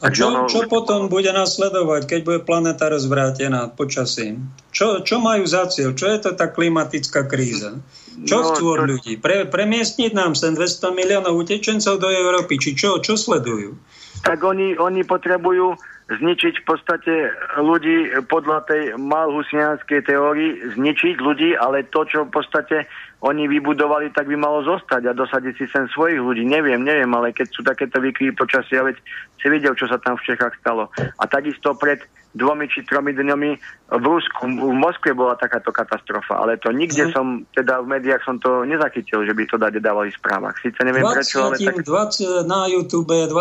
A 0.02 0.10
čo, 0.10 0.34
čo 0.50 0.66
potom 0.66 1.14
bude 1.14 1.30
nasledovať, 1.30 2.10
keď 2.10 2.20
bude 2.26 2.40
planéta 2.42 2.90
rozvrátená 2.90 3.70
počasím? 3.70 4.50
Čo, 4.74 5.06
čo 5.06 5.22
majú 5.22 5.46
za 5.46 5.70
cieľ? 5.70 5.94
Čo 5.94 6.10
je 6.10 6.18
to 6.26 6.30
tá 6.34 6.50
klimatická 6.50 7.30
kríza? 7.30 7.78
Čo 8.26 8.36
no, 8.42 8.46
chcú 8.50 8.64
od 8.74 8.80
to... 8.82 8.86
ľudí? 8.98 9.14
Pre, 9.22 9.46
premiestniť 9.46 10.18
nám 10.18 10.34
sem 10.34 10.58
200 10.58 10.98
miliónov 10.98 11.38
utečencov 11.38 12.02
do 12.02 12.10
Európy? 12.10 12.58
Či 12.58 12.74
čo? 12.74 12.98
Čo 12.98 13.14
sledujú? 13.14 13.78
Tak 14.26 14.42
oni, 14.42 14.74
oni 14.74 15.06
potrebujú 15.06 15.78
zničiť 16.20 16.54
v 16.60 16.66
podstate 16.68 17.14
ľudí 17.56 18.12
podľa 18.28 18.68
tej 18.68 18.84
malhusianskej 19.00 20.04
teórii, 20.04 20.60
zničiť 20.76 21.16
ľudí, 21.24 21.56
ale 21.56 21.88
to, 21.88 22.04
čo 22.04 22.28
v 22.28 22.34
podstate 22.36 22.90
oni 23.22 23.46
vybudovali, 23.46 24.10
tak 24.18 24.26
by 24.26 24.34
malo 24.34 24.66
zostať 24.66 25.06
a 25.06 25.14
dosadiť 25.14 25.54
si 25.54 25.66
sem 25.70 25.86
svojich 25.94 26.18
ľudí. 26.18 26.42
Neviem, 26.42 26.82
neviem, 26.82 27.10
ale 27.14 27.30
keď 27.30 27.54
sú 27.54 27.62
takéto 27.62 28.02
výkyvy 28.02 28.34
počasia, 28.34 28.82
veď 28.82 28.98
si 29.38 29.48
videl, 29.50 29.78
čo 29.78 29.86
sa 29.86 30.02
tam 30.02 30.18
v 30.18 30.26
Čechách 30.34 30.58
stalo. 30.58 30.90
A 31.22 31.24
takisto 31.30 31.78
pred 31.78 32.02
dvomi 32.34 32.66
či 32.72 32.82
tromi 32.88 33.12
dňami 33.12 33.50
v 33.92 34.06
Rusku, 34.08 34.48
v 34.48 34.74
Moskve 34.74 35.12
bola 35.12 35.36
takáto 35.36 35.70
katastrofa, 35.70 36.40
ale 36.40 36.56
to 36.58 36.72
nikde 36.72 37.12
mm. 37.12 37.12
som, 37.12 37.44
teda 37.54 37.84
v 37.84 38.00
médiách 38.00 38.24
som 38.24 38.40
to 38.40 38.64
nezachytil, 38.64 39.28
že 39.28 39.36
by 39.36 39.44
to 39.46 39.60
dade 39.60 39.80
dávali 39.84 40.10
v 40.10 40.18
správach. 40.18 40.56
Sice 40.64 40.80
neviem 40.82 41.04
20, 41.04 41.14
prečo, 41.14 41.38
ale 41.44 41.56
tak... 41.60 41.76
20 41.84 42.48
na 42.48 42.72
YouTube 42.72 43.12
20 43.12 43.30
e, 43.30 43.36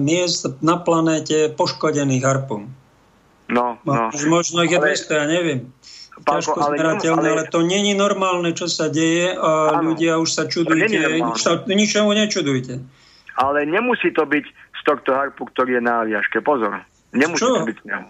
miest 0.00 0.48
na 0.64 0.80
planéte 0.80 1.52
poškodených 1.52 2.24
harpom. 2.24 2.72
No, 3.50 3.82
no. 3.82 4.14
Možno 4.30 4.62
ich 4.62 4.72
je 4.72 4.78
ale... 4.78 4.94
200, 4.94 5.20
ja 5.20 5.26
neviem. 5.26 5.60
Ťažko 6.24 6.58
ale, 6.60 6.76
zmerateľné, 6.76 7.28
ale, 7.32 7.44
ale 7.46 7.52
to 7.52 7.60
není 7.64 7.92
normálne, 7.96 8.52
čo 8.52 8.68
sa 8.68 8.92
deje 8.92 9.32
a 9.32 9.80
áno, 9.80 9.92
ľudia 9.92 10.20
už 10.20 10.30
sa 10.30 10.44
čudujete. 10.46 11.20
Sa, 11.40 11.60
ničomu 11.64 12.12
nečudujte. 12.12 12.80
Ale 13.40 13.64
nemusí 13.64 14.12
to 14.12 14.28
byť 14.28 14.44
z 14.50 14.80
tohto 14.84 15.16
harpu, 15.16 15.48
ktorý 15.48 15.80
je 15.80 15.82
na 15.82 16.04
Aliaške. 16.04 16.44
Pozor. 16.44 16.84
Nemusí 17.12 17.40
čo? 17.40 17.56
to 17.56 17.68
byť 17.68 17.78
z 17.80 17.84
neho. 17.88 18.04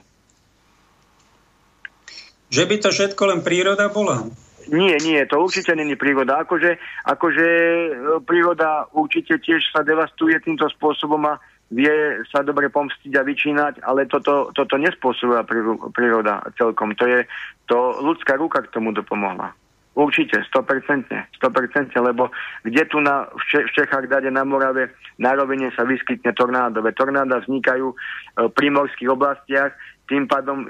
Že 2.50 2.64
by 2.66 2.76
to 2.82 2.88
všetko 2.90 3.22
len 3.30 3.40
príroda 3.46 3.86
bola? 3.94 4.26
Nie, 4.70 4.98
nie, 5.02 5.18
to 5.26 5.38
určite 5.42 5.74
není 5.74 5.98
príroda. 5.98 6.42
Akože, 6.46 6.78
akože 7.06 7.46
e, 7.46 7.90
príroda 8.22 8.86
určite 8.94 9.38
tiež 9.42 9.66
sa 9.70 9.82
devastuje 9.82 10.38
týmto 10.42 10.66
spôsobom 10.70 11.18
a 11.26 11.42
vie 11.70 12.26
sa 12.26 12.42
dobre 12.42 12.66
pomstiť 12.66 13.14
a 13.14 13.22
vyčínať, 13.22 13.74
ale 13.86 14.10
toto, 14.10 14.50
toto 14.50 14.74
nespôsobuje 14.74 15.46
príroda 15.94 16.42
celkom. 16.58 16.98
To 16.98 17.06
je 17.06 17.22
to 17.70 18.02
ľudská 18.02 18.34
ruka 18.34 18.66
k 18.66 18.74
tomu 18.74 18.90
dopomohla. 18.90 19.54
Určite, 19.94 20.42
100%, 20.54 21.10
100%, 21.10 21.90
lebo 21.98 22.30
kde 22.62 22.82
tu 22.86 23.02
na, 23.02 23.26
v 23.26 23.70
Čechách, 23.74 24.06
dade 24.06 24.30
na 24.30 24.46
Morave, 24.46 24.94
na 25.18 25.34
rovine 25.34 25.70
sa 25.74 25.82
vyskytne 25.82 26.30
tornádové. 26.30 26.94
Tornáda 26.94 27.42
vznikajú 27.42 27.90
e, 27.90 27.96
v 28.38 28.52
primorských 28.54 29.10
oblastiach, 29.10 29.74
tým 30.06 30.30
pádom, 30.30 30.62
e, 30.62 30.68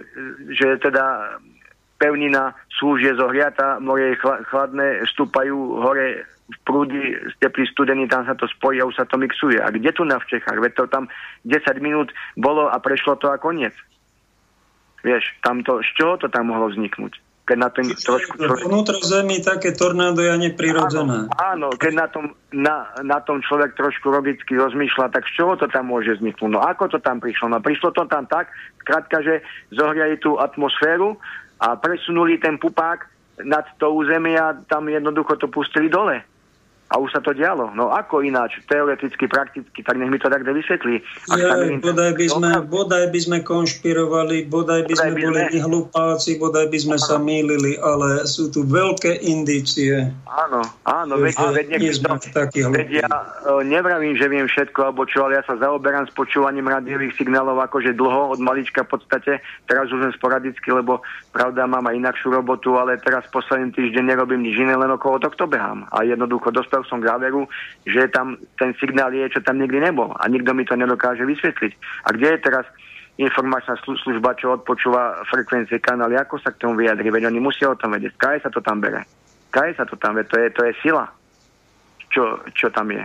že 0.57 0.81
teda 0.81 1.37
pevnina 2.01 2.57
slúžie 2.81 3.13
zohriata, 3.13 3.77
more 3.77 4.17
je 4.17 4.21
chladné, 4.49 5.05
stúpajú 5.13 5.85
hore 5.85 6.25
v 6.51 6.59
prúdi 6.67 7.15
teplý 7.39 7.65
studený, 7.71 8.11
tam 8.11 8.27
sa 8.27 8.35
to 8.35 8.51
spojí 8.51 8.83
a 8.83 8.89
už 8.89 8.99
sa 8.99 9.07
to 9.07 9.15
mixuje. 9.15 9.63
A 9.63 9.71
kde 9.71 9.95
tu 9.95 10.03
na 10.03 10.19
v 10.19 10.27
Čechách? 10.27 10.59
Veď 10.59 10.73
to 10.75 10.85
tam 10.91 11.07
10 11.47 11.63
minút 11.79 12.11
bolo 12.35 12.67
a 12.67 12.77
prešlo 12.83 13.15
to 13.17 13.31
a 13.31 13.39
koniec. 13.39 13.75
Vieš, 15.07 15.41
tam 15.41 15.65
to, 15.65 15.81
z 15.81 15.91
čoho 15.97 16.19
to 16.21 16.29
tam 16.29 16.53
mohlo 16.53 16.69
vzniknúť? 16.69 17.17
Keď 17.49 17.57
na 17.59 17.71
tom 17.73 17.83
trošku... 17.89 18.37
Človek... 18.37 18.63
Vnútro 18.69 18.99
zemi 19.03 19.43
také 19.43 19.75
tornádo 19.75 20.23
je 20.23 20.31
neprirodzené. 20.39 21.27
Áno, 21.35 21.67
áno, 21.67 21.69
keď 21.75 21.93
na 21.97 22.07
tom, 22.07 22.25
na, 22.55 22.77
na 23.03 23.19
tom 23.25 23.43
človek 23.43 23.75
trošku 23.75 24.07
logicky 24.13 24.55
rozmýšľa, 24.55 25.11
tak 25.11 25.27
z 25.27 25.41
čoho 25.41 25.59
to 25.59 25.67
tam 25.67 25.91
môže 25.91 26.21
vzniknúť? 26.21 26.51
No 26.53 26.63
ako 26.63 26.95
to 26.95 26.99
tam 27.03 27.19
prišlo? 27.19 27.51
No 27.51 27.59
prišlo 27.59 27.91
to 27.91 28.07
tam 28.07 28.29
tak, 28.31 28.55
krátka, 28.87 29.25
že 29.25 29.43
zohriali 29.75 30.21
tú 30.21 30.39
atmosféru 30.39 31.19
a 31.59 31.75
presunuli 31.75 32.39
ten 32.39 32.61
pupák 32.61 33.09
nad 33.45 33.65
to 33.81 33.89
územie 33.93 34.37
a 34.37 34.53
tam 34.69 34.89
jednoducho 34.89 35.37
to 35.41 35.49
pustili 35.49 35.89
dole. 35.89 36.21
A 36.91 36.99
už 36.99 37.15
sa 37.15 37.23
to 37.23 37.31
dialo. 37.31 37.71
No 37.71 37.95
ako 37.95 38.27
ináč, 38.27 38.59
teoreticky, 38.67 39.31
prakticky, 39.31 39.79
tak 39.87 39.95
nech 39.95 40.11
mi 40.11 40.19
to 40.19 40.27
takto 40.27 40.51
vysvetlí. 40.51 40.99
Ja, 41.39 41.71
bodaj, 41.79 42.19
by 42.19 42.27
sme, 42.27 42.51
bodaj 42.67 43.05
by 43.15 43.21
sme 43.23 43.39
konšpirovali, 43.47 44.51
bodaj 44.51 44.91
by 44.91 44.95
bodaj 44.99 45.07
sme 45.07 45.11
by 45.15 45.23
boli 45.23 45.43
sme... 45.47 45.61
hlupáci, 45.71 46.31
bodaj 46.43 46.67
by 46.67 46.79
sme 46.83 46.97
ano. 46.99 47.07
sa 47.07 47.17
mýlili, 47.23 47.73
ale 47.79 48.27
sú 48.27 48.51
tu 48.51 48.67
veľké 48.67 49.23
indície. 49.23 50.11
Áno, 50.27 50.67
áno, 50.83 51.15
veď, 51.23 51.35
veď, 51.55 51.69
veď, 51.79 51.95
veď 52.75 52.89
ja 53.07 53.11
uh, 53.47 53.63
nevravím, 53.63 54.19
že 54.19 54.27
viem 54.27 54.51
všetko, 54.51 54.91
alebo 54.91 55.07
čo, 55.07 55.23
ale 55.23 55.39
ja 55.39 55.47
sa 55.47 55.55
zaoberám 55.63 56.11
s 56.11 56.13
počúvaním 56.19 56.67
rádiových 56.67 57.15
signálov 57.15 57.63
akože 57.71 57.95
dlho, 57.95 58.35
od 58.35 58.41
malička 58.43 58.83
v 58.83 58.99
podstate, 58.99 59.39
teraz 59.71 59.87
už 59.95 60.11
len 60.11 60.13
sporadicky, 60.19 60.75
lebo 60.75 61.07
pravda 61.31 61.71
mám 61.71 61.87
aj 61.87 61.95
inakšiu 62.03 62.35
robotu, 62.35 62.75
ale 62.75 62.99
teraz 62.99 63.23
posledný 63.31 63.71
týždeň 63.71 64.05
nerobím 64.11 64.43
nič 64.43 64.59
iné, 64.59 64.75
len 64.75 64.91
okolo 64.91 65.23
tohto 65.23 65.47
behám. 65.47 65.87
A 65.95 66.03
jednoducho 66.03 66.51
dostal 66.51 66.80
dospel 66.81 66.89
som 66.89 67.05
záveru, 67.05 67.45
že 67.85 68.09
tam 68.09 68.41
ten 68.57 68.73
signál 68.81 69.13
je, 69.13 69.29
čo 69.29 69.41
tam 69.45 69.61
nikdy 69.61 69.81
nebol. 69.81 70.17
A 70.17 70.29
nikto 70.29 70.57
mi 70.57 70.65
to 70.65 70.77
nedokáže 70.77 71.29
vysvetliť. 71.29 71.73
A 72.09 72.17
kde 72.17 72.29
je 72.37 72.45
teraz 72.45 72.65
informačná 73.21 73.77
služba, 73.85 74.33
čo 74.41 74.57
odpočúva 74.57 75.21
frekvencie 75.29 75.77
kanály, 75.77 76.17
ako 76.17 76.41
sa 76.41 76.57
k 76.57 76.65
tomu 76.65 76.81
vyjadri, 76.81 77.13
veď 77.13 77.29
oni 77.29 77.41
musia 77.41 77.69
o 77.69 77.77
tom 77.77 77.93
vedieť. 77.93 78.17
Kaj 78.17 78.49
sa 78.49 78.49
to 78.49 78.65
tam 78.65 78.81
bere? 78.81 79.05
Kaj 79.53 79.77
sa 79.77 79.85
to 79.85 80.01
tam 80.01 80.17
bere? 80.17 80.25
To 80.33 80.41
je, 80.41 80.49
to 80.57 80.63
je 80.65 80.73
sila, 80.81 81.05
čo, 82.09 82.41
čo 82.57 82.73
tam 82.73 82.89
je. 82.89 83.05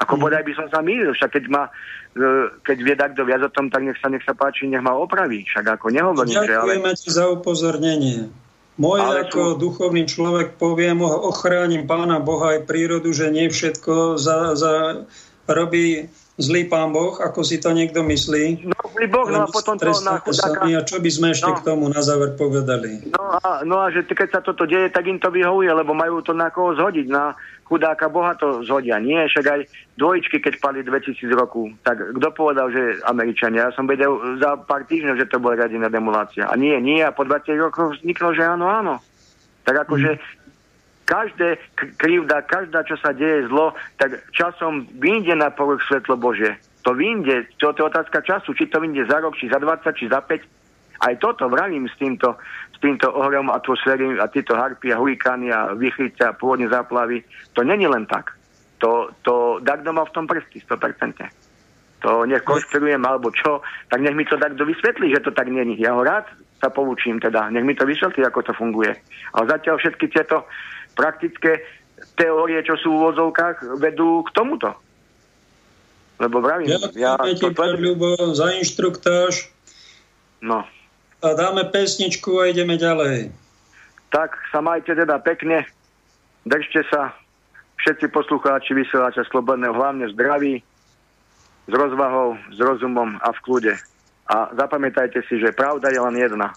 Ako 0.00 0.16
mm. 0.16 0.20
bodaj 0.24 0.42
by 0.48 0.52
som 0.56 0.66
sa 0.72 0.80
mýlil, 0.80 1.12
však 1.12 1.36
keď 1.36 1.44
ma 1.52 1.68
e, 2.16 2.48
keď 2.64 2.76
vie 2.80 2.94
takto 2.96 3.28
viac 3.28 3.44
o 3.44 3.52
tom, 3.52 3.68
tak 3.68 3.84
nech 3.84 4.00
sa, 4.00 4.08
nech 4.08 4.24
sa 4.24 4.32
páči, 4.32 4.64
nech 4.64 4.80
ma 4.80 4.96
opraví. 4.96 5.44
Však 5.44 5.76
ako 5.76 5.92
nehovorím, 5.92 6.32
že 6.32 6.56
ale... 6.56 6.96
za 6.96 7.28
upozornenie. 7.28 8.32
Môj 8.80 9.00
Ale 9.04 9.28
ako 9.28 9.56
sú... 9.56 9.58
duchovný 9.60 10.08
človek 10.08 10.56
poviem, 10.56 11.04
ochránim 11.04 11.84
Pána 11.84 12.24
Boha 12.24 12.56
aj 12.56 12.64
prírodu, 12.64 13.12
že 13.12 13.28
nie 13.28 13.52
všetko 13.52 14.16
za, 14.16 14.56
za 14.56 15.04
robí 15.44 16.08
zlý 16.40 16.64
pán 16.64 16.96
Boh, 16.96 17.20
ako 17.20 17.44
si 17.44 17.60
to 17.60 17.76
niekto 17.76 18.00
myslí. 18.00 18.64
No, 18.64 18.76
zlý 18.96 19.06
Boh, 19.12 19.28
no 19.28 19.44
a 19.44 19.46
potom 19.52 19.76
to 19.76 19.92
na 20.00 20.16
chudáka... 20.24 20.64
A 20.64 20.88
čo 20.88 20.96
by 20.98 21.10
sme 21.12 21.36
ešte 21.36 21.50
no. 21.52 21.56
k 21.60 21.66
tomu 21.68 21.84
na 21.92 22.00
záver 22.00 22.32
povedali? 22.40 23.12
No 23.12 23.36
a, 23.36 23.60
no 23.68 23.76
a 23.84 23.92
že 23.92 24.08
keď 24.08 24.28
sa 24.32 24.40
toto 24.40 24.64
deje, 24.64 24.88
tak 24.88 25.04
im 25.04 25.20
to 25.20 25.28
vyhovuje, 25.28 25.68
lebo 25.68 25.92
majú 25.92 26.24
to 26.24 26.32
na 26.32 26.48
koho 26.48 26.72
zhodiť. 26.72 27.06
Na 27.12 27.36
chudáka 27.72 28.12
Boha 28.12 28.36
to 28.36 28.60
zhodia. 28.68 29.00
Nie, 29.00 29.24
však 29.32 29.46
aj 29.48 29.60
dvojičky, 29.96 30.44
keď 30.44 30.60
pali 30.60 30.84
2000 30.84 31.24
rokov, 31.32 31.72
tak 31.80 32.04
kto 32.12 32.28
povedal, 32.36 32.68
že 32.68 33.00
Američania? 33.08 33.72
Ja 33.72 33.72
som 33.72 33.88
vedel 33.88 34.12
za 34.36 34.60
pár 34.60 34.84
týždňov, 34.84 35.16
že 35.16 35.32
to 35.32 35.40
bola 35.40 35.64
radiná 35.64 35.88
demolácia. 35.88 36.44
A 36.44 36.52
nie, 36.60 36.76
nie, 36.84 37.00
a 37.00 37.16
po 37.16 37.24
20 37.24 37.48
rokoch 37.56 37.96
vzniklo, 37.96 38.36
že 38.36 38.44
áno, 38.44 38.68
áno. 38.68 39.00
Tak 39.64 39.88
akože 39.88 40.20
mm 40.20 40.42
každé 41.02 41.58
krivda, 41.98 42.40
každá, 42.46 42.86
čo 42.86 42.96
sa 42.96 43.12
deje 43.12 43.44
zlo, 43.50 43.74
tak 43.98 44.22
časom 44.32 44.88
vyjde 44.96 45.36
na 45.36 45.50
povrch 45.50 45.82
svetlo 45.84 46.16
Bože. 46.16 46.56
To 46.88 46.96
vyjde, 46.96 47.52
to, 47.60 47.74
to 47.76 47.84
je 47.84 47.90
otázka 47.90 48.22
času, 48.22 48.54
či 48.54 48.66
to 48.70 48.80
vyjde 48.80 49.06
za 49.10 49.20
rok, 49.20 49.36
či 49.36 49.50
za 49.50 49.58
20, 49.60 49.92
či 49.98 50.06
za 50.08 50.24
5. 50.24 50.40
Aj 51.02 51.14
toto 51.18 51.50
vravím 51.50 51.90
s 51.90 51.94
týmto, 51.98 52.38
s 52.70 52.78
týmto 52.78 53.10
ohrom 53.10 53.50
atmosféry 53.50 54.22
a 54.22 54.30
tieto 54.30 54.54
harpy 54.54 54.94
a 54.94 55.02
hurikány 55.02 55.50
a 55.50 55.74
vychlice 55.74 56.22
a 56.22 56.36
pôvodne 56.36 56.70
záplavy. 56.70 57.26
To 57.58 57.66
není 57.66 57.90
len 57.90 58.06
tak. 58.06 58.38
To, 58.78 59.10
to 59.26 59.58
Dagdo 59.62 59.90
má 59.90 60.06
v 60.06 60.14
tom 60.14 60.26
prsty, 60.30 60.62
100%. 60.62 61.22
To 62.02 62.26
nech 62.26 62.42
konšpirujem 62.42 63.02
alebo 63.06 63.30
čo, 63.30 63.62
tak 63.86 64.02
nech 64.02 64.14
mi 64.14 64.26
to 64.26 64.34
takto 64.34 64.66
vysvetlí, 64.66 65.14
že 65.14 65.22
to 65.22 65.30
tak 65.30 65.46
není. 65.46 65.78
Ja 65.78 65.94
ho 65.94 66.02
rád 66.02 66.26
sa 66.62 66.70
poučím 66.70 67.18
teda, 67.18 67.50
nech 67.50 67.66
mi 67.66 67.74
to 67.74 67.82
vysvetlí, 67.82 68.22
ako 68.22 68.46
to 68.46 68.52
funguje. 68.54 68.94
Ale 69.34 69.44
zatiaľ 69.50 69.82
všetky 69.82 70.06
tieto 70.06 70.46
praktické 70.94 71.62
teórie, 72.14 72.62
čo 72.62 72.78
sú 72.78 72.94
v 72.94 72.98
úvodzovkách, 73.02 73.82
vedú 73.82 74.22
k 74.22 74.30
tomuto. 74.30 74.70
Lebo 76.22 76.38
vravím, 76.38 76.70
ja... 76.70 76.78
Ďakujem 77.18 77.34
ti, 77.34 77.50
pán 77.50 77.74
Ľubo, 77.74 78.14
za 78.30 78.54
inštruktáž. 78.54 79.50
No. 80.38 80.62
A 81.22 81.38
dáme 81.38 81.70
pesničku 81.70 82.42
a 82.42 82.50
ideme 82.50 82.74
ďalej. 82.74 83.30
Tak 84.10 84.34
sa 84.50 84.58
majte 84.58 84.90
teda 84.90 85.22
pekne, 85.22 85.62
držte 86.42 86.82
sa, 86.90 87.14
všetci 87.78 88.10
poslucháči 88.10 88.74
vysielača 88.74 89.22
Slobodného, 89.30 89.70
hlavne 89.70 90.10
zdraví, 90.10 90.58
s 91.70 91.72
rozvahou, 91.72 92.34
s 92.50 92.58
rozumom 92.58 93.22
a 93.22 93.30
v 93.30 93.38
kľude. 93.46 93.74
A 94.26 94.50
zapamätajte 94.58 95.22
si, 95.30 95.38
že 95.38 95.54
pravda 95.54 95.94
je 95.94 96.00
len 96.02 96.16
jedna. 96.18 96.50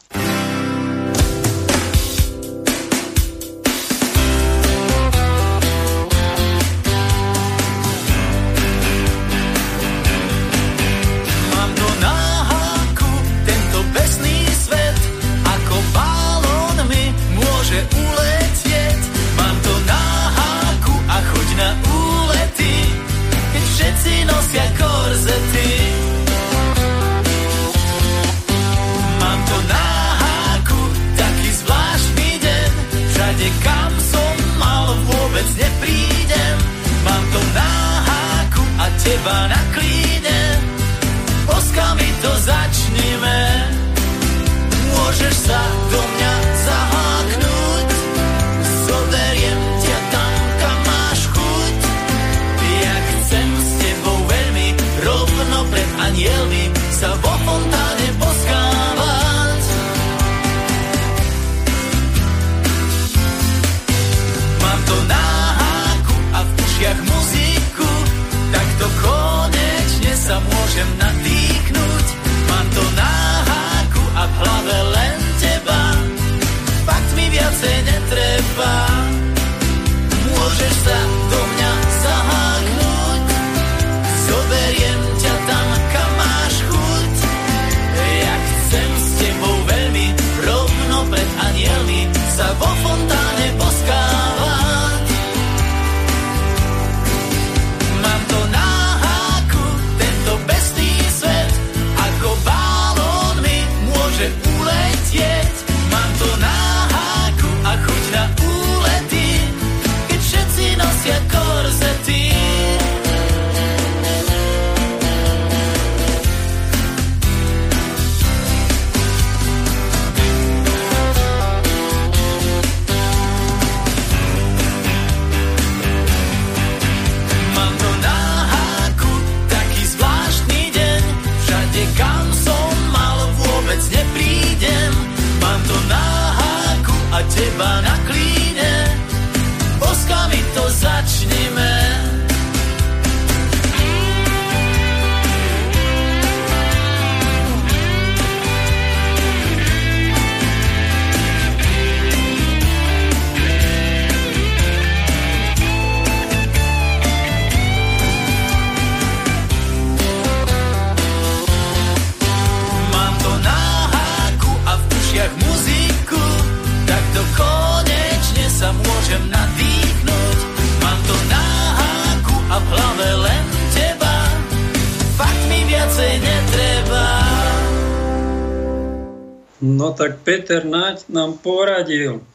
No 179.86 179.93
tak 179.93 180.25
Peter 180.25 180.65
Naď 180.65 181.05
nám 181.13 181.38
poradil, 181.45 182.25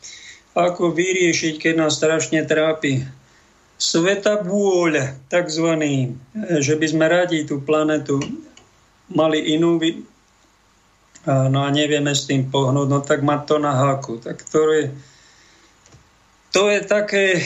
ako 0.54 0.94
vyriešiť, 0.94 1.58
keď 1.58 1.74
nás 1.82 1.98
strašne 1.98 2.46
trápi 2.46 3.02
sveta 3.74 4.46
vôľa, 4.46 5.18
takzvaný, 5.26 6.14
že 6.62 6.78
by 6.78 6.86
sme 6.86 7.10
radi 7.10 7.42
tú 7.42 7.58
planetu 7.58 8.22
mali 9.10 9.58
inú, 9.58 9.82
no 11.26 11.58
a 11.66 11.68
nevieme 11.74 12.14
s 12.14 12.30
tým 12.30 12.46
pohnúť, 12.46 12.86
no 12.86 13.02
tak 13.02 13.26
má 13.26 13.42
to 13.42 13.58
na 13.58 13.74
háku. 13.74 14.22
Tak 14.22 14.46
to 14.46 14.70
je, 14.70 14.94
to 16.54 16.70
je 16.70 16.86
také 16.86 17.42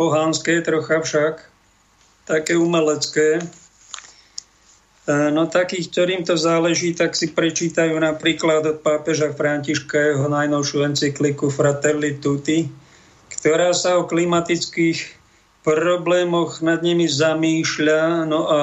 pohánske 0.00 0.64
trocha 0.64 1.04
však, 1.04 1.44
také 2.24 2.56
umelecké, 2.56 3.44
No 5.10 5.50
takých, 5.50 5.90
ktorým 5.90 6.22
to 6.22 6.38
záleží, 6.38 6.94
tak 6.94 7.18
si 7.18 7.34
prečítajú 7.34 7.98
napríklad 7.98 8.62
od 8.62 8.78
pápeža 8.86 9.34
Františka 9.34 9.98
jeho 9.98 10.30
najnovšiu 10.30 10.94
encykliku 10.94 11.50
Fratelli 11.50 12.22
Tutti, 12.22 12.70
ktorá 13.34 13.74
sa 13.74 13.98
o 13.98 14.06
klimatických 14.06 15.18
problémoch 15.66 16.62
nad 16.62 16.86
nimi 16.86 17.10
zamýšľa. 17.10 18.30
No 18.30 18.40
a, 18.46 18.60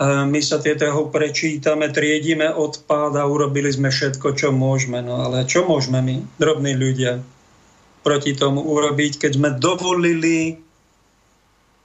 my 0.00 0.40
sa 0.40 0.64
tieto 0.64 0.88
prečítame, 1.12 1.92
triedime 1.92 2.48
odpad 2.48 3.12
a 3.16 3.28
urobili 3.28 3.68
sme 3.68 3.92
všetko, 3.92 4.32
čo 4.32 4.56
môžeme. 4.56 5.04
No 5.04 5.28
ale 5.28 5.44
čo 5.44 5.68
môžeme 5.68 6.00
my, 6.00 6.24
drobní 6.40 6.72
ľudia, 6.72 7.20
proti 8.00 8.32
tomu 8.32 8.64
urobiť, 8.64 9.28
keď 9.28 9.32
sme 9.36 9.50
dovolili 9.60 10.56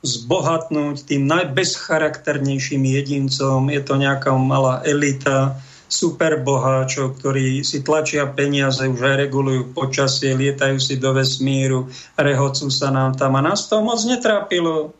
zbohatnúť 0.01 1.05
tým 1.05 1.29
najbezcharakternejším 1.29 2.83
jedincom. 2.89 3.69
Je 3.69 3.81
to 3.85 3.93
nejaká 4.01 4.33
malá 4.33 4.81
elita 4.81 5.61
superboháčov, 5.91 7.19
ktorí 7.19 7.61
si 7.67 7.83
tlačia 7.83 8.23
peniaze, 8.25 8.81
už 8.87 8.97
aj 8.97 9.15
regulujú 9.27 9.75
počasie, 9.75 10.33
lietajú 10.33 10.79
si 10.79 10.95
do 10.97 11.11
vesmíru, 11.11 11.91
rehocú 12.15 12.71
sa 12.71 12.89
nám 12.89 13.19
tam. 13.19 13.35
A 13.35 13.43
nás 13.43 13.67
to 13.67 13.83
moc 13.83 13.99
netrápilo 14.07 14.95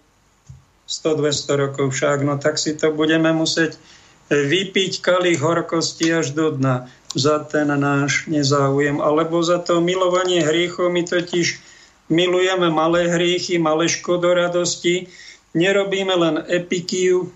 100-200 0.91 1.63
rokov 1.63 1.95
však, 1.95 2.27
no 2.27 2.35
tak 2.35 2.59
si 2.59 2.75
to 2.75 2.91
budeme 2.91 3.31
musieť 3.31 3.79
vypiť 4.27 4.99
kalich 4.99 5.39
horkosti 5.39 6.11
až 6.11 6.35
do 6.35 6.51
dna 6.51 6.91
za 7.15 7.43
ten 7.43 7.67
náš 7.67 8.27
nezáujem, 8.31 9.03
alebo 9.03 9.43
za 9.43 9.59
to 9.59 9.83
milovanie 9.83 10.43
hriechov 10.43 10.91
my 10.91 11.03
totiž 11.03 11.70
milujeme 12.11 12.67
malé 12.67 13.07
hriechy, 13.07 13.55
malé 13.55 13.87
škodoradosti, 13.87 15.07
nerobíme 15.55 16.13
len 16.13 16.35
epikiu, 16.51 17.31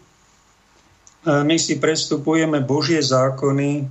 my 1.25 1.57
si 1.57 1.81
prestupujeme 1.81 2.61
Božie 2.61 3.01
zákony 3.01 3.89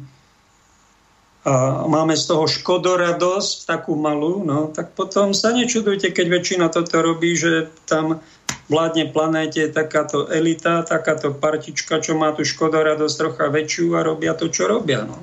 a 1.45 1.85
máme 1.85 2.17
z 2.17 2.25
toho 2.31 2.49
škodoradosť, 2.49 3.69
takú 3.69 3.99
malú, 3.99 4.41
no, 4.47 4.73
tak 4.73 4.97
potom 4.97 5.37
sa 5.37 5.53
nečudujte, 5.53 6.15
keď 6.15 6.27
väčšina 6.41 6.67
toto 6.73 7.05
robí, 7.05 7.37
že 7.37 7.69
tam 7.85 8.25
vládne 8.73 9.13
planéte 9.13 9.61
takáto 9.69 10.25
elita, 10.33 10.81
takáto 10.89 11.37
partička, 11.37 12.01
čo 12.01 12.17
má 12.17 12.33
tú 12.33 12.49
škodoradosť 12.49 13.15
trocha 13.19 13.47
väčšiu 13.53 13.93
a 13.93 14.01
robia 14.01 14.33
to, 14.33 14.49
čo 14.49 14.65
robia. 14.65 15.05
No. 15.05 15.21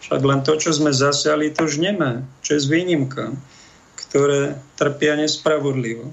Však 0.00 0.22
len 0.24 0.40
to, 0.40 0.56
čo 0.56 0.72
sme 0.72 0.96
zasiali, 0.96 1.52
to 1.52 1.68
žneme, 1.68 2.24
čo 2.40 2.56
je 2.56 2.64
výnimka 2.64 3.36
ktoré 4.08 4.56
trpia 4.80 5.16
nespravodlivo 5.20 6.10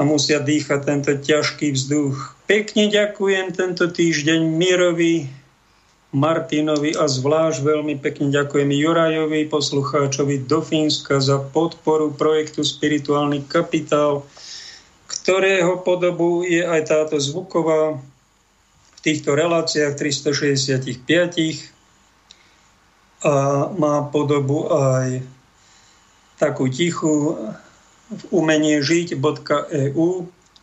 a 0.00 0.08
musia 0.08 0.40
dýchať 0.40 0.80
tento 0.82 1.12
ťažký 1.12 1.76
vzduch. 1.76 2.34
Pekne 2.48 2.88
ďakujem 2.88 3.52
tento 3.52 3.86
týždeň 3.86 4.40
Mirovi, 4.40 5.28
Martinovi 6.12 6.92
a 6.92 7.08
zvlášť 7.08 7.64
veľmi 7.64 7.96
pekne 7.96 8.28
ďakujem 8.28 8.68
Jurajovi, 8.68 9.48
poslucháčovi 9.48 10.44
do 10.44 10.60
Fínska 10.60 11.24
za 11.24 11.40
podporu 11.40 12.12
projektu 12.12 12.60
Spirituálny 12.60 13.48
kapitál, 13.48 14.28
ktorého 15.08 15.80
podobu 15.80 16.44
je 16.44 16.60
aj 16.60 16.82
táto 16.84 17.16
zvuková 17.16 17.96
v 18.92 19.00
týchto 19.00 19.32
reláciách 19.32 19.96
365 19.96 21.00
a 23.22 23.34
má 23.72 24.04
podobu 24.12 24.68
aj 24.68 25.24
takú 26.42 26.66
tichú 26.66 27.38
v 28.10 28.22
umenie 28.34 28.82
žiť.eu 28.82 30.08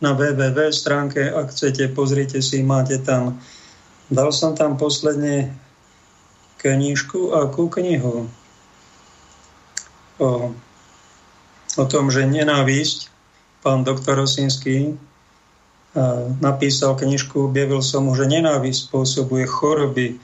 na 0.04 0.10
www 0.12 0.58
stránke, 0.68 1.32
ak 1.32 1.56
chcete, 1.56 1.88
pozrite 1.96 2.44
si, 2.44 2.60
máte 2.60 3.00
tam, 3.00 3.40
dal 4.12 4.28
som 4.28 4.52
tam 4.52 4.76
posledne 4.76 5.56
knižku, 6.60 7.32
akú 7.32 7.72
knihu? 7.72 8.28
O, 10.20 10.52
o 11.80 11.84
tom, 11.88 12.12
že 12.12 12.28
nenávisť, 12.28 13.08
pán 13.64 13.88
doktor 13.88 14.20
Rosinský 14.20 15.00
napísal 16.38 16.94
knižku, 16.94 17.50
objavil 17.50 17.82
som 17.82 18.06
mu, 18.06 18.14
že 18.14 18.28
nenávisť 18.28 18.92
spôsobuje 18.92 19.48
choroby. 19.48 20.20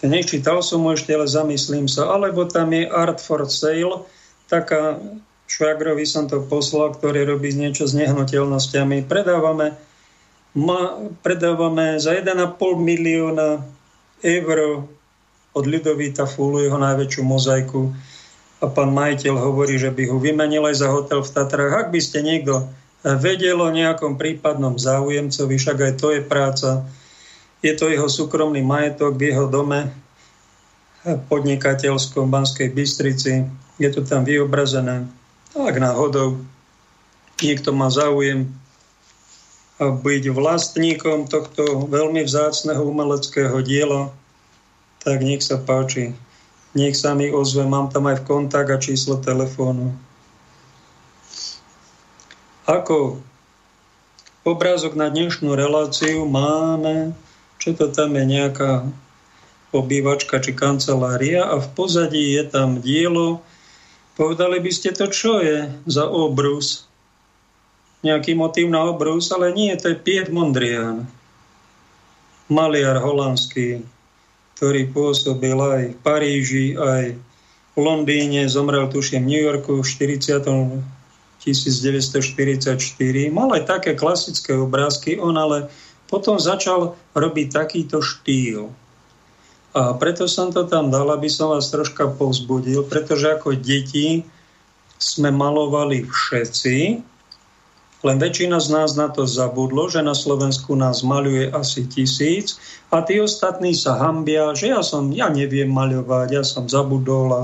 Nečítal 0.00 0.62
som 0.62 0.86
mu 0.86 0.94
ešte, 0.94 1.12
ale 1.12 1.26
zamyslím 1.26 1.90
sa. 1.90 2.08
Alebo 2.08 2.46
tam 2.46 2.72
je 2.72 2.88
Art 2.88 3.18
for 3.20 3.42
Sale, 3.50 4.06
taká 4.50 4.98
švagrovi 5.46 6.02
som 6.02 6.26
to 6.26 6.42
poslal, 6.42 6.90
ktorý 6.90 7.26
robí 7.26 7.54
niečo 7.54 7.86
s 7.86 7.94
nehnuteľnosťami. 7.94 9.06
Predávame, 9.06 9.78
ma, 10.58 10.98
predávame 11.22 12.02
za 12.02 12.18
1,5 12.18 12.58
milióna 12.78 13.62
eur 14.20 14.58
od 15.50 15.64
Ľudovita 15.66 16.26
Fúlu 16.26 16.62
jeho 16.62 16.78
najväčšiu 16.78 17.22
mozaiku 17.22 17.90
a 18.60 18.68
pán 18.68 18.92
majiteľ 18.92 19.34
hovorí, 19.40 19.80
že 19.80 19.90
by 19.90 20.10
ho 20.10 20.20
vymenil 20.20 20.68
aj 20.68 20.76
za 20.84 20.88
hotel 20.92 21.24
v 21.24 21.32
Tatrách. 21.32 21.74
Ak 21.74 21.88
by 21.88 22.00
ste 22.02 22.20
niekto 22.20 22.68
vedel 23.02 23.56
o 23.56 23.72
nejakom 23.72 24.20
prípadnom 24.20 24.76
záujemcovi, 24.76 25.54
však 25.56 25.78
aj 25.80 25.92
to 25.96 26.12
je 26.12 26.20
práca, 26.20 26.84
je 27.64 27.72
to 27.72 27.88
jeho 27.88 28.06
súkromný 28.06 28.60
majetok 28.60 29.16
v 29.16 29.32
jeho 29.32 29.48
dome 29.48 29.88
podnikateľskom 31.02 32.28
Banskej 32.28 32.68
Bystrici 32.76 33.48
je 33.80 33.88
to 33.88 34.04
tam 34.04 34.28
vyobrazené. 34.28 35.08
Ak 35.56 35.76
náhodou 35.80 36.44
niekto 37.40 37.72
má 37.72 37.88
záujem 37.88 38.52
byť 39.80 40.24
vlastníkom 40.36 41.24
tohto 41.32 41.88
veľmi 41.88 42.20
vzácného 42.28 42.84
umeleckého 42.84 43.64
diela, 43.64 44.12
tak 45.00 45.24
nech 45.24 45.40
sa 45.40 45.56
páči. 45.56 46.12
Nech 46.76 46.94
sa 46.94 47.16
mi 47.16 47.32
ozve, 47.32 47.64
mám 47.64 47.88
tam 47.88 48.06
aj 48.06 48.20
v 48.22 48.26
kontakt 48.28 48.68
a 48.68 48.76
číslo 48.76 49.16
telefónu. 49.16 49.96
Ako 52.68 53.18
obrázok 54.44 54.94
na 54.94 55.08
dnešnú 55.08 55.56
reláciu 55.56 56.28
máme, 56.28 57.16
čo 57.56 57.72
to 57.72 57.88
tam 57.88 58.14
je 58.14 58.24
nejaká 58.28 58.86
obývačka 59.72 60.38
či 60.38 60.52
kancelária 60.52 61.48
a 61.48 61.58
v 61.58 61.66
pozadí 61.74 62.36
je 62.36 62.44
tam 62.46 62.78
dielo 62.84 63.42
Povedali 64.20 64.60
by 64.60 64.68
ste 64.68 64.92
to, 64.92 65.08
čo 65.08 65.40
je 65.40 65.64
za 65.88 66.04
obrus? 66.04 66.84
Nejaký 68.04 68.36
motív 68.36 68.68
na 68.68 68.84
obrus, 68.84 69.32
ale 69.32 69.56
nie, 69.56 69.72
to 69.80 69.88
je 69.88 69.96
Piet 69.96 70.28
Mondrian. 70.28 71.08
Maliar 72.52 73.00
holandský, 73.00 73.80
ktorý 74.60 74.92
pôsobil 74.92 75.56
aj 75.56 75.96
v 75.96 76.00
Paríži, 76.04 76.76
aj 76.76 77.16
v 77.72 77.78
Londýne, 77.80 78.44
zomrel 78.44 78.92
tuším 78.92 79.24
v 79.24 79.30
New 79.32 79.40
Yorku 79.40 79.80
v 79.80 79.88
40. 79.88 81.00
1944. 81.40 82.76
Mal 83.32 83.48
aj 83.56 83.64
také 83.64 83.96
klasické 83.96 84.52
obrázky, 84.52 85.16
on 85.16 85.40
ale 85.40 85.72
potom 86.12 86.36
začal 86.36 87.00
robiť 87.16 87.48
takýto 87.48 88.04
štýl. 88.04 88.68
A 89.70 89.94
preto 89.94 90.26
som 90.26 90.50
to 90.50 90.66
tam 90.66 90.90
dal, 90.90 91.06
aby 91.14 91.30
som 91.30 91.54
vás 91.54 91.70
troška 91.70 92.10
povzbudil, 92.10 92.82
pretože 92.90 93.30
ako 93.30 93.54
deti 93.54 94.26
sme 94.98 95.30
malovali 95.30 96.02
všetci, 96.04 96.76
len 98.00 98.16
väčšina 98.16 98.56
z 98.58 98.68
nás 98.72 98.96
na 98.96 99.12
to 99.12 99.28
zabudlo, 99.28 99.92
že 99.92 100.00
na 100.00 100.16
Slovensku 100.16 100.72
nás 100.72 101.04
maluje 101.04 101.52
asi 101.52 101.84
tisíc 101.84 102.56
a 102.88 103.04
tí 103.04 103.20
ostatní 103.20 103.76
sa 103.76 104.00
hambia, 104.00 104.56
že 104.56 104.72
ja 104.72 104.80
som, 104.80 105.12
ja 105.12 105.28
neviem 105.28 105.68
maľovať, 105.68 106.28
ja 106.32 106.40
som 106.40 106.64
zabudol 106.64 107.28
a 107.28 107.42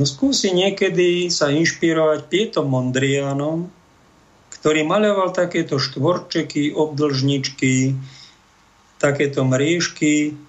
no 0.00 0.04
skúsi 0.08 0.56
niekedy 0.56 1.28
sa 1.28 1.52
inšpirovať 1.52 2.20
Pietom 2.32 2.64
Mondrianom, 2.64 3.68
ktorý 4.56 4.82
maľoval 4.88 5.36
takéto 5.36 5.76
štvorčeky, 5.76 6.72
obdlžničky, 6.72 7.92
takéto 8.96 9.44
mriežky, 9.44 10.40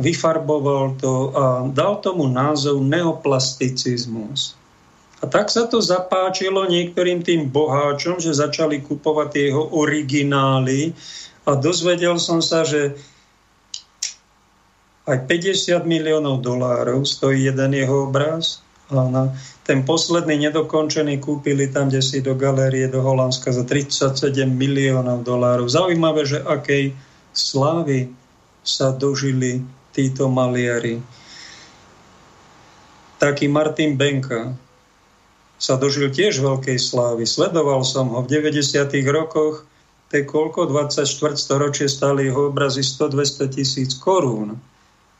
vyfarboval 0.00 0.96
to 0.98 1.30
a 1.36 1.44
dal 1.70 2.00
tomu 2.00 2.26
názov 2.26 2.80
neoplasticizmus. 2.80 4.56
A 5.20 5.28
tak 5.28 5.52
sa 5.52 5.68
to 5.68 5.84
zapáčilo 5.84 6.64
niektorým 6.64 7.20
tým 7.20 7.52
boháčom, 7.52 8.16
že 8.18 8.32
začali 8.32 8.80
kupovať 8.80 9.30
jeho 9.36 9.68
originály 9.76 10.96
a 11.44 11.54
dozvedel 11.60 12.16
som 12.16 12.40
sa, 12.40 12.64
že 12.64 12.96
Aj 15.10 15.18
50 15.18 15.90
miliónov 15.90 16.38
dolárov 16.38 17.02
stojí 17.02 17.50
jeden 17.50 17.74
jeho 17.74 18.06
obraz. 18.06 18.62
A 18.94 19.06
na 19.10 19.34
ten 19.66 19.82
posledný 19.82 20.50
nedokončený 20.50 21.18
kúpili 21.18 21.66
tam, 21.66 21.90
kde 21.90 21.98
si 21.98 22.22
do 22.22 22.38
galérie 22.38 22.86
do 22.86 23.02
Holandska 23.02 23.50
za 23.54 23.66
37 23.66 24.46
miliónov 24.50 25.26
dolárov. 25.26 25.66
Zaujímavé, 25.66 26.26
že 26.26 26.38
akej 26.42 26.94
slávy 27.34 28.10
sa 28.62 28.94
dožili 28.94 29.66
títo 29.90 30.30
maliari. 30.30 31.02
Taký 33.20 33.52
Martin 33.52 34.00
Benka 34.00 34.56
sa 35.60 35.76
dožil 35.76 36.08
tiež 36.08 36.40
veľkej 36.40 36.80
slávy. 36.80 37.28
Sledoval 37.28 37.84
som 37.84 38.08
ho 38.16 38.24
v 38.24 38.32
90. 38.32 38.88
rokoch, 39.12 39.68
to 40.08 40.12
je 40.18 40.24
koľko? 40.24 40.72
24 40.72 41.36
storočie 41.36 41.86
stáli 41.86 42.32
jeho 42.32 42.48
obrazy 42.48 42.80
100-200 42.80 43.54
tisíc 43.54 43.92
korún. 44.00 44.56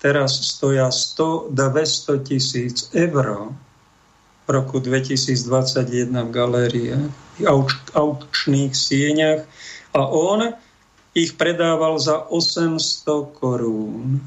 Teraz 0.01 0.41
stoja 0.57 0.89
100-200 0.89 2.25
tisíc 2.25 2.89
eur 2.97 3.53
roku 4.51 4.83
2021 4.83 6.11
v 6.11 6.31
galérii 6.33 6.91
v 7.39 7.47
aukčných 7.95 8.75
sieňach 8.75 9.47
a 9.95 10.01
on 10.09 10.57
ich 11.15 11.39
predával 11.39 12.01
za 12.03 12.27
800 12.27 13.39
korún. 13.39 14.19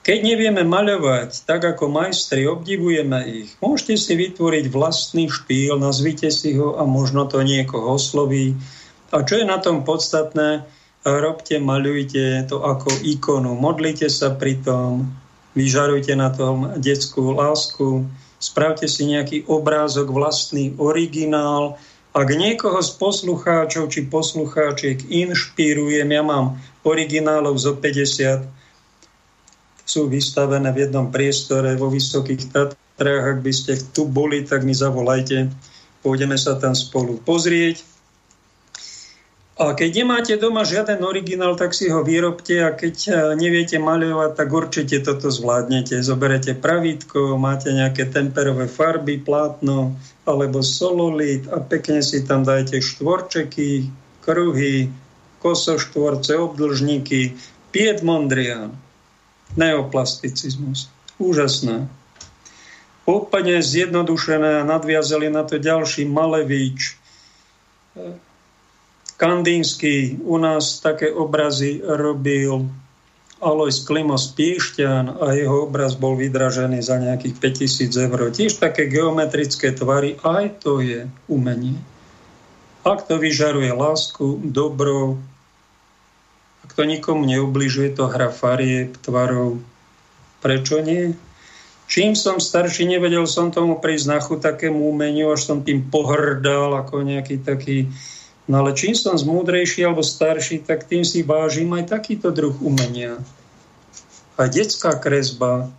Keď 0.00 0.18
nevieme 0.24 0.64
maľovať 0.64 1.44
tak 1.44 1.60
ako 1.60 1.92
majstri, 1.92 2.48
obdivujeme 2.48 3.20
ich. 3.28 3.52
Môžete 3.60 4.00
si 4.00 4.12
vytvoriť 4.16 4.72
vlastný 4.72 5.28
štýl, 5.28 5.76
nazvite 5.76 6.32
si 6.32 6.56
ho 6.56 6.80
a 6.80 6.88
možno 6.88 7.28
to 7.28 7.44
niekoho 7.44 8.00
osloví. 8.00 8.56
A 9.12 9.20
čo 9.28 9.36
je 9.36 9.44
na 9.44 9.60
tom 9.60 9.84
podstatné, 9.84 10.64
robte, 11.04 11.60
maľujte 11.60 12.48
to 12.48 12.64
ako 12.64 12.88
ikonu. 13.04 13.52
Modlite 13.60 14.08
sa 14.08 14.32
pri 14.32 14.64
tom, 14.64 15.12
vyžarujte 15.52 16.16
na 16.16 16.32
tom 16.32 16.80
detskú 16.80 17.36
lásku, 17.36 18.08
spravte 18.40 18.88
si 18.88 19.04
nejaký 19.04 19.44
obrázok, 19.52 20.08
vlastný 20.08 20.72
originál. 20.80 21.76
Ak 22.16 22.32
niekoho 22.32 22.80
z 22.80 22.96
poslucháčov 22.96 23.92
či 23.92 24.08
poslucháčiek 24.08 25.12
inšpirujem, 25.12 26.08
ja 26.08 26.24
mám 26.24 26.56
originálov 26.88 27.60
zo 27.60 27.76
50, 27.76 28.59
sú 29.90 30.06
vystavené 30.06 30.70
v 30.70 30.86
jednom 30.86 31.10
priestore 31.10 31.74
vo 31.74 31.90
Vysokých 31.90 32.54
Tatrách. 32.54 33.24
Ak 33.34 33.38
by 33.42 33.50
ste 33.50 33.74
tu 33.90 34.06
boli, 34.06 34.46
tak 34.46 34.62
mi 34.62 34.70
zavolajte. 34.70 35.50
Pôjdeme 36.06 36.38
sa 36.38 36.54
tam 36.54 36.78
spolu 36.78 37.18
pozrieť. 37.18 37.82
A 39.60 39.76
keď 39.76 39.90
nemáte 39.92 40.34
doma 40.40 40.64
žiaden 40.64 41.04
originál, 41.04 41.52
tak 41.52 41.76
si 41.76 41.92
ho 41.92 42.00
vyrobte 42.00 42.64
a 42.64 42.72
keď 42.72 42.96
e, 42.96 43.10
neviete 43.36 43.76
maľovať, 43.76 44.32
tak 44.32 44.48
určite 44.48 45.04
toto 45.04 45.28
zvládnete. 45.28 46.00
Zoberete 46.00 46.56
pravítko, 46.56 47.36
máte 47.36 47.68
nejaké 47.68 48.08
temperové 48.08 48.72
farby, 48.72 49.20
plátno 49.20 50.00
alebo 50.24 50.64
sololit 50.64 51.44
a 51.52 51.60
pekne 51.60 52.00
si 52.00 52.24
tam 52.24 52.40
dajte 52.40 52.80
štvorčeky, 52.80 53.92
kruhy, 54.24 54.88
kosoštvorce, 55.44 56.40
obdlžníky, 56.40 57.36
Piet 57.68 58.00
Mondrian, 58.00 58.79
neoplasticizmus. 59.58 60.90
Úžasné. 61.18 61.86
Úplne 63.08 63.58
zjednodušené 63.58 64.62
a 64.62 64.68
nadviazali 64.68 65.32
na 65.32 65.42
to 65.42 65.58
ďalší 65.58 66.06
Malevič, 66.06 67.00
Kandínsky 69.20 70.16
u 70.24 70.40
nás 70.40 70.80
také 70.80 71.12
obrazy 71.12 71.84
robil 71.84 72.72
Alois 73.40 73.84
Klimos 73.84 74.32
Piešťan 74.32 75.20
a 75.20 75.36
jeho 75.36 75.68
obraz 75.68 75.92
bol 75.92 76.16
vydražený 76.16 76.80
za 76.80 76.96
nejakých 76.96 77.36
5000 77.36 78.08
eur. 78.08 78.20
Tiež 78.32 78.56
také 78.56 78.88
geometrické 78.88 79.76
tvary, 79.76 80.16
aj 80.24 80.64
to 80.64 80.80
je 80.80 81.04
umenie. 81.28 81.76
Ak 82.80 83.04
to 83.04 83.20
vyžaruje 83.20 83.68
lásku, 83.68 84.40
dobro, 84.40 85.20
to 86.80 86.88
nikomu 86.88 87.28
neubližuje, 87.28 87.92
to 87.92 88.08
hra 88.08 88.32
farieb, 88.32 88.96
tvarov, 89.04 89.60
prečo 90.40 90.80
nie? 90.80 91.12
Čím 91.84 92.16
som 92.16 92.40
starší, 92.40 92.88
nevedel 92.88 93.28
som 93.28 93.52
tomu 93.52 93.76
prísť 93.76 94.06
na 94.08 94.18
takému 94.24 94.88
umeniu, 94.88 95.28
až 95.36 95.44
som 95.44 95.60
tým 95.60 95.92
pohrdal 95.92 96.72
ako 96.80 97.04
nejaký 97.04 97.44
taký 97.44 97.92
No 98.50 98.66
ale 98.66 98.74
čím 98.74 98.98
som 98.98 99.14
zmúdrejší 99.14 99.86
alebo 99.86 100.02
starší, 100.02 100.66
tak 100.66 100.82
tým 100.82 101.06
si 101.06 101.22
vážim 101.22 101.70
aj 101.70 101.86
takýto 101.86 102.34
druh 102.34 102.58
umenia. 102.58 103.22
A 104.34 104.50
detská 104.50 104.98
kresba. 104.98 105.70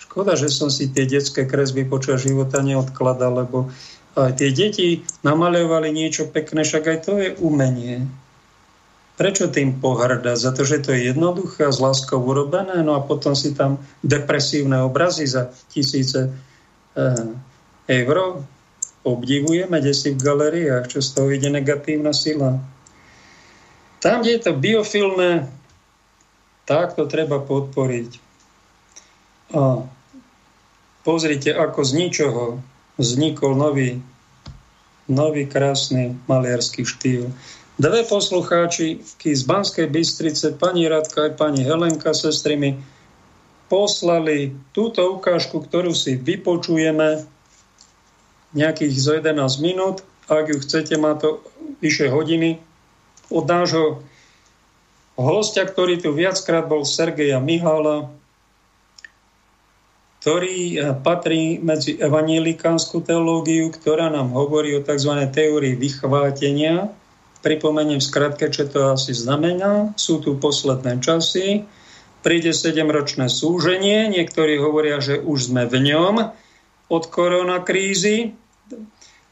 Škoda, 0.00 0.32
že 0.32 0.48
som 0.48 0.72
si 0.72 0.88
tie 0.88 1.04
detské 1.04 1.44
kresby 1.44 1.84
počas 1.84 2.24
života 2.24 2.64
neodkladal, 2.64 3.44
lebo 3.44 3.68
aj 4.16 4.40
tie 4.40 4.48
deti 4.56 5.04
namaľovali 5.20 5.92
niečo 5.92 6.32
pekné, 6.32 6.64
však 6.64 6.84
aj 6.88 6.98
to 7.04 7.12
je 7.20 7.28
umenie. 7.44 8.08
Prečo 9.18 9.50
tým 9.50 9.82
pohrda? 9.82 10.38
Za 10.38 10.54
to, 10.54 10.62
že 10.62 10.78
to 10.78 10.94
je 10.94 11.10
jednoduché 11.10 11.66
a 11.66 11.74
s 11.74 11.82
láskou 11.82 12.22
urobené, 12.22 12.86
no 12.86 12.94
a 12.94 13.02
potom 13.02 13.34
si 13.34 13.50
tam 13.50 13.82
depresívne 14.06 14.78
obrazy 14.86 15.26
za 15.26 15.50
tisíce 15.74 16.30
eh, 16.94 17.26
eur 17.90 18.46
obdivujeme, 19.02 19.80
kde 19.80 19.94
si 19.94 20.14
v 20.14 20.22
galeriách, 20.22 20.86
čo 20.86 21.00
z 21.02 21.08
toho 21.16 21.28
ide 21.32 21.48
negatívna 21.50 22.12
sila. 22.12 22.60
Tam, 23.98 24.22
kde 24.22 24.38
je 24.38 24.42
to 24.46 24.52
biofilné, 24.54 25.50
tak 26.68 26.94
to 26.94 27.08
treba 27.08 27.42
podporiť. 27.42 28.10
A 29.56 29.82
pozrite, 31.02 31.50
ako 31.56 31.80
z 31.82 31.92
ničoho 31.96 32.44
vznikol 33.00 33.56
nový, 33.56 33.98
nový 35.08 35.48
krásny 35.48 36.14
maliarský 36.28 36.84
štýl. 36.84 37.32
Dve 37.78 38.02
poslucháči 38.02 39.06
z 39.22 39.42
Banskej 39.46 39.86
Bystrice, 39.86 40.50
pani 40.58 40.90
Radka 40.90 41.30
aj 41.30 41.38
pani 41.38 41.62
Helenka, 41.62 42.10
sestry 42.10 42.58
mi 42.58 42.74
poslali 43.70 44.50
túto 44.74 45.14
ukážku, 45.14 45.62
ktorú 45.62 45.94
si 45.94 46.18
vypočujeme 46.18 47.22
nejakých 48.50 48.94
zo 48.98 49.14
11 49.22 49.62
minút. 49.62 50.02
Ak 50.26 50.50
ju 50.50 50.58
chcete, 50.58 50.98
má 50.98 51.14
to 51.14 51.38
vyše 51.78 52.10
hodiny. 52.10 52.58
Od 53.30 53.46
nášho 53.46 54.02
hostia, 55.14 55.62
ktorý 55.62 56.02
tu 56.02 56.10
viackrát 56.10 56.66
bol 56.66 56.82
Sergeja 56.82 57.38
Mihala, 57.38 58.10
ktorý 60.18 60.58
eh, 60.74 60.98
patrí 60.98 61.62
medzi 61.62 61.94
evangelikánsku 61.94 63.06
teológiu, 63.06 63.70
ktorá 63.70 64.10
nám 64.10 64.34
hovorí 64.34 64.74
o 64.74 64.82
tzv. 64.82 65.14
teórii 65.30 65.78
vychvátenia. 65.78 66.90
Pripomeniem 67.38 68.02
skratke, 68.02 68.50
čo 68.50 68.66
to 68.66 68.92
asi 68.92 69.14
znamená. 69.14 69.94
Sú 69.94 70.18
tu 70.18 70.34
posledné 70.34 70.98
časy. 70.98 71.64
Príde 72.26 72.50
7-ročné 72.50 73.30
súženie. 73.30 74.10
Niektorí 74.10 74.58
hovoria, 74.58 74.98
že 74.98 75.22
už 75.22 75.54
sme 75.54 75.70
v 75.70 75.94
ňom 75.94 76.14
od 76.88 77.04
koronakrízy, 77.12 78.34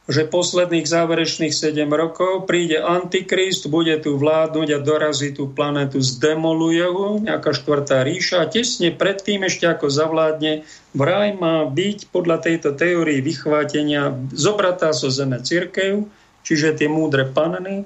že 0.07 0.23
posledných 0.23 0.87
záverečných 0.87 1.51
7 1.51 1.83
rokov 1.91 2.47
príde 2.47 2.79
Antikrist, 2.79 3.67
bude 3.67 3.99
tu 3.99 4.15
vládnuť 4.15 4.69
a 4.71 4.79
dorazí 4.79 5.35
tú 5.35 5.51
planetu, 5.51 5.99
zdemoluje 5.99 6.87
ho, 6.87 7.19
nejaká 7.19 7.51
štvrtá 7.51 8.07
ríša 8.07 8.47
a 8.47 8.47
tesne 8.47 8.95
predtým 8.95 9.43
ešte 9.43 9.67
ako 9.67 9.91
zavládne, 9.91 10.63
vraj 10.95 11.35
má 11.35 11.67
byť 11.67 12.15
podľa 12.15 12.39
tejto 12.39 12.79
teórii 12.79 13.19
vychvátenia 13.19 14.15
zobratá 14.31 14.95
zo 14.95 15.11
so 15.11 15.27
zeme 15.27 15.43
církev, 15.43 16.07
čiže 16.47 16.79
tie 16.79 16.87
múdre 16.87 17.27
panny, 17.27 17.83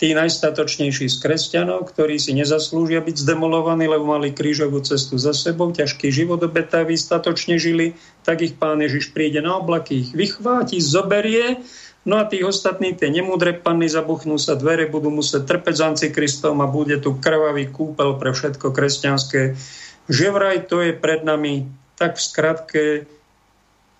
tí 0.00 0.16
najstatočnejší 0.16 1.12
z 1.12 1.16
kresťanov, 1.20 1.92
ktorí 1.92 2.16
si 2.16 2.32
nezaslúžia 2.32 3.04
byť 3.04 3.20
zdemolovaní, 3.20 3.84
lebo 3.84 4.08
mali 4.08 4.32
krížovú 4.32 4.80
cestu 4.80 5.20
za 5.20 5.36
sebou, 5.36 5.68
ťažký 5.76 6.08
život 6.08 6.40
obetaví, 6.40 6.96
statočne 6.96 7.60
žili, 7.60 7.92
tak 8.24 8.40
ich 8.40 8.56
pán 8.56 8.80
Ježiš 8.80 9.12
príde 9.12 9.44
na 9.44 9.60
oblaky, 9.60 10.08
ich 10.08 10.10
vychváti, 10.16 10.80
zoberie, 10.80 11.60
no 12.08 12.16
a 12.16 12.24
tí 12.24 12.40
ostatní, 12.40 12.96
tie 12.96 13.12
nemúdre 13.12 13.52
panny, 13.52 13.92
zabuchnú 13.92 14.40
sa 14.40 14.56
dvere, 14.56 14.88
budú 14.88 15.12
musieť 15.12 15.44
trpeť 15.44 15.74
s 15.76 15.84
Antikristom 15.84 16.64
a 16.64 16.66
bude 16.72 16.96
tu 16.96 17.20
krvavý 17.20 17.68
kúpel 17.68 18.16
pre 18.16 18.32
všetko 18.32 18.72
kresťanské. 18.72 19.60
Že 20.08 20.26
vraj 20.32 20.64
to 20.64 20.80
je 20.80 20.96
pred 20.96 21.28
nami 21.28 21.68
tak 22.00 22.16
v 22.16 22.24
skratke, 22.24 22.84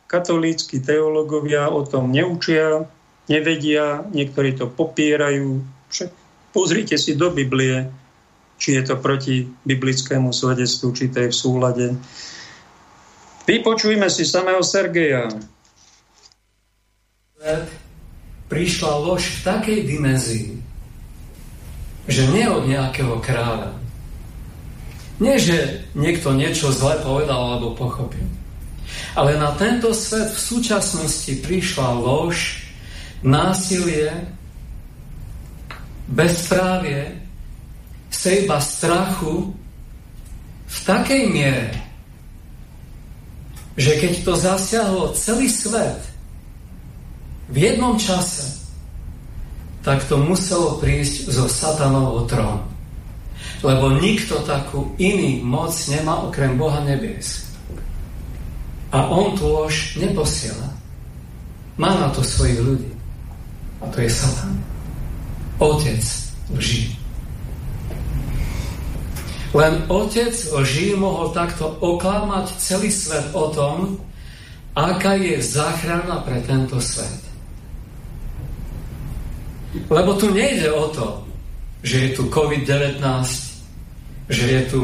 katolícky 0.09 0.81
teológovia 0.81 1.69
o 1.69 1.85
tom 1.85 2.09
neučia, 2.09 2.89
nevedia, 3.29 4.01
niektorí 4.17 4.57
to 4.57 4.65
popierajú, 4.65 5.61
však 5.91 6.11
pozrite 6.55 6.97
si 6.97 7.19
do 7.19 7.35
Biblie, 7.35 7.91
či 8.61 8.79
je 8.79 8.83
to 8.87 8.97
proti 9.01 9.49
biblickému 9.67 10.31
svedectvu, 10.31 10.87
či 10.95 11.11
to 11.11 11.27
je 11.27 11.29
v 11.33 11.37
súlade. 11.37 11.87
Vypočujme 13.49 14.07
si 14.07 14.23
samého 14.23 14.63
Sergeja. 14.63 15.27
Prišla 18.47 18.93
lož 19.01 19.23
v 19.27 19.39
takej 19.43 19.81
dimenzii, 19.89 20.49
že 22.05 22.23
nie 22.31 22.45
od 22.47 22.69
nejakého 22.69 23.17
kráľa, 23.25 23.81
Nie, 25.21 25.37
že 25.37 25.85
niekto 25.93 26.33
niečo 26.33 26.73
zle 26.73 26.97
povedal 27.05 27.37
alebo 27.37 27.77
pochopil. 27.77 28.25
Ale 29.13 29.37
na 29.37 29.53
tento 29.53 29.93
svet 29.93 30.33
v 30.33 30.41
súčasnosti 30.41 31.45
prišla 31.45 31.93
lož, 32.01 32.65
násilie, 33.21 34.09
bezprávie, 36.11 37.15
sejba 38.11 38.59
strachu 38.59 39.55
v 40.67 40.79
takej 40.83 41.23
miere, 41.31 41.71
že 43.79 43.97
keď 43.97 44.13
to 44.27 44.33
zasiahlo 44.35 45.15
celý 45.15 45.47
svet 45.47 46.03
v 47.49 47.57
jednom 47.57 47.95
čase, 47.97 48.61
tak 49.81 50.05
to 50.05 50.21
muselo 50.21 50.77
prísť 50.77 51.33
zo 51.33 51.49
satanovho 51.49 52.29
trónu. 52.29 52.67
Lebo 53.65 53.97
nikto 53.97 54.45
takú 54.45 54.93
iný 55.01 55.41
moc 55.41 55.73
nemá 55.89 56.29
okrem 56.29 56.61
Boha 56.61 56.85
nebies. 56.85 57.49
A 58.93 59.09
on 59.09 59.33
tu 59.39 59.49
lož 59.49 59.97
neposiela. 59.97 60.69
Má 61.81 61.97
na 61.97 62.13
to 62.13 62.21
svojich 62.21 62.61
ľudí. 62.61 62.93
A 63.81 63.89
to 63.89 64.05
je 64.05 64.11
Satan. 64.13 64.70
Otec 65.61 66.03
lží. 66.57 66.97
Len 69.53 69.83
otec 69.93 70.33
lží 70.33 70.95
mohol 70.97 71.35
takto 71.37 71.75
oklamať 71.85 72.55
celý 72.57 72.89
svet 72.89 73.35
o 73.37 73.51
tom, 73.51 73.99
aká 74.73 75.19
je 75.19 75.43
záchrana 75.43 76.23
pre 76.23 76.41
tento 76.47 76.79
svet. 76.81 77.19
Lebo 79.91 80.15
tu 80.15 80.31
nejde 80.31 80.71
o 80.71 80.89
to, 80.91 81.09
že 81.83 81.97
je 81.99 82.11
tu 82.15 82.23
COVID-19, 82.31 83.03
že 84.31 84.45
je 84.47 84.63
tu 84.71 84.81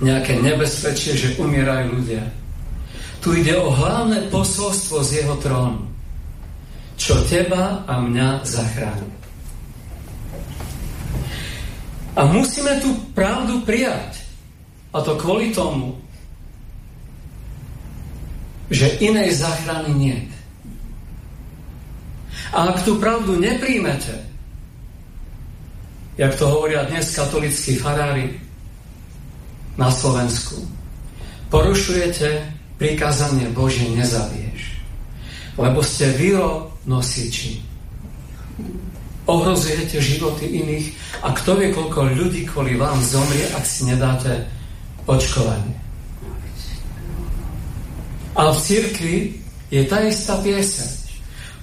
nejaké 0.00 0.40
nebezpečie, 0.40 1.14
že 1.14 1.36
umierajú 1.38 2.02
ľudia. 2.02 2.24
Tu 3.20 3.40
ide 3.40 3.56
o 3.56 3.72
hlavné 3.72 4.28
posolstvo 4.28 5.00
z 5.00 5.24
jeho 5.24 5.36
trónu, 5.40 5.80
čo 6.96 7.16
teba 7.28 7.84
a 7.88 8.00
mňa 8.00 8.44
zachráni. 8.44 9.23
A 12.14 12.26
musíme 12.30 12.78
tú 12.78 12.94
pravdu 13.10 13.66
prijať. 13.66 14.22
A 14.94 15.02
to 15.02 15.18
kvôli 15.18 15.50
tomu, 15.50 15.98
že 18.70 18.96
inej 19.02 19.34
záchrany 19.34 19.90
nie. 19.90 20.18
A 22.54 22.70
ak 22.70 22.86
tú 22.86 23.02
pravdu 23.02 23.34
nepríjmete, 23.34 24.14
jak 26.14 26.38
to 26.38 26.46
hovoria 26.46 26.86
dnes 26.86 27.10
katolickí 27.10 27.74
farári 27.74 28.38
na 29.74 29.90
Slovensku, 29.90 30.62
porušujete 31.50 32.46
prikázanie 32.78 33.50
Bože 33.50 33.90
nezabiješ, 33.90 34.78
lebo 35.58 35.82
ste 35.82 36.14
vyro 36.14 36.78
nosiči. 36.86 37.73
Ohrozujete 39.24 40.04
životy 40.04 40.44
iných 40.52 40.86
a 41.24 41.32
kto 41.32 41.56
vie, 41.56 41.72
koľko 41.72 42.12
ľudí 42.12 42.44
kvôli 42.44 42.76
vám 42.76 43.00
zomrie, 43.00 43.48
ak 43.56 43.64
si 43.64 43.88
nedáte 43.88 44.44
očkovanie. 45.08 45.72
Ale 48.36 48.50
v 48.52 48.60
cirkvi 48.60 49.16
je 49.72 49.82
tá 49.88 50.04
istá 50.04 50.36
pieseň. 50.44 51.04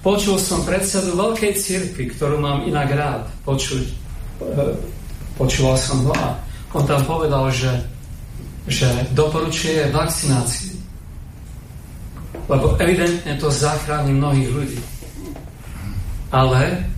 Počul 0.02 0.34
som 0.42 0.66
predsedu 0.66 1.14
veľkej 1.14 1.54
cirkvi, 1.54 2.10
ktorú 2.10 2.42
mám 2.42 2.66
inak 2.66 2.90
rád 2.90 3.22
počuť. 3.46 3.86
E, 3.86 3.94
počúval 5.38 5.78
som 5.78 6.02
ho 6.10 6.14
a 6.18 6.34
on 6.74 6.82
tam 6.82 7.06
povedal, 7.06 7.46
že, 7.54 7.70
že 8.66 8.90
doporučuje 9.14 9.94
vakcináciu. 9.94 10.74
Lebo 12.50 12.74
evidentne 12.82 13.38
to 13.38 13.46
zachráni 13.54 14.10
mnohých 14.18 14.50
ľudí. 14.50 14.80
Ale 16.34 16.90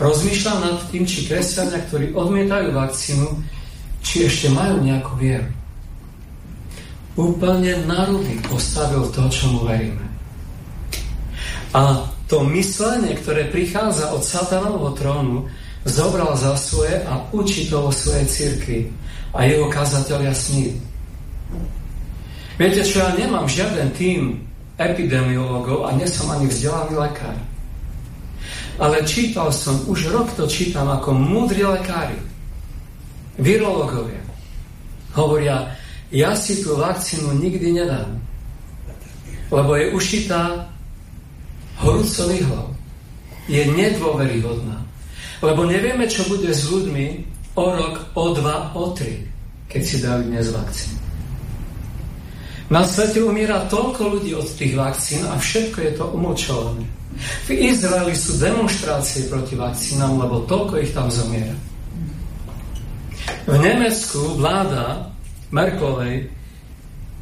rozmýšľam 0.00 0.58
nad 0.64 0.76
tým, 0.88 1.04
či 1.04 1.28
kresťania, 1.28 1.84
ktorí 1.86 2.16
odmietajú 2.16 2.72
vakcínu, 2.72 3.28
či 4.00 4.24
ešte 4.26 4.48
majú 4.48 4.80
nejakú 4.80 5.12
vieru. 5.20 5.48
Úplne 7.20 7.84
na 7.84 8.08
postavil 8.48 9.04
to, 9.12 9.28
čomu 9.28 9.68
veríme. 9.68 10.00
A 11.76 12.08
to 12.26 12.42
myslenie, 12.56 13.14
ktoré 13.20 13.52
prichádza 13.52 14.08
od 14.16 14.24
satanovho 14.24 14.96
trónu, 14.96 15.44
zobral 15.84 16.32
za 16.36 16.56
svoje 16.56 16.96
a 17.04 17.20
učí 17.36 17.68
to 17.68 17.88
vo 17.88 17.92
svojej 17.92 18.26
cirkvi 18.26 18.80
a 19.36 19.44
jeho 19.44 19.68
kazatelia 19.68 20.32
s 20.32 20.50
ním. 20.52 20.74
Viete 22.60 22.84
čo, 22.84 23.00
ja 23.00 23.16
nemám 23.16 23.48
žiaden 23.48 23.88
tým 23.96 24.44
epidemiologov 24.76 25.88
a 25.88 25.96
nie 25.96 26.04
som 26.08 26.28
ani 26.28 26.48
vzdelaný 26.48 26.92
lekár. 26.96 27.36
Ale 28.80 29.04
čítal 29.04 29.52
som, 29.52 29.76
už 29.84 30.08
rok 30.08 30.32
to 30.32 30.48
čítam 30.48 30.88
ako 30.88 31.12
múdri 31.12 31.60
lekári, 31.60 32.16
virológovia. 33.36 34.24
Hovoria, 35.12 35.76
ja 36.08 36.32
si 36.32 36.64
tú 36.64 36.80
vakcínu 36.80 37.36
nikdy 37.36 37.76
nedám, 37.76 38.16
lebo 39.52 39.76
je 39.76 39.92
ušitá 39.92 40.64
horúcou 41.76 42.32
ihlou. 42.32 42.68
Je 43.50 43.66
nedôveryhodná. 43.68 44.80
Lebo 45.44 45.66
nevieme, 45.66 46.06
čo 46.06 46.24
bude 46.30 46.48
s 46.48 46.70
ľuďmi 46.70 47.26
o 47.58 47.64
rok, 47.74 47.94
o 48.16 48.24
dva, 48.32 48.70
o 48.72 48.94
tri, 48.96 49.26
keď 49.68 49.82
si 49.82 49.96
dajú 50.00 50.22
dnes 50.24 50.46
vakcín. 50.54 50.94
Na 52.70 52.86
svete 52.86 53.18
umiera 53.26 53.66
toľko 53.66 54.02
ľudí 54.18 54.30
od 54.38 54.46
tých 54.46 54.78
vakcín 54.78 55.26
a 55.26 55.34
všetko 55.34 55.78
je 55.82 55.92
to 55.98 56.04
umlčované. 56.14 56.86
V 57.48 57.50
Izraeli 57.52 58.16
sú 58.16 58.40
demonstrácie 58.40 59.28
proti 59.28 59.54
vakcínám, 59.56 60.16
lebo 60.20 60.46
toľko 60.48 60.80
ich 60.80 60.92
tam 60.96 61.12
zomiera. 61.12 61.54
V 63.44 63.56
Nemecku 63.58 64.38
vláda 64.38 65.10
Merkovej 65.50 66.30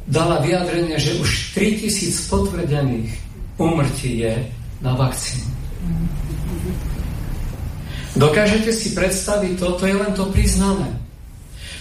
dala 0.09 0.41
vyjadrenie, 0.41 0.97
že 0.97 1.17
už 1.21 1.53
3000 1.57 2.29
potvrdených 2.29 3.09
úmrtí 3.61 4.25
je 4.25 4.33
na 4.81 4.95
vakcínu. 4.95 5.49
Dokážete 8.17 8.73
si 8.73 8.97
predstaviť 8.97 9.53
to? 9.59 9.67
To 9.77 9.85
je 9.85 9.95
len 9.95 10.11
to 10.17 10.25
priznané. 10.33 10.89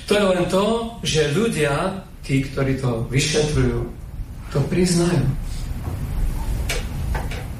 To 0.08 0.12
je 0.16 0.24
len 0.24 0.44
to, 0.48 0.96
že 1.04 1.32
ľudia, 1.36 2.04
tí, 2.24 2.44
ktorí 2.44 2.80
to 2.80 3.08
vyšetrujú, 3.08 3.88
to 4.52 4.60
priznajú. 4.68 5.24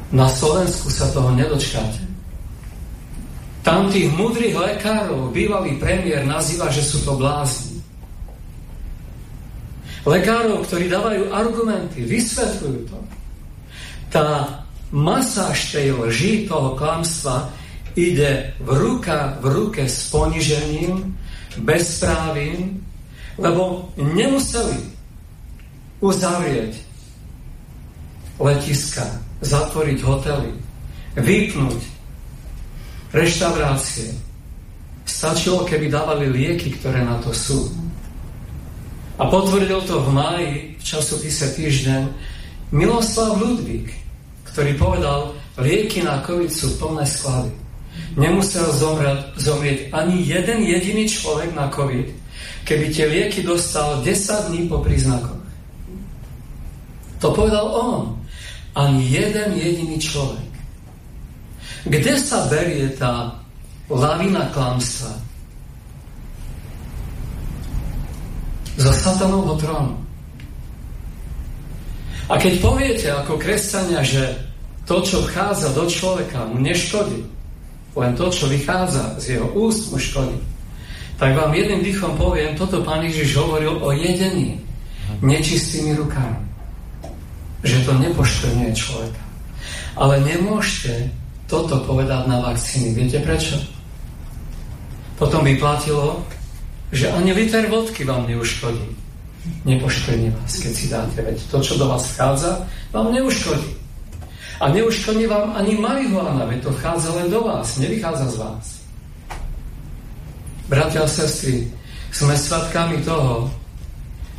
Na 0.09 0.25
Slovensku 0.25 0.89
sa 0.89 1.13
toho 1.13 1.37
nedočkáte. 1.37 2.01
Tam 3.61 3.93
tých 3.93 4.09
múdrych 4.17 4.57
lekárov 4.57 5.29
bývalý 5.29 5.77
premiér 5.77 6.25
nazýva, 6.25 6.73
že 6.73 6.81
sú 6.81 7.05
to 7.05 7.21
blázni. 7.21 7.85
Lekárov, 10.09 10.65
ktorí 10.65 10.89
dávajú 10.89 11.29
argumenty, 11.29 12.09
vysvetľujú 12.09 12.81
to. 12.89 12.99
Tá 14.09 14.65
masáž 14.89 15.77
tej 15.77 15.93
lži, 15.93 16.49
toho 16.49 16.73
klamstva 16.73 17.53
ide 17.93 18.57
v 18.65 18.69
ruka 18.73 19.37
v 19.45 19.53
ruke 19.53 19.85
s 19.85 20.09
ponižením, 20.09 21.13
bezprávím, 21.61 22.81
lebo 23.37 23.93
nemuseli 24.01 24.81
uzavrieť 26.01 26.73
letiska, 28.41 29.05
zatvoriť 29.43 29.99
hotely, 30.03 30.53
vypnúť 31.19 31.81
reštaurácie. 33.15 34.13
Stačilo, 35.09 35.65
keby 35.65 35.89
dávali 35.89 36.29
lieky, 36.29 36.77
ktoré 36.77 37.01
na 37.01 37.17
to 37.25 37.33
sú. 37.33 37.73
A 39.19 39.27
potvrdil 39.27 39.83
to 39.83 39.99
v 40.05 40.09
máji 40.15 40.51
v 40.79 40.83
časopise 40.85 41.51
Týždeň 41.57 42.07
Miloslav 42.71 43.41
Ludvík, 43.41 43.91
ktorý 44.53 44.77
povedal, 44.79 45.33
lieky 45.59 46.05
na 46.05 46.23
COVID 46.23 46.53
sú 46.53 46.77
plné 46.79 47.03
sklady. 47.09 47.51
Nemusel 48.15 48.69
zomrieť, 48.79 49.35
zomrieť 49.41 49.79
ani 49.91 50.23
jeden 50.23 50.63
jediný 50.63 51.09
človek 51.09 51.51
na 51.57 51.67
COVID, 51.73 52.07
keby 52.63 52.87
tie 52.95 53.07
lieky 53.11 53.43
dostal 53.43 54.05
10 54.05 54.53
dní 54.53 54.71
po 54.71 54.79
príznakoch. 54.85 55.41
To 57.19 57.35
povedal 57.35 57.67
on. 57.67 58.18
Ani 58.79 59.03
jeden 59.11 59.59
jediný 59.59 59.99
človek. 59.99 60.51
Kde 61.83 62.15
sa 62.15 62.47
berie 62.47 62.87
tá 62.95 63.35
lavina 63.91 64.47
klamstva? 64.55 65.19
Zo 68.79 68.93
satanovho 68.95 69.59
trónu. 69.59 69.99
A 72.31 72.39
keď 72.39 72.55
poviete 72.63 73.11
ako 73.11 73.35
kresťania, 73.41 74.07
že 74.07 74.37
to, 74.87 75.03
čo 75.03 75.27
vchádza 75.27 75.75
do 75.75 75.91
človeka, 75.91 76.47
mu 76.47 76.63
neškodí, 76.63 77.27
len 77.99 78.13
to, 78.15 78.31
čo 78.31 78.47
vychádza 78.47 79.19
z 79.19 79.37
jeho 79.37 79.49
úst, 79.59 79.91
mu 79.91 79.99
škodí, 79.99 80.39
tak 81.19 81.35
vám 81.35 81.51
jedným 81.51 81.83
dýchom 81.83 82.15
poviem, 82.15 82.55
toto 82.55 82.79
pán 82.87 83.03
Ježiš 83.03 83.43
hovoril 83.43 83.75
o 83.83 83.91
jedení 83.91 84.63
nečistými 85.19 85.99
rukami. 85.99 86.48
Že 87.63 87.79
to 87.87 87.93
nepoštrňuje 87.99 88.73
človeka. 88.75 89.23
Ale 89.99 90.23
nemôžete 90.23 91.11
toto 91.51 91.83
povedať 91.83 92.29
na 92.31 92.39
vakcíny. 92.45 92.95
Viete 92.95 93.19
prečo? 93.25 93.59
Potom 95.19 95.43
by 95.43 95.59
platilo, 95.59 96.23
že 96.95 97.11
ani 97.11 97.35
liter 97.35 97.67
vodky 97.67 98.07
vám 98.07 98.31
neuškodí. 98.31 98.87
Nepoškodí 99.65 100.31
vás, 100.31 100.53
keď 100.61 100.73
si 100.73 100.87
dáte. 100.87 101.19
Veď 101.19 101.39
to, 101.51 101.59
čo 101.59 101.75
do 101.81 101.91
vás 101.91 102.07
vchádza, 102.15 102.69
vám 102.95 103.11
neuškodí. 103.11 103.75
A 104.59 104.69
neuškodí 104.71 105.27
vám 105.27 105.55
ani 105.55 105.79
marihuana, 105.79 106.47
veď 106.47 106.67
to 106.67 106.71
vchádza 106.75 107.15
len 107.15 107.31
do 107.31 107.41
vás, 107.47 107.79
nevychádza 107.79 108.27
z 108.27 108.37
vás. 108.39 108.67
Bratia 110.69 111.07
a 111.07 111.09
sestry, 111.09 111.71
sme 112.11 112.35
svedkami 112.35 113.01
toho, 113.07 113.49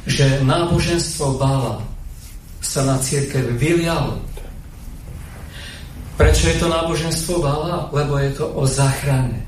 že 0.06 0.44
náboženstvo 0.44 1.40
Bála 1.40 1.82
sa 2.70 2.86
na 2.86 3.02
církev 3.02 3.58
vylialo. 3.58 4.22
Prečo 6.22 6.54
je 6.54 6.62
to 6.62 6.70
náboženstvo 6.70 7.42
Bála? 7.42 7.90
Lebo 7.90 8.22
je 8.22 8.30
to 8.38 8.46
o 8.46 8.70
záchrane. 8.70 9.42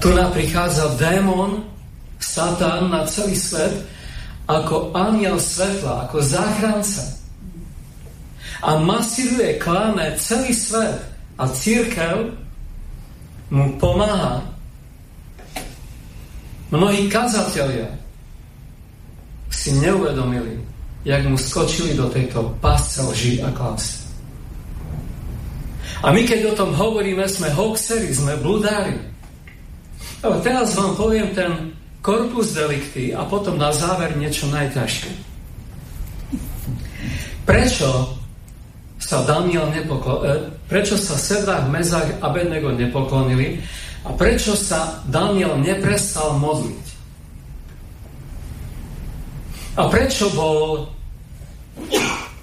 Tu 0.00 0.08
nám 0.08 0.32
prichádza 0.32 0.96
démon, 0.96 1.68
Satan 2.16 2.88
na 2.88 3.04
celý 3.04 3.36
svet 3.36 3.84
ako 4.46 4.94
aniel 4.94 5.36
svetla, 5.42 6.06
ako 6.06 6.22
záchranca. 6.22 7.04
A 8.62 8.78
masíruje, 8.78 9.58
klame 9.58 10.14
celý 10.16 10.54
svet. 10.54 11.02
A 11.36 11.44
církev 11.50 12.32
mu 13.52 13.76
pomáha. 13.76 14.40
Mnohí 16.72 17.10
kazatelia 17.12 18.05
si 19.50 19.72
neuvedomili, 19.78 20.60
jak 21.04 21.22
mu 21.26 21.38
skočili 21.38 21.94
do 21.94 22.10
tejto 22.10 22.54
pásce 22.60 23.02
lží 23.02 23.42
a 23.42 23.50
klasy. 23.54 24.06
A 26.04 26.12
my, 26.12 26.22
keď 26.28 26.52
o 26.52 26.56
tom 26.58 26.70
hovoríme, 26.76 27.24
sme 27.24 27.48
hoaxeri, 27.56 28.12
sme 28.12 28.36
bludári. 28.36 29.00
Ale 30.20 30.36
teraz 30.44 30.76
vám 30.76 30.92
poviem 30.98 31.32
ten 31.32 31.72
korpus 32.04 32.52
delikty 32.52 33.10
a 33.16 33.24
potom 33.24 33.58
na 33.58 33.72
záver 33.72 34.14
niečo 34.14 34.46
najťažšie. 34.52 35.10
Prečo 37.46 38.18
sa 38.98 39.22
Daniel 39.22 39.70
nepoklo- 39.70 40.22
e, 40.26 40.50
prečo 40.66 40.98
sa 40.98 41.14
Sedrách, 41.14 41.70
Mezách 41.70 42.18
a 42.18 42.30
Abednego 42.30 42.74
nepoklonili 42.74 43.62
a 44.02 44.10
prečo 44.14 44.58
sa 44.58 45.02
Daniel 45.06 45.54
neprestal 45.58 46.38
modliť. 46.42 46.85
A 49.76 49.82
prečo 49.92 50.32
bol 50.32 50.88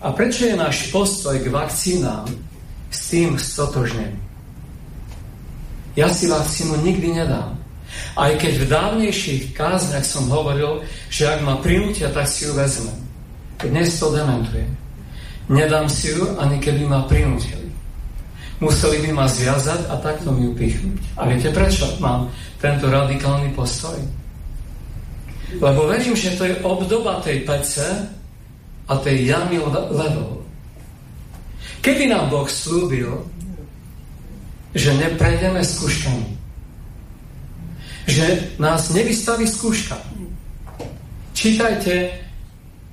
a 0.03 0.11
prečo 0.11 0.45
je 0.45 0.53
náš 0.59 0.93
postoj 0.93 1.39
k 1.39 1.49
vakcínám 1.49 2.29
s 2.91 2.99
tým 3.09 3.39
stotožnený? 3.39 4.19
Ja 5.97 6.11
si 6.11 6.29
vakcínu 6.29 6.83
nikdy 6.83 7.23
nedám. 7.23 7.57
Aj 8.17 8.33
keď 8.37 8.53
v 8.61 8.69
dávnejších 8.69 9.43
kázniach 9.53 10.05
som 10.05 10.29
hovoril, 10.29 10.81
že 11.09 11.29
ak 11.29 11.45
ma 11.45 11.57
prinútia, 11.61 12.09
tak 12.09 12.25
si 12.29 12.45
ju 12.45 12.53
vezmem. 12.53 12.97
Dnes 13.61 13.95
to 13.97 14.11
dementujem. 14.11 14.69
Nedám 15.49 15.87
si 15.87 16.13
ju, 16.13 16.35
ani 16.37 16.57
keby 16.57 16.83
ma 16.85 17.05
prinútili. 17.05 17.69
Museli 18.59 19.07
by 19.07 19.09
ma 19.13 19.25
zviazať 19.29 19.87
a 19.89 19.97
takto 20.01 20.33
mi 20.33 20.49
ju 20.49 20.51
pichnúť. 20.57 21.01
A 21.15 21.29
viete 21.29 21.49
prečo 21.53 21.87
mám 21.97 22.29
tento 22.59 22.89
radikálny 22.89 23.53
postoj? 23.53 23.97
Lebo 25.61 25.85
verím, 25.87 26.15
že 26.15 26.37
to 26.37 26.45
je 26.45 26.55
obdoba 26.65 27.21
tej 27.21 27.45
pece 27.45 27.85
a 28.87 28.93
tej 28.97 29.27
jamy 29.29 29.59
levou. 29.91 30.43
Keby 31.83 32.07
nám 32.07 32.31
Boh 32.31 32.47
slúbil, 32.47 33.11
že 34.73 34.95
neprejdeme 34.97 35.61
skúškami, 35.63 36.27
že 38.07 38.55
nás 38.57 38.89
nevystaví 38.89 39.47
skúška. 39.47 39.99
Čítajte 41.33 42.23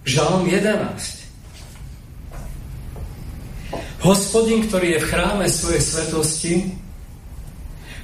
Žalm 0.05 0.49
11. 0.49 1.21
Hospodin, 4.01 4.65
ktorý 4.65 4.97
je 4.97 5.03
v 5.05 5.09
chráme 5.13 5.45
svojej 5.45 5.83
svetosti, 5.85 6.55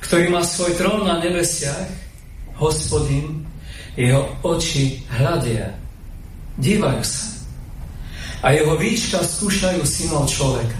ktorý 0.04 0.28
má 0.28 0.44
svoj 0.44 0.76
trón 0.76 1.08
na 1.08 1.18
nebesiach, 1.24 1.88
hospodin, 2.60 3.45
jeho 3.96 4.28
oči 4.44 5.00
hľadia, 5.08 5.72
dívajú 6.60 7.02
sa. 7.02 7.24
A 8.44 8.52
jeho 8.52 8.76
výčka 8.76 9.24
skúšajú 9.24 9.80
synov 9.82 10.28
človeka. 10.28 10.78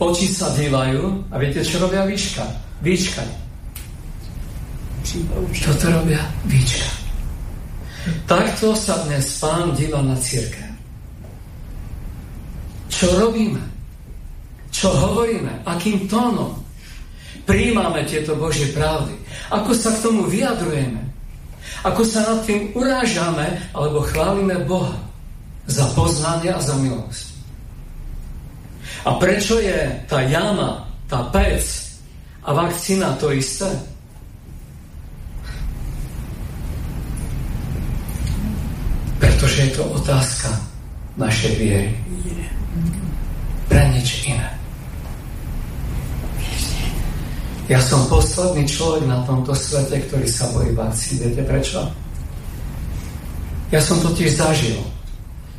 Oči 0.00 0.32
sa 0.32 0.48
dívajú 0.56 1.28
a 1.28 1.34
viete, 1.36 1.60
čo 1.60 1.84
robia 1.84 2.08
výška? 2.08 2.42
Výčka. 2.80 3.22
Toto 5.52 5.86
robia 5.92 6.24
výčka. 6.48 6.88
Takto 8.24 8.72
sa 8.72 9.04
dnes 9.04 9.36
pán 9.36 9.76
díva 9.76 10.00
na 10.00 10.16
církev. 10.16 10.68
Čo 12.88 13.06
robíme? 13.20 13.60
Čo 14.72 14.88
hovoríme? 14.94 15.64
Akým 15.68 16.08
tónom 16.08 16.56
príjmame 17.44 18.04
tieto 18.08 18.36
Božie 18.36 18.72
pravdy? 18.72 19.12
Ako 19.52 19.72
sa 19.76 19.92
k 19.92 20.02
tomu 20.04 20.28
vyjadrujeme? 20.28 21.07
Ako 21.86 22.02
sa 22.02 22.26
nad 22.26 22.42
tým 22.42 22.74
urážame 22.74 23.46
alebo 23.70 24.02
chválime 24.02 24.58
Boha 24.66 24.98
za 25.70 25.86
poznanie 25.94 26.50
a 26.50 26.58
za 26.58 26.74
milosť? 26.74 27.26
A 29.06 29.14
prečo 29.16 29.62
je 29.62 29.78
tá 30.10 30.26
jama, 30.26 30.90
tá 31.06 31.22
pec 31.30 31.62
a 32.42 32.50
vakcína 32.50 33.14
to 33.16 33.30
isté? 33.30 33.70
Pretože 39.22 39.58
je 39.64 39.70
to 39.78 39.84
otázka 39.86 40.50
našej 41.14 41.52
viery 41.62 41.90
pre 43.70 43.82
nič 43.94 44.26
iné. 44.26 44.57
Ja 47.68 47.84
som 47.84 48.08
posledný 48.08 48.64
človek 48.64 49.04
na 49.04 49.20
tomto 49.28 49.52
svete, 49.52 50.00
ktorý 50.08 50.24
sa 50.24 50.48
bojí 50.56 50.72
vakcín. 50.72 51.20
Viete 51.20 51.44
prečo? 51.44 51.84
Ja 53.68 53.76
som 53.84 54.00
totiž 54.00 54.40
zažil, 54.40 54.80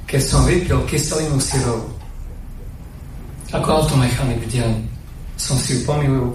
keď 0.09 0.21
som 0.25 0.41
vypil 0.49 0.81
kyselinu 0.89 1.37
syrovú. 1.37 1.85
Ako 3.53 3.85
automechanik 3.85 4.41
v 4.41 4.49
dielni 4.49 4.85
som 5.37 5.53
si 5.61 5.77
ju 5.77 5.85
pomýlil 5.85 6.33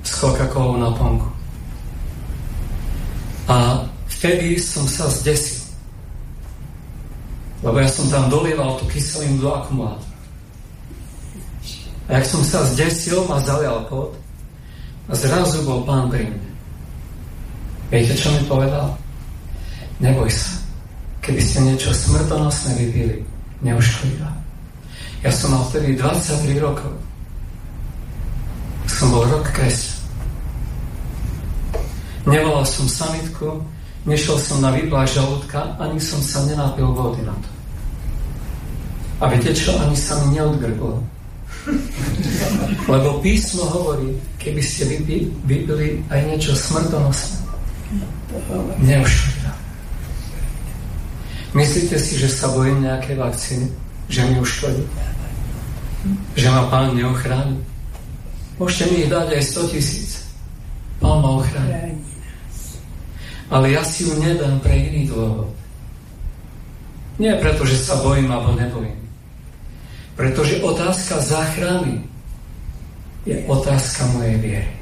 s 0.00 0.16
coca 0.16 0.48
na 0.80 0.88
ponku. 0.96 1.28
A 3.44 3.84
vtedy 4.08 4.56
som 4.56 4.88
sa 4.88 5.04
zdesil. 5.12 5.60
Lebo 7.60 7.76
ja 7.76 7.92
som 7.92 8.08
tam 8.08 8.32
dolieval 8.32 8.80
tú 8.80 8.88
kyselinu 8.88 9.36
do 9.36 9.52
akumulátora. 9.52 10.16
A 12.08 12.16
jak 12.16 12.24
som 12.24 12.40
sa 12.40 12.64
zdesil, 12.72 13.28
ma 13.28 13.36
zalial 13.44 13.84
pot 13.84 14.16
zrazu 15.14 15.66
bol 15.66 15.82
pán 15.82 16.06
pri 16.10 16.30
mne. 16.30 16.48
Viete, 17.90 18.14
čo 18.14 18.30
mi 18.30 18.42
povedal? 18.46 18.94
Neboj 19.98 20.30
sa. 20.30 20.54
Keby 21.20 21.42
ste 21.42 21.58
niečo 21.66 21.90
smrtonosné 21.92 22.70
vypili, 22.78 23.16
neuškodí. 23.60 24.22
Ja 25.20 25.28
som 25.28 25.52
mal 25.52 25.68
vtedy 25.68 26.00
23 26.00 26.64
rokov. 26.64 26.96
Som 28.88 29.12
bol 29.12 29.28
rok 29.28 29.44
kresťan. 29.52 30.00
Nevolal 32.24 32.64
som 32.64 32.88
sanitku, 32.88 33.64
nešiel 34.04 34.36
som 34.36 34.60
na 34.60 34.72
výpláž 34.72 35.16
žalúdka, 35.16 35.76
ani 35.80 35.96
som 36.00 36.20
sa 36.20 36.44
nenapil 36.44 36.88
vody 36.92 37.24
na 37.24 37.32
to. 37.32 37.50
A 39.20 39.28
viete 39.28 39.52
čo? 39.52 39.76
Ani 39.76 39.96
sa 39.96 40.16
mi 40.24 40.36
neodgrblo. 40.36 41.00
Lebo 42.92 43.22
písmo 43.22 43.64
hovorí, 43.66 44.14
keby 44.38 44.62
ste 44.62 44.86
vypili, 45.46 46.02
aj 46.10 46.20
niečo 46.26 46.52
smrtonosné, 46.56 47.38
neuškodí 48.82 49.40
Myslíte 51.50 51.98
si, 51.98 52.14
že 52.14 52.30
sa 52.30 52.46
bojím 52.54 52.86
nejaké 52.86 53.18
vakcíny? 53.18 53.66
Že 54.06 54.20
mi 54.30 54.34
uškodí? 54.38 54.84
Že 56.38 56.46
ma 56.46 56.62
pán 56.70 56.94
neochráni? 56.94 57.58
Môžete 58.54 58.84
mi 58.94 58.96
ich 59.02 59.10
dať 59.10 59.34
aj 59.34 59.42
100 59.66 59.72
tisíc. 59.74 60.10
Pán 61.02 61.18
ma 61.18 61.42
ochráni. 61.42 61.98
Ale 63.50 63.74
ja 63.74 63.82
si 63.82 64.06
ju 64.06 64.14
nedám 64.22 64.62
pre 64.62 64.78
iný 64.78 65.10
dôvod. 65.10 65.50
Nie 67.18 67.34
preto, 67.42 67.66
že 67.66 67.82
sa 67.82 67.98
bojím 67.98 68.30
alebo 68.30 68.54
nebojím. 68.54 68.99
Pretože 70.20 70.60
otázka 70.60 71.16
záchrany 71.24 72.04
je 73.24 73.40
otázka 73.48 74.04
mojej 74.12 74.36
viery. 74.36 74.72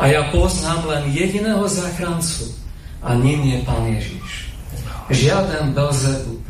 A 0.00 0.08
ja 0.08 0.24
poznám 0.32 0.88
len 0.88 1.04
jediného 1.12 1.68
záchrancu 1.68 2.48
a 3.04 3.12
ním 3.12 3.44
je 3.44 3.58
Pán 3.68 3.84
Ježiš. 3.92 4.48
Žiaden 5.12 5.76
Belzebub, 5.76 6.40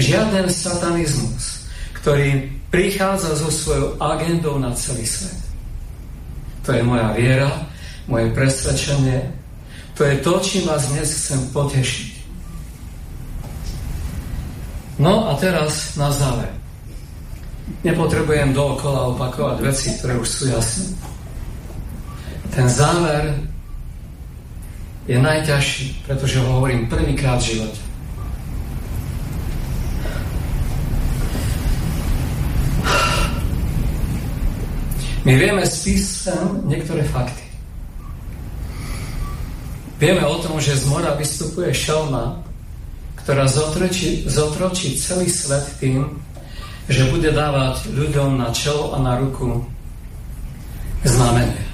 žiaden 0.00 0.48
satanizmus, 0.48 1.68
ktorý 2.00 2.48
prichádza 2.72 3.36
so 3.36 3.52
svojou 3.52 4.00
agendou 4.00 4.56
na 4.56 4.72
celý 4.72 5.04
svet. 5.04 5.36
To 6.64 6.72
je 6.72 6.80
moja 6.80 7.12
viera, 7.12 7.52
moje 8.08 8.32
presvedčenie, 8.32 9.20
to 9.92 10.08
je 10.08 10.16
to, 10.24 10.32
čím 10.40 10.64
vás 10.64 10.88
dnes 10.88 11.12
chcem 11.12 11.44
potešiť. 11.52 12.12
No 14.96 15.28
a 15.28 15.36
teraz 15.36 15.92
na 16.00 16.08
záver. 16.08 16.57
Nepotrebujem 17.86 18.50
dookola 18.52 19.14
opakovať 19.14 19.56
veci, 19.62 19.94
ktoré 19.98 20.18
už 20.18 20.28
sú 20.28 20.44
jasné. 20.50 20.86
Ten 22.50 22.66
záver 22.66 23.38
je 25.06 25.16
najťažší, 25.16 26.04
pretože 26.04 26.42
ho 26.42 26.58
hovorím 26.58 26.90
prvýkrát 26.90 27.38
v 27.38 27.54
živote. 27.54 27.80
My 35.28 35.36
vieme 35.36 35.60
z 35.60 35.76
písem 35.84 36.44
niektoré 36.64 37.04
fakty. 37.04 37.44
Vieme 40.00 40.24
o 40.24 40.40
tom, 40.40 40.56
že 40.56 40.78
z 40.78 40.88
mora 40.88 41.12
vystupuje 41.18 41.74
šelma, 41.74 42.40
ktorá 43.22 43.44
zotročí, 43.44 44.24
zotročí 44.24 44.96
celý 44.96 45.28
svet 45.28 45.68
tým, 45.82 46.16
že 46.88 47.04
bude 47.12 47.28
dávať 47.28 47.92
ľuďom 47.92 48.40
na 48.40 48.48
čelo 48.56 48.96
a 48.96 48.98
na 48.98 49.20
ruku 49.20 49.60
znamenie. 51.04 51.68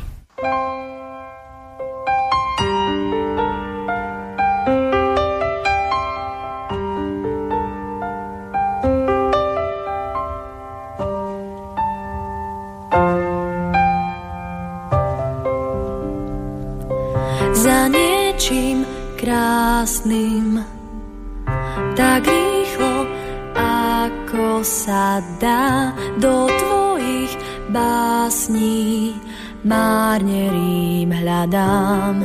Dá 25.41 25.95
do 26.21 26.47
tvojich 26.47 27.33
básní, 27.73 29.17
márne 29.65 30.53
rým 30.53 31.09
hľadám. 31.09 32.25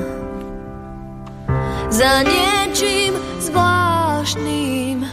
Za 1.90 2.22
niečím 2.27 3.15
zvláštnym 3.40 5.07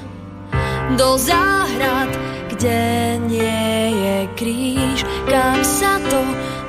do 0.99 1.19
záhrad, 1.19 2.11
kde 2.51 2.81
nie 3.31 3.73
je 3.95 4.19
kríž, 4.37 4.99
kam 5.31 5.63
sa 5.65 6.03
to 6.11 6.21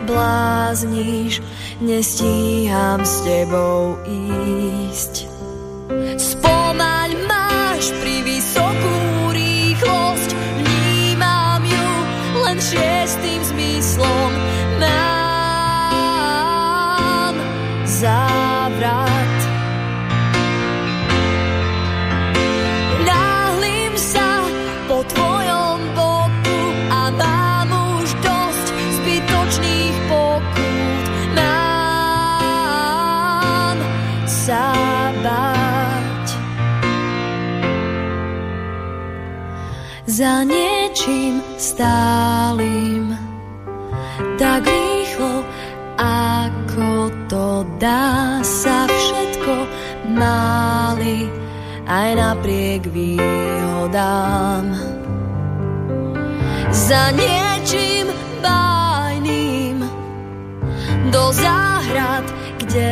blázniš, 0.08 1.42
nestíham 1.82 3.04
s 3.04 3.22
tebou 3.26 4.00
ísť. 4.08 5.28
Stálym 41.78 43.14
tak 44.42 44.66
rýchlo, 44.66 45.46
ako 46.02 46.90
to 47.30 47.62
dá 47.78 48.42
sa 48.42 48.90
všetko 48.90 49.54
máli 50.18 51.30
aj 51.86 52.10
napriek 52.18 52.82
výhodám. 52.90 54.74
Za 56.74 57.14
niečím 57.14 58.10
bájným 58.42 59.86
do 61.14 61.30
záhrad, 61.30 62.26
kde 62.58 62.90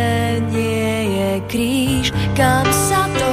nie 0.53 0.93
je 1.09 1.31
kríž, 1.49 2.13
kam 2.37 2.69
sa 2.69 3.09
to 3.17 3.31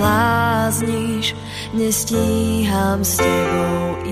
blázniš, 0.00 1.36
nestíham 1.76 3.04
s 3.04 3.20
tebou 3.20 4.05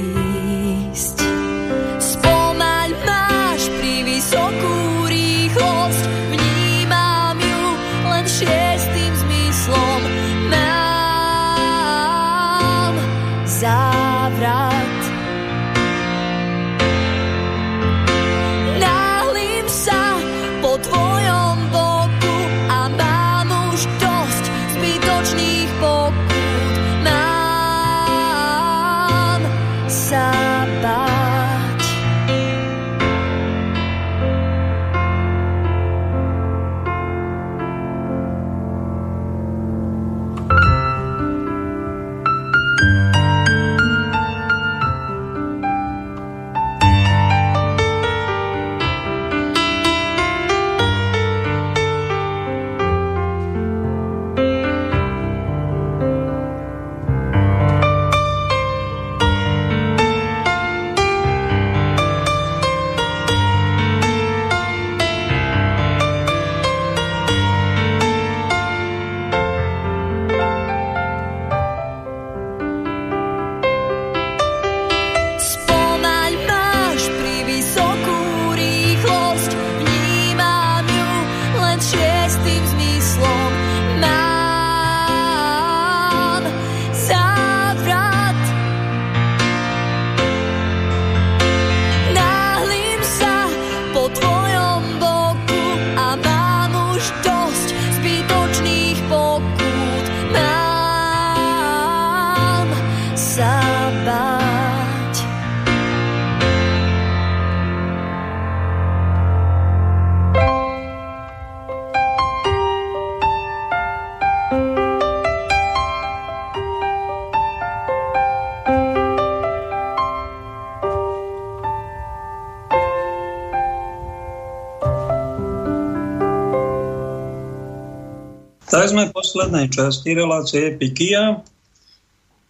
poslednej 129.24 129.72
časti 129.72 130.12
relácie 130.12 130.76
Pikia. 130.76 131.40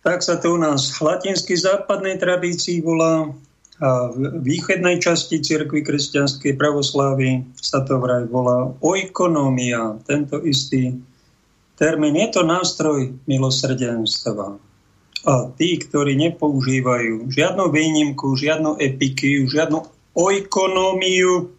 Tak 0.02 0.26
sa 0.26 0.42
to 0.42 0.52
u 0.52 0.59
nás 0.59 0.90
v 0.90 1.06
latinskej 1.06 1.62
západnej 1.62 2.18
tradícii 2.18 2.82
volá 2.82 3.30
a 3.78 4.10
v 4.10 4.42
východnej 4.42 4.98
časti 4.98 5.38
cirkvi 5.38 5.86
kresťanskej 5.86 6.59
pravoslávy 6.59 7.46
sa 7.55 7.86
to 7.86 8.02
vraj 8.02 8.26
volá 8.26 8.74
oikonomia, 8.82 10.02
tento 10.02 10.42
istý 10.42 10.98
termín. 11.78 12.18
Je 12.18 12.34
to 12.34 12.42
nástroj 12.42 13.14
milosrdenstva. 13.30 14.59
A 15.30 15.32
tí, 15.55 15.78
ktorí 15.78 16.18
nepoužívajú 16.18 17.30
žiadnu 17.30 17.70
výnimku, 17.70 18.34
žiadnu 18.34 18.82
epikiu, 18.82 19.46
žiadnu 19.46 19.78
oikonomiu, 20.18 21.55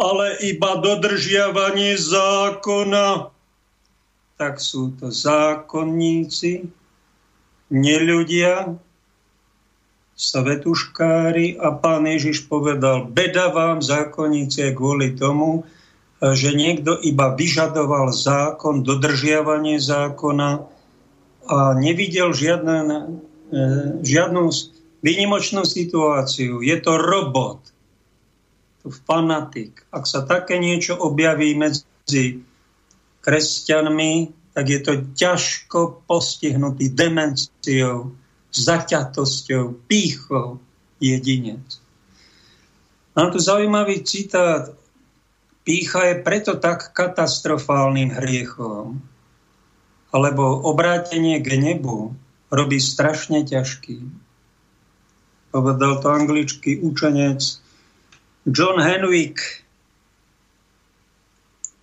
ale 0.00 0.40
iba 0.40 0.80
dodržiavanie 0.80 2.00
zákona, 2.00 3.33
tak 4.34 4.58
sú 4.58 4.94
to 4.98 5.14
zákonníci, 5.14 6.66
neľudia, 7.70 8.74
svetuškári 10.14 11.58
a 11.58 11.74
pán 11.74 12.06
Ježiš 12.06 12.46
povedal, 12.46 13.10
beda 13.10 13.50
vám 13.50 13.82
zákonníci 13.82 14.70
kvôli 14.74 15.18
tomu, 15.18 15.66
že 16.22 16.54
niekto 16.54 16.94
iba 17.02 17.34
vyžadoval 17.34 18.14
zákon, 18.14 18.86
dodržiavanie 18.86 19.82
zákona 19.82 20.62
a 21.44 21.58
nevidel 21.76 22.30
žiadne, 22.30 23.10
žiadnu 24.00 24.42
výnimočnú 25.04 25.66
situáciu. 25.66 26.64
Je 26.64 26.78
to 26.80 26.96
robot, 26.96 27.60
to 28.80 28.88
fanatik. 29.04 29.84
Ak 29.92 30.08
sa 30.08 30.24
také 30.24 30.56
niečo 30.56 30.96
objaví 30.96 31.52
medzi 31.58 32.40
kresťanmi, 33.24 34.12
tak 34.52 34.64
je 34.68 34.80
to 34.84 34.92
ťažko 35.16 36.04
postihnutý 36.04 36.92
demenciou, 36.92 38.12
zaťatosťou, 38.52 39.88
pýchou 39.88 40.60
jedinec. 41.00 41.80
Mám 43.16 43.32
tu 43.32 43.40
zaujímavý 43.40 44.04
citát. 44.04 44.70
Pícha 45.64 46.12
je 46.12 46.20
preto 46.20 46.60
tak 46.60 46.92
katastrofálnym 46.92 48.12
hriechom, 48.20 49.00
alebo 50.12 50.60
obrátenie 50.68 51.40
k 51.40 51.56
nebu 51.56 52.12
robí 52.52 52.78
strašne 52.78 53.42
ťažký. 53.48 54.04
Povedal 55.50 56.04
to 56.04 56.06
anglický 56.12 56.84
učenec 56.84 57.40
John 58.44 58.76
Henwick 58.76 59.63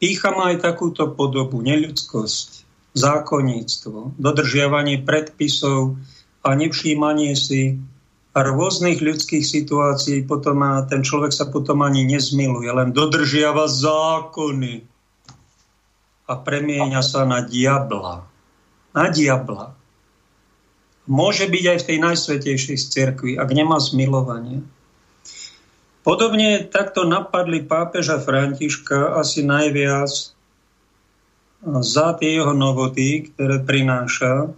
Pícha 0.02 0.34
má 0.34 0.50
aj 0.50 0.66
takúto 0.66 1.14
podobu, 1.14 1.62
neľudskosť, 1.62 2.66
zákonníctvo, 2.98 4.18
dodržiavanie 4.18 5.06
predpisov 5.06 6.02
a 6.42 6.58
nevšímanie 6.58 7.38
si 7.38 7.78
a 8.32 8.40
rôznych 8.48 9.04
ľudských 9.04 9.44
situácií 9.44 10.24
potom 10.24 10.64
má, 10.64 10.82
ten 10.88 11.04
človek 11.04 11.36
sa 11.36 11.52
potom 11.52 11.84
ani 11.84 12.08
nezmiluje, 12.08 12.72
len 12.72 12.96
dodržiava 12.96 13.68
zákony 13.68 14.88
a 16.32 16.34
premieňa 16.40 17.02
sa 17.04 17.28
na 17.28 17.44
diabla. 17.44 18.24
Na 18.96 19.06
diabla. 19.12 19.76
Môže 21.12 21.46
byť 21.46 21.66
aj 21.76 21.78
v 21.84 21.88
tej 21.92 21.98
najsvetejšej 22.00 22.78
cirkvi, 22.90 23.32
ak 23.36 23.52
nemá 23.52 23.78
zmilovanie. 23.84 24.64
Podobne 26.02 26.66
takto 26.66 27.06
napadli 27.06 27.62
pápeža 27.62 28.18
Františka 28.18 29.22
asi 29.22 29.46
najviac 29.46 30.10
za 31.62 32.08
tie 32.18 32.42
jeho 32.42 32.58
novoty, 32.58 33.30
ktoré 33.30 33.62
prináša. 33.62 34.50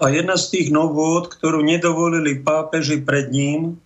A 0.00 0.04
jedna 0.08 0.40
z 0.40 0.44
tých 0.48 0.68
novôt, 0.72 1.28
ktorú 1.28 1.60
nedovolili 1.60 2.40
pápeži 2.40 3.04
pred 3.04 3.28
ním, 3.28 3.76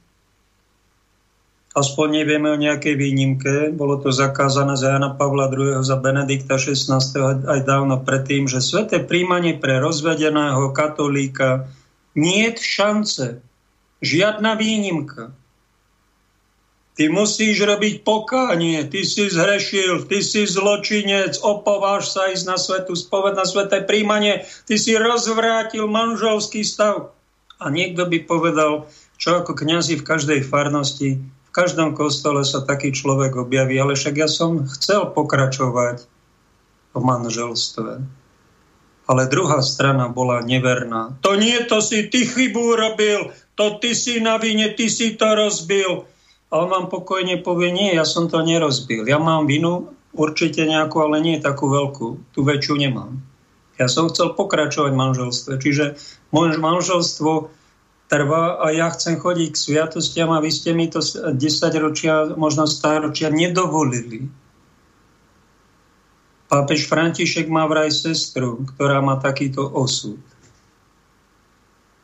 aspoň 1.75 2.23
nevieme 2.23 2.55
o 2.55 2.63
nejakej 2.63 2.95
výnimke, 2.95 3.75
bolo 3.75 3.99
to 3.99 4.15
zakázané 4.15 4.79
za 4.79 4.95
Jana 4.95 5.19
Pavla 5.19 5.51
II. 5.51 5.83
za 5.83 5.99
Benedikta 5.99 6.55
XVI. 6.55 7.03
aj 7.51 7.61
dávno 7.67 7.99
predtým, 7.99 8.47
že 8.47 8.63
sveté 8.63 9.03
príjmanie 9.03 9.59
pre 9.59 9.83
rozvedeného 9.83 10.71
katolíka 10.71 11.67
nie 12.15 12.47
je 12.47 12.63
šance, 12.63 13.27
žiadna 13.99 14.55
výnimka 14.55 15.35
Ty 16.95 17.11
musíš 17.11 17.59
robiť 17.59 18.07
pokánie, 18.07 18.87
ty 18.87 19.03
si 19.03 19.27
zhrešil, 19.27 20.07
ty 20.07 20.23
si 20.23 20.47
zločinec, 20.47 21.43
opováž 21.43 22.07
sa 22.07 22.31
ísť 22.31 22.45
na 22.47 22.55
svetu 22.55 22.95
spoved, 22.95 23.35
na 23.35 23.43
sveté 23.43 23.83
príjmanie, 23.83 24.47
ty 24.71 24.79
si 24.79 24.95
rozvrátil 24.95 25.91
manželský 25.91 26.63
stav. 26.63 27.11
A 27.59 27.67
niekto 27.75 28.07
by 28.07 28.23
povedal, 28.31 28.87
čo 29.19 29.43
ako 29.43 29.59
kňazi 29.59 29.99
v 29.99 30.07
každej 30.07 30.41
farnosti, 30.47 31.19
v 31.19 31.51
každom 31.51 31.99
kostole 31.99 32.47
sa 32.47 32.63
taký 32.63 32.95
človek 32.95 33.43
objaví, 33.43 33.75
ale 33.75 33.99
však 33.99 34.15
ja 34.15 34.31
som 34.31 34.63
chcel 34.79 35.11
pokračovať 35.11 36.07
v 36.95 37.01
manželstve. 37.03 38.07
Ale 39.11 39.23
druhá 39.27 39.67
strana 39.67 40.07
bola 40.15 40.47
neverná. 40.47 41.19
To 41.27 41.35
nie, 41.35 41.59
to 41.67 41.83
si 41.83 42.07
ty 42.07 42.23
chybu 42.23 42.79
robil, 42.79 43.35
to 43.59 43.83
ty 43.83 43.99
si 43.99 44.23
na 44.23 44.39
vine, 44.39 44.71
ty 44.79 44.87
si 44.87 45.19
to 45.19 45.27
rozbil 45.35 46.07
a 46.55 46.63
on 46.63 46.71
vám 46.71 46.87
pokojne 46.87 47.43
povie, 47.43 47.75
nie, 47.75 47.91
ja 47.99 48.07
som 48.07 48.31
to 48.31 48.39
nerozbil. 48.39 49.03
Ja 49.11 49.19
mám 49.19 49.51
vinu 49.51 49.91
určite 50.15 50.63
nejakú, 50.63 51.03
ale 51.03 51.19
nie 51.19 51.43
takú 51.43 51.67
veľkú. 51.67 52.31
Tú 52.31 52.47
väčšiu 52.47 52.79
nemám. 52.79 53.19
Ja 53.75 53.91
som 53.91 54.07
chcel 54.07 54.39
pokračovať 54.39 54.95
v 54.95 55.01
manželstve. 55.03 55.53
Čiže 55.59 55.99
môj 56.31 56.55
manželstvo 56.63 57.51
trvá 58.07 58.63
a 58.63 58.71
ja 58.71 58.87
chcem 58.95 59.19
chodiť 59.19 59.51
k 59.51 59.59
sviatostiam 59.59 60.31
a 60.31 60.39
vy 60.39 60.55
ste 60.55 60.79
mi 60.79 60.87
to 60.87 61.03
10 61.03 61.35
ročia, 61.83 62.31
možno 62.39 62.71
stáročia 62.71 63.35
nedovolili. 63.35 64.31
Pápež 66.47 66.87
František 66.87 67.51
má 67.51 67.67
vraj 67.67 67.91
sestru, 67.91 68.63
ktorá 68.63 69.03
má 69.03 69.19
takýto 69.19 69.67
osud. 69.67 70.23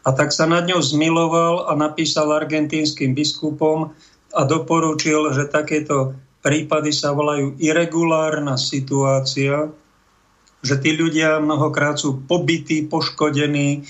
A 0.02 0.10
tak 0.10 0.35
sa 0.35 0.48
nad 0.48 0.66
ňou 0.66 0.82
zmiloval 0.82 1.70
a 1.70 1.77
napísal 1.78 2.35
argentínskym 2.35 3.14
biskupom, 3.14 3.94
a 4.31 4.47
doporučil, 4.47 5.35
že 5.35 5.51
takéto 5.51 6.15
prípady 6.40 6.94
sa 6.94 7.12
volajú 7.12 7.59
irregulárna 7.61 8.57
situácia, 8.57 9.69
že 10.61 10.74
tí 10.81 10.93
ľudia 10.97 11.40
mnohokrát 11.40 12.01
sú 12.01 12.20
pobytí, 12.24 12.85
poškodení, 12.89 13.69
e, 13.77 13.81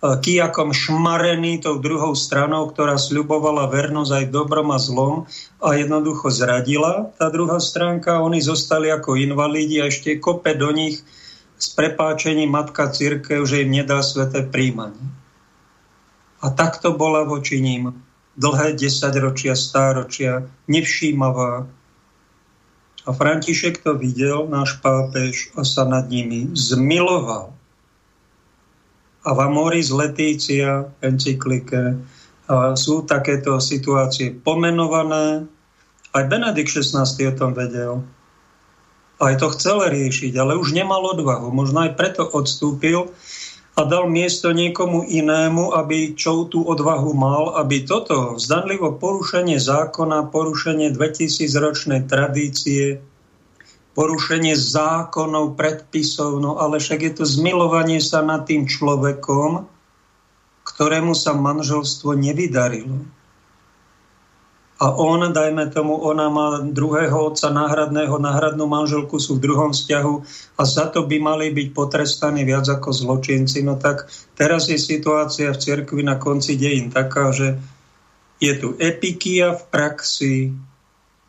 kijakom 0.00 0.72
šmarení 0.72 1.60
tou 1.60 1.80
druhou 1.80 2.12
stranou, 2.12 2.68
ktorá 2.68 3.00
sľubovala 3.00 3.68
vernosť 3.72 4.12
aj 4.12 4.24
dobrom 4.32 4.68
a 4.72 4.78
zlom 4.80 5.24
a 5.60 5.76
jednoducho 5.76 6.28
zradila 6.28 7.12
tá 7.16 7.32
druhá 7.32 7.60
stránka. 7.60 8.20
Oni 8.20 8.40
zostali 8.40 8.92
ako 8.92 9.16
invalidi 9.16 9.80
a 9.80 9.88
ešte 9.88 10.20
kope 10.20 10.56
do 10.56 10.72
nich 10.72 11.00
s 11.60 11.66
prepáčením 11.76 12.52
matka 12.52 12.88
církev, 12.88 13.44
že 13.44 13.64
im 13.64 13.76
nedá 13.80 14.00
sveté 14.00 14.44
príjmanie. 14.44 15.04
A 16.40 16.48
takto 16.48 16.96
bola 16.96 17.28
voči 17.28 17.60
ním 17.60 17.92
dlhé 18.40 18.72
desaťročia, 18.80 19.52
stáročia, 19.52 20.48
nevšímavá. 20.64 21.68
A 23.04 23.10
František 23.12 23.84
to 23.84 23.96
videl, 24.00 24.48
náš 24.48 24.80
pápež, 24.80 25.52
a 25.56 25.64
sa 25.64 25.84
nad 25.84 26.08
nimi 26.08 26.48
zmiloval. 26.56 27.52
A 29.20 29.36
v 29.36 29.38
Amoris 29.44 29.92
Letícia, 29.92 30.88
encyklike, 31.04 32.00
sú 32.74 33.04
takéto 33.04 33.60
situácie 33.60 34.32
pomenované. 34.32 35.44
Aj 36.10 36.24
Benedikt 36.26 36.72
XVI 36.72 37.04
o 37.04 37.32
tom 37.36 37.52
vedel. 37.52 38.02
Aj 39.20 39.36
to 39.36 39.52
chcel 39.52 39.84
riešiť, 39.84 40.32
ale 40.40 40.56
už 40.56 40.72
nemal 40.72 41.04
odvahu. 41.04 41.52
Možno 41.52 41.84
aj 41.84 41.94
preto 42.00 42.24
odstúpil, 42.24 43.12
a 43.78 43.86
dal 43.86 44.10
miesto 44.10 44.50
niekomu 44.50 45.06
inému, 45.06 45.72
aby 45.78 46.18
čo 46.18 46.50
tú 46.50 46.66
odvahu 46.66 47.14
mal, 47.14 47.54
aby 47.60 47.86
toto 47.86 48.34
zdanlivo 48.36 48.98
porušenie 48.98 49.62
zákona, 49.62 50.28
porušenie 50.28 50.90
2000-ročnej 50.90 52.10
tradície, 52.10 52.98
porušenie 53.94 54.58
zákonov, 54.58 55.54
predpisov, 55.54 56.42
no 56.42 56.58
ale 56.58 56.82
však 56.82 57.00
je 57.04 57.12
to 57.22 57.24
zmilovanie 57.26 58.02
sa 58.02 58.22
nad 58.26 58.46
tým 58.46 58.66
človekom, 58.66 59.66
ktorému 60.66 61.14
sa 61.14 61.34
manželstvo 61.34 62.14
nevydarilo 62.14 63.19
a 64.80 64.96
on, 64.96 65.20
dajme 65.28 65.68
tomu, 65.68 65.92
ona 65.92 66.32
má 66.32 66.64
druhého 66.64 67.12
otca 67.12 67.52
náhradného, 67.52 68.16
náhradnú 68.16 68.64
manželku 68.64 69.20
sú 69.20 69.36
v 69.36 69.44
druhom 69.44 69.76
vzťahu 69.76 70.14
a 70.56 70.62
za 70.64 70.88
to 70.88 71.04
by 71.04 71.20
mali 71.20 71.52
byť 71.52 71.68
potrestaní 71.76 72.48
viac 72.48 72.64
ako 72.64 72.88
zločinci. 72.88 73.60
No 73.60 73.76
tak 73.76 74.08
teraz 74.40 74.72
je 74.72 74.80
situácia 74.80 75.52
v 75.52 75.60
cirkvi 75.60 76.00
na 76.00 76.16
konci 76.16 76.56
dejín 76.56 76.88
taká, 76.88 77.28
že 77.28 77.60
je 78.40 78.56
tu 78.56 78.72
epikia 78.80 79.52
v 79.52 79.62
praxi, 79.68 80.36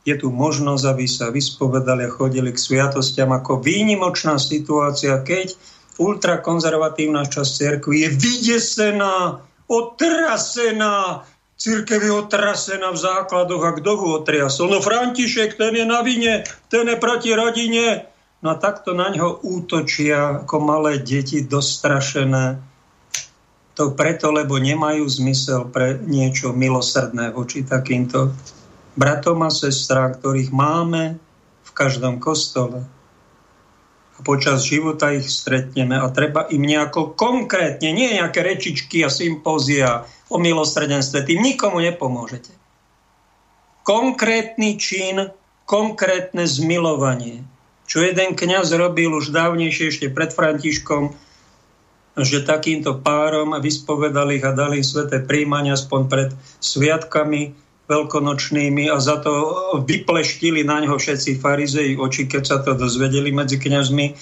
je 0.08 0.16
tu 0.16 0.32
možnosť, 0.32 0.84
aby 0.88 1.06
sa 1.12 1.28
vyspovedali 1.28 2.08
a 2.08 2.16
chodili 2.16 2.56
k 2.56 2.64
sviatostiam 2.64 3.36
ako 3.36 3.60
výnimočná 3.60 4.40
situácia, 4.40 5.20
keď 5.20 5.60
ultrakonzervatívna 6.00 7.28
časť 7.28 7.52
cerkvy 7.52 8.08
je 8.08 8.10
vydesená, 8.16 9.44
otrasená, 9.68 11.28
církev 11.62 12.02
je 12.02 12.10
otrasená 12.10 12.90
v 12.90 12.98
základoch 12.98 13.62
a 13.62 13.72
kto 13.78 13.92
ho 13.94 14.08
otriasol? 14.18 14.74
No 14.74 14.82
František, 14.82 15.54
ten 15.62 15.78
je 15.78 15.86
na 15.86 16.02
vine, 16.02 16.42
ten 16.74 16.90
je 16.90 16.98
proti 16.98 17.38
rodine. 17.38 18.10
No 18.42 18.58
a 18.58 18.58
takto 18.58 18.98
na 18.98 19.14
ňo 19.14 19.46
útočia 19.46 20.42
ako 20.42 20.58
malé 20.58 20.98
deti 20.98 21.46
dostrašené. 21.46 22.58
To 23.78 23.94
preto, 23.94 24.34
lebo 24.34 24.58
nemajú 24.58 25.06
zmysel 25.06 25.70
pre 25.70 26.02
niečo 26.02 26.50
milosrdné 26.50 27.30
voči 27.30 27.62
takýmto 27.62 28.34
bratom 28.98 29.46
a 29.46 29.54
sestrám, 29.54 30.18
ktorých 30.18 30.50
máme 30.50 31.22
v 31.62 31.72
každom 31.78 32.18
kostole. 32.18 32.82
Počas 34.22 34.66
života 34.66 35.10
ich 35.14 35.30
stretneme 35.30 35.98
a 35.98 36.06
treba 36.14 36.46
im 36.54 36.62
nejako 36.62 37.18
konkrétne, 37.18 37.90
nie 37.90 38.18
nejaké 38.18 38.46
rečičky 38.46 39.02
a 39.02 39.10
sympózia 39.10 40.06
o 40.32 40.40
milosrdenstve, 40.40 41.28
tým 41.28 41.44
nikomu 41.44 41.84
nepomôžete. 41.84 42.56
Konkrétny 43.84 44.80
čin, 44.80 45.28
konkrétne 45.68 46.48
zmilovanie. 46.48 47.44
Čo 47.92 48.08
jeden 48.08 48.40
kňaz 48.40 48.72
robil 48.80 49.12
už 49.12 49.36
dávnejšie, 49.36 49.92
ešte 49.92 50.08
pred 50.08 50.32
Františkom, 50.32 51.12
že 52.16 52.48
takýmto 52.48 53.04
párom 53.04 53.56
vyspovedali 53.60 54.40
ich 54.40 54.46
a 54.48 54.56
dali 54.56 54.80
im 54.80 54.88
sveté 54.88 55.20
príjmania 55.20 55.76
aspoň 55.76 56.02
pred 56.08 56.30
sviatkami, 56.64 57.52
veľkonočnými 57.92 58.88
a 58.88 58.96
za 59.04 59.20
to 59.20 59.32
vypleštili 59.84 60.64
na 60.64 60.80
ňo 60.88 60.96
všetci 60.96 61.44
farizei 61.44 62.00
oči, 62.00 62.32
keď 62.32 62.44
sa 62.48 62.58
to 62.64 62.72
dozvedeli 62.80 63.36
medzi 63.36 63.60
kňazmi, 63.60 64.16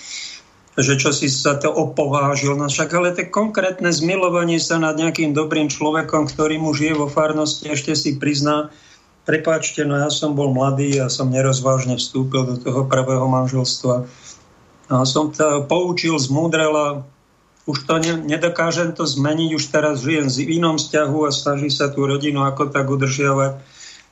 že 0.80 0.96
čo 0.96 1.12
si 1.12 1.28
sa 1.28 1.60
to 1.60 1.68
opovážil. 1.68 2.56
No 2.56 2.72
však 2.72 2.90
ale 2.96 3.12
to 3.12 3.28
konkrétne 3.28 3.92
zmilovanie 3.92 4.58
sa 4.58 4.80
nad 4.80 4.96
nejakým 4.96 5.36
dobrým 5.36 5.68
človekom, 5.68 6.32
ktorý 6.32 6.60
mu 6.60 6.72
žije 6.72 6.96
vo 6.96 7.08
farnosti, 7.12 7.68
ešte 7.68 7.96
si 7.96 8.16
prizná, 8.16 8.72
prepáčte, 9.28 9.84
no 9.84 10.00
ja 10.00 10.10
som 10.10 10.34
bol 10.34 10.50
mladý 10.56 10.98
a 11.04 11.12
som 11.12 11.30
nerozvážne 11.30 12.00
vstúpil 12.00 12.48
do 12.50 12.56
toho 12.58 12.88
prvého 12.88 13.28
manželstva. 13.28 14.10
A 14.90 15.06
som 15.06 15.30
to 15.30 15.70
poučil, 15.70 16.18
zmúdrel 16.18 16.74
a 16.74 16.88
už 17.70 17.86
to 17.86 18.02
ne, 18.02 18.18
nedokážem 18.26 18.98
to 18.98 19.06
zmeniť, 19.06 19.54
už 19.54 19.66
teraz 19.70 20.02
žijem 20.02 20.26
v 20.26 20.58
inom 20.58 20.82
vzťahu 20.82 21.30
a 21.30 21.30
snaží 21.30 21.70
sa 21.70 21.94
tú 21.94 22.10
rodinu 22.10 22.42
ako 22.42 22.74
tak 22.74 22.90
udržiavať. 22.90 23.62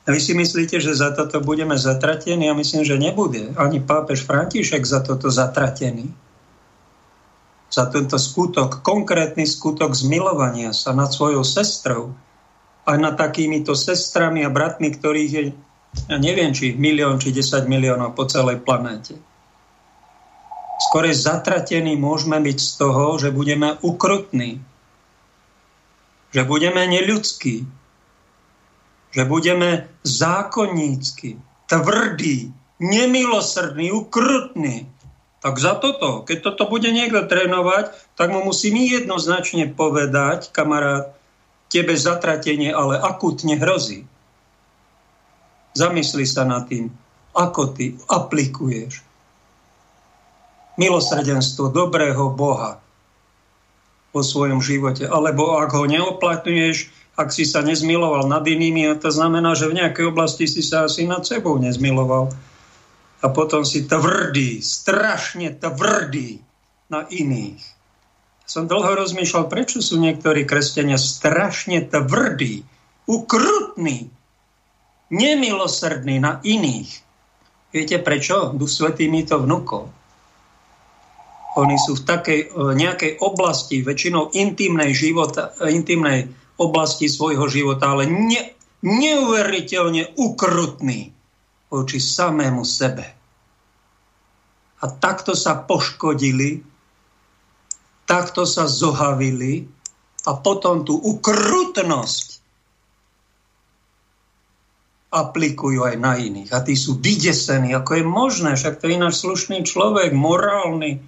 A 0.06 0.14
vy 0.14 0.20
si 0.22 0.32
myslíte, 0.32 0.78
že 0.80 0.96
za 0.96 1.12
toto 1.12 1.42
budeme 1.42 1.76
zatratení? 1.76 2.48
Ja 2.48 2.54
myslím, 2.56 2.80
že 2.86 2.96
nebude. 2.96 3.52
Ani 3.60 3.82
pápež 3.82 4.24
František 4.24 4.86
za 4.86 5.04
toto 5.04 5.28
zatratený. 5.28 6.27
Za 7.68 7.92
tento 7.92 8.16
skutok, 8.16 8.80
konkrétny 8.80 9.44
skutok 9.44 9.92
zmilovania 9.92 10.72
sa 10.72 10.96
nad 10.96 11.12
svojou 11.12 11.44
sestrou 11.44 12.16
a 12.88 12.96
nad 12.96 13.14
takýmito 13.20 13.76
sestrami 13.76 14.40
a 14.44 14.48
bratmi, 14.48 14.88
ktorých 14.88 15.30
je, 15.30 15.42
ja 16.08 16.16
neviem, 16.16 16.56
či 16.56 16.72
milión, 16.72 17.20
či 17.20 17.30
10 17.30 17.68
miliónov 17.68 18.16
po 18.16 18.24
celej 18.24 18.64
planéte 18.64 19.20
skore 20.88 21.12
zatratení 21.12 22.00
môžeme 22.00 22.40
byť 22.40 22.58
z 22.58 22.70
toho, 22.80 23.20
že 23.20 23.28
budeme 23.28 23.76
ukrutní, 23.84 24.64
že 26.32 26.42
budeme 26.48 26.80
neľudskí, 26.88 27.68
že 29.12 29.22
budeme 29.28 29.84
zákonnícky, 30.00 31.36
tvrdí, 31.68 32.48
nemilosrdní, 32.80 33.92
ukrutní. 33.92 34.88
Tak 35.38 35.62
za 35.62 35.78
toto, 35.78 36.26
keď 36.26 36.38
toto 36.42 36.66
bude 36.66 36.90
niekto 36.90 37.22
trénovať, 37.22 37.94
tak 38.18 38.34
mu 38.34 38.42
musím 38.42 38.82
jednoznačne 38.82 39.70
povedať, 39.70 40.50
kamarát, 40.50 41.14
tebe 41.70 41.94
zatratenie 41.94 42.74
ale 42.74 42.98
akutne 42.98 43.60
hrozí. 43.60 44.08
Zamysli 45.76 46.26
sa 46.26 46.42
nad 46.42 46.66
tým, 46.66 46.90
ako 47.36 47.76
ty 47.76 47.94
aplikuješ 48.10 49.04
milosrdenstvo 50.78 51.70
dobrého 51.70 52.34
Boha 52.34 52.82
vo 54.14 54.22
svojom 54.24 54.58
živote. 54.58 55.06
Alebo 55.06 55.58
ak 55.58 55.70
ho 55.74 55.84
neoplatňuješ, 55.86 56.90
ak 57.18 57.34
si 57.34 57.42
sa 57.42 57.66
nezmiloval 57.66 58.30
nad 58.30 58.46
inými, 58.46 58.94
to 59.02 59.10
znamená, 59.10 59.58
že 59.58 59.70
v 59.70 59.82
nejakej 59.82 60.06
oblasti 60.10 60.46
si 60.46 60.62
sa 60.62 60.86
asi 60.86 61.04
nad 61.04 61.26
sebou 61.26 61.58
nezmiloval. 61.58 62.30
A 63.18 63.26
potom 63.34 63.66
si 63.66 63.82
tvrdý, 63.82 64.62
strašne 64.62 65.50
tvrdý 65.50 66.38
na 66.86 67.04
iných. 67.10 67.58
Som 68.48 68.64
dlho 68.64 68.96
rozmýšľal, 68.96 69.50
prečo 69.52 69.84
sú 69.84 70.00
niektorí 70.00 70.48
kresťania 70.48 70.96
strašne 70.96 71.84
tvrdí, 71.84 72.64
ukrutní, 73.04 74.08
nemilosrdní 75.12 76.16
na 76.16 76.40
iných. 76.40 76.90
Viete 77.74 78.00
prečo? 78.00 78.56
Duch 78.56 78.72
Svetý 78.72 79.12
mi 79.12 79.26
to 79.26 79.42
vnúkol. 79.44 79.92
Oni 81.58 81.76
sú 81.76 81.98
v 81.98 82.06
takej 82.06 82.40
nejakej 82.54 83.18
oblasti, 83.18 83.82
väčšinou 83.82 84.30
intimnej, 84.32 84.94
života, 84.94 85.52
intimnej 85.66 86.30
oblasti 86.56 87.10
svojho 87.10 87.50
života, 87.50 87.92
ale 87.92 88.06
ne, 88.06 88.54
neuveriteľne 88.80 90.14
ukrutní 90.14 91.17
voči 91.68 92.00
samému 92.00 92.64
sebe. 92.64 93.06
A 94.78 94.84
takto 94.88 95.34
sa 95.34 95.58
poškodili, 95.58 96.62
takto 98.08 98.46
sa 98.48 98.64
zohavili 98.64 99.66
a 100.24 100.32
potom 100.38 100.86
tú 100.86 100.96
ukrutnosť 100.96 102.38
aplikujú 105.08 105.88
aj 105.88 105.96
na 105.96 106.20
iných. 106.20 106.52
A 106.52 106.60
tí 106.60 106.76
sú 106.76 107.00
vydesení, 107.00 107.72
ako 107.72 107.90
je 107.96 108.04
možné, 108.04 108.50
však 108.54 108.80
to 108.80 108.92
je 108.92 109.00
náš 109.00 109.24
slušný 109.24 109.64
človek, 109.64 110.12
morálny, 110.12 111.00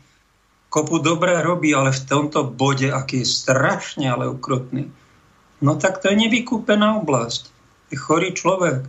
kopu 0.73 1.03
dobré 1.05 1.37
robí, 1.45 1.75
ale 1.77 1.93
v 1.93 2.05
tomto 2.09 2.49
bode, 2.49 2.89
aký 2.89 3.23
je 3.23 3.29
strašne 3.29 4.09
ale 4.09 4.31
ukrutný, 4.31 4.89
no 5.61 5.77
tak 5.77 6.01
to 6.01 6.09
je 6.09 6.17
nevykúpená 6.17 6.97
oblasť. 7.05 7.53
Je 7.93 7.97
chorý 7.99 8.33
človek. 8.33 8.87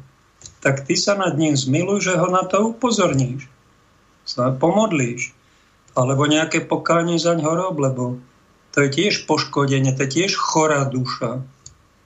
Tak 0.61 0.85
ty 0.85 0.93
sa 0.93 1.17
nad 1.17 1.33
ním 1.35 1.57
zmiluj, 1.57 2.05
že 2.05 2.13
ho 2.17 2.29
na 2.29 2.45
to 2.45 2.73
upozorníš. 2.73 3.49
Sa 4.25 4.53
pomodlíš. 4.53 5.33
Alebo 5.97 6.29
nejaké 6.29 6.63
pokánie 6.63 7.17
za 7.19 7.35
ňo 7.35 7.51
rob, 7.51 7.75
lebo 7.81 8.03
to 8.71 8.87
je 8.87 8.89
tiež 8.89 9.27
poškodenie, 9.27 9.91
to 9.91 10.07
je 10.07 10.23
tiež 10.23 10.31
chorá 10.39 10.87
duša. 10.87 11.43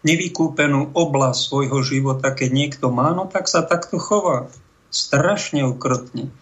Nevykúpenú 0.01 0.95
oblasť 0.97 1.39
svojho 1.39 1.79
života, 1.85 2.33
keď 2.33 2.49
niekto 2.49 2.89
má, 2.89 3.13
no 3.13 3.29
tak 3.29 3.45
sa 3.45 3.61
takto 3.61 4.01
chová. 4.01 4.49
Strašne 4.89 5.67
ukrutne. 5.67 6.33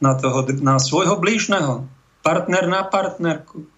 Na, 0.00 0.16
toho, 0.16 0.48
na 0.64 0.80
svojho 0.80 1.20
blížneho 1.20 1.84
partner 2.24 2.64
na 2.68 2.82
partnerku. 2.84 3.68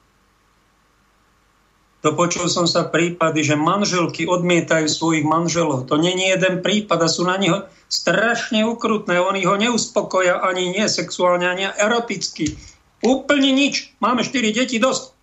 Dopočul 2.03 2.51
som 2.51 2.67
sa 2.67 2.91
prípady, 2.91 3.47
že 3.47 3.55
manželky 3.55 4.27
odmietajú 4.27 4.91
svojich 4.91 5.23
manželov. 5.23 5.87
To 5.87 5.95
není 5.95 6.35
jeden 6.35 6.59
prípad 6.59 6.99
a 6.99 7.07
sú 7.07 7.23
na 7.23 7.39
neho 7.39 7.71
strašne 7.87 8.67
ukrutné. 8.67 9.23
Oni 9.23 9.47
ho 9.47 9.55
neuspokoja 9.55 10.43
ani 10.43 10.75
nie 10.75 10.87
sexuálne, 10.91 11.47
ani 11.47 11.71
eroticky. 11.79 12.59
Úplne 13.07 13.55
nič. 13.55 13.95
Máme 14.03 14.27
štyri 14.27 14.51
deti, 14.51 14.83
dosť. 14.83 15.15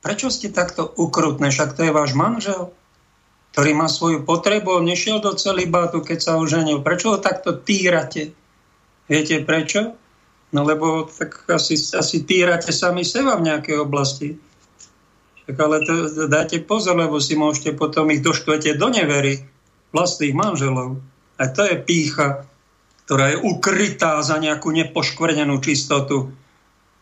Prečo 0.00 0.32
ste 0.32 0.48
takto 0.48 0.88
ukrutné? 0.96 1.52
Však 1.52 1.76
to 1.76 1.84
je 1.84 1.92
váš 1.92 2.16
manžel, 2.16 2.72
ktorý 3.52 3.76
má 3.76 3.92
svoju 3.92 4.24
potrebu. 4.24 4.80
On 4.80 4.86
nešiel 4.88 5.20
do 5.20 5.36
celibátu, 5.36 6.00
keď 6.00 6.18
sa 6.24 6.32
oženil. 6.40 6.80
Prečo 6.80 7.12
ho 7.12 7.18
takto 7.20 7.52
týrate? 7.52 8.32
Viete 9.12 9.44
prečo? 9.44 9.92
No 10.56 10.64
lebo 10.64 11.04
tak 11.04 11.44
asi, 11.52 11.76
asi 11.76 12.24
týrate 12.24 12.72
sami 12.72 13.04
seba 13.04 13.36
v 13.36 13.50
nejakej 13.50 13.76
oblasti. 13.76 14.40
Tak 15.46 15.56
ale 15.62 15.86
to, 15.86 16.26
dajte 16.26 16.66
pozor, 16.66 16.98
lebo 16.98 17.22
si 17.22 17.38
môžete 17.38 17.78
potom 17.78 18.10
ich 18.10 18.18
doštvete 18.18 18.74
do 18.74 18.90
nevery 18.90 19.46
vlastných 19.94 20.34
manželov. 20.34 20.98
A 21.38 21.46
to 21.54 21.62
je 21.62 21.78
pícha, 21.78 22.50
ktorá 23.06 23.30
je 23.30 23.38
ukrytá 23.38 24.18
za 24.26 24.42
nejakú 24.42 24.74
nepoškvrnenú 24.74 25.62
čistotu. 25.62 26.34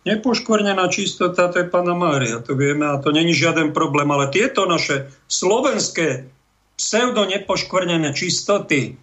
Nepoškvrnená 0.05 0.85
čistota, 0.93 1.49
to 1.49 1.65
je 1.65 1.73
Pana 1.73 1.97
Mária, 1.97 2.45
to 2.45 2.53
vieme, 2.53 2.85
a 2.85 3.01
to 3.01 3.09
není 3.09 3.33
žiaden 3.33 3.73
problém, 3.73 4.13
ale 4.13 4.29
tieto 4.29 4.69
naše 4.69 5.09
slovenské 5.25 6.29
pseudo 6.77 7.25
nepoškvrnené 7.25 8.13
čistoty, 8.13 9.01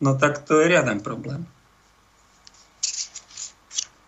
no 0.00 0.16
tak 0.16 0.48
to 0.48 0.64
je 0.64 0.72
riaden 0.72 1.04
problém 1.04 1.44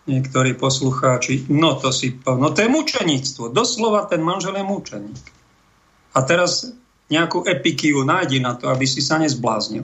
niektorí 0.09 0.57
poslucháči, 0.57 1.45
no 1.53 1.77
to 1.77 1.93
si 1.93 2.17
no 2.25 2.49
to 2.49 2.65
je 2.65 2.69
mučenictvo. 2.69 3.53
Doslova 3.53 4.09
ten 4.09 4.25
manžel 4.25 4.57
je 4.57 4.65
mučeník. 4.65 5.23
A 6.17 6.25
teraz 6.25 6.73
nejakú 7.11 7.43
epikiu 7.45 8.01
nájdi 8.01 8.41
na 8.41 8.55
to, 8.57 8.71
aby 8.71 8.87
si 8.87 9.03
sa 9.03 9.19
nezbláznil. 9.21 9.83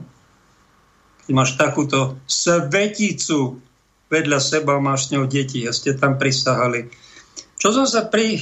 Ty 1.28 1.30
máš 1.36 1.60
takúto 1.60 2.16
sveticu 2.24 3.60
vedľa 4.08 4.40
seba, 4.40 4.80
máš 4.80 5.08
s 5.08 5.12
ňou 5.12 5.28
deti 5.28 5.68
a 5.68 5.76
ste 5.76 5.92
tam 5.92 6.16
prisahali. 6.16 6.88
Čo 7.60 7.76
som 7.76 7.86
sa 7.86 8.08
pri... 8.08 8.40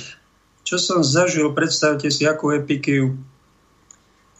Čo 0.66 0.82
som 0.82 1.01
zažil, 1.07 1.55
predstavte 1.55 2.11
si, 2.11 2.27
akú 2.27 2.51
epikiu 2.51 3.15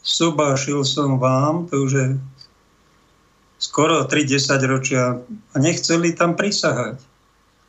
sobášil 0.03 0.83
som 0.83 1.19
vám, 1.19 1.71
to 1.71 1.87
už 1.87 1.91
je 1.91 2.07
skoro 3.59 4.03
30 4.03 4.59
ročia 4.67 5.23
a 5.23 5.55
nechceli 5.55 6.11
tam 6.15 6.35
prisahať. 6.35 6.99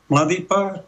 Mladý 0.09 0.45
pár, 0.45 0.85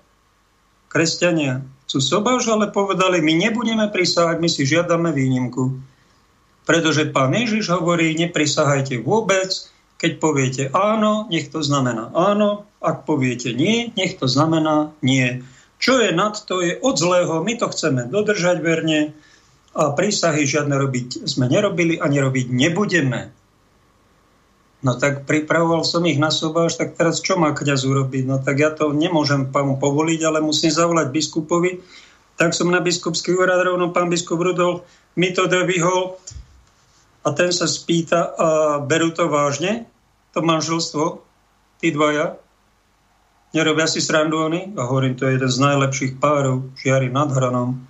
kresťania, 0.89 1.65
sú 1.91 1.99
sobáš, 1.99 2.47
ale 2.47 2.71
povedali, 2.71 3.19
my 3.19 3.35
nebudeme 3.37 3.87
prisahať, 3.91 4.39
my 4.39 4.47
si 4.47 4.63
žiadame 4.63 5.11
výnimku. 5.11 5.75
Pretože 6.63 7.11
pán 7.11 7.35
Ježiš 7.35 7.75
hovorí, 7.75 8.15
neprisahajte 8.15 9.03
vôbec, 9.03 9.51
keď 10.01 10.13
poviete 10.17 10.63
áno, 10.73 11.29
nech 11.29 11.53
to 11.53 11.61
znamená 11.61 12.09
áno, 12.15 12.65
ak 12.81 13.05
poviete 13.05 13.53
nie, 13.53 13.93
nech 13.99 14.17
to 14.17 14.25
znamená 14.25 14.97
nie. 15.05 15.45
Čo 15.77 16.01
je 16.01 16.15
nad 16.15 16.33
to, 16.37 16.65
je 16.65 16.79
od 16.81 16.97
zlého, 16.97 17.45
my 17.45 17.53
to 17.59 17.69
chceme 17.69 18.09
dodržať 18.09 18.65
verne 18.65 19.13
a 19.75 19.93
prísahy 19.93 20.47
žiadne 20.47 20.73
robiť 20.79 21.29
sme 21.29 21.51
nerobili 21.51 21.99
a 21.99 22.07
nerobiť 22.09 22.47
nebudeme. 22.49 23.35
No 24.81 24.97
tak 24.97 25.29
pripravoval 25.29 25.85
som 25.85 26.01
ich 26.09 26.17
na 26.17 26.33
sobáš, 26.33 26.81
tak 26.81 26.97
teraz 26.97 27.21
čo 27.21 27.37
má 27.37 27.53
kniaz 27.53 27.85
urobiť? 27.85 28.25
No 28.25 28.41
tak 28.41 28.65
ja 28.65 28.73
to 28.73 28.97
nemôžem 28.97 29.53
pánu 29.53 29.77
povoliť, 29.77 30.21
ale 30.25 30.41
musím 30.41 30.73
zavolať 30.73 31.13
biskupovi. 31.13 31.85
Tak 32.41 32.57
som 32.57 32.73
na 32.73 32.81
biskupský 32.81 33.37
úrad 33.37 33.61
rovno 33.61 33.93
pán 33.93 34.09
biskup 34.09 34.41
Rudolf 34.41 34.89
mi 35.21 35.37
to 35.37 35.45
dovyhol 35.45 36.17
a 37.21 37.29
ten 37.37 37.53
sa 37.53 37.69
spýta, 37.69 38.33
a 38.33 38.49
berú 38.81 39.13
to 39.13 39.29
vážne, 39.29 39.85
to 40.33 40.41
manželstvo, 40.41 41.21
tí 41.85 41.93
dvaja? 41.93 42.41
Nerobia 43.53 43.85
si 43.85 44.01
srandu 44.01 44.41
oni? 44.41 44.73
A 44.81 44.89
hovorím, 44.89 45.19
to 45.19 45.29
je 45.29 45.37
jeden 45.37 45.51
z 45.53 45.59
najlepších 45.61 46.13
párov, 46.17 46.73
žiari 46.81 47.13
nad 47.13 47.29
hranom. 47.29 47.85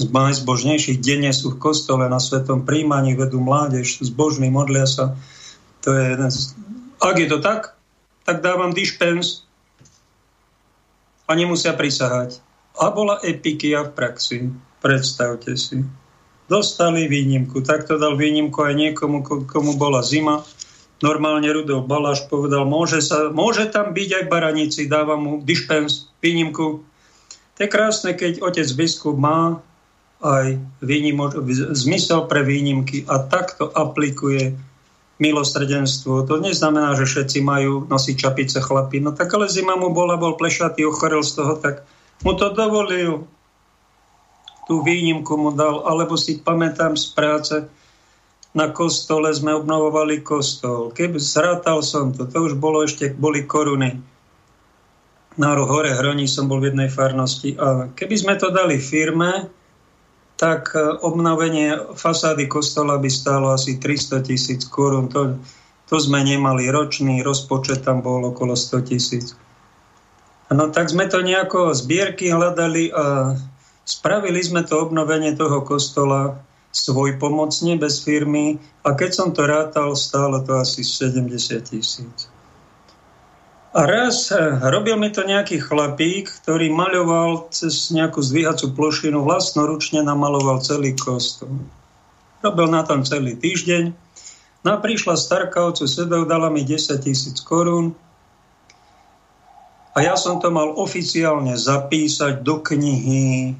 Z 0.00 0.08
najzbožnejších 0.08 0.98
denne 0.98 1.30
sú 1.30 1.54
v 1.54 1.60
kostole 1.60 2.08
na 2.10 2.18
svetom 2.18 2.66
príjmaní, 2.66 3.14
vedú 3.14 3.38
mládež, 3.38 4.02
zbožní, 4.02 4.50
modlia 4.50 4.88
sa 4.88 5.14
to 5.80 5.96
je 5.96 6.02
jeden 6.16 6.30
z... 6.30 6.54
Ak 7.00 7.16
je 7.16 7.28
to 7.28 7.40
tak, 7.40 7.76
tak 8.28 8.44
dávam 8.44 8.76
dispens 8.76 9.48
a 11.24 11.32
nemusia 11.32 11.72
prisahať. 11.72 12.42
A 12.76 12.92
bola 12.92 13.20
epikia 13.24 13.88
v 13.88 13.94
praxi. 13.96 14.38
Predstavte 14.80 15.56
si. 15.56 15.84
Dostali 16.50 17.06
výnimku. 17.06 17.62
Takto 17.62 18.00
dal 18.00 18.16
výnimku 18.16 18.58
aj 18.60 18.74
niekomu, 18.74 19.22
komu 19.46 19.78
bola 19.78 20.02
zima. 20.02 20.42
Normálne 21.00 21.48
Rudolf 21.48 21.88
Baláš 21.88 22.28
povedal, 22.28 22.68
môže, 22.68 23.00
sa, 23.00 23.32
môže 23.32 23.64
tam 23.72 23.96
byť 23.96 24.10
aj 24.20 24.24
baranici, 24.28 24.84
dávam 24.84 25.20
mu 25.24 25.32
dispens, 25.40 26.12
výnimku. 26.20 26.84
To 27.56 27.58
je 27.64 27.68
krásne, 27.72 28.12
keď 28.12 28.44
otec 28.44 28.68
biskup 28.76 29.16
má 29.16 29.64
aj 30.20 30.60
výnimo, 30.84 31.32
zmysel 31.72 32.28
pre 32.28 32.44
výnimky 32.44 33.08
a 33.08 33.24
takto 33.24 33.72
aplikuje 33.72 34.52
milosrdenstvo. 35.20 36.24
To 36.24 36.40
neznamená, 36.40 36.96
že 36.96 37.04
všetci 37.04 37.44
majú 37.44 37.84
nosiť 37.86 38.16
čapice 38.16 38.58
chlapy. 38.58 39.04
No 39.04 39.12
tak 39.12 39.28
ale 39.36 39.52
zima 39.52 39.76
mu 39.76 39.92
bola, 39.92 40.16
bol 40.16 40.40
plešatý, 40.40 40.88
ochorel 40.88 41.20
z 41.20 41.38
toho, 41.38 41.54
tak 41.60 41.84
mu 42.24 42.32
to 42.34 42.50
dovolil. 42.56 43.28
Tú 44.64 44.80
výnimku 44.80 45.36
mu 45.36 45.52
dal. 45.52 45.84
Alebo 45.84 46.16
si 46.16 46.40
pamätám 46.40 46.96
z 46.96 47.06
práce, 47.12 47.54
na 48.50 48.72
kostole 48.72 49.30
sme 49.30 49.54
obnovovali 49.54 50.24
kostol. 50.26 50.90
Keby 50.90 51.20
zrátal 51.22 51.84
som 51.86 52.10
to, 52.10 52.26
to 52.26 52.50
už 52.50 52.58
bolo 52.58 52.82
ešte, 52.82 53.12
boli 53.14 53.46
koruny. 53.46 54.00
Na 55.38 55.54
hore 55.54 55.94
hroní 55.94 56.26
som 56.26 56.50
bol 56.50 56.58
v 56.58 56.74
jednej 56.74 56.90
farnosti. 56.90 57.54
A 57.54 57.92
keby 57.94 58.14
sme 58.18 58.34
to 58.34 58.50
dali 58.50 58.82
firme, 58.82 59.46
tak 60.40 60.72
e, 60.72 60.80
obnovenie 61.04 61.92
fasády 61.92 62.48
kostola 62.48 62.96
by 62.96 63.10
stálo 63.12 63.52
asi 63.52 63.76
300 63.76 64.24
tisíc 64.24 64.64
korún. 64.64 65.12
To, 65.12 65.36
to 65.84 66.00
sme 66.00 66.24
nemali. 66.24 66.72
Ročný 66.72 67.20
rozpočet 67.20 67.84
tam 67.84 68.00
bol 68.00 68.32
okolo 68.32 68.56
100 68.56 68.88
tisíc. 68.88 69.36
No 70.48 70.72
tak 70.72 70.88
sme 70.88 71.12
to 71.12 71.20
nejako 71.20 71.76
zbierky 71.76 72.32
hľadali 72.32 72.88
a 72.88 73.36
spravili 73.84 74.40
sme 74.40 74.64
to 74.64 74.80
obnovenie 74.80 75.36
toho 75.36 75.60
kostola 75.60 76.40
svoj 76.72 77.20
pomocne, 77.20 77.76
bez 77.76 78.00
firmy. 78.00 78.56
A 78.80 78.96
keď 78.96 79.10
som 79.12 79.28
to 79.36 79.44
rátal, 79.44 79.92
stálo 79.92 80.40
to 80.40 80.56
asi 80.56 80.80
70 80.80 81.28
tisíc. 81.68 82.16
A 83.70 83.86
raz 83.86 84.34
eh, 84.34 84.38
robil 84.66 84.98
mi 84.98 85.14
to 85.14 85.22
nejaký 85.22 85.62
chlapík, 85.62 86.26
ktorý 86.42 86.74
maľoval 86.74 87.54
cez 87.54 87.94
nejakú 87.94 88.18
zdvíhacú 88.18 88.74
plošinu, 88.74 89.22
vlastnoručne 89.22 90.02
namaloval 90.02 90.58
celý 90.58 90.98
kostol. 90.98 91.62
Robil 92.42 92.66
na 92.66 92.82
tom 92.82 93.06
celý 93.06 93.38
týždeň. 93.38 93.94
No 94.66 94.68
a 94.74 94.82
prišla 94.82 95.14
starka 95.14 95.70
od 95.70 95.78
susedov, 95.78 96.26
dala 96.26 96.50
mi 96.50 96.66
10 96.66 96.98
tisíc 96.98 97.38
korún. 97.46 97.94
A 99.94 100.02
ja 100.02 100.18
som 100.18 100.42
to 100.42 100.50
mal 100.50 100.74
oficiálne 100.74 101.54
zapísať 101.54 102.42
do 102.42 102.58
knihy, 102.62 103.54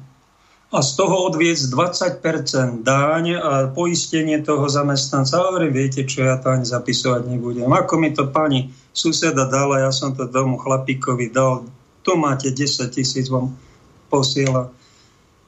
a 0.71 0.79
z 0.79 0.91
toho 0.95 1.27
odviec 1.27 1.59
20% 1.59 2.87
dáň 2.87 3.25
a 3.43 3.51
poistenie 3.75 4.39
toho 4.39 4.71
zamestnanca. 4.71 5.43
Ale 5.43 5.67
viete 5.67 6.07
čo, 6.07 6.23
ja 6.23 6.39
to 6.39 6.47
ani 6.47 6.63
zapisovať 6.63 7.27
nebudem. 7.27 7.67
Ako 7.67 7.99
mi 7.99 8.15
to 8.15 8.31
pani 8.31 8.71
suseda 8.91 9.47
dala, 9.47 9.83
ja 9.83 9.91
som 9.91 10.11
to 10.11 10.27
domu 10.27 10.59
chlapíkovi 10.59 11.31
dal, 11.31 11.67
tu 12.01 12.17
máte 12.17 12.51
10 12.51 12.91
tisíc, 12.91 13.29
vám 13.29 13.55
posiela. 14.09 14.69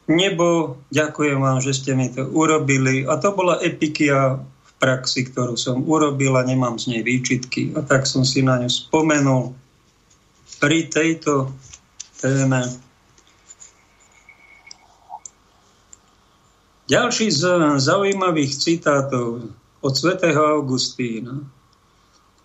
Nebo, 0.08 0.80
ďakujem 0.92 1.40
vám, 1.40 1.60
že 1.64 1.76
ste 1.76 1.96
mi 1.96 2.12
to 2.12 2.28
urobili. 2.28 3.08
A 3.08 3.16
to 3.18 3.32
bola 3.32 3.60
epikia 3.64 4.36
v 4.40 4.72
praxi, 4.76 5.28
ktorú 5.32 5.56
som 5.56 5.84
urobila, 5.88 6.44
nemám 6.44 6.76
z 6.76 6.96
nej 6.96 7.02
výčitky. 7.02 7.72
A 7.74 7.82
tak 7.82 8.04
som 8.04 8.28
si 8.28 8.44
na 8.44 8.60
ňu 8.60 8.68
spomenul 8.68 9.56
pri 10.60 10.92
tejto 10.92 11.52
téme 12.20 12.84
Ďalší 16.84 17.32
z 17.32 17.48
zaujímavých 17.80 18.60
citátov 18.60 19.48
od 19.80 19.94
svätého 19.96 20.60
Augustína. 20.60 21.40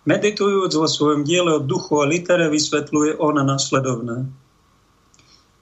Meditujúc 0.07 0.71
vo 0.75 0.87
svojom 0.87 1.27
diele 1.27 1.55
o 1.55 1.63
duchu 1.63 1.99
a 1.99 2.07
litere 2.07 2.47
vysvetľuje 2.47 3.19
on 3.19 3.39
nasledovné. 3.43 4.27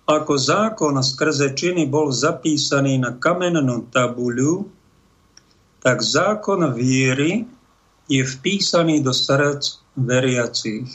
Ako 0.07 0.33
zákon 0.39 0.95
skrze 1.03 1.51
činy 1.57 1.89
bol 1.89 2.13
zapísaný 2.13 3.01
na 3.01 3.17
kamennú 3.17 3.91
tabuľu, 3.91 4.69
tak 5.83 5.99
zákon 5.99 6.73
viery 6.73 7.43
je 8.07 8.23
vpísaný 8.23 9.03
do 9.03 9.11
srdc 9.11 9.83
veriacich. 9.99 10.87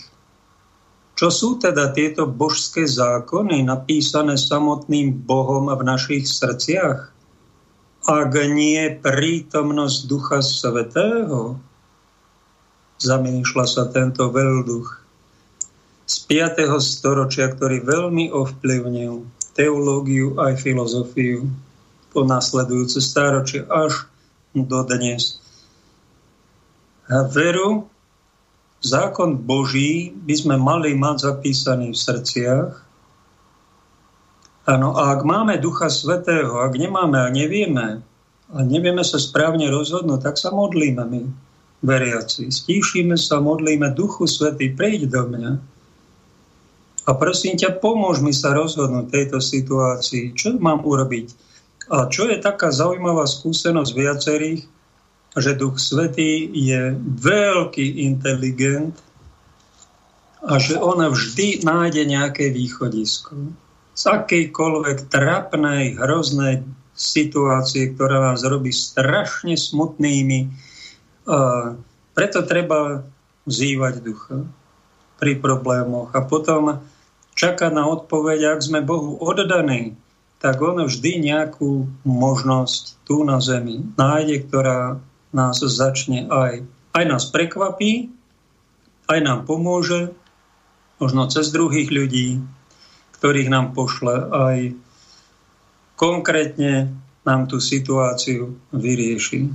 Čo 1.12 1.28
sú 1.28 1.48
teda 1.60 1.92
tieto 1.92 2.24
božské 2.24 2.88
zákony 2.88 3.62
napísané 3.68 4.40
samotným 4.40 5.12
Bohom 5.22 5.68
v 5.68 5.82
našich 5.84 6.24
srdciach? 6.24 7.12
ak 8.02 8.34
nie 8.50 8.98
prítomnosť 8.98 9.98
Ducha 10.10 10.42
Svetého, 10.42 11.54
zamýšľa 13.02 13.66
sa 13.66 13.84
tento 13.90 14.30
veľduch 14.30 14.86
z 16.06 16.16
5. 16.28 16.78
storočia, 16.78 17.50
ktorý 17.50 17.82
veľmi 17.82 18.30
ovplyvnil 18.30 19.26
teológiu 19.58 20.38
aj 20.38 20.60
filozofiu 20.60 21.48
po 22.12 22.22
nasledujúce 22.22 23.00
stáročie 23.00 23.64
až 23.68 24.06
do 24.52 24.80
dnes. 24.84 25.40
A 27.08 27.24
veru, 27.28 27.88
zákon 28.84 29.36
Boží 29.36 30.12
by 30.12 30.34
sme 30.36 30.56
mali 30.60 30.96
mať 30.96 31.28
zapísaný 31.28 31.92
v 31.92 31.98
srdciach 31.98 32.70
Áno, 34.62 34.94
a 34.94 35.10
ak 35.10 35.26
máme 35.26 35.58
Ducha 35.58 35.90
Svetého, 35.90 36.62
ak 36.62 36.78
nemáme 36.78 37.18
a 37.18 37.26
nevieme, 37.34 37.98
a 38.52 38.58
nevieme 38.62 39.02
sa 39.02 39.18
správne 39.18 39.66
rozhodnúť, 39.66 40.22
tak 40.22 40.36
sa 40.38 40.54
modlíme 40.54 41.02
my, 41.02 41.22
veriaci. 41.82 42.48
Stíšime 42.48 43.18
sa, 43.18 43.42
modlíme, 43.42 43.90
Duchu 43.92 44.30
Svetý, 44.30 44.70
prejď 44.72 45.10
do 45.10 45.22
mňa. 45.28 45.52
A 47.02 47.10
prosím 47.18 47.58
ťa, 47.58 47.82
pomôž 47.82 48.22
mi 48.22 48.30
sa 48.30 48.54
rozhodnúť 48.54 49.10
tejto 49.10 49.42
situácii. 49.42 50.38
Čo 50.38 50.54
mám 50.62 50.86
urobiť? 50.86 51.34
A 51.90 52.06
čo 52.06 52.30
je 52.30 52.38
taká 52.38 52.70
zaujímavá 52.70 53.26
skúsenosť 53.26 53.90
viacerých, 53.92 54.62
že 55.34 55.58
Duch 55.58 55.82
Svetý 55.82 56.46
je 56.54 56.94
veľký 57.18 58.06
inteligent 58.06 58.94
a 60.46 60.58
že 60.62 60.78
on 60.78 61.02
vždy 61.02 61.66
nájde 61.66 62.02
nejaké 62.06 62.54
východisko 62.54 63.34
z 63.92 64.02
akejkoľvek 64.08 65.12
trapnej, 65.12 65.96
hroznej 66.00 66.64
situácie, 66.92 67.92
ktorá 67.92 68.32
vás 68.32 68.44
robí 68.44 68.72
strašne 68.72 69.56
smutnými, 69.56 70.48
Preto 72.12 72.38
treba 72.44 73.06
vzývať 73.46 73.94
ducha 74.02 74.46
pri 75.22 75.38
problémoch 75.38 76.10
a 76.14 76.20
potom 76.22 76.82
čakať 77.38 77.70
na 77.70 77.86
odpoveď, 77.86 78.58
ak 78.58 78.60
sme 78.60 78.80
Bohu 78.82 79.18
oddaní, 79.22 79.94
tak 80.42 80.58
on 80.58 80.82
vždy 80.82 81.22
nejakú 81.22 81.86
možnosť 82.02 83.06
tu 83.06 83.22
na 83.22 83.38
zemi 83.38 83.86
nájde, 83.94 84.42
ktorá 84.50 84.98
nás 85.30 85.62
začne 85.62 86.26
aj, 86.26 86.66
aj 86.92 87.04
nás 87.06 87.24
prekvapí, 87.30 88.10
aj 89.06 89.18
nám 89.22 89.46
pomôže, 89.46 90.10
možno 90.98 91.30
cez 91.30 91.54
druhých 91.54 91.94
ľudí, 91.94 92.42
ktorých 93.18 93.48
nám 93.48 93.70
pošle 93.78 94.14
aj 94.30 94.56
konkrétne 95.94 96.90
nám 97.22 97.46
tú 97.46 97.62
situáciu 97.62 98.58
vyrieši. 98.74 99.46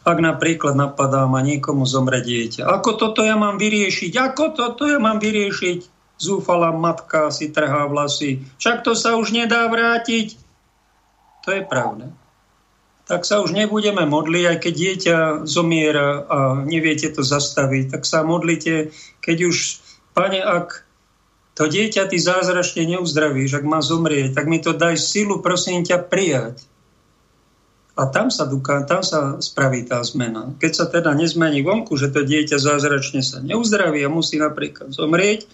Ak 0.00 0.16
napríklad 0.16 0.76
napadá 0.76 1.28
ma 1.28 1.44
niekomu 1.44 1.84
zomre 1.84 2.24
dieťa, 2.24 2.64
ako 2.64 2.96
toto 2.96 3.20
ja 3.20 3.36
mám 3.36 3.60
vyriešiť? 3.60 4.12
Ako 4.16 4.56
toto 4.56 4.88
ja 4.88 4.96
mám 4.96 5.20
vyriešiť? 5.20 6.00
zúfala 6.20 6.70
matka 6.76 7.32
si 7.32 7.48
trhá 7.48 7.88
vlasy. 7.88 8.44
Však 8.60 8.84
to 8.84 8.92
sa 8.92 9.16
už 9.16 9.32
nedá 9.32 9.64
vrátiť. 9.72 10.36
To 11.48 11.56
je 11.56 11.64
pravda. 11.64 12.12
Tak 13.08 13.24
sa 13.24 13.40
už 13.40 13.56
nebudeme 13.56 14.04
modliť, 14.04 14.44
aj 14.44 14.58
keď 14.60 14.74
dieťa 14.76 15.16
zomiera 15.48 16.22
a 16.28 16.38
neviete 16.62 17.10
to 17.10 17.26
zastaviť, 17.26 17.96
tak 17.96 18.02
sa 18.06 18.22
modlite, 18.22 18.94
keď 19.24 19.50
už, 19.50 19.82
pane, 20.14 20.38
ak 20.38 20.86
to 21.58 21.66
dieťa 21.66 22.06
ty 22.06 22.22
zázračne 22.22 22.86
neuzdravíš, 22.86 23.58
ak 23.58 23.66
má 23.66 23.82
zomrieť, 23.82 24.38
tak 24.38 24.46
mi 24.46 24.62
to 24.62 24.76
daj 24.76 24.94
silu, 24.94 25.42
prosím 25.42 25.82
ťa, 25.82 26.06
prijať. 26.06 26.69
A 27.98 28.06
tam 28.06 28.30
sa, 28.30 28.46
duká, 28.46 28.86
tam 28.86 29.02
sa 29.02 29.42
spraví 29.42 29.84
tá 29.84 30.00
zmena. 30.06 30.54
Keď 30.62 30.72
sa 30.72 30.86
teda 30.86 31.12
nezmení 31.12 31.60
vonku, 31.66 31.98
že 31.98 32.08
to 32.08 32.22
dieťa 32.22 32.56
zázračne 32.56 33.20
sa 33.20 33.42
neuzdraví 33.42 34.00
a 34.06 34.12
musí 34.12 34.38
napríklad 34.38 34.94
zomrieť, 34.94 35.44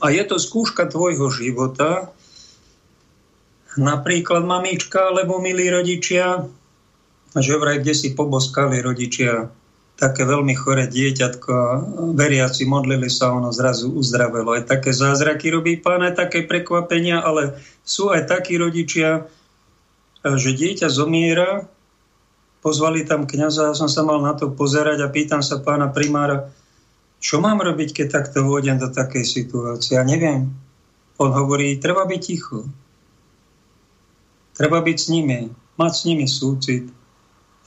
a 0.00 0.08
je 0.08 0.24
to 0.24 0.40
skúška 0.40 0.88
tvojho 0.88 1.28
života. 1.28 2.08
Napríklad 3.76 4.42
mamička 4.42 5.12
alebo 5.12 5.38
milí 5.38 5.68
rodičia, 5.68 6.48
že 7.36 7.54
vraj 7.54 7.84
kde 7.84 7.94
si 7.94 8.08
poboskali 8.16 8.82
rodičia 8.82 9.52
také 10.00 10.24
veľmi 10.24 10.56
chore 10.56 10.88
dieťatko 10.88 11.50
a 11.52 11.70
veriaci 12.16 12.64
modlili 12.64 13.12
sa, 13.12 13.36
ono 13.36 13.52
zrazu 13.52 13.92
uzdravelo. 13.92 14.56
Aj 14.56 14.64
také 14.64 14.96
zázraky 14.96 15.52
robí 15.52 15.76
pán, 15.76 16.00
aj 16.00 16.16
také 16.16 16.48
prekvapenia, 16.48 17.20
ale 17.20 17.60
sú 17.84 18.08
aj 18.08 18.24
takí 18.24 18.56
rodičia, 18.56 19.28
že 20.24 20.50
dieťa 20.52 20.88
zomiera, 20.92 21.64
pozvali 22.60 23.08
tam 23.08 23.24
kniaza, 23.24 23.72
som 23.72 23.88
sa 23.88 24.04
mal 24.04 24.20
na 24.20 24.36
to 24.36 24.52
pozerať 24.52 25.00
a 25.00 25.12
pýtam 25.12 25.40
sa 25.40 25.64
pána 25.64 25.88
primára, 25.88 26.52
čo 27.20 27.40
mám 27.40 27.60
robiť, 27.60 27.92
keď 27.92 28.06
takto 28.08 28.44
vôjdem 28.48 28.80
do 28.80 28.88
takej 28.88 29.24
situácie? 29.28 29.96
Ja 29.96 30.04
neviem. 30.04 30.56
On 31.20 31.28
hovorí, 31.28 31.76
treba 31.76 32.08
byť 32.08 32.20
ticho. 32.20 32.64
Treba 34.56 34.80
byť 34.80 34.96
s 34.96 35.06
nimi, 35.12 35.52
mať 35.76 35.92
s 35.92 36.02
nimi 36.08 36.24
súcit. 36.24 36.88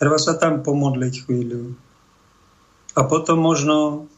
Treba 0.01 0.17
sa 0.17 0.33
tam 0.37 0.65
pomodliť 0.65 1.13
chvíľu. 1.25 1.77
A 2.97 3.05
potom 3.05 3.41
možno 3.41 4.09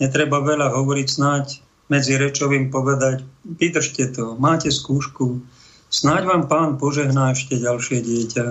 netreba 0.00 0.40
veľa 0.40 0.72
hovoriť 0.72 1.08
snáď 1.08 1.44
medzi 1.92 2.16
rečovým 2.16 2.72
povedať, 2.72 3.24
vydržte 3.44 4.16
to, 4.16 4.32
máte 4.40 4.72
skúšku, 4.72 5.44
snáď 5.92 6.24
vám 6.24 6.42
pán 6.48 6.80
požehná 6.80 7.36
ešte 7.36 7.60
ďalšie 7.60 8.00
dieťa. 8.00 8.46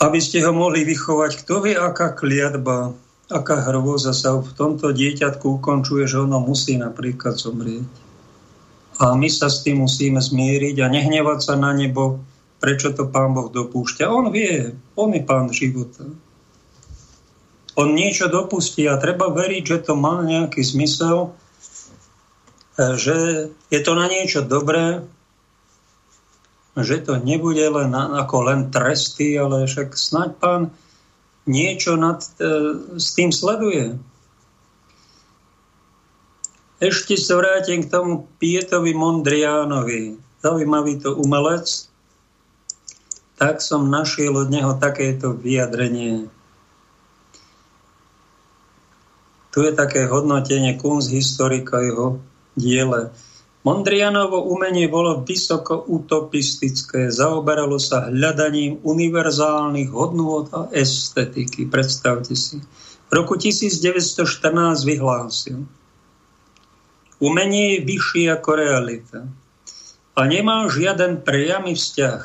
Aby 0.00 0.18
ste 0.24 0.40
ho 0.40 0.56
mohli 0.56 0.88
vychovať, 0.88 1.44
kto 1.44 1.68
vie, 1.68 1.76
aká 1.76 2.16
kliatba 2.16 2.96
aká 3.28 3.60
hrôza 3.68 4.16
sa 4.16 4.40
v 4.40 4.50
tomto 4.56 4.96
dieťatku 4.96 5.60
ukončuje, 5.60 6.08
že 6.08 6.24
ono 6.24 6.40
musí 6.40 6.80
napríklad 6.80 7.36
zomrieť. 7.36 7.84
A 8.98 9.14
my 9.14 9.28
sa 9.30 9.52
s 9.52 9.62
tým 9.62 9.84
musíme 9.84 10.18
zmieriť 10.18 10.82
a 10.82 10.90
nehnevať 10.90 11.38
sa 11.44 11.54
na 11.54 11.70
nebo, 11.70 12.18
prečo 12.58 12.90
to 12.90 13.06
Pán 13.06 13.36
Boh 13.36 13.52
dopúšťa. 13.52 14.10
On 14.10 14.32
vie, 14.32 14.74
on 14.98 15.14
je 15.14 15.22
Pán 15.22 15.52
života. 15.54 16.08
On 17.78 17.94
niečo 17.94 18.26
dopustí 18.26 18.90
a 18.90 18.98
treba 18.98 19.30
veriť, 19.30 19.62
že 19.62 19.78
to 19.86 19.94
má 19.94 20.18
nejaký 20.26 20.66
zmysel, 20.66 21.30
že 22.74 23.50
je 23.70 23.80
to 23.86 23.92
na 23.94 24.10
niečo 24.10 24.42
dobré, 24.42 25.06
že 26.82 27.02
to 27.02 27.18
nebude 27.18 27.62
len 27.62 27.94
ako 27.94 28.50
len 28.50 28.68
tresty, 28.68 29.38
ale 29.38 29.64
však 29.64 29.94
snáď 29.94 30.30
Pán 30.38 30.62
niečo 31.48 31.96
nad, 31.96 32.20
e, 32.38 32.44
s 33.00 33.16
tým 33.16 33.32
sleduje. 33.32 33.96
Ešte 36.78 37.18
sa 37.18 37.40
vrátim 37.40 37.82
k 37.82 37.90
tomu 37.90 38.30
Pietovi 38.38 38.94
Mondriánovi. 38.94 40.20
Zaujímavý 40.44 41.02
to 41.02 41.18
umelec. 41.18 41.90
Tak 43.34 43.58
som 43.58 43.90
našiel 43.90 44.34
od 44.34 44.48
neho 44.50 44.78
takéto 44.78 45.34
vyjadrenie. 45.34 46.30
Tu 49.50 49.58
je 49.66 49.72
také 49.74 50.06
hodnotenie 50.06 50.78
historika 51.10 51.82
jeho 51.82 52.22
diele. 52.54 53.10
Mondrianovo 53.68 54.48
umenie 54.48 54.88
bolo 54.88 55.20
vysoko 55.28 55.84
utopistické, 55.92 57.12
zaoberalo 57.12 57.76
sa 57.76 58.08
hľadaním 58.08 58.80
univerzálnych 58.80 59.92
hodnôt 59.92 60.48
a 60.56 60.72
estetiky. 60.72 61.68
Predstavte 61.68 62.32
si. 62.32 62.64
V 63.08 63.12
roku 63.12 63.36
1914 63.36 64.88
vyhlásil. 64.88 65.68
Umenie 67.20 67.76
je 67.76 67.84
vyššie 67.84 68.24
ako 68.40 68.50
realita 68.56 69.28
a 70.16 70.20
nemá 70.24 70.64
žiaden 70.72 71.20
priamy 71.20 71.76
vzťah 71.76 72.22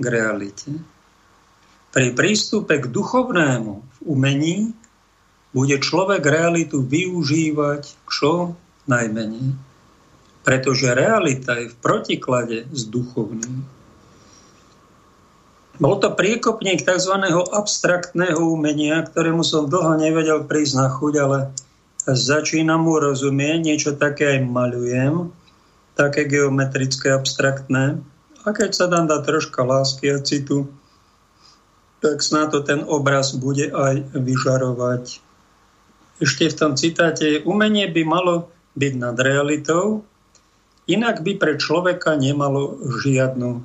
k 0.00 0.04
realite. 0.08 0.80
Pri 1.92 2.16
prístupe 2.16 2.80
k 2.80 2.88
duchovnému 2.88 3.84
v 3.84 3.98
umení 4.00 4.72
bude 5.52 5.76
človek 5.76 6.24
realitu 6.24 6.80
využívať 6.80 7.84
čo 8.08 8.56
najmenej 8.88 9.75
pretože 10.46 10.94
realita 10.94 11.58
je 11.58 11.74
v 11.74 11.76
protiklade 11.82 12.70
s 12.70 12.86
duchovným. 12.86 13.66
Bol 15.82 15.98
to 15.98 16.14
priekopník 16.14 16.86
tzv. 16.86 17.18
abstraktného 17.50 18.38
umenia, 18.38 19.02
ktorému 19.02 19.42
som 19.42 19.66
dlho 19.66 19.98
nevedel 19.98 20.46
prísť 20.46 20.74
na 20.78 20.88
chuť, 20.88 21.14
ale 21.18 21.38
začínam 22.06 22.86
mu 22.86 22.96
rozumieť, 23.02 23.58
niečo 23.58 23.90
také 23.98 24.38
aj 24.38 24.40
malujem, 24.46 25.34
také 25.98 26.30
geometrické, 26.30 27.10
abstraktné. 27.10 27.98
A 28.46 28.54
keď 28.54 28.70
sa 28.70 28.86
dám 28.86 29.10
dať 29.10 29.20
troška 29.26 29.66
lásky 29.66 30.14
a 30.14 30.22
citu, 30.22 30.70
tak 31.98 32.22
snad 32.22 32.54
to 32.54 32.62
ten 32.62 32.86
obraz 32.86 33.34
bude 33.34 33.66
aj 33.74 34.14
vyžarovať. 34.14 35.18
Ešte 36.22 36.48
v 36.48 36.56
tom 36.56 36.72
citáte, 36.78 37.42
umenie 37.42 37.90
by 37.90 38.02
malo 38.06 38.48
byť 38.78 38.92
nad 38.94 39.18
realitou, 39.18 40.06
Inak 40.86 41.26
by 41.26 41.32
pre 41.34 41.58
človeka 41.58 42.14
nemalo 42.14 42.78
žiadnu 43.02 43.58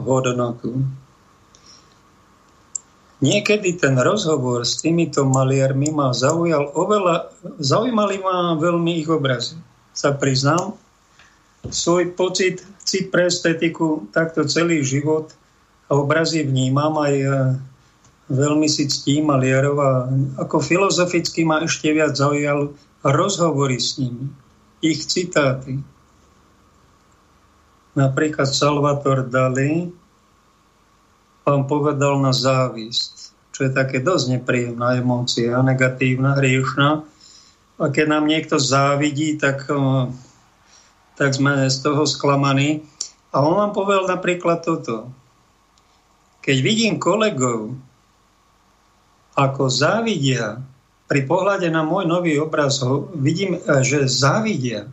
hodnotu. 0.00 0.80
Niekedy 3.20 3.80
ten 3.80 3.96
rozhovor 4.00 4.64
s 4.68 4.80
týmito 4.80 5.24
maliarmi 5.24 5.92
ma 5.92 6.12
zaujal 6.12 6.72
oveľa, 6.76 7.32
zaujímali 7.60 8.20
ma 8.20 8.56
veľmi 8.56 9.00
ich 9.00 9.08
obrazy. 9.08 9.56
Sa 9.96 10.12
priznám, 10.12 10.76
svoj 11.68 12.12
pocit, 12.12 12.60
cit 12.84 13.08
pre 13.08 13.32
estetiku 13.32 14.04
takto 14.12 14.44
celý 14.44 14.84
život 14.84 15.32
a 15.88 15.96
obrazy 15.96 16.44
vnímam 16.44 16.92
aj 17.00 17.14
veľmi 18.28 18.68
si 18.68 18.88
ctím 18.88 19.28
maliarov 19.28 19.76
a 19.80 19.90
ako 20.40 20.60
filozoficky 20.60 21.44
ma 21.44 21.64
ešte 21.64 21.92
viac 21.92 22.16
zaujal 22.16 22.72
rozhovory 23.04 23.76
s 23.80 24.00
nimi, 24.00 24.32
ich 24.80 25.04
citáty. 25.04 25.80
Napríklad 27.94 28.50
Salvator 28.50 29.22
Dali 29.22 29.86
vám 31.46 31.62
povedal 31.70 32.18
na 32.18 32.34
závisť, 32.34 33.12
čo 33.54 33.68
je 33.68 33.70
také 33.70 34.02
dosť 34.02 34.40
nepríjemná 34.40 34.98
emócia, 34.98 35.62
negatívna, 35.62 36.34
hriešná. 36.34 37.06
A 37.78 37.84
keď 37.90 38.06
nám 38.18 38.26
niekto 38.26 38.58
závidí, 38.58 39.38
tak, 39.38 39.70
tak 41.14 41.30
sme 41.34 41.70
z 41.70 41.78
toho 41.86 42.02
sklamaní. 42.02 42.82
A 43.30 43.42
on 43.46 43.54
vám 43.58 43.72
povedal 43.74 44.10
napríklad 44.10 44.62
toto. 44.66 45.10
Keď 46.42 46.56
vidím 46.62 46.98
kolegov, 46.98 47.78
ako 49.34 49.70
závidia, 49.70 50.62
pri 51.04 51.26
pohľade 51.26 51.68
na 51.68 51.82
môj 51.84 52.10
nový 52.10 52.38
obraz 52.40 52.80
vidím, 53.14 53.58
že 53.82 54.06
závidia, 54.06 54.88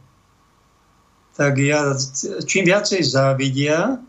tak 1.36 1.58
ja 1.58 1.96
čím 2.44 2.68
viacej 2.68 3.02
závidia, 3.08 4.00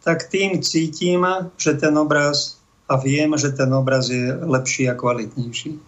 tak 0.00 0.32
tým 0.32 0.64
cítim, 0.64 1.22
že 1.60 1.76
ten 1.76 1.92
obraz 1.96 2.60
a 2.88 2.96
viem, 2.96 3.36
že 3.36 3.52
ten 3.52 3.70
obraz 3.70 4.08
je 4.08 4.32
lepší 4.32 4.90
a 4.90 4.96
kvalitnejší. 4.96 5.78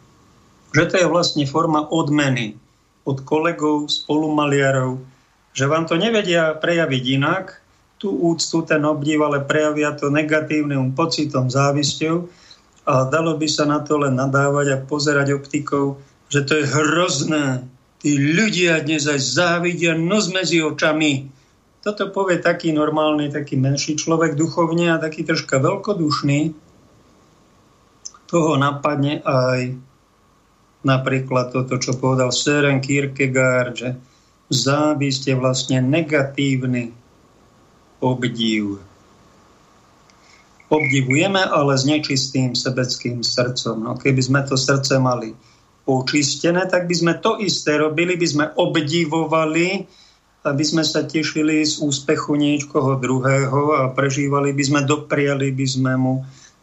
že 0.72 0.84
to 0.88 0.94
je 0.96 1.06
vlastne 1.06 1.44
forma 1.44 1.84
odmeny 1.84 2.56
od 3.04 3.20
kolegov, 3.28 3.92
spolumaliarov, 3.92 5.04
že 5.52 5.68
vám 5.68 5.84
to 5.84 6.00
nevedia 6.00 6.56
prejaviť 6.56 7.04
inak, 7.20 7.60
tú 8.00 8.10
úctu, 8.18 8.66
ten 8.66 8.82
obdiv, 8.82 9.22
ale 9.22 9.46
prejavia 9.46 9.94
to 9.94 10.10
negatívnym 10.10 10.90
pocitom, 10.96 11.46
závisťou 11.46 12.26
a 12.82 13.06
dalo 13.06 13.38
by 13.38 13.46
sa 13.46 13.62
na 13.62 13.78
to 13.78 13.94
len 13.94 14.18
nadávať 14.18 14.66
a 14.74 14.82
pozerať 14.82 15.38
optikou, 15.38 16.02
že 16.26 16.42
to 16.42 16.58
je 16.58 16.66
hrozné. 16.66 17.62
Tí 18.02 18.18
ľudia 18.18 18.82
dnes 18.82 19.06
aj 19.06 19.22
závidia 19.22 19.94
nos 19.94 20.26
medzi 20.34 20.58
očami. 20.58 21.30
Toto 21.86 22.10
povie 22.10 22.42
taký 22.42 22.74
normálny, 22.74 23.30
taký 23.30 23.54
menší 23.54 23.94
človek 23.94 24.34
duchovne 24.34 24.90
a 24.90 24.98
taký 24.98 25.22
troška 25.22 25.62
veľkodušný. 25.62 26.50
Toho 28.26 28.58
napadne 28.58 29.22
aj 29.22 29.78
napríklad 30.82 31.54
toto, 31.54 31.78
čo 31.78 31.94
povedal 31.94 32.34
Søren 32.34 32.82
Kierkegaard, 32.82 33.74
že 33.78 33.94
závisť 34.50 35.22
je 35.30 35.34
vlastne 35.38 35.78
negatívny 35.78 36.90
obdiv. 38.02 38.82
Obdivujeme, 40.66 41.38
ale 41.38 41.78
s 41.78 41.86
nečistým 41.86 42.58
sebeckým 42.58 43.22
srdcom. 43.22 43.78
No, 43.78 43.94
keby 43.94 44.26
sme 44.26 44.42
to 44.42 44.58
srdce 44.58 44.98
mali 44.98 45.38
očistené, 45.86 46.66
tak 46.70 46.86
by 46.86 46.94
sme 46.94 47.14
to 47.18 47.38
isté 47.42 47.74
robili, 47.78 48.14
by 48.14 48.26
sme 48.26 48.46
obdivovali, 48.54 49.86
aby 50.42 50.64
sme 50.66 50.82
sa 50.82 51.06
tešili 51.06 51.62
z 51.62 51.78
úspechu 51.82 52.34
niekoho 52.34 52.98
druhého 52.98 53.78
a 53.78 53.90
prežívali 53.94 54.50
by 54.50 54.62
sme, 54.62 54.80
dopriali 54.82 55.54
by 55.54 55.66
sme 55.66 55.92
mu. 55.94 56.14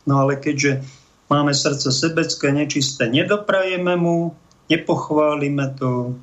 No 0.03 0.13
ale 0.23 0.39
keďže 0.39 0.83
máme 1.31 1.55
srdce 1.55 1.91
sebecké, 1.91 2.51
nečisté, 2.51 3.07
nedoprajeme 3.07 3.95
mu, 3.95 4.35
nepochválime 4.67 5.75
to, 5.79 6.15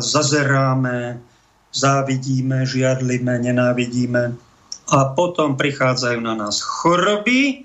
zazeráme, 0.00 1.18
závidíme, 1.72 2.68
žiadlime, 2.68 3.40
nenávidíme. 3.40 4.36
A 4.84 4.98
potom 5.16 5.56
prichádzajú 5.56 6.20
na 6.20 6.36
nás 6.36 6.60
choroby 6.60 7.64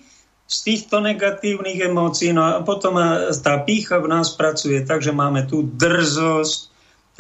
z 0.50 0.58
týchto 0.66 0.98
negatívnych 0.98 1.78
emócií. 1.78 2.34
No 2.34 2.42
a 2.42 2.66
potom 2.66 2.98
tá 3.46 3.62
pícha 3.62 4.02
v 4.02 4.10
nás 4.10 4.34
pracuje 4.34 4.82
tak, 4.82 5.06
že 5.06 5.14
máme 5.14 5.46
tú 5.46 5.62
drzosť, 5.62 6.60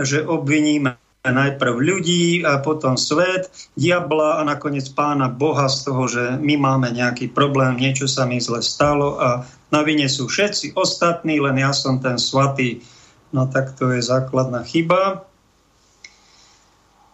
že 0.01 0.25
obviníme 0.25 0.97
najprv 1.21 1.75
ľudí 1.77 2.41
a 2.41 2.57
potom 2.63 2.97
svet, 2.97 3.53
diabla 3.77 4.41
a 4.41 4.47
nakoniec 4.47 4.89
pána 4.97 5.29
Boha 5.29 5.69
z 5.69 5.77
toho, 5.85 6.03
že 6.09 6.23
my 6.41 6.57
máme 6.57 6.89
nejaký 6.89 7.29
problém, 7.29 7.77
niečo 7.77 8.09
sa 8.09 8.25
mi 8.25 8.41
zle 8.41 8.65
stalo 8.65 9.21
a 9.21 9.45
na 9.69 9.85
vine 9.85 10.09
sú 10.09 10.25
všetci 10.25 10.73
ostatní, 10.73 11.37
len 11.37 11.61
ja 11.61 11.69
som 11.75 12.01
ten 12.01 12.17
svatý. 12.17 12.81
No 13.29 13.45
tak 13.45 13.77
to 13.77 13.93
je 13.93 14.01
základná 14.01 14.65
chyba, 14.65 15.28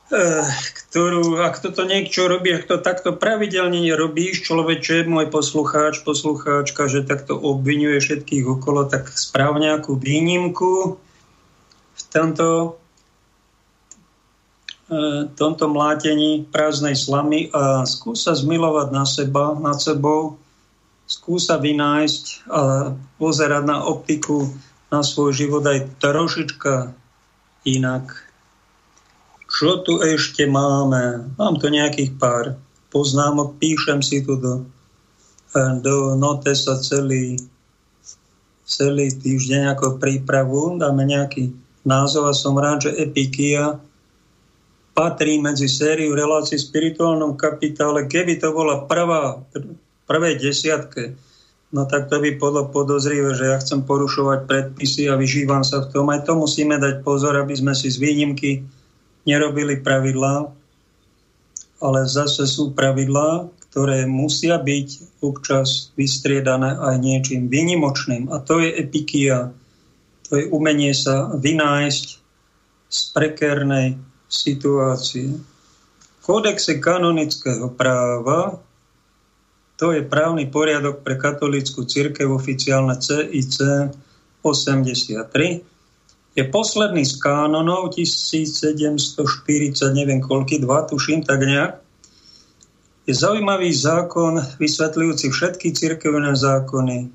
ktorú, 0.06 1.41
ak 1.41 1.65
toto 1.65 1.82
niečo 1.82 2.30
robí, 2.30 2.53
ak 2.53 2.69
to 2.69 2.77
takto 2.77 3.18
pravidelne 3.18 3.82
nerobíš, 3.82 4.45
človeče, 4.45 5.10
môj 5.10 5.34
poslucháč, 5.34 6.06
poslucháčka, 6.06 6.86
že 6.86 7.10
takto 7.10 7.34
obvinuje 7.34 7.98
všetkých 7.98 8.45
okolo, 8.45 8.86
tak 8.86 9.10
správ 9.10 9.57
nejakú 9.57 9.98
výnimku 9.98 11.02
v 11.95 12.02
tomto, 12.14 12.77
eh, 14.94 15.26
tomto 15.34 15.65
mlátení 15.73 16.45
prázdnej 16.53 16.94
slamy 16.94 17.49
a 17.49 17.90
skúsa 17.90 18.38
zmilovať 18.38 18.88
na 18.94 19.10
seba, 19.10 19.57
nad 19.57 19.82
sebou, 19.82 20.38
skúsa 21.10 21.57
vynájsť 21.57 22.26
a 22.49 22.94
pozerať 23.18 23.64
na 23.65 23.86
optiku 23.86 24.53
na 24.94 25.02
svoj 25.02 25.34
život 25.34 25.65
aj 25.65 25.98
trošička 26.02 26.94
inak. 27.65 28.24
Čo 29.56 29.80
tu 29.88 30.03
ešte 30.03 30.44
máme? 30.44 31.32
Mám 31.40 31.64
tu 31.64 31.72
nejakých 31.72 32.19
pár 32.19 32.60
poznámok, 32.91 33.56
píšem 33.56 34.03
si 34.03 34.19
tu 34.19 34.36
do, 34.36 34.68
do 35.80 36.19
notesa 36.19 36.76
celý, 36.84 37.40
celý 38.68 39.15
týždeň 39.15 39.72
ako 39.72 39.95
prípravu, 39.95 40.76
dáme 40.76 41.07
nejaký 41.07 41.56
názov 41.88 42.27
a 42.27 42.34
som 42.36 42.60
rád, 42.60 42.91
že 42.91 42.99
Epikia 42.99 43.80
patrí 44.91 45.40
medzi 45.40 45.72
sériu 45.72 46.11
relácií 46.11 46.60
v 46.60 46.68
spirituálnom 46.68 47.40
kapitále. 47.40 48.11
Keby 48.11 48.44
to 48.44 48.52
bola 48.52 48.84
prvá, 48.84 49.40
prvé 50.03 50.36
desiatke, 50.36 51.15
no 51.72 51.88
tak 51.88 52.11
to 52.11 52.19
by 52.19 52.36
bolo 52.36 52.68
podozrivé, 52.76 53.32
že 53.32 53.56
ja 53.56 53.57
chcem 53.64 53.88
porušovať 53.88 54.52
predpisy 54.52 55.07
a 55.07 55.15
vyžívam 55.15 55.64
sa 55.64 55.80
v 55.80 55.95
tom. 55.95 56.11
Aj 56.11 56.19
to 56.27 56.36
musíme 56.36 56.76
dať 56.76 57.07
pozor, 57.07 57.40
aby 57.40 57.56
sme 57.56 57.72
si 57.72 57.88
z 57.88 58.03
výnimky 58.03 58.74
nerobili 59.26 59.81
pravidlá, 59.81 60.53
ale 61.81 61.99
zase 62.07 62.47
sú 62.47 62.72
pravidlá, 62.72 63.49
ktoré 63.69 64.07
musia 64.07 64.56
byť 64.56 65.19
občas 65.19 65.91
vystriedané 65.99 66.80
aj 66.80 66.95
niečím 67.02 67.52
výnimočným. 67.52 68.31
A 68.31 68.39
to 68.39 68.64
je 68.64 68.72
epikia, 68.72 69.52
to 70.23 70.39
je 70.39 70.47
umenie 70.47 70.95
sa 70.95 71.35
vynájsť 71.35 72.06
z 72.88 72.99
prekernej 73.11 73.99
situácie. 74.31 75.35
V 75.35 76.19
kódexe 76.23 76.80
kanonického 76.80 77.69
práva 77.76 78.64
to 79.76 79.91
je 79.91 80.07
právny 80.07 80.47
poriadok 80.47 81.03
pre 81.03 81.19
katolícku 81.19 81.84
církev 81.84 82.31
oficiálne 82.31 82.95
CIC 82.95 83.60
83. 84.39 85.74
Je 86.35 86.43
posledný 86.43 87.07
z 87.07 87.15
kánonov 87.23 87.95
1740, 87.95 89.15
neviem 89.95 90.19
koľky, 90.19 90.59
dva, 90.59 90.83
tuším 90.83 91.23
tak 91.23 91.47
nejak. 91.47 91.79
Je 93.07 93.13
zaujímavý 93.15 93.71
zákon 93.71 94.43
vysvetľujúci 94.59 95.31
všetky 95.31 95.71
církevné 95.71 96.35
zákony. 96.35 97.07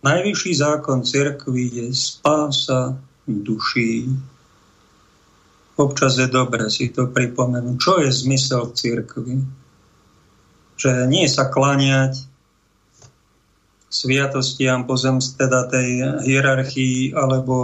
Najvyšší 0.00 0.52
zákon 0.56 1.04
církvy 1.04 1.64
je 1.68 1.86
spása 1.92 2.96
duší. 3.28 4.08
Občas 5.76 6.16
je 6.16 6.28
dobre 6.30 6.70
si 6.70 6.88
to 6.94 7.10
pripomenúť. 7.10 7.76
Čo 7.76 7.92
je 8.00 8.08
zmysel 8.08 8.72
církvy? 8.72 9.64
že 10.74 11.06
nie 11.06 11.26
sa 11.30 11.50
klaniať 11.50 12.26
sviatostiam 13.90 14.90
pozem 14.90 15.22
teda 15.22 15.70
tej 15.70 15.88
hierarchii 16.26 17.14
alebo 17.14 17.54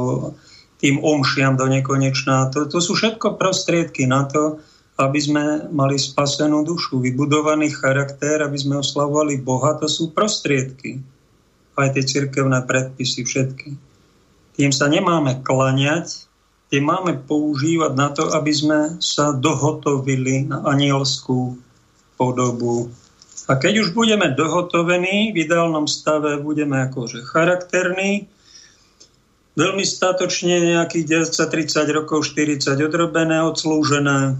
tým 0.81 1.01
omšiam 1.05 1.55
do 1.61 1.69
nekonečná. 1.69 2.49
To, 2.57 2.65
to 2.67 2.81
sú 2.81 2.97
všetko 2.97 3.37
prostriedky 3.37 4.09
na 4.09 4.25
to, 4.25 4.59
aby 5.01 5.21
sme 5.21 5.45
mali 5.73 5.97
spasenú 5.97 6.65
dušu, 6.65 7.01
vybudovaný 7.01 7.73
charakter, 7.73 8.45
aby 8.45 8.57
sme 8.57 8.81
oslavovali 8.81 9.41
Boha, 9.41 9.77
to 9.77 9.89
sú 9.89 10.13
prostriedky. 10.13 11.01
Aj 11.81 11.89
tie 11.93 12.05
cirkevné 12.05 12.61
predpisy 12.69 13.25
všetky. 13.25 13.71
Tým 14.61 14.71
sa 14.73 14.93
nemáme 14.93 15.41
klaňať, 15.41 16.29
tým 16.69 16.85
máme 16.85 17.17
používať 17.25 17.93
na 17.97 18.13
to, 18.13 18.29
aby 18.37 18.53
sme 18.53 18.79
sa 19.01 19.33
dohotovili 19.33 20.45
na 20.45 20.61
anielskú 20.69 21.57
podobu 22.21 22.93
a 23.51 23.59
keď 23.59 23.83
už 23.83 23.99
budeme 23.99 24.31
dohotovení, 24.31 25.35
v 25.35 25.43
ideálnom 25.43 25.91
stave 25.91 26.39
budeme 26.39 26.87
akože 26.87 27.27
charakterní, 27.27 28.31
veľmi 29.59 29.85
statočne 29.87 30.79
nejakých 30.79 31.27
30 31.27 31.97
rokov, 31.97 32.31
40 32.31 32.77
odrobené, 32.87 33.43
odslúžené, 33.43 34.39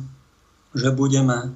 že 0.75 0.89
budeme 0.95 1.55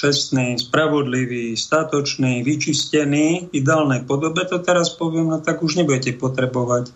čestní, 0.00 0.56
spravodliví, 0.56 1.56
statoční, 1.56 2.40
vyčistení 2.40 3.52
v 3.52 3.60
ideálnej 3.60 4.08
podobe, 4.08 4.48
to 4.48 4.58
teraz 4.64 4.96
poviem, 4.96 5.28
no 5.28 5.38
tak 5.44 5.60
už 5.60 5.76
nebudete 5.76 6.16
potrebovať 6.16 6.88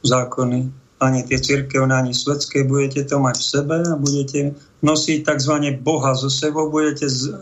zákony. 0.00 0.72
Ani 1.04 1.20
tie 1.28 1.36
cirkevné, 1.36 1.92
ani 1.92 2.12
svetské 2.16 2.64
budete 2.64 3.04
to 3.04 3.20
mať 3.20 3.36
v 3.36 3.44
sebe 3.44 3.76
a 3.84 3.94
budete 4.00 4.56
nosiť 4.80 5.18
tzv. 5.26 5.54
Boha 5.84 6.16
zo 6.16 6.32
sebou, 6.32 6.72
budete 6.72 7.04
z, 7.10 7.36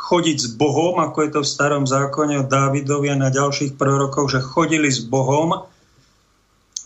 chodiť 0.00 0.38
s 0.40 0.48
Bohom, 0.56 0.96
ako 0.96 1.18
je 1.20 1.30
to 1.36 1.40
v 1.44 1.52
starom 1.52 1.84
zákone 1.84 2.40
od 2.40 2.48
Dávidovi 2.48 3.12
na 3.12 3.28
ďalších 3.28 3.76
prorokoch, 3.76 4.32
že 4.32 4.40
chodili 4.40 4.88
s 4.88 5.04
Bohom. 5.04 5.68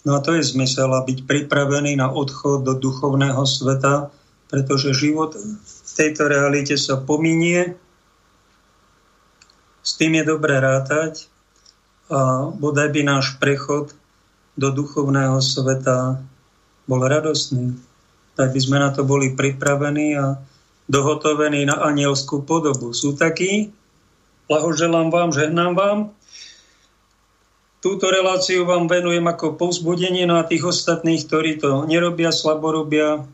No 0.05 0.17
a 0.17 0.21
to 0.21 0.37
je 0.37 0.45
zmysel 0.45 0.93
a 0.93 1.01
byť 1.01 1.25
pripravený 1.25 1.97
na 1.97 2.13
odchod 2.13 2.69
do 2.69 2.77
duchovného 2.77 3.41
sveta, 3.49 4.13
pretože 4.53 4.93
život 4.93 5.33
v 5.41 5.91
tejto 5.97 6.29
realite 6.29 6.77
sa 6.77 7.01
pominie. 7.01 7.73
S 9.81 9.97
tým 9.97 10.21
je 10.21 10.25
dobré 10.29 10.61
rátať 10.61 11.33
a 12.13 12.53
bodaj 12.53 12.93
by 12.93 13.01
náš 13.01 13.41
prechod 13.41 13.97
do 14.61 14.69
duchovného 14.69 15.41
sveta 15.41 16.21
bol 16.85 17.01
radostný. 17.01 17.73
Tak 18.37 18.53
by 18.53 18.61
sme 18.61 18.77
na 18.77 18.93
to 18.93 19.09
boli 19.09 19.33
pripravení 19.33 20.21
a 20.21 20.37
dohotovení 20.85 21.65
na 21.65 21.81
anielskú 21.81 22.45
podobu. 22.45 22.93
Sú 22.93 23.17
takí? 23.17 23.73
Blahoželám 24.53 25.09
vám, 25.09 25.33
žehnám 25.33 25.73
vám. 25.73 25.99
Túto 27.85 28.09
reláciu 28.09 28.65
vám 28.65 28.89
venujem 28.89 29.29
ako 29.29 29.61
povzbudenie 29.61 30.25
na 30.25 30.41
tých 30.49 30.65
ostatných, 30.65 31.29
ktorí 31.29 31.61
to 31.61 31.85
nerobia, 31.85 32.33
slaborobia, 32.33 33.29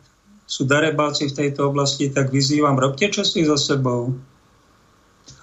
sú 0.50 0.66
darebáci 0.66 1.30
v 1.30 1.36
tejto 1.38 1.70
oblasti, 1.70 2.10
tak 2.10 2.34
vyzývam, 2.34 2.74
robte 2.74 3.06
čosi 3.06 3.46
so 3.46 3.54
sebou. 3.54 4.18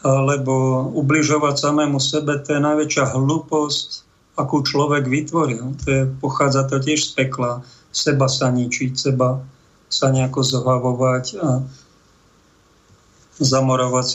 Lebo 0.03 0.83
ubližovať 0.91 1.55
samému 1.55 2.03
sebe, 2.03 2.35
to 2.43 2.59
je 2.59 2.59
najväčšia 2.59 3.15
hlúposť, 3.15 3.87
akú 4.35 4.59
človek 4.67 5.07
vytvoril. 5.07 5.79
To 5.79 5.87
je, 5.87 6.01
pochádza 6.19 6.67
to 6.67 6.83
tiež 6.83 7.07
z 7.07 7.11
pekla. 7.15 7.63
Seba 7.95 8.27
sa 8.27 8.51
ničiť, 8.51 8.91
seba 8.99 9.39
sa 9.87 10.11
nejako 10.11 10.43
zhlavovať 10.43 11.25
a 11.39 11.63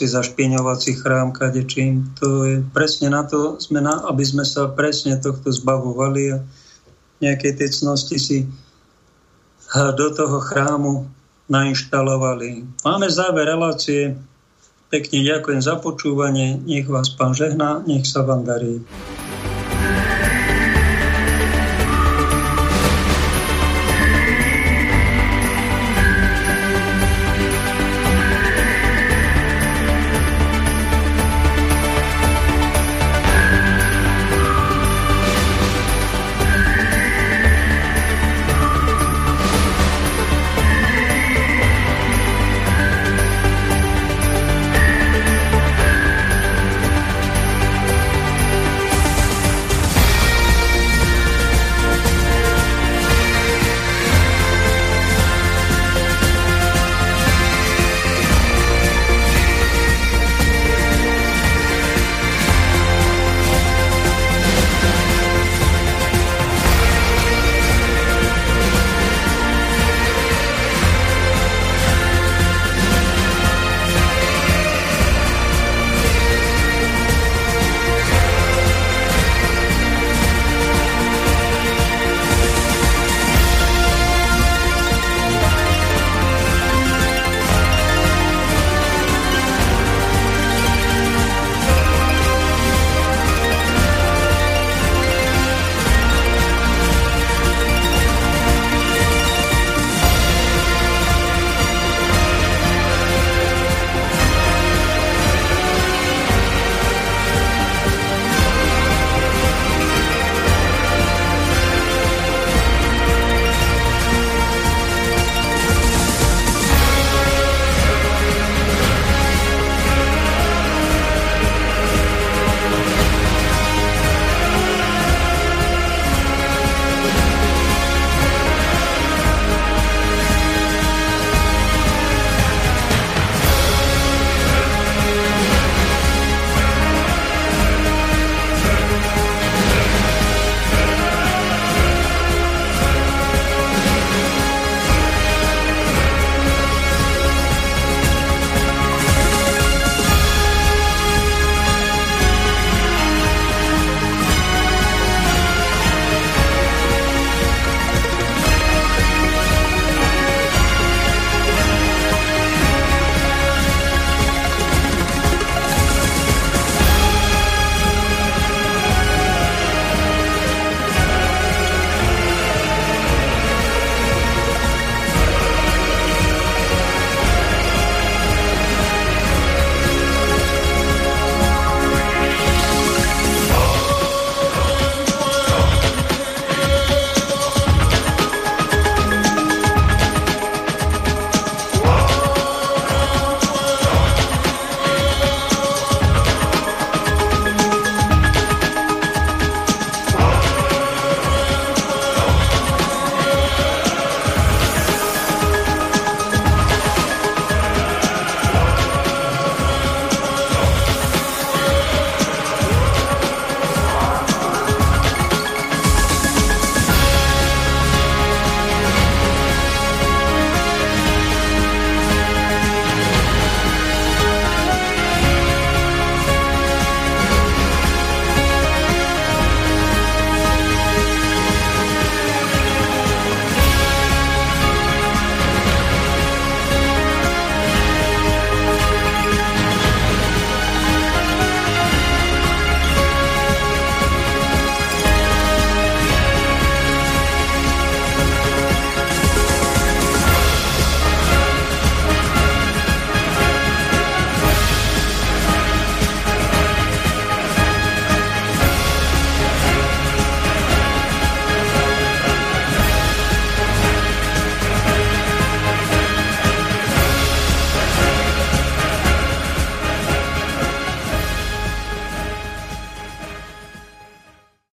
zašpiňovať 0.09 0.77
si 0.79 0.91
chrám 0.99 1.31
kadečím. 1.31 2.11
To 2.19 2.43
je 2.43 2.55
presne 2.75 3.07
na 3.07 3.23
to, 3.23 3.55
sme 3.59 3.79
na, 3.79 4.03
aby 4.11 4.23
sme 4.23 4.43
sa 4.43 4.67
presne 4.67 5.15
tohto 5.15 5.47
zbavovali 5.47 6.23
a 6.35 6.37
nejakej 7.23 7.53
tej 7.55 7.69
cnosti 7.71 8.17
si 8.19 8.37
do 9.73 10.07
toho 10.11 10.37
chrámu 10.43 11.07
nainštalovali. 11.47 12.67
Máme 12.83 13.07
záver 13.09 13.47
relácie. 13.47 14.19
Pekne 14.91 15.25
ďakujem 15.25 15.61
za 15.63 15.81
počúvanie. 15.81 16.61
Nech 16.61 16.85
vás 16.85 17.09
pán 17.15 17.33
žehná, 17.33 17.81
nech 17.89 18.05
sa 18.05 18.21
vám 18.21 18.45
darí. 18.45 18.83